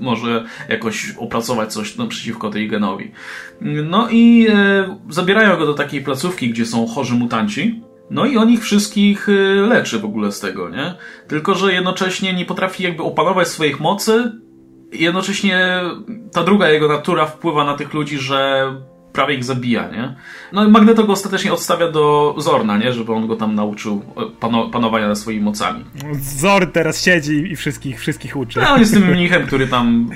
może 0.01 0.45
jakoś 0.69 1.15
opracować 1.19 1.73
coś 1.73 1.97
no, 1.97 2.07
przeciwko 2.07 2.51
tej 2.51 2.69
genowi. 2.69 3.11
No 3.61 4.09
i 4.11 4.47
e, 4.51 4.97
zabierają 5.09 5.57
go 5.57 5.67
do 5.67 5.75
takiej 5.75 6.01
placówki, 6.03 6.51
gdzie 6.51 6.67
są 6.67 6.87
chorzy 6.87 7.15
mutanci. 7.15 7.83
No 8.11 8.27
i 8.27 8.37
on 8.37 8.51
ich 8.51 8.63
wszystkich 8.63 9.29
e, 9.29 9.33
leczy 9.61 9.99
w 9.99 10.05
ogóle 10.05 10.33
z 10.33 10.41
tego, 10.41 10.69
nie? 10.69 10.95
Tylko, 11.29 11.55
że 11.55 11.73
jednocześnie 11.73 12.33
nie 12.35 12.45
potrafi 12.45 12.83
jakby 12.83 13.03
opanować 13.03 13.49
swoich 13.49 13.81
mocy, 13.81 14.33
jednocześnie 14.99 15.81
ta 16.33 16.43
druga 16.43 16.69
jego 16.69 16.89
natura 16.89 17.27
wpływa 17.27 17.65
na 17.65 17.77
tych 17.77 17.95
ludzi, 17.95 18.19
że 18.19 18.71
prawie 19.17 19.35
ich 19.35 19.45
zabija, 19.45 19.91
nie? 19.91 20.15
No 20.53 20.65
i 20.65 20.69
Magneto 20.69 21.05
go 21.05 21.13
ostatecznie 21.13 21.53
odstawia 21.53 21.91
do 21.91 22.35
Zorna, 22.39 22.79
nie? 22.79 22.93
Żeby 22.93 23.13
on 23.13 23.27
go 23.27 23.37
tam 23.37 23.55
nauczył 23.55 24.03
e, 24.17 24.41
pano 24.41 24.69
panowania 24.71 25.09
nad 25.09 25.19
swoimi 25.19 25.45
mocami. 25.45 25.85
Zord 26.21 26.73
teraz 26.73 27.05
siedzi 27.05 27.53
i 27.53 27.57
wszystkich, 27.57 28.01
wszystkich 28.01 28.37
uczy. 28.37 28.61
No 28.61 28.71
on 28.71 28.81
jest 28.81 28.95
tym 28.95 29.11
mnichem, 29.11 29.47
który 29.47 29.67
tam, 29.67 30.11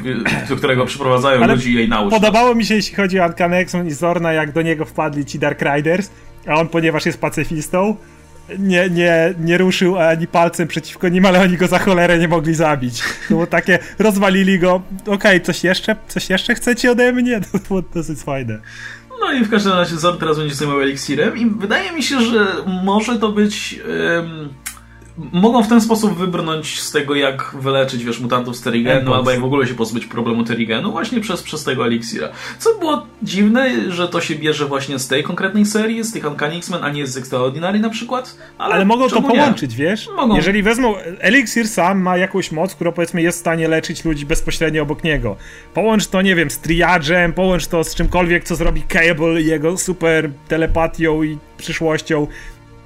y, 0.45 0.49
do 0.49 0.57
którego 0.57 0.87
przyprowadzają 0.87 1.43
Ale 1.43 1.55
ludzi 1.55 1.71
i 1.71 1.75
jej 1.75 1.89
nauczy. 1.89 2.17
Podobało 2.17 2.55
mi 2.55 2.65
się, 2.65 2.75
jeśli 2.75 2.97
chodzi 2.97 3.21
o 3.21 3.25
X-Men 3.25 3.87
i 3.87 3.91
Zorna, 3.91 4.33
jak 4.33 4.53
do 4.53 4.63
niego 4.63 4.85
wpadli 4.85 5.25
ci 5.25 5.39
Dark 5.39 5.63
Riders, 5.63 6.11
a 6.47 6.55
on, 6.55 6.69
ponieważ 6.69 7.07
jest 7.07 7.21
pacyfistą, 7.21 7.97
nie, 8.59 8.91
nie, 8.91 9.35
nie 9.41 9.59
ruszył 9.59 9.99
ani 9.99 10.27
palcem 10.27 10.69
przeciwko 10.69 11.09
nim, 11.09 11.27
ale 11.27 11.41
oni 11.41 11.57
go 11.57 11.67
za 11.67 11.79
cholerę 11.79 12.19
nie 12.19 12.29
mogli 12.29 12.55
zabić. 12.55 13.01
To 13.01 13.07
było 13.29 13.47
takie, 13.47 13.79
rozwalili 13.99 14.59
go, 14.59 14.83
okej, 15.07 15.41
coś 15.41 15.65
jeszcze, 15.65 15.97
coś 16.09 16.31
jeszcze 16.31 16.55
chcecie 16.55 16.91
ode 16.91 17.13
mnie? 17.13 17.41
To 17.53 17.59
było 17.69 17.83
dosyć 17.83 18.19
fajne. 18.21 18.59
No 19.21 19.33
i 19.33 19.45
w 19.45 19.51
każdym 19.51 19.73
razie 19.73 19.97
Zord 19.97 20.21
teraz 20.21 20.39
będzie 20.39 20.55
zajmował 20.55 20.83
eliksirem 20.83 21.37
i 21.37 21.47
wydaje 21.47 21.93
mi 21.93 22.03
się, 22.03 22.21
że 22.21 22.47
może 22.85 23.19
to 23.19 23.33
być... 23.33 23.81
mogą 25.33 25.63
w 25.63 25.69
ten 25.69 25.81
sposób 25.81 26.19
wybrnąć 26.19 26.81
z 26.81 26.93
tego, 26.93 27.15
jak 27.15 27.57
wyleczyć, 27.61 28.05
wiesz, 28.05 28.21
mutantów 28.21 28.57
z 28.57 28.63
Terigenu, 28.63 29.15
albo 29.15 29.31
jak 29.31 29.41
w 29.41 29.45
ogóle 29.45 29.67
się 29.67 29.75
pozbyć 29.75 30.07
problemu 30.07 30.45
Terigenu, 30.45 30.93
właśnie 30.93 31.21
przez, 31.21 31.43
przez 31.43 31.65
tego 31.65 31.87
eliksira. 31.87 32.29
Co 32.59 32.79
było 32.79 33.07
dziwne, 33.23 33.93
że 33.93 34.09
to 34.09 34.21
się 34.21 34.35
bierze 34.35 34.67
właśnie 34.67 34.99
z 34.99 35.09
tej 35.09 35.23
konkretnej 35.23 35.67
serii, 35.67 36.05
z 36.05 36.13
tych 36.13 36.27
Uncanny 36.31 36.57
X-Men, 36.57 36.85
a 36.85 36.91
nie 36.91 37.07
z 37.07 37.17
Extraordinary 37.17 37.79
na 37.79 37.91
przykład. 37.91 38.37
Ale, 38.59 38.75
Ale 38.75 38.85
mogą 38.85 39.09
to 39.09 39.17
czemu 39.17 39.29
nie? 39.29 39.35
połączyć, 39.35 39.75
wiesz? 39.75 40.09
Mogą. 40.17 40.37
Jeżeli 40.37 40.63
wezmą, 40.63 40.95
Elixir 41.19 41.69
sam 41.69 42.01
ma 42.01 42.17
jakąś 42.17 42.53
moc, 42.53 42.75
która 42.75 42.93
powiedzmy 42.93 43.23
jest 43.23 43.39
w 43.39 43.41
stanie 43.41 43.69
leczyć 43.69 44.05
ludzi 44.05 44.27
bezpośrednio 44.27 44.83
obok 44.83 45.05
niego. 45.05 45.37
Połącz 45.75 46.07
to, 46.07 46.23
nie 46.23 46.35
wiem, 46.35 46.51
z 46.51 46.59
triadżem, 46.59 47.33
połącz 47.33 47.67
to 47.67 47.85
z 47.85 47.95
czymkolwiek, 47.95 48.45
co 48.45 48.57
zrobi 48.57 48.83
Cable 48.83 49.43
i 49.43 49.47
jego 49.47 49.79
super 49.79 50.31
telepatią 50.49 51.23
i 51.23 51.39
przyszłością. 51.59 52.27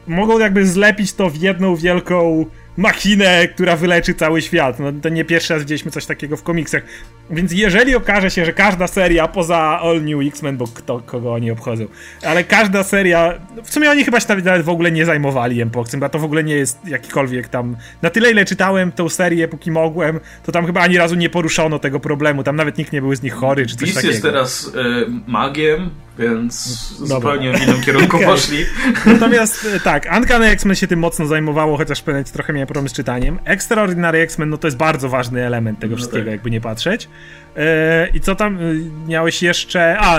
Mogą 0.07 0.39
jakby 0.39 0.67
zlepić 0.67 1.13
to 1.13 1.31
w 1.31 1.37
jedną 1.37 1.77
wielką 1.77 2.47
machinę, 2.77 3.49
która 3.49 3.77
wyleczy 3.77 4.15
cały 4.15 4.43
świat. 4.43 4.79
No 4.81 4.93
to 5.03 5.09
nie 5.09 5.25
pierwszy 5.25 5.53
raz 5.55 5.63
widzieliśmy 5.63 5.91
coś 5.91 6.07
takiego 6.07 6.37
w 6.37 6.43
komiksach. 6.43 6.83
Więc 7.31 7.53
jeżeli 7.53 7.95
okaże 7.95 8.31
się, 8.31 8.45
że 8.45 8.53
każda 8.53 8.87
seria 8.87 9.29
poza 9.29 9.59
All 9.59 10.05
New 10.05 10.27
X-Men, 10.29 10.57
bo 10.57 10.67
kto, 10.67 11.01
kogo 11.07 11.33
oni 11.33 11.51
obchodzą, 11.51 11.85
ale 12.27 12.45
każda 12.45 12.83
seria, 12.83 13.35
w 13.65 13.71
sumie 13.73 13.91
oni 13.91 14.05
chyba 14.05 14.21
się 14.21 14.27
nawet- 14.29 14.63
w 14.63 14.69
ogóle 14.69 14.93
nie 14.93 15.05
zajmowali 15.05 15.61
Empoxem, 15.61 16.01
bo 16.01 16.09
to 16.09 16.19
w 16.19 16.25
ogóle 16.25 16.45
nie 16.45 16.55
jest 16.55 16.79
jakikolwiek 16.89 17.49
tam, 17.49 17.77
na 18.03 18.11
tyle 18.11 18.31
ile 18.31 18.45
czytałem 18.45 18.93
tą 18.93 19.09
serię, 19.09 19.49
póki 19.49 19.71
mogłem, 19.71 20.21
to 20.47 20.53
tam 20.53 20.67
chyba 20.67 20.81
ani 20.81 20.99
razu 20.99 21.15
nie 21.15 21.31
poruszono 21.31 21.79
tego 21.79 22.01
problemu, 22.01 22.43
tam 22.43 22.57
nawet 22.57 22.79
nikt 22.79 22.93
nie 22.93 23.01
był 23.01 23.15
z 23.15 23.23
nich 23.23 23.35
chory, 23.35 23.67
czy 23.67 23.77
coś 23.77 23.81
Beast 23.81 23.95
takiego. 23.95 24.13
jest 24.13 24.23
teraz 24.23 24.73
e, 24.75 24.81
magiem, 25.27 25.91
więc 26.19 26.89
Dobra. 27.01 27.17
zupełnie 27.17 27.59
w 27.59 27.63
innym 27.63 27.83
kierunku 27.83 28.17
Okej. 28.17 28.29
poszli. 28.29 28.59
Natomiast 29.07 29.69
e, 29.77 29.81
tak, 29.81 30.09
Uncanny 30.17 30.47
X-Men 30.47 30.77
się 30.77 30.87
tym 30.87 30.99
mocno 30.99 31.27
zajmowało, 31.27 31.77
chociaż 31.77 32.07
momencie 32.07 32.33
trochę 32.33 32.53
miałem 32.53 32.67
problem 32.67 32.89
z 32.89 32.93
czytaniem. 32.93 33.39
Extraordinary 33.45 34.19
X-Men, 34.19 34.51
no 34.51 34.59
to 34.59 34.67
jest 34.67 34.77
bardzo 34.77 35.09
ważny 35.09 35.47
element 35.47 35.79
tego 35.81 35.91
No 35.93 35.97
wszystkiego, 35.97 36.25
tak. 36.25 36.33
jakby 36.33 36.51
nie 36.51 36.61
patrzeć. 36.61 37.09
E, 37.57 38.09
I 38.15 38.21
co 38.21 38.35
tam 38.35 38.57
e, 38.57 38.61
miałeś 39.09 39.43
jeszcze? 39.43 39.97
A, 40.01 40.19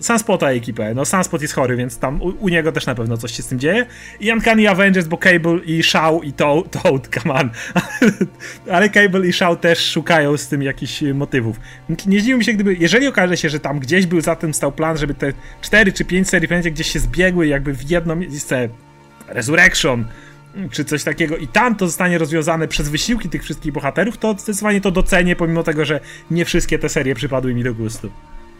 Sunspota 0.00 0.50
ekipę. 0.50 0.94
No 0.94 1.04
Sunspot 1.04 1.42
jest 1.42 1.54
chory, 1.54 1.76
więc 1.76 1.98
tam 1.98 2.22
u, 2.22 2.26
u 2.26 2.48
niego 2.48 2.72
też 2.72 2.86
na 2.86 2.94
pewno 2.94 3.16
coś 3.16 3.32
się 3.32 3.42
z 3.42 3.46
tym 3.46 3.58
dzieje. 3.58 3.86
I 4.20 4.32
Uncanny 4.32 4.68
Avengers, 4.70 5.06
bo 5.06 5.16
Cable 5.18 5.58
i 5.64 5.82
Shaw 5.82 6.24
i 6.24 6.32
To- 6.32 6.64
Toad, 6.70 7.08
come 7.08 7.34
on. 7.34 7.50
Ale 8.74 8.88
Cable 8.88 9.26
i 9.26 9.32
Shaw 9.32 9.60
też 9.60 9.90
szukają 9.90 10.36
z 10.36 10.48
tym 10.48 10.62
jakichś 10.62 11.02
e, 11.02 11.14
motywów. 11.14 11.56
Nie 12.06 12.20
zdziwiłbym 12.20 12.42
się, 12.44 12.52
gdyby, 12.52 12.74
jeżeli 12.74 13.06
okaże 13.06 13.36
się, 13.36 13.48
że 13.48 13.60
tam 13.60 13.78
gdzieś 13.78 14.06
był 14.06 14.20
za 14.20 14.36
tym 14.36 14.54
stał 14.54 14.72
plan, 14.72 14.96
żeby 14.96 15.14
te 15.14 15.32
4 15.60 15.92
czy 15.92 16.04
5 16.04 16.28
serii 16.28 16.48
będzie 16.48 16.70
gdzieś 16.70 16.92
się 16.92 16.98
zbiegły 16.98 17.46
jakby 17.46 17.74
w 17.74 17.90
jedno 17.90 18.16
miejsce 18.16 18.68
Resurrection 19.28 20.04
czy 20.70 20.84
coś 20.84 21.04
takiego 21.04 21.36
i 21.36 21.48
tam 21.48 21.76
to 21.76 21.86
zostanie 21.86 22.18
rozwiązane 22.18 22.68
przez 22.68 22.88
wysiłki 22.88 23.28
tych 23.28 23.42
wszystkich 23.42 23.72
bohaterów, 23.72 24.18
to 24.18 24.32
zdecydowanie 24.38 24.80
to 24.80 24.90
docenię, 24.90 25.36
pomimo 25.36 25.62
tego, 25.62 25.84
że 25.84 26.00
nie 26.30 26.44
wszystkie 26.44 26.78
te 26.78 26.88
serie 26.88 27.14
przypadły 27.14 27.54
mi 27.54 27.64
do 27.64 27.74
gustu. 27.74 28.10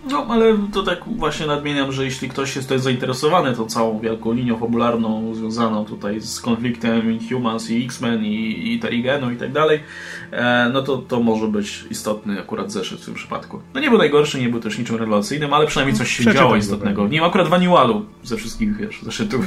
No, 0.05 0.27
ale 0.29 0.59
to 0.73 0.83
tak 0.83 0.99
właśnie 1.07 1.47
nadmieniam, 1.47 1.93
że 1.93 2.05
jeśli 2.05 2.29
ktoś 2.29 2.57
jest 2.57 2.69
tutaj 2.69 2.79
zainteresowany 2.83 3.57
tą 3.57 3.67
całą 3.67 4.01
wielką 4.01 4.33
linią 4.33 4.59
fabularną 4.59 5.35
związaną 5.35 5.85
tutaj 5.85 6.21
z 6.21 6.41
konfliktem 6.41 7.13
Inhumans 7.13 7.71
i 7.71 7.85
X-Men 7.85 8.25
i, 8.25 8.73
i 8.73 8.79
Terigenu 8.79 9.31
i 9.31 9.37
tak 9.37 9.53
dalej, 9.53 9.81
e, 10.31 10.71
no 10.73 10.83
to, 10.83 10.99
to 10.99 11.21
może 11.21 11.49
być 11.49 11.85
istotny 11.91 12.41
akurat 12.41 12.73
zeszyt 12.73 13.01
w 13.01 13.05
tym 13.05 13.15
przypadku. 13.15 13.61
No 13.75 13.81
nie 13.81 13.89
był 13.91 13.99
najgorszy, 13.99 14.41
nie 14.41 14.49
był 14.49 14.61
też 14.61 14.79
niczym 14.79 14.97
rewelacyjnym, 14.97 15.55
ale 15.55 15.67
przynajmniej 15.67 15.99
coś 15.99 16.17
się 16.17 16.35
działo 16.35 16.51
go 16.51 16.57
istotnego. 16.57 17.09
Nie 17.09 17.21
ma 17.21 17.27
akurat 17.27 17.49
Vaniualu 17.49 18.07
ze 18.23 18.37
wszystkich, 18.37 18.77
wiesz, 18.77 19.03
zeszytów. 19.03 19.45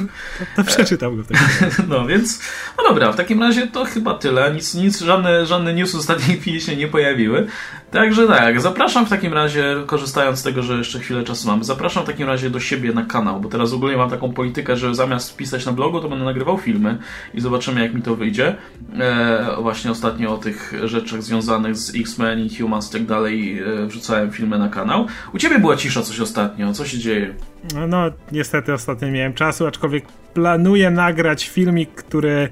To 0.56 0.64
przeczytam 0.64 1.16
go 1.16 1.22
w 1.22 1.26
takim 1.26 1.46
razie. 1.60 1.82
No 1.88 2.06
więc, 2.06 2.40
no 2.78 2.84
dobra, 2.88 3.12
w 3.12 3.16
takim 3.16 3.42
razie 3.42 3.66
to 3.66 3.84
chyba 3.84 4.14
tyle. 4.14 4.54
Nic, 4.54 4.74
nic 4.74 5.00
żadne, 5.00 5.46
żadne 5.46 5.74
news 5.74 5.92
w 5.92 5.98
ostatniej 5.98 6.40
chwili 6.40 6.60
się 6.60 6.76
nie 6.76 6.88
pojawiły. 6.88 7.46
Także 7.94 8.26
tak, 8.26 8.60
zapraszam 8.60 9.06
w 9.06 9.10
takim 9.10 9.32
razie, 9.32 9.76
korzystając 9.86 10.38
z 10.38 10.42
tego, 10.42 10.62
że 10.62 10.78
jeszcze 10.78 10.98
chwilę 10.98 11.22
czasu 11.22 11.48
mamy, 11.48 11.64
zapraszam 11.64 12.02
w 12.02 12.06
takim 12.06 12.26
razie 12.26 12.50
do 12.50 12.60
siebie 12.60 12.92
na 12.92 13.04
kanał, 13.04 13.40
bo 13.40 13.48
teraz 13.48 13.72
ogólnie 13.72 13.96
mam 13.96 14.10
taką 14.10 14.32
politykę, 14.32 14.76
że 14.76 14.94
zamiast 14.94 15.36
pisać 15.36 15.66
na 15.66 15.72
blogu, 15.72 16.00
to 16.00 16.08
będę 16.08 16.24
nagrywał 16.24 16.58
filmy 16.58 16.98
i 17.34 17.40
zobaczymy 17.40 17.82
jak 17.82 17.94
mi 17.94 18.02
to 18.02 18.16
wyjdzie. 18.16 18.56
E, 19.00 19.56
właśnie 19.62 19.90
ostatnio 19.90 20.34
o 20.34 20.36
tych 20.36 20.72
rzeczach 20.84 21.22
związanych 21.22 21.76
z 21.76 21.94
X-Men 21.96 22.48
Humans 22.58 22.90
i 22.90 22.92
tak 22.92 23.06
dalej 23.06 23.58
e, 23.58 23.86
wrzucałem 23.86 24.30
filmy 24.30 24.58
na 24.58 24.68
kanał. 24.68 25.06
U 25.34 25.38
Ciebie 25.38 25.58
była 25.58 25.76
cisza 25.76 26.02
coś 26.02 26.20
ostatnio, 26.20 26.72
co 26.72 26.86
się 26.86 26.98
dzieje? 26.98 27.34
No, 27.74 27.86
no, 27.86 28.10
niestety 28.32 28.72
ostatnio 28.72 29.08
nie 29.08 29.14
miałem 29.14 29.34
czasu, 29.34 29.66
aczkolwiek 29.66 30.04
planuję 30.34 30.90
nagrać 30.90 31.48
filmik, 31.48 31.90
który 31.90 32.48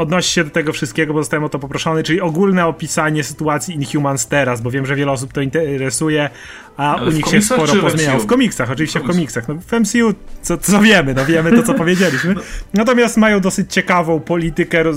odnosi 0.00 0.32
się 0.32 0.44
do 0.44 0.50
tego 0.50 0.72
wszystkiego, 0.72 1.14
bo 1.14 1.22
zostałem 1.22 1.44
o 1.44 1.48
to 1.48 1.58
poproszony, 1.58 2.02
czyli 2.02 2.20
ogólne 2.20 2.66
opisanie 2.66 3.24
sytuacji 3.24 3.74
Inhumans 3.74 4.26
teraz, 4.26 4.60
bo 4.60 4.70
wiem, 4.70 4.86
że 4.86 4.94
wiele 4.96 5.12
osób 5.12 5.32
to 5.32 5.40
interesuje, 5.40 6.30
a 6.76 6.96
Ale 6.96 7.10
u 7.10 7.12
nich 7.12 7.26
się 7.26 7.42
sporo 7.42 7.74
pozmieniało. 7.74 8.20
W 8.20 8.26
komiksach, 8.26 8.70
oczywiście 8.70 9.00
W 9.00 9.02
komiksach. 9.02 9.48
No, 9.48 9.54
w 9.54 9.72
MCU 9.72 10.14
co, 10.42 10.58
co 10.58 10.80
wiemy, 10.80 11.14
no 11.14 11.24
wiemy 11.24 11.52
to, 11.52 11.62
co 11.62 11.74
powiedzieliśmy. 11.74 12.34
Natomiast 12.74 13.16
mają 13.16 13.40
dosyć 13.40 13.72
ciekawą 13.72 14.20
politykę 14.20 14.82
roz... 14.82 14.96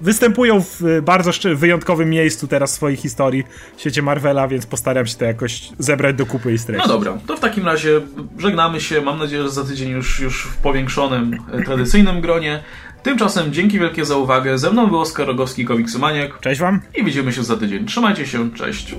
występują 0.00 0.60
w 0.60 0.82
bardzo 1.02 1.30
wyjątkowym 1.54 2.10
miejscu 2.10 2.48
teraz 2.48 2.72
w 2.72 2.74
swojej 2.74 2.96
historii 2.96 3.44
w 3.76 3.80
świecie 3.80 4.02
Marvela, 4.02 4.48
więc 4.48 4.66
postaram 4.66 5.06
się 5.06 5.16
to 5.16 5.24
jakoś 5.24 5.68
zebrać 5.78 6.16
do 6.16 6.26
kupy 6.26 6.52
i 6.52 6.58
streścić. 6.58 6.88
No 6.88 6.94
dobra, 6.94 7.18
to 7.26 7.36
w 7.36 7.40
takim 7.40 7.66
razie 7.66 8.00
żegnamy 8.38 8.80
się. 8.80 9.00
Mam 9.00 9.18
nadzieję, 9.18 9.42
że 9.42 9.50
za 9.50 9.64
tydzień 9.64 9.90
już, 9.90 10.20
już 10.20 10.44
w 10.44 10.56
powiększonym, 10.56 11.38
e, 11.52 11.62
tradycyjnym 11.62 12.20
gronie. 12.20 12.62
Tymczasem 13.02 13.52
dzięki 13.52 13.78
wielkie 13.78 14.04
za 14.04 14.16
uwagę. 14.16 14.58
Ze 14.58 14.70
mną 14.70 14.86
był 14.86 15.00
Oskar 15.00 15.26
Rogowski, 15.26 15.64
komiksomaniak. 15.64 16.40
Cześć 16.40 16.60
wam. 16.60 16.80
I 16.94 17.04
widzimy 17.04 17.32
się 17.32 17.44
za 17.44 17.56
tydzień. 17.56 17.86
Trzymajcie 17.86 18.26
się, 18.26 18.50
cześć. 18.50 18.94